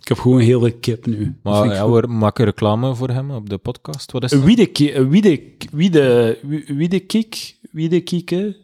ik 0.00 0.08
heb 0.08 0.18
gewoon 0.18 0.40
heel 0.40 0.60
veel 0.60 0.72
kip 0.80 1.06
nu. 1.06 1.36
Maar 1.42 1.74
ja, 1.74 1.90
we 1.90 2.06
maken 2.06 2.44
reclame 2.44 2.94
voor 2.94 3.08
hem 3.08 3.30
op 3.30 3.48
de 3.50 3.58
podcast. 3.58 4.12
Wat 4.12 4.24
is 4.24 4.30
Een 4.32 4.38
dat? 4.38 4.46
Wiedeke, 4.48 4.94
een 4.94 5.08
Wiede, 5.10 5.40
Wiede, 5.72 6.38
Wiedekik, 6.66 7.56
Wiedekieke. 7.70 8.56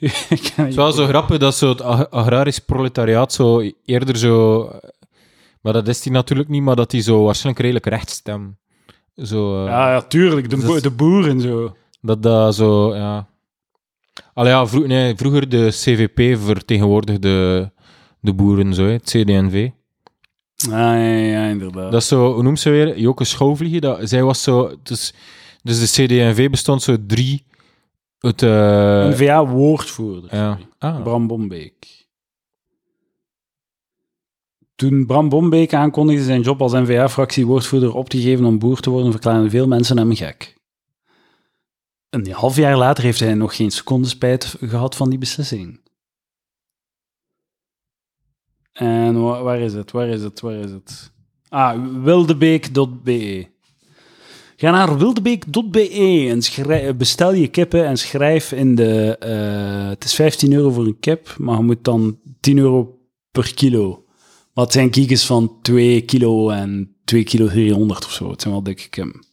Het 0.00 0.68
is 0.68 0.74
wel 0.74 0.92
zo 0.92 1.06
grappig 1.06 1.38
dat 1.38 1.54
zo 1.56 1.68
het 1.68 1.82
ag- 1.82 2.10
agrarisch 2.10 2.58
proletariaat 2.58 3.32
zo 3.32 3.70
eerder 3.84 4.16
zo... 4.16 4.68
Maar 5.60 5.72
dat 5.72 5.88
is 5.88 6.04
hij 6.04 6.12
natuurlijk 6.12 6.48
niet, 6.48 6.62
maar 6.62 6.76
dat 6.76 6.92
hij 6.92 7.00
zo 7.02 7.24
waarschijnlijk 7.24 7.64
redelijk 7.64 7.86
recht 7.86 8.10
stem. 8.10 8.56
Zo, 9.16 9.60
eh, 9.64 9.70
Ja, 9.70 9.90
ja, 9.92 10.00
tuurlijk. 10.02 10.50
De, 10.50 10.56
bo- 10.56 10.74
is- 10.74 10.82
de 10.82 10.90
boeren 10.90 11.40
zo. 11.40 11.76
Dat 12.00 12.22
dat 12.22 12.54
zo, 12.54 12.94
ja... 12.96 13.28
Allee, 14.34 14.52
ja, 14.52 14.66
vro- 14.66 14.86
nee, 14.86 15.16
vroeger 15.16 15.48
de 15.48 15.66
CVP 15.70 16.38
vertegenwoordigde 16.44 17.72
de 18.20 18.34
boeren 18.34 18.74
zo, 18.74 18.82
hè, 18.84 18.90
het 18.92 19.02
CDNV. 19.04 19.68
Ah, 20.64 20.70
ja, 20.78 20.94
ja, 21.06 21.46
inderdaad. 21.46 21.92
Dat 21.92 22.00
is 22.02 22.08
zo, 22.08 22.32
hoe 22.32 22.42
noemt 22.42 22.60
ze 22.60 22.70
weer? 22.70 22.98
Joke 22.98 23.24
Schouwvliegen. 23.24 23.80
Dat, 23.80 23.98
zij 24.02 24.22
was 24.22 24.42
zo... 24.42 24.74
Dus, 24.82 25.14
dus 25.62 25.78
de 25.92 26.02
CDNV 26.04 26.50
bestond 26.50 26.82
zo 26.82 26.96
drie... 27.06 27.44
Het, 28.20 28.42
eh, 28.42 29.04
Een 29.04 29.16
VA-woordvoerder. 29.16 30.34
ja. 30.36 30.58
Ah, 30.78 31.02
Bram 31.02 31.26
Bombeek. 31.26 32.06
Toen 34.74 35.06
Bram 35.06 35.28
Bombeek 35.28 35.74
aankondigde 35.74 36.24
zijn 36.24 36.40
job 36.40 36.60
als 36.62 36.72
NVA-fractiewoordvoerder 36.72 37.94
op 37.94 38.08
te 38.08 38.20
geven 38.20 38.44
om 38.44 38.58
boer 38.58 38.80
te 38.80 38.90
worden, 38.90 39.10
verklaarden 39.10 39.50
veel 39.50 39.66
mensen 39.66 39.96
hem 39.98 40.14
gek. 40.14 40.58
Een 42.10 42.32
half 42.32 42.56
jaar 42.56 42.76
later 42.76 43.04
heeft 43.04 43.20
hij 43.20 43.34
nog 43.34 43.56
geen 43.56 43.70
seconde 43.70 44.08
spijt 44.08 44.56
gehad 44.60 44.96
van 44.96 45.10
die 45.10 45.18
beslissing. 45.18 45.80
En 48.72 49.22
wa- 49.22 49.42
waar 49.42 49.58
is 49.60 49.72
het? 49.72 49.90
Waar 49.90 50.08
is 50.08 50.22
het? 50.22 50.40
Waar 50.40 50.54
is 50.54 50.70
het? 50.70 51.12
Ah, 51.48 51.86
wildebeek.be. 52.02 53.48
Ga 54.60 54.70
naar 54.70 54.98
wildebeek.be 54.98 56.26
en 56.30 56.42
schrij- 56.42 56.96
bestel 56.96 57.32
je 57.34 57.48
kippen 57.48 57.86
en 57.86 57.96
schrijf 57.96 58.52
in 58.52 58.74
de... 58.74 59.16
eh, 59.18 59.88
het 59.88 60.04
is 60.04 60.14
15 60.14 60.52
euro 60.52 60.70
voor 60.70 60.86
een 60.86 60.98
kip, 61.00 61.34
maar 61.38 61.56
je 61.56 61.62
moet 61.62 61.84
dan 61.84 62.18
10 62.40 62.58
euro 62.58 62.98
per 63.30 63.54
kilo. 63.54 64.04
Wat 64.52 64.72
zijn 64.72 64.90
kiekjes 64.90 65.26
van 65.26 65.52
2 65.62 66.00
kilo 66.00 66.50
en 66.50 66.94
2 67.04 67.22
kilo 67.24 67.46
300 67.46 68.04
of 68.04 68.12
zo. 68.12 68.30
Het 68.30 68.40
zijn 68.40 68.54
wel 68.54 68.62
dikke 68.62 68.88
kippen. 68.88 69.24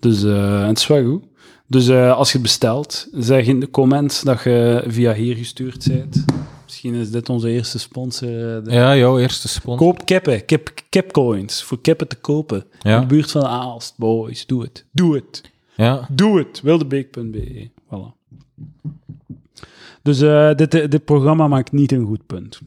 Dus 0.00 0.24
eh, 0.24 0.66
het 0.66 0.78
is 0.78 0.86
wel 0.86 1.04
goed. 1.04 1.22
Dus 1.66 1.88
eh, 1.88 2.16
als 2.16 2.28
je 2.28 2.34
het 2.34 2.42
bestelt, 2.42 3.08
zeg 3.12 3.46
in 3.46 3.60
de 3.60 3.70
comment 3.70 4.24
dat 4.24 4.42
je 4.42 4.84
via 4.86 5.14
hier 5.14 5.36
gestuurd 5.36 5.86
bent. 5.88 6.24
Misschien 6.72 6.94
is 6.94 7.10
dit 7.10 7.28
onze 7.28 7.50
eerste 7.50 7.78
sponsor. 7.78 8.28
eh, 8.56 8.64
de- 8.64 8.70
ja, 8.72 8.96
jouw 8.96 9.18
eerste 9.18 9.48
sponsor. 9.48 9.86
Koop 9.86 10.04
kippen, 10.06 10.44
kip, 10.44 10.70
kipcoins, 10.88 11.62
voor 11.62 11.80
kippen 11.80 12.08
te 12.08 12.16
kopen. 12.16 12.64
Ja. 12.80 12.94
In 12.94 13.00
de 13.00 13.06
buurt 13.06 13.30
van 13.30 13.44
Aalst, 13.46 13.94
boys, 13.98 14.46
doe 14.46 14.62
het. 14.62 14.86
Doe 14.92 15.14
het. 15.14 15.50
Ja. 15.76 16.08
Doe 16.12 16.38
het. 16.38 16.60
Wildebeek.be. 16.60 17.70
Voilà. 17.84 18.20
Dus 20.02 20.20
eh, 20.20 20.54
dit, 20.54 20.70
dit 20.70 21.04
programma 21.04 21.48
maakt 21.48 21.72
niet 21.72 21.92
een 21.92 22.06
goed 22.06 22.26
punt. 22.26 22.60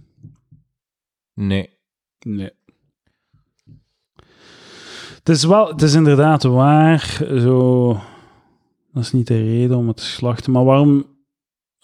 Nee. 1.33 1.69
Nee. 2.19 2.51
Het 5.15 5.29
is 5.29 5.43
wel, 5.43 5.67
het 5.67 5.81
is 5.81 5.93
inderdaad 5.93 6.43
waar, 6.43 7.17
zo, 7.39 7.87
dat 8.93 9.03
is 9.03 9.11
niet 9.11 9.27
de 9.27 9.43
reden 9.43 9.77
om 9.77 9.87
het 9.87 9.97
te 9.97 10.03
slachten, 10.03 10.51
maar 10.51 10.63
waarom 10.63 11.05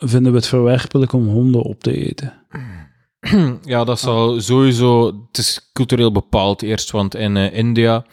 vinden 0.01 0.31
we 0.31 0.37
het 0.37 0.47
verwerpelijk 0.47 1.13
om 1.13 1.27
honden 1.27 1.61
op 1.61 1.83
te 1.83 2.07
eten? 2.07 2.33
ja, 3.73 3.83
dat 3.83 3.99
zal 3.99 4.41
sowieso... 4.41 5.05
Het 5.05 5.37
is 5.37 5.69
cultureel 5.73 6.11
bepaald 6.11 6.61
eerst, 6.61 6.91
want 6.91 7.15
in 7.15 7.37
eh, 7.37 7.53
India 7.57 8.05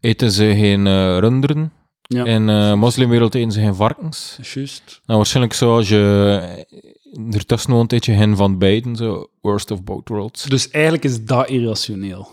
eten 0.00 0.30
ze 0.30 0.54
geen 0.56 0.86
eh, 0.86 1.18
runderen. 1.18 1.72
Ja. 2.02 2.24
In 2.24 2.46
de 2.46 2.74
moslimwereld 2.76 3.34
eten 3.34 3.52
ze 3.52 3.60
geen 3.60 3.74
varkens. 3.74 4.38
Juist. 4.54 5.00
Nou, 5.06 5.18
waarschijnlijk 5.18 5.54
zoals 5.54 5.88
je 5.88 6.66
eh, 7.12 7.34
ertussen 7.34 7.72
woont, 7.72 7.92
eet 7.92 8.04
je 8.04 8.12
hen 8.12 8.36
van 8.36 8.58
beiden. 8.58 8.96
Zo, 8.96 9.26
worst 9.40 9.70
of 9.70 9.84
both 9.84 10.08
worlds. 10.08 10.44
Dus 10.44 10.70
eigenlijk 10.70 11.04
is 11.04 11.24
dat 11.24 11.48
irrationeel. 11.48 12.28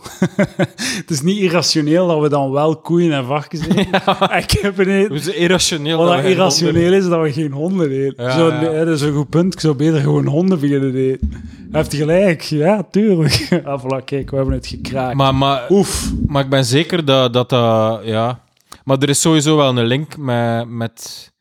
het 1.01 1.09
is 1.09 1.21
niet 1.21 1.37
irrationeel 1.37 2.07
dat 2.07 2.21
we 2.21 2.29
dan 2.29 2.51
wel 2.51 2.77
koeien 2.77 3.11
en 3.11 3.25
varkens 3.25 3.67
eten. 3.67 4.01
Ik 4.43 4.51
heb 4.61 4.77
een... 4.77 4.89
Het 4.89 5.11
is 5.11 5.27
irrationeel. 5.27 5.97
Wat 5.97 6.07
dat 6.07 6.23
irrationeel 6.23 6.93
is, 6.93 7.07
dat 7.07 7.21
we 7.21 7.31
geen 7.31 7.51
honden 7.51 7.91
eten. 7.91 8.23
Ja, 8.23 8.31
zo, 8.31 8.47
ja. 8.47 8.85
dat 8.85 8.95
is 8.95 9.01
een 9.01 9.13
goed 9.13 9.29
punt. 9.29 9.53
Ik 9.53 9.59
zou 9.59 9.75
beter 9.75 9.99
gewoon 9.99 10.25
honden 10.25 10.59
beginnen 10.59 10.95
eten. 10.95 11.29
Hij 11.71 11.81
heeft 11.81 11.95
gelijk. 11.95 12.41
Ja, 12.41 12.83
tuurlijk. 12.91 13.47
ah, 13.65 13.83
voilà, 13.83 14.03
kijk, 14.05 14.29
we 14.29 14.35
hebben 14.35 14.53
het 14.53 14.67
gekraakt. 14.67 15.15
Maar, 15.15 15.35
maar, 15.35 15.65
Oef. 15.69 16.11
maar 16.27 16.43
ik 16.43 16.49
ben 16.49 16.65
zeker 16.65 17.05
dat 17.05 17.33
dat... 17.33 17.49
dat, 17.49 18.01
ja. 18.03 18.41
Maar 18.83 18.97
er 18.97 19.09
is 19.09 19.21
sowieso 19.21 19.55
wel 19.55 19.77
een 19.77 19.85
link 19.85 20.17
met... 20.17 20.69
met 20.69 21.31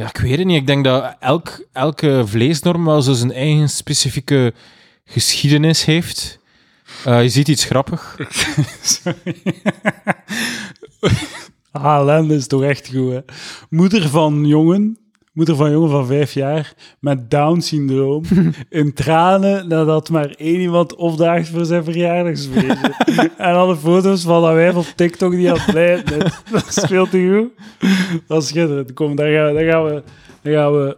ja, 0.00 0.08
ik 0.08 0.16
weet 0.16 0.38
het 0.38 0.46
niet. 0.46 0.56
Ik 0.56 0.66
denk 0.66 0.84
dat 0.84 1.16
elk, 1.18 1.66
elke 1.72 2.22
vleesnorm 2.26 2.84
wel 2.84 3.02
zo 3.02 3.12
zijn 3.12 3.32
eigen 3.32 3.68
specifieke 3.68 4.54
geschiedenis 5.04 5.84
heeft. 5.84 6.38
Eh, 7.04 7.22
je 7.22 7.28
ziet 7.28 7.48
iets 7.48 7.64
grappig. 7.64 8.16
Sorry. 8.82 9.42
HLN 11.70 12.30
is 12.30 12.46
toch 12.46 12.62
echt 12.62 12.88
goed, 12.88 13.12
hè? 13.12 13.20
Moeder 13.68 14.08
van 14.08 14.46
jongen, 14.46 14.98
moeder 15.40 15.58
van 15.58 15.70
jongen 15.70 15.90
van 15.90 16.06
vijf 16.06 16.32
jaar, 16.32 16.74
met 16.98 17.30
Down-syndroom, 17.30 18.24
in 18.68 18.92
tranen 18.92 19.68
nadat 19.68 20.10
maar 20.10 20.30
één 20.30 20.60
iemand 20.60 20.94
opdaagt 20.94 21.48
voor 21.48 21.64
zijn 21.64 21.84
verjaardagsfeestje. 21.84 22.94
en 23.36 23.54
alle 23.54 23.76
foto's 23.76 24.22
van 24.22 24.42
dat 24.42 24.52
wijf 24.52 24.74
op 24.74 24.92
TikTok 24.96 25.32
die 25.32 25.72
leiden 25.72 26.24
is. 26.24 26.32
Dat 26.52 26.66
speelt 26.68 27.10
te 27.10 27.50
goed. 27.80 27.90
Dat 28.26 28.42
is 28.42 28.48
schitterend. 28.48 28.92
Kom, 28.92 29.16
daar 29.16 29.32
gaan 29.32 29.46
we... 29.46 29.54
Daar 29.54 29.72
gaan 29.72 29.84
we, 29.84 30.02
daar 30.42 30.52
gaan 30.52 30.72
we 30.72 30.96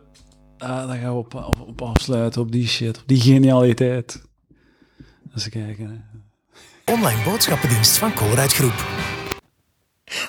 ah, 0.59 0.89
daar 0.89 0.99
gaan 0.99 1.13
we 1.13 1.19
op, 1.19 1.35
op, 1.35 1.61
op 1.67 1.83
afsluiten, 1.83 2.41
op 2.41 2.53
die 2.53 2.69
shit, 2.69 2.99
op 2.99 3.03
die 3.07 3.21
genialiteit. 3.21 4.23
Eens 5.35 5.49
kijken, 5.49 5.87
hè. 5.87 6.93
Online 6.93 7.25
boodschappendienst 7.25 7.99
van 7.99 8.15
Colruyt 8.15 8.53
Groep. 8.53 8.87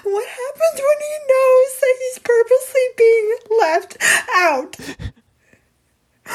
What 0.04 0.26
happens 0.42 0.78
when 0.88 1.00
he 1.08 1.16
knows 1.28 1.80
that 1.80 1.96
he's 2.00 2.20
purposely 2.22 2.88
being 2.96 3.28
left 3.60 3.98
out? 4.36 4.78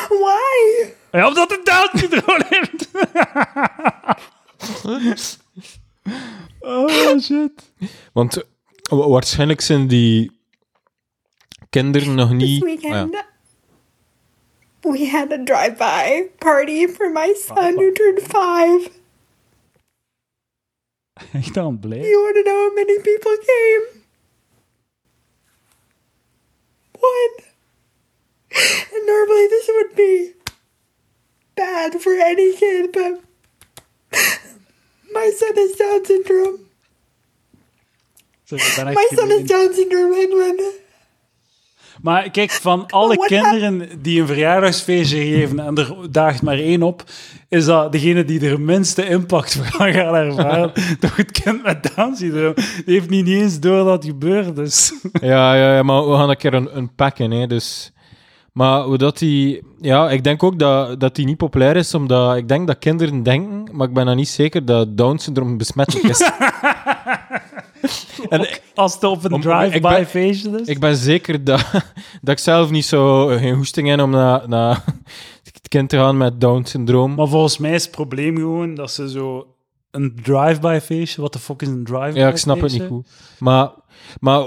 Why? 0.09 0.87
Ja, 1.13 1.27
omdat 1.27 1.51
het 1.51 1.65
Down-syndroom 1.67 2.43
heeft. 2.49 2.89
oh, 6.61 7.19
shit. 7.21 7.73
Want 8.13 8.45
wa- 8.83 9.09
waarschijnlijk 9.09 9.61
zijn 9.61 9.87
die 9.87 10.41
kinderen 11.71 12.15
nog 12.15 12.29
This 12.29 12.37
niet... 12.39 12.63
Ah, 12.63 12.69
weekend, 12.69 13.13
ja. 13.13 13.27
we 14.81 15.09
had 15.11 15.33
a 15.33 15.43
drive-by 15.45 16.23
party 16.39 16.87
for 16.89 17.11
my 17.13 17.35
son 17.47 17.75
who 17.75 17.93
turned 17.93 18.21
five. 18.23 18.91
Echt 21.33 21.57
aan 21.57 21.79
blij. 21.79 21.99
You 21.99 22.23
want 22.23 22.35
to 22.35 22.43
know 22.43 22.69
how 22.69 22.75
many 22.75 23.01
people 23.01 23.37
came? 23.47 24.03
One. 26.93 27.47
And 28.95 29.07
normally 29.07 29.47
this 29.49 29.67
would 29.69 29.95
be 29.95 30.35
bad 31.55 32.01
for 32.01 32.13
any 32.13 32.57
kid, 32.57 32.93
but 32.93 33.21
my 35.13 35.31
son 35.37 35.55
has 35.55 35.77
Down 35.77 36.05
syndrome. 36.05 36.59
Sorry, 38.45 38.63
ik 38.63 38.75
ben 38.77 38.87
echt 38.87 38.97
My 38.97 39.17
son 39.17 39.31
has. 39.31 39.47
Down 39.47 39.75
syndrome, 39.75 40.15
Edwin. 40.15 40.87
Maar 42.03 42.31
kijk, 42.31 42.51
van 42.51 42.87
alle 42.87 43.15
what 43.15 43.27
kinderen 43.27 43.89
die 44.03 44.21
een 44.21 44.27
verjaardagsfeestje 44.27 45.19
geven 45.19 45.59
en 45.59 45.77
er 45.77 45.95
daagt 46.11 46.43
maar 46.43 46.59
één 46.59 46.83
op, 46.83 47.05
is 47.49 47.65
dat 47.65 47.93
degene 47.93 48.25
die 48.25 48.49
er 48.49 48.61
minste 48.61 49.09
impact 49.09 49.55
van 49.73 49.93
gaat 49.93 50.15
ervaren. 50.15 50.73
Toch 51.01 51.17
het 51.17 51.31
kind 51.31 51.63
met 51.63 51.91
Down-syndroom. 51.95 52.55
Die 52.55 52.95
heeft 52.95 53.11
niet 53.11 53.29
eens 53.29 53.61
door 53.61 53.85
dat 53.85 53.93
het 53.93 54.05
gebeurd 54.05 54.59
is. 54.59 54.93
Ja, 55.21 55.55
ja, 55.55 55.75
ja, 55.75 55.83
maar 55.83 56.09
we 56.09 56.17
gaan 56.17 56.31
een 56.31 56.37
keer 56.37 56.55
een, 56.55 56.77
een 56.77 56.95
pakken, 56.95 57.31
hè, 57.31 57.47
dus... 57.47 57.93
Maar 58.59 58.83
hoe 58.83 58.99
dat 58.99 59.19
die... 59.19 59.63
Ja, 59.81 60.11
ik 60.11 60.25
denk 60.25 60.43
ook 60.43 60.59
dat, 60.59 61.01
dat 61.01 61.15
die 61.15 61.27
niet 61.27 61.37
populair 61.37 61.77
is, 61.77 61.95
omdat 61.95 62.37
ik 62.37 62.49
denk 62.49 62.67
dat 62.67 62.79
kinderen 62.79 63.23
denken, 63.23 63.77
maar 63.77 63.89
ik 63.89 63.95
ben 63.95 64.07
dan 64.07 64.17
niet 64.17 64.29
zeker 64.29 64.65
dat 64.65 64.97
Down-syndroom 64.97 65.57
besmettelijk 65.57 66.09
is. 66.09 66.21
en 68.29 68.49
Als 68.75 68.95
het 68.95 69.05
op 69.05 69.25
een 69.25 69.41
drive-by 69.41 70.05
feestje 70.07 70.61
is. 70.61 70.69
ik 70.69 70.81
ben 70.81 70.97
zeker 70.97 71.45
dat, 71.45 71.71
dat 72.23 72.35
ik 72.35 72.39
zelf 72.39 72.71
niet 72.71 72.85
zo 72.85 73.27
geen 73.27 73.55
hoesting 73.55 73.89
heb 73.89 74.01
om 74.01 74.11
naar, 74.11 74.49
naar 74.49 74.85
het 75.45 75.69
kind 75.69 75.89
te 75.89 75.97
gaan 75.97 76.17
met 76.17 76.41
Down-syndroom. 76.41 77.15
Maar 77.15 77.29
volgens 77.29 77.59
mij 77.59 77.75
is 77.75 77.83
het 77.83 77.91
probleem 77.91 78.37
gewoon 78.37 78.75
dat 78.75 78.91
ze 78.91 79.11
zo 79.11 79.47
een 79.91 80.19
drive-by 80.23 80.79
feestje. 80.83 81.21
Wat 81.23 81.33
de 81.33 81.39
fuck 81.39 81.63
is 81.63 81.69
een 81.69 81.85
drive-by 81.85 82.19
Ja, 82.19 82.29
ik 82.29 82.37
snap 82.37 82.61
het 82.61 82.73
niet 82.73 82.83
goed. 82.89 83.09
Maar, 83.39 83.71
maar 84.21 84.43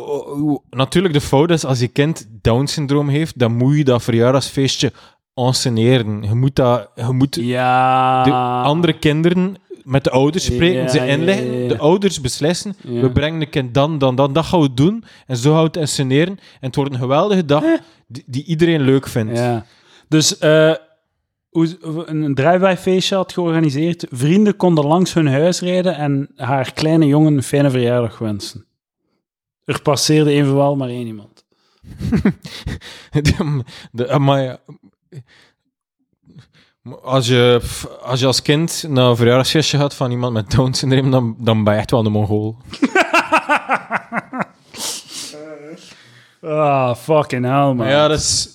natuurlijk, 0.70 1.14
de 1.14 1.22
fout 1.22 1.50
is, 1.50 1.66
als 1.66 1.80
je 1.80 1.88
kind 1.88 2.28
Down-syndroom 2.42 3.10
heeft, 3.10 3.40
dan 3.40 3.56
moet 3.56 3.78
je 3.78 3.84
dat 3.84 4.04
verjaardagsfeestje 4.04 4.92
enceneren. 5.34 6.24
Je 6.24 6.36
moet, 6.36 6.56
dat, 6.56 6.90
je 6.96 7.12
moet 7.12 7.36
Ja. 7.36 8.24
de 8.24 8.32
andere 8.70 8.94
kinderen 8.94 9.56
met 9.84 10.04
de 10.04 10.10
ouders 10.12 10.46
spreken, 10.46 10.82
Ja, 10.82 10.88
ze 10.90 11.08
inleggen, 11.08 11.62
ja, 11.62 11.68
de 11.68 11.78
ouders 11.78 12.22
beslissen, 12.22 12.76
we 12.84 13.12
brengen 13.12 13.40
de 13.40 13.46
kind 13.46 13.74
dan, 13.74 13.98
dan, 13.98 14.16
dan, 14.16 14.34
dat 14.34 14.46
gaan 14.46 14.62
we 14.62 14.74
doen, 14.74 15.04
en 15.28 15.38
zo 15.38 15.52
gaan 15.52 15.60
we 15.60 15.68
het 15.68 15.78
insceneren, 15.78 16.38
en 16.38 16.38
het 16.60 16.76
wordt 16.76 16.94
een 16.94 17.00
geweldige 17.00 17.46
dag 17.46 17.64
die, 18.08 18.24
die 18.28 18.44
iedereen 18.46 18.82
leuk 18.82 19.08
vindt. 19.08 19.38
Ja. 19.38 19.66
Dus 20.08 20.38
eh, 20.38 20.74
een 21.52 22.36
drive-by 22.36 22.76
feestje 22.78 23.16
had 23.16 23.34
georganiseerd. 23.34 24.06
Vrienden 24.10 24.56
konden 24.56 24.86
langs 24.86 25.14
hun 25.14 25.28
huis 25.28 25.60
rijden 25.60 25.96
en 25.96 26.30
haar 26.36 26.74
kleine 26.74 27.06
jongen 27.06 27.34
een 27.34 27.44
fijne 27.44 27.70
verjaardag 27.70 28.18
wensen. 28.18 28.66
Er 29.64 29.82
passeerde 29.82 30.32
evenwel 30.32 30.76
maar 30.76 30.90
één 30.90 31.08
iemand. 31.08 31.46
de, 33.12 33.64
de, 33.92 34.10
amai, 34.10 34.58
als, 37.02 37.28
je, 37.28 37.62
als 38.02 38.20
je 38.20 38.26
als 38.26 38.42
kind 38.42 38.86
naar 38.88 39.10
een 39.10 39.16
verjaardagsfeestje 39.16 39.78
gaat 39.78 39.96
van 39.96 40.12
iemand 40.12 40.34
met 40.34 40.52
Down-syndroom, 40.52 41.12
dan, 41.12 41.36
dan 41.40 41.64
ben 41.64 41.74
je 41.74 41.80
echt 41.80 41.92
wel 41.92 42.06
een 42.06 42.12
mongool. 42.12 42.58
Ah, 46.44 46.96
fucking 46.96 47.46
hell, 47.46 47.54
man. 47.54 47.76
Maar 47.76 47.90
ja, 47.90 48.08
dat 48.08 48.20
is... 48.20 48.50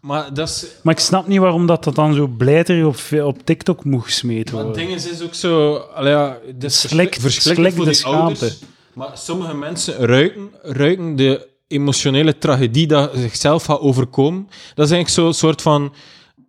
Maar 0.00 0.34
dat 0.34 0.48
is... 0.48 0.66
Maar 0.82 0.94
ik 0.94 1.00
snap 1.00 1.26
niet 1.26 1.38
waarom 1.38 1.66
dat, 1.66 1.84
dat 1.84 1.94
dan 1.94 2.14
zo 2.14 2.26
blijter 2.26 2.86
op, 2.86 2.96
op 3.22 3.44
TikTok 3.46 3.84
moet 3.84 4.04
gesmeten 4.04 4.54
Maar 4.54 4.64
het 4.64 4.74
worden. 4.76 4.88
ding 4.88 4.98
is, 5.04 5.10
is 5.10 5.22
ook 5.22 5.34
zo... 5.34 5.74
Allee, 5.76 6.12
ja, 6.12 6.38
het 6.46 6.56
verschrik- 6.60 7.14
verschrikkelijk 7.20 7.74
voor 7.74 7.84
de 7.84 7.90
die 7.90 8.04
ouders. 8.04 8.38
schaamte. 8.38 8.64
Maar 8.92 9.10
sommige 9.18 9.54
mensen 9.54 9.94
ruiken, 9.94 10.50
ruiken 10.62 11.16
de 11.16 11.48
emotionele 11.66 12.38
tragedie 12.38 12.86
dat 12.86 13.10
zichzelf 13.14 13.64
gaat 13.64 13.80
overkomen. 13.80 14.44
Dat 14.74 14.86
is 14.86 14.92
eigenlijk 14.92 15.08
zo'n 15.08 15.34
soort 15.34 15.62
van 15.62 15.94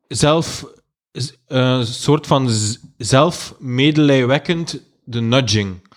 zelf... 0.08 0.66
z- 1.12 1.32
eh, 1.48 1.82
soort 1.84 2.28
van 2.28 2.50
zelfmedelijwekkend 2.98 4.82
de 5.04 5.22
nudging. 5.22 5.88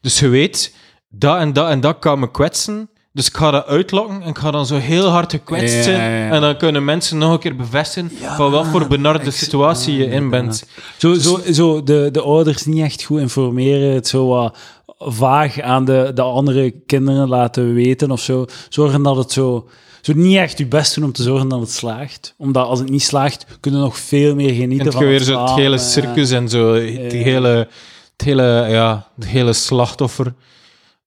Dus 0.00 0.18
je 0.18 0.28
weet, 0.28 0.74
dat 1.08 1.38
en 1.38 1.52
dat 1.52 1.68
en 1.68 1.80
dat 1.80 1.98
kan 1.98 2.18
me 2.18 2.30
kwetsen. 2.30 2.90
Dus 3.12 3.26
ik 3.26 3.36
ga 3.36 3.50
dat 3.50 3.66
uitlokken 3.66 4.22
en 4.22 4.28
ik 4.28 4.38
ga 4.38 4.50
dan 4.50 4.66
zo 4.66 4.76
heel 4.76 5.06
hard 5.06 5.30
gekwetst 5.30 5.74
Ja, 5.76 5.82
zijn. 5.82 5.96
ja, 6.12 6.24
ja. 6.26 6.30
En 6.30 6.40
dan 6.40 6.56
kunnen 6.56 6.84
mensen 6.84 7.18
nog 7.18 7.32
een 7.32 7.38
keer 7.38 7.56
bevestigen 7.56 8.10
van 8.36 8.50
wat 8.50 8.66
voor 8.66 8.86
benarde 8.86 9.30
situatie 9.30 9.96
je 9.96 10.04
in 10.06 10.30
bent. 10.30 10.64
Zo, 10.98 11.14
zo, 11.14 11.40
zo 11.52 11.82
de, 11.82 12.08
de 12.12 12.20
ouders 12.20 12.64
niet 12.66 12.82
echt 12.84 13.02
goed 13.02 13.20
informeren, 13.20 13.94
het 13.94 14.08
zo 14.08 14.26
wat 14.26 14.56
vaag 14.98 15.60
aan 15.60 15.84
de, 15.84 16.10
de 16.14 16.22
andere 16.22 16.70
kinderen 16.86 17.28
laten 17.28 17.74
weten 17.74 18.10
of 18.10 18.20
zo. 18.20 18.44
Zorgen 18.68 19.02
dat 19.02 19.16
het 19.16 19.32
zo, 19.32 19.68
zo 20.00 20.12
niet 20.12 20.36
echt 20.36 20.58
je 20.58 20.66
best 20.66 20.94
doen 20.94 21.04
om 21.04 21.12
te 21.12 21.22
zorgen 21.22 21.48
dat 21.48 21.60
het 21.60 21.70
slaagt. 21.70 22.34
Omdat 22.38 22.66
als 22.66 22.78
het 22.78 22.90
niet 22.90 23.02
slaagt, 23.02 23.46
kunnen 23.60 23.80
we 23.80 23.86
nog 23.86 23.98
veel 23.98 24.34
meer 24.34 24.54
genieten 24.54 24.86
En 24.86 24.92
van 24.92 25.00
het, 25.00 25.10
weer 25.10 25.18
het 25.18 25.28
zo 25.28 25.44
het 25.44 25.54
hele 25.54 25.78
circus 25.78 26.30
en 26.30 26.48
zo, 26.48 26.74
het 26.74 27.12
Ja. 27.12 27.18
hele, 27.18 27.68
het 28.16 28.24
hele, 28.26 28.66
ja, 28.68 29.06
het 29.16 29.26
hele 29.26 29.52
slachtoffer 29.52 30.34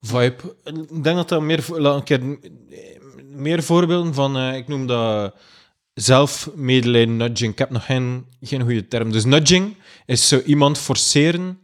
vibe. 0.03 0.55
Ik 0.63 1.03
denk 1.03 1.15
dat 1.15 1.29
dat 1.29 1.41
meer, 1.41 1.65
laat 1.67 1.95
een 1.95 2.03
keer 2.03 2.39
meer 3.35 3.63
voorbeelden 3.63 4.13
van, 4.13 4.37
eh, 4.37 4.55
ik 4.55 4.67
noem 4.67 4.87
dat 4.87 5.35
zelfmedelijden 5.93 7.17
nudging. 7.17 7.51
Ik 7.51 7.59
heb 7.59 7.69
nog 7.69 7.85
geen, 7.85 8.25
geen 8.41 8.61
goede 8.61 8.87
term. 8.87 9.11
Dus 9.11 9.25
nudging 9.25 9.75
is 10.05 10.27
zo 10.27 10.41
iemand 10.45 10.77
forceren 10.77 11.57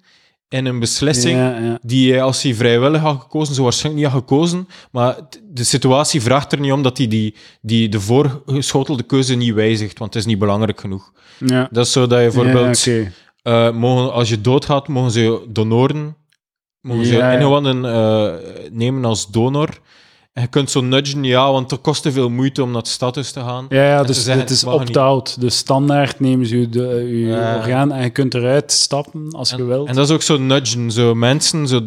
in 0.49 0.66
een 0.66 0.80
beslissing 0.80 1.38
Ja, 1.38 1.57
ja. 1.57 1.80
die 1.82 2.11
hij, 2.11 2.22
als 2.22 2.44
hij 2.44 2.53
vrijwillig 2.53 3.02
had 3.02 3.22
gekozen, 3.22 3.56
zo 3.56 3.64
waarschijnlijk 3.64 4.03
niet 4.03 4.14
had 4.14 4.22
gekozen. 4.22 4.68
Maar 4.91 5.18
de 5.44 5.64
situatie 5.64 6.22
vraagt 6.22 6.52
er 6.52 6.60
niet 6.60 6.72
om 6.72 6.82
dat 6.82 6.98
hij 6.98 7.07
die, 7.07 7.36
die, 7.61 7.90
de 7.90 7.99
voorgeschotelde 7.99 9.03
keuze 9.03 9.36
niet 9.36 9.53
wijzigt, 9.53 9.99
want 9.99 10.14
het 10.14 10.24
is 10.24 10.30
niet 10.30 10.40
belangrijk 10.40 10.80
genoeg. 10.80 11.11
Ja. 11.45 11.68
Dat 11.72 11.86
is 11.86 11.91
zo 11.91 12.07
dat 12.07 12.20
je 12.20 12.24
bijvoorbeeld, 12.24 12.84
Ja, 12.84 13.06
eh, 13.41 13.72
mogen, 13.72 14.14
als 14.14 14.30
je 14.30 14.41
doodgaat, 14.41 14.88
mogen 14.88 15.11
ze 15.11 15.22
je 15.22 15.45
donoren, 15.49 16.16
mogen 16.82 17.06
ze 17.06 17.12
je 17.12 17.18
Ja, 17.18 17.32
ingewanden 17.32 17.86
eh, 17.86 18.34
nemen 18.72 19.06
als 19.06 19.28
donor. 19.32 19.70
En 20.34 20.42
je 20.42 20.48
kunt 20.48 20.72
zo 20.72 20.82
nudgen, 20.82 21.24
ja, 21.24 21.52
want 21.52 21.72
het 21.72 21.82
kost 21.82 22.02
te 22.02 22.12
veel 22.12 22.30
moeite 22.30 22.64
om 22.64 22.68
naar 22.72 22.82
het 22.82 22.88
status 22.88 23.32
te 23.32 23.40
gaan. 23.40 23.66
Ja, 23.70 23.84
ja 23.84 24.00
En 24.00 24.06
dus 24.06 24.24
zeggen, 24.24 24.42
het 24.44 24.52
is 24.52 24.64
opt-out. 24.64 25.42
Dus 25.42 25.58
standaard 25.58 26.20
nemen 26.20 26.46
ze 26.46 26.60
je, 26.60 26.70
de, 26.70 26.82
je 27.10 27.18
Ja. 27.28 27.56
orgaan 27.58 27.92
en 27.92 28.04
je 28.04 28.10
kunt 28.10 28.34
eruit 28.34 28.72
stappen 28.72 29.32
als 29.32 29.50
je 29.50 29.66
wilt. 29.66 29.88
En 29.88 29.96
dat 29.96 30.08
is 30.08 30.14
ook 30.14 30.22
zo 30.22 30.38
nudgen. 30.38 30.92
Zo 30.92 31.16
mensen, 31.16 31.68
zo 31.68 31.82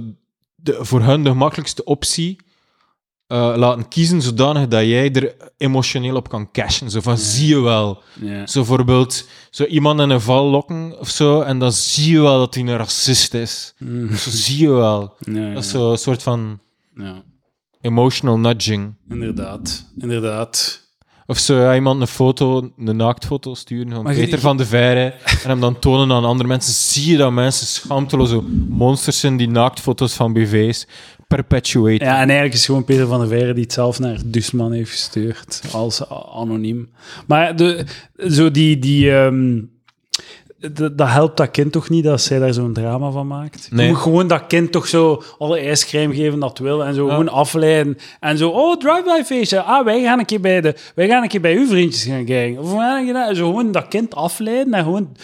de, 0.55 0.77
voor 0.81 1.03
hun 1.03 1.23
de 1.25 1.31
gemakkelijkste 1.31 1.85
optie 1.85 2.37
eh, 3.27 3.53
laten 3.57 3.89
kiezen, 3.89 4.23
zodanig 4.23 4.69
dat 4.69 4.85
jij 4.85 5.13
er 5.13 5.35
emotioneel 5.57 6.17
op 6.17 6.29
kan 6.29 6.51
cashen. 6.51 6.91
Zo 6.91 7.01
van, 7.01 7.19
zie 7.19 7.49
je 7.49 7.61
wel. 7.61 8.03
ja. 8.21 8.47
Zo 8.47 8.59
bijvoorbeeld, 8.61 9.29
zo 9.51 9.65
iemand 9.65 10.01
in 10.01 10.11
een 10.11 10.21
val 10.21 10.45
lokken 10.51 10.99
of 10.99 11.09
zo, 11.09 11.41
en 11.41 11.59
dan 11.59 11.73
zie 11.73 12.13
je 12.13 12.21
wel 12.21 12.39
dat 12.39 12.55
hij 12.55 12.63
een 12.63 12.77
racist 12.77 13.35
is. 13.35 13.75
Zo 14.17 14.31
zie 14.31 14.59
je 14.59 14.71
wel. 14.71 15.15
Mm. 15.25 15.37
Ja, 15.37 15.55
Dat 15.55 15.65
is 15.65 15.71
zo 15.71 15.91
een 15.91 15.99
soort 15.99 16.23
van 16.23 16.61
ja. 16.97 17.23
emotional 17.81 18.39
nudging. 18.39 18.95
Inderdaad, 19.09 19.93
inderdaad. 19.99 20.81
Of 21.27 21.39
zo 21.39 21.73
iemand 21.75 22.01
een 22.01 22.07
foto, 22.07 22.71
een 22.77 22.97
naaktfoto 22.97 23.55
sturen 23.55 23.93
van 23.93 24.05
Peter 24.05 24.41
van 24.41 24.57
de 24.57 24.67
Veire 24.67 25.15
en 25.27 25.49
hem 25.49 25.61
dan 25.61 25.79
tonen 25.79 26.17
aan 26.17 26.25
andere 26.25 26.49
mensen. 26.49 26.73
Zie 26.73 27.11
je 27.11 27.17
dat 27.17 27.33
mensen 27.33 27.67
schaamteloze 27.67 28.41
monsters 28.69 29.21
zijn 29.21 29.37
die 29.37 29.49
naaktfoto's 29.49 30.13
van 30.15 30.33
BV's 30.33 30.87
perpetuate. 31.37 32.05
Ja, 32.05 32.13
en 32.13 32.29
eigenlijk 32.29 32.53
is 32.53 32.59
het 32.59 32.67
gewoon 32.67 32.85
Peter 32.85 33.07
van 33.07 33.19
der 33.19 33.29
Veire 33.29 33.53
die 33.53 33.63
het 33.63 33.73
zelf 33.73 33.99
naar 33.99 34.19
Dusman 34.25 34.73
heeft 34.73 34.91
gestuurd, 34.91 35.63
als 35.73 36.09
anoniem. 36.35 36.91
Maar 37.27 37.57
de, 37.57 37.85
zo 38.29 38.51
die... 38.51 38.79
die 38.79 39.13
ehm, 39.13 39.61
dat 40.73 41.09
helpt 41.09 41.37
dat 41.37 41.51
kind 41.51 41.73
toch 41.73 41.89
niet, 41.89 42.05
dat 42.05 42.21
zij 42.21 42.39
daar 42.39 42.53
zo'n 42.53 42.73
drama 42.73 43.11
van 43.11 43.27
maakt? 43.27 43.67
Je 43.71 43.75
Nee. 43.75 43.89
moet 43.89 43.99
gewoon 43.99 44.27
dat 44.27 44.47
kind 44.47 44.73
toch 44.73 44.87
zo 44.87 45.23
alle 45.39 45.59
ijscrème 45.59 46.15
geven 46.15 46.39
dat 46.39 46.59
wil 46.59 46.85
en 46.85 46.95
zo 46.95 47.09
gewoon 47.09 47.29
afleiden. 47.29 47.97
En 48.21 48.39
zo, 48.39 48.49
oh, 48.49 48.77
drive-by 48.77 49.23
feestje. 49.25 49.63
Ah, 49.63 49.85
wij 49.85 50.03
gaan 50.03 50.19
een 50.19 50.25
keer 50.25 50.41
bij, 50.41 50.61
de, 50.61 50.75
wij 50.95 51.09
gaan 51.09 51.23
een 51.23 51.29
keer 51.29 51.41
bij 51.41 51.57
uw 51.57 51.67
vriendjes 51.67 52.05
gaan 52.05 52.25
kijken. 52.25 52.63
Of 52.63 52.71
we 52.71 52.77
gaan 52.77 53.07
een 53.07 53.37
zo 53.37 53.47
gewoon 53.47 53.73
dat 53.73 53.89
kind 53.89 54.15
afleiden 54.15 54.75
en 54.75 54.85
gewoon 54.85 55.17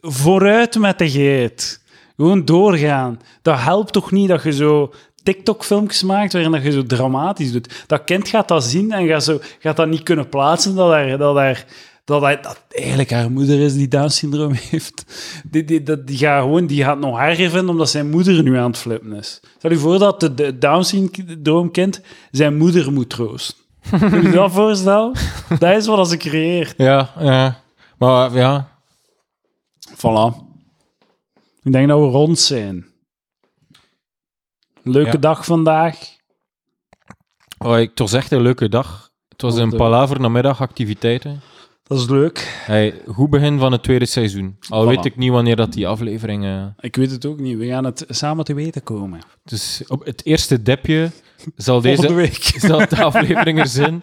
vooruit 0.00 0.78
met 0.78 0.98
de 0.98 1.10
geit. 1.10 1.80
Gewoon 2.16 2.44
doorgaan. 2.44 3.20
Dat 3.42 3.58
helpt 3.58 3.92
toch 3.92 4.10
niet 4.10 4.28
dat 4.28 4.42
je 4.42 4.52
zo 4.52 4.92
TikTok-filmpjes 5.22 6.02
maakt 6.02 6.32
waarin 6.32 6.52
dat 6.52 6.62
je 6.62 6.70
zo 6.70 6.82
dramatisch 6.82 7.52
doet. 7.52 7.84
Dat 7.86 8.04
kind 8.04 8.28
gaat 8.28 8.48
dat 8.48 8.64
zien 8.64 8.92
en 8.92 9.06
gaat, 9.06 9.24
zo, 9.24 9.38
gaat 9.58 9.76
dat 9.76 9.88
niet 9.88 10.02
kunnen 10.02 10.28
plaatsen 10.28 10.74
dat 10.74 10.92
er, 10.92 11.18
dat 11.18 11.64
dat, 12.04 12.22
hij, 12.22 12.40
dat 12.40 12.64
eigenlijk 12.68 13.10
haar 13.10 13.30
moeder 13.30 13.60
is 13.60 13.74
die 13.74 13.88
Down-syndroom 13.88 14.52
heeft. 14.70 15.04
Die, 15.50 15.64
die, 15.64 15.82
dat, 15.82 16.06
die, 16.06 16.18
gaat 16.18 16.42
gewoon, 16.42 16.66
die 16.66 16.84
gaat 16.84 16.98
nog 16.98 17.18
erger 17.18 17.50
vinden 17.50 17.68
omdat 17.68 17.90
zijn 17.90 18.10
moeder 18.10 18.42
nu 18.42 18.56
aan 18.56 18.70
het 18.70 18.78
flippen 18.78 19.12
is. 19.12 19.40
Stel 19.58 19.70
je 19.70 19.78
voor 19.78 19.98
dat 19.98 20.20
de, 20.20 20.58
Down-syndroom-kind 20.58 22.00
zijn 22.30 22.56
moeder 22.56 22.92
moet 22.92 23.10
troosten. 23.10 23.56
Kun 23.90 24.22
je 24.22 24.22
je 24.22 24.30
dat 24.30 24.52
voorstellen? 24.52 25.12
Dat 25.58 25.76
is 25.76 25.86
wat 25.86 26.08
ze 26.08 26.16
creëert. 26.16 26.74
Ja, 26.76 27.10
ja. 27.18 27.62
Maar 27.98 28.34
ja, 28.34 28.70
Voilà. 30.00 30.34
Ik 31.62 31.72
denk 31.72 31.88
dat 31.88 31.98
we 31.98 32.06
rond 32.06 32.38
zijn. 32.38 32.89
Leuke 34.82 35.10
Ja. 35.12 35.16
dag 35.18 35.44
vandaag. 35.44 35.98
oh, 37.58 37.78
ik, 37.78 37.88
het 37.90 37.98
was 37.98 38.12
echt 38.12 38.30
een 38.32 38.40
leuke 38.42 38.68
dag. 38.68 39.10
Het 39.28 39.42
was 39.42 39.56
een 39.56 39.70
eh, 39.72 39.78
palaver 39.78 40.20
namiddag 40.20 40.60
activiteiten. 40.60 41.40
Dat 41.82 41.98
is 41.98 42.08
leuk. 42.08 42.62
Hey, 42.64 43.00
goed 43.06 43.30
begin 43.30 43.58
van 43.58 43.72
het 43.72 43.82
tweede 43.82 44.06
seizoen. 44.06 44.56
Al 44.68 44.84
Voilà. 44.84 44.88
weet 44.88 45.04
ik 45.04 45.16
niet 45.16 45.30
wanneer 45.30 45.56
dat 45.56 45.72
die 45.72 45.88
aflevering... 45.88 46.44
eh, 46.44 46.64
Ik 46.78 46.96
weet 46.96 47.10
het 47.10 47.26
ook 47.26 47.40
niet. 47.40 47.58
We 47.58 47.66
gaan 47.66 47.84
het 47.84 48.04
samen 48.08 48.44
te 48.44 48.54
weten 48.54 48.82
komen. 48.82 49.20
dus 49.44 49.82
op 49.88 50.04
het 50.04 50.24
eerste 50.26 50.62
depje 50.62 51.10
zal 51.56 51.82
Volgende 51.82 52.02
deze 52.06 52.14
week. 52.14 52.42
zal 52.70 52.78
de 52.88 53.04
aflevering 53.04 53.58
er 53.58 53.66
zijn. 53.66 54.02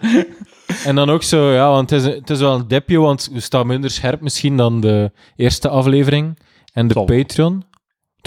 En 0.86 0.95
dan 0.95 1.10
ook 1.10 1.24
zo, 1.24 1.52
ja, 1.54 1.70
want 1.70 1.90
het 1.90 2.02
is, 2.06 2.14
het 2.16 2.30
is 2.30 2.40
wel 2.40 2.56
een 2.56 2.68
depje, 2.68 2.99
want 2.99 3.30
we 3.34 3.40
staan 3.40 3.68
minder 3.68 3.90
scherp 3.90 4.22
misschien 4.22 4.58
dan 4.58 4.82
de 4.82 5.12
eerste 5.36 5.70
aflevering. 5.70 6.40
En 6.74 6.88
de. 6.88 6.94
Patreon. 6.94 7.64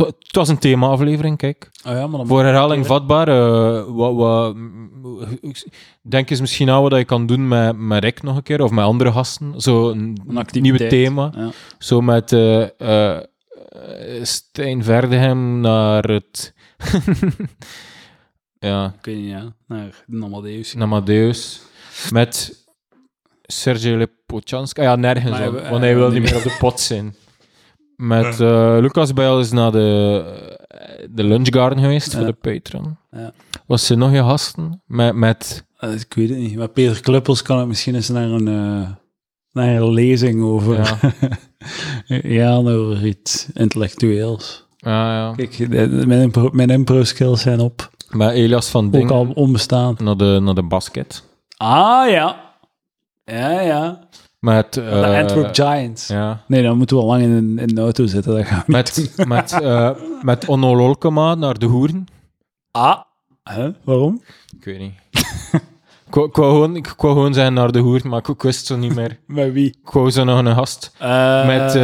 Het 0.00 0.08
wa- 0.08 0.14
Het 0.26 0.36
was 0.36 0.48
een 0.48 0.58
thema-aflevering, 0.58 1.36
kijk. 1.36 1.70
Oh 1.86 1.92
ja, 1.92 2.06
maar 2.06 2.18
dan 2.18 2.26
Voor 2.26 2.44
herhaling 2.44 2.86
vatbaar. 2.86 3.28
eh, 3.28 3.84
wat, 3.88 4.56
denk 6.02 6.30
eens 6.30 6.40
misschien 6.40 6.70
aan 6.70 6.82
wat 6.82 6.96
je 6.96 7.04
kan 7.04 7.26
doen 7.26 7.48
met, 7.48 7.76
met 7.76 8.02
Rick 8.02 8.22
nog 8.22 8.36
een 8.36 8.42
keer, 8.42 8.62
of 8.62 8.70
met 8.70 8.84
andere 8.84 9.12
gasten. 9.12 9.60
Zo 9.60 9.90
een, 9.90 10.16
nieuwe 10.52 10.86
thema. 10.86 11.32
Ja. 11.36 11.50
Zo 11.78 12.00
met 12.00 12.32
eh, 12.32 13.18
Stijn 14.22 14.84
Verdehem 14.84 15.60
naar 15.60 16.04
het... 16.04 16.54
ja, 18.58 18.94
Ik 18.98 19.04
weet 19.04 19.16
niet, 19.16 19.28
ja. 19.28 19.52
Naar 19.66 20.04
de 20.06 20.24
Amadeus. 20.24 20.74
naar 20.74 20.82
Amadeus. 20.82 21.60
Met 22.10 22.64
Sergej 23.42 23.94
Lepochansk. 23.96 24.78
Ah 24.78 24.84
ja, 24.84 24.96
nergens, 24.96 25.38
want 25.68 25.80
hij 25.82 25.94
wil 25.96 26.10
niet 26.10 26.22
meer 26.22 26.36
op 26.36 26.42
de 26.42 26.56
pot 26.58 26.80
zijn. 26.80 27.14
Met 28.00 28.40
eh, 28.40 28.76
Lucas 28.80 29.12
Bijl 29.12 29.40
is 29.40 29.50
naar 29.50 29.72
de, 29.72 30.24
de 31.10 31.24
Lunchgarden 31.24 31.78
geweest 31.78 32.14
voor 32.14 32.24
de 32.26 32.32
Patreon. 32.32 32.96
Ja. 33.10 33.32
Was 33.66 33.90
er 33.90 33.96
nog 33.96 34.12
je 34.12 34.18
gasten? 34.22 34.82
Met, 34.86 35.14
met 35.14 35.64
Eh, 35.78 35.92
ik 35.92 36.14
weet 36.14 36.28
het 36.28 36.38
niet. 36.38 36.56
Maar 36.56 36.68
Peter 36.68 37.00
Kluppels 37.00 37.42
kan 37.42 37.58
het 37.58 37.68
misschien 37.68 37.94
eens 37.94 38.08
naar 38.08 38.28
een, 38.30 38.48
eh, 38.48 38.88
naar 39.52 39.68
een 39.76 39.90
lezing 39.92 40.42
over. 40.42 40.76
Ja. 40.76 40.98
Ja, 42.22 42.54
over 42.56 43.06
iets 43.06 43.48
intellectueels. 43.54 44.66
ja, 44.76 45.14
ja. 45.16 45.32
Kijk, 45.36 45.56
de- 45.56 45.68
de- 45.68 46.06
mijn, 46.06 46.20
impro, 46.22 46.48
mijn 46.52 46.70
impro-skills 46.70 47.40
zijn 47.40 47.60
op. 47.60 47.90
met 48.10 48.30
Elias 48.30 48.68
van 48.68 48.86
Ook 48.86 48.92
Ding 48.92 49.10
al 49.10 49.30
onbestaand. 49.34 50.00
naar 50.00 50.16
de, 50.16 50.38
naar 50.42 50.54
de 50.54 50.62
basket. 50.62 51.24
Ah, 51.56 52.10
ja. 52.10 52.36
Ja, 53.24 53.60
ja. 53.60 54.08
Met, 54.40 54.72
De 54.74 54.82
eh, 54.82 55.20
Antwerp 55.20 55.54
Giants. 55.54 56.06
ja. 56.06 56.44
Nee, 56.46 56.62
dan 56.62 56.76
moeten 56.76 56.96
we 56.96 57.02
al 57.02 57.08
lang 57.08 57.22
in, 57.22 57.58
in 57.58 57.74
de 57.74 57.80
auto 57.80 58.06
zitten. 58.06 58.36
Dat 58.36 58.46
gaan 58.46 58.62
we 58.66 58.72
niet 58.72 59.16
Met, 59.16 59.26
met, 59.52 59.62
eh, 59.62 59.90
met 60.22 60.46
Onno 60.48 60.76
Lolkema 60.76 61.34
naar 61.34 61.58
de 61.58 61.66
Hoeren. 61.66 62.06
Ah. 62.70 63.00
Huh? 63.54 63.68
Waarom? 63.84 64.22
Ik 64.58 64.64
weet 64.64 64.78
niet. 64.78 64.94
ik, 66.06 66.14
wou, 66.14 66.28
ik, 66.28 66.36
wou 66.36 66.52
gewoon, 66.52 66.76
ik 66.76 66.94
wou 66.96 67.14
gewoon 67.14 67.34
zijn 67.34 67.54
naar 67.54 67.72
de 67.72 67.78
Hoeren, 67.78 68.08
maar 68.10 68.28
ik, 68.28 68.42
wist 68.42 68.66
zo 68.66 68.76
niet 68.76 68.94
meer. 68.94 69.18
Met 69.26 69.52
wie? 69.52 69.66
Ik 69.82 69.90
wou 69.90 70.10
zo 70.10 70.24
nog 70.24 70.44
een 70.44 70.54
gast. 70.54 70.94
Eh, 70.98 71.46
Met, 71.46 71.74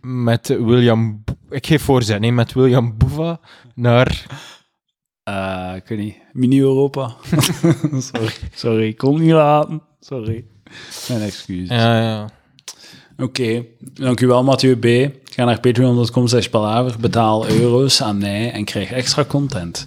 Met 0.00 0.48
William... 0.48 1.24
Ik 1.50 1.66
geef 1.66 1.82
voorzet, 1.82 2.20
nee, 2.20 2.32
met 2.32 2.52
William 2.52 2.96
Boeva 2.96 3.40
naar... 3.74 4.26
ik 5.76 5.88
weet 5.88 5.98
niet. 5.98 6.16
Mini-Europa. 6.32 7.14
sorry. 8.12 8.32
Sorry, 8.54 8.86
ik 8.86 8.96
kon 8.96 9.20
niet 9.20 9.32
laten. 9.32 9.82
Sorry. 10.00 10.44
Mijn 11.08 11.20
excuses. 11.20 11.68
Ja, 11.68 12.00
ja. 12.00 12.30
Oké, 13.16 13.64
dankjewel 13.94 14.44
Mathieu 14.44 14.76
B. 14.76 15.10
Ga 15.24 15.44
naar 15.44 15.60
patreon.com 15.60 16.26
slash 16.26 16.46
palaver, 16.46 17.00
betaal 17.00 17.48
euro's 17.48 18.02
aan 18.02 18.18
mij 18.18 18.52
en 18.52 18.64
krijg 18.64 18.90
extra 18.90 19.24
content. 19.24 19.86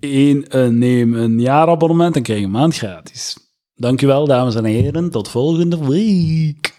Eén, 0.00 0.48
eh, 0.48 0.66
neem 0.66 1.14
een 1.14 1.40
jaarabonnement 1.40 2.16
en 2.16 2.22
krijg 2.22 2.42
een 2.42 2.50
maand 2.50 2.76
gratis. 2.76 3.36
Dankjewel 3.74 4.26
dames 4.26 4.54
en 4.54 4.64
heren, 4.64 5.10
tot 5.10 5.28
volgende 5.28 5.86
week. 5.86 6.74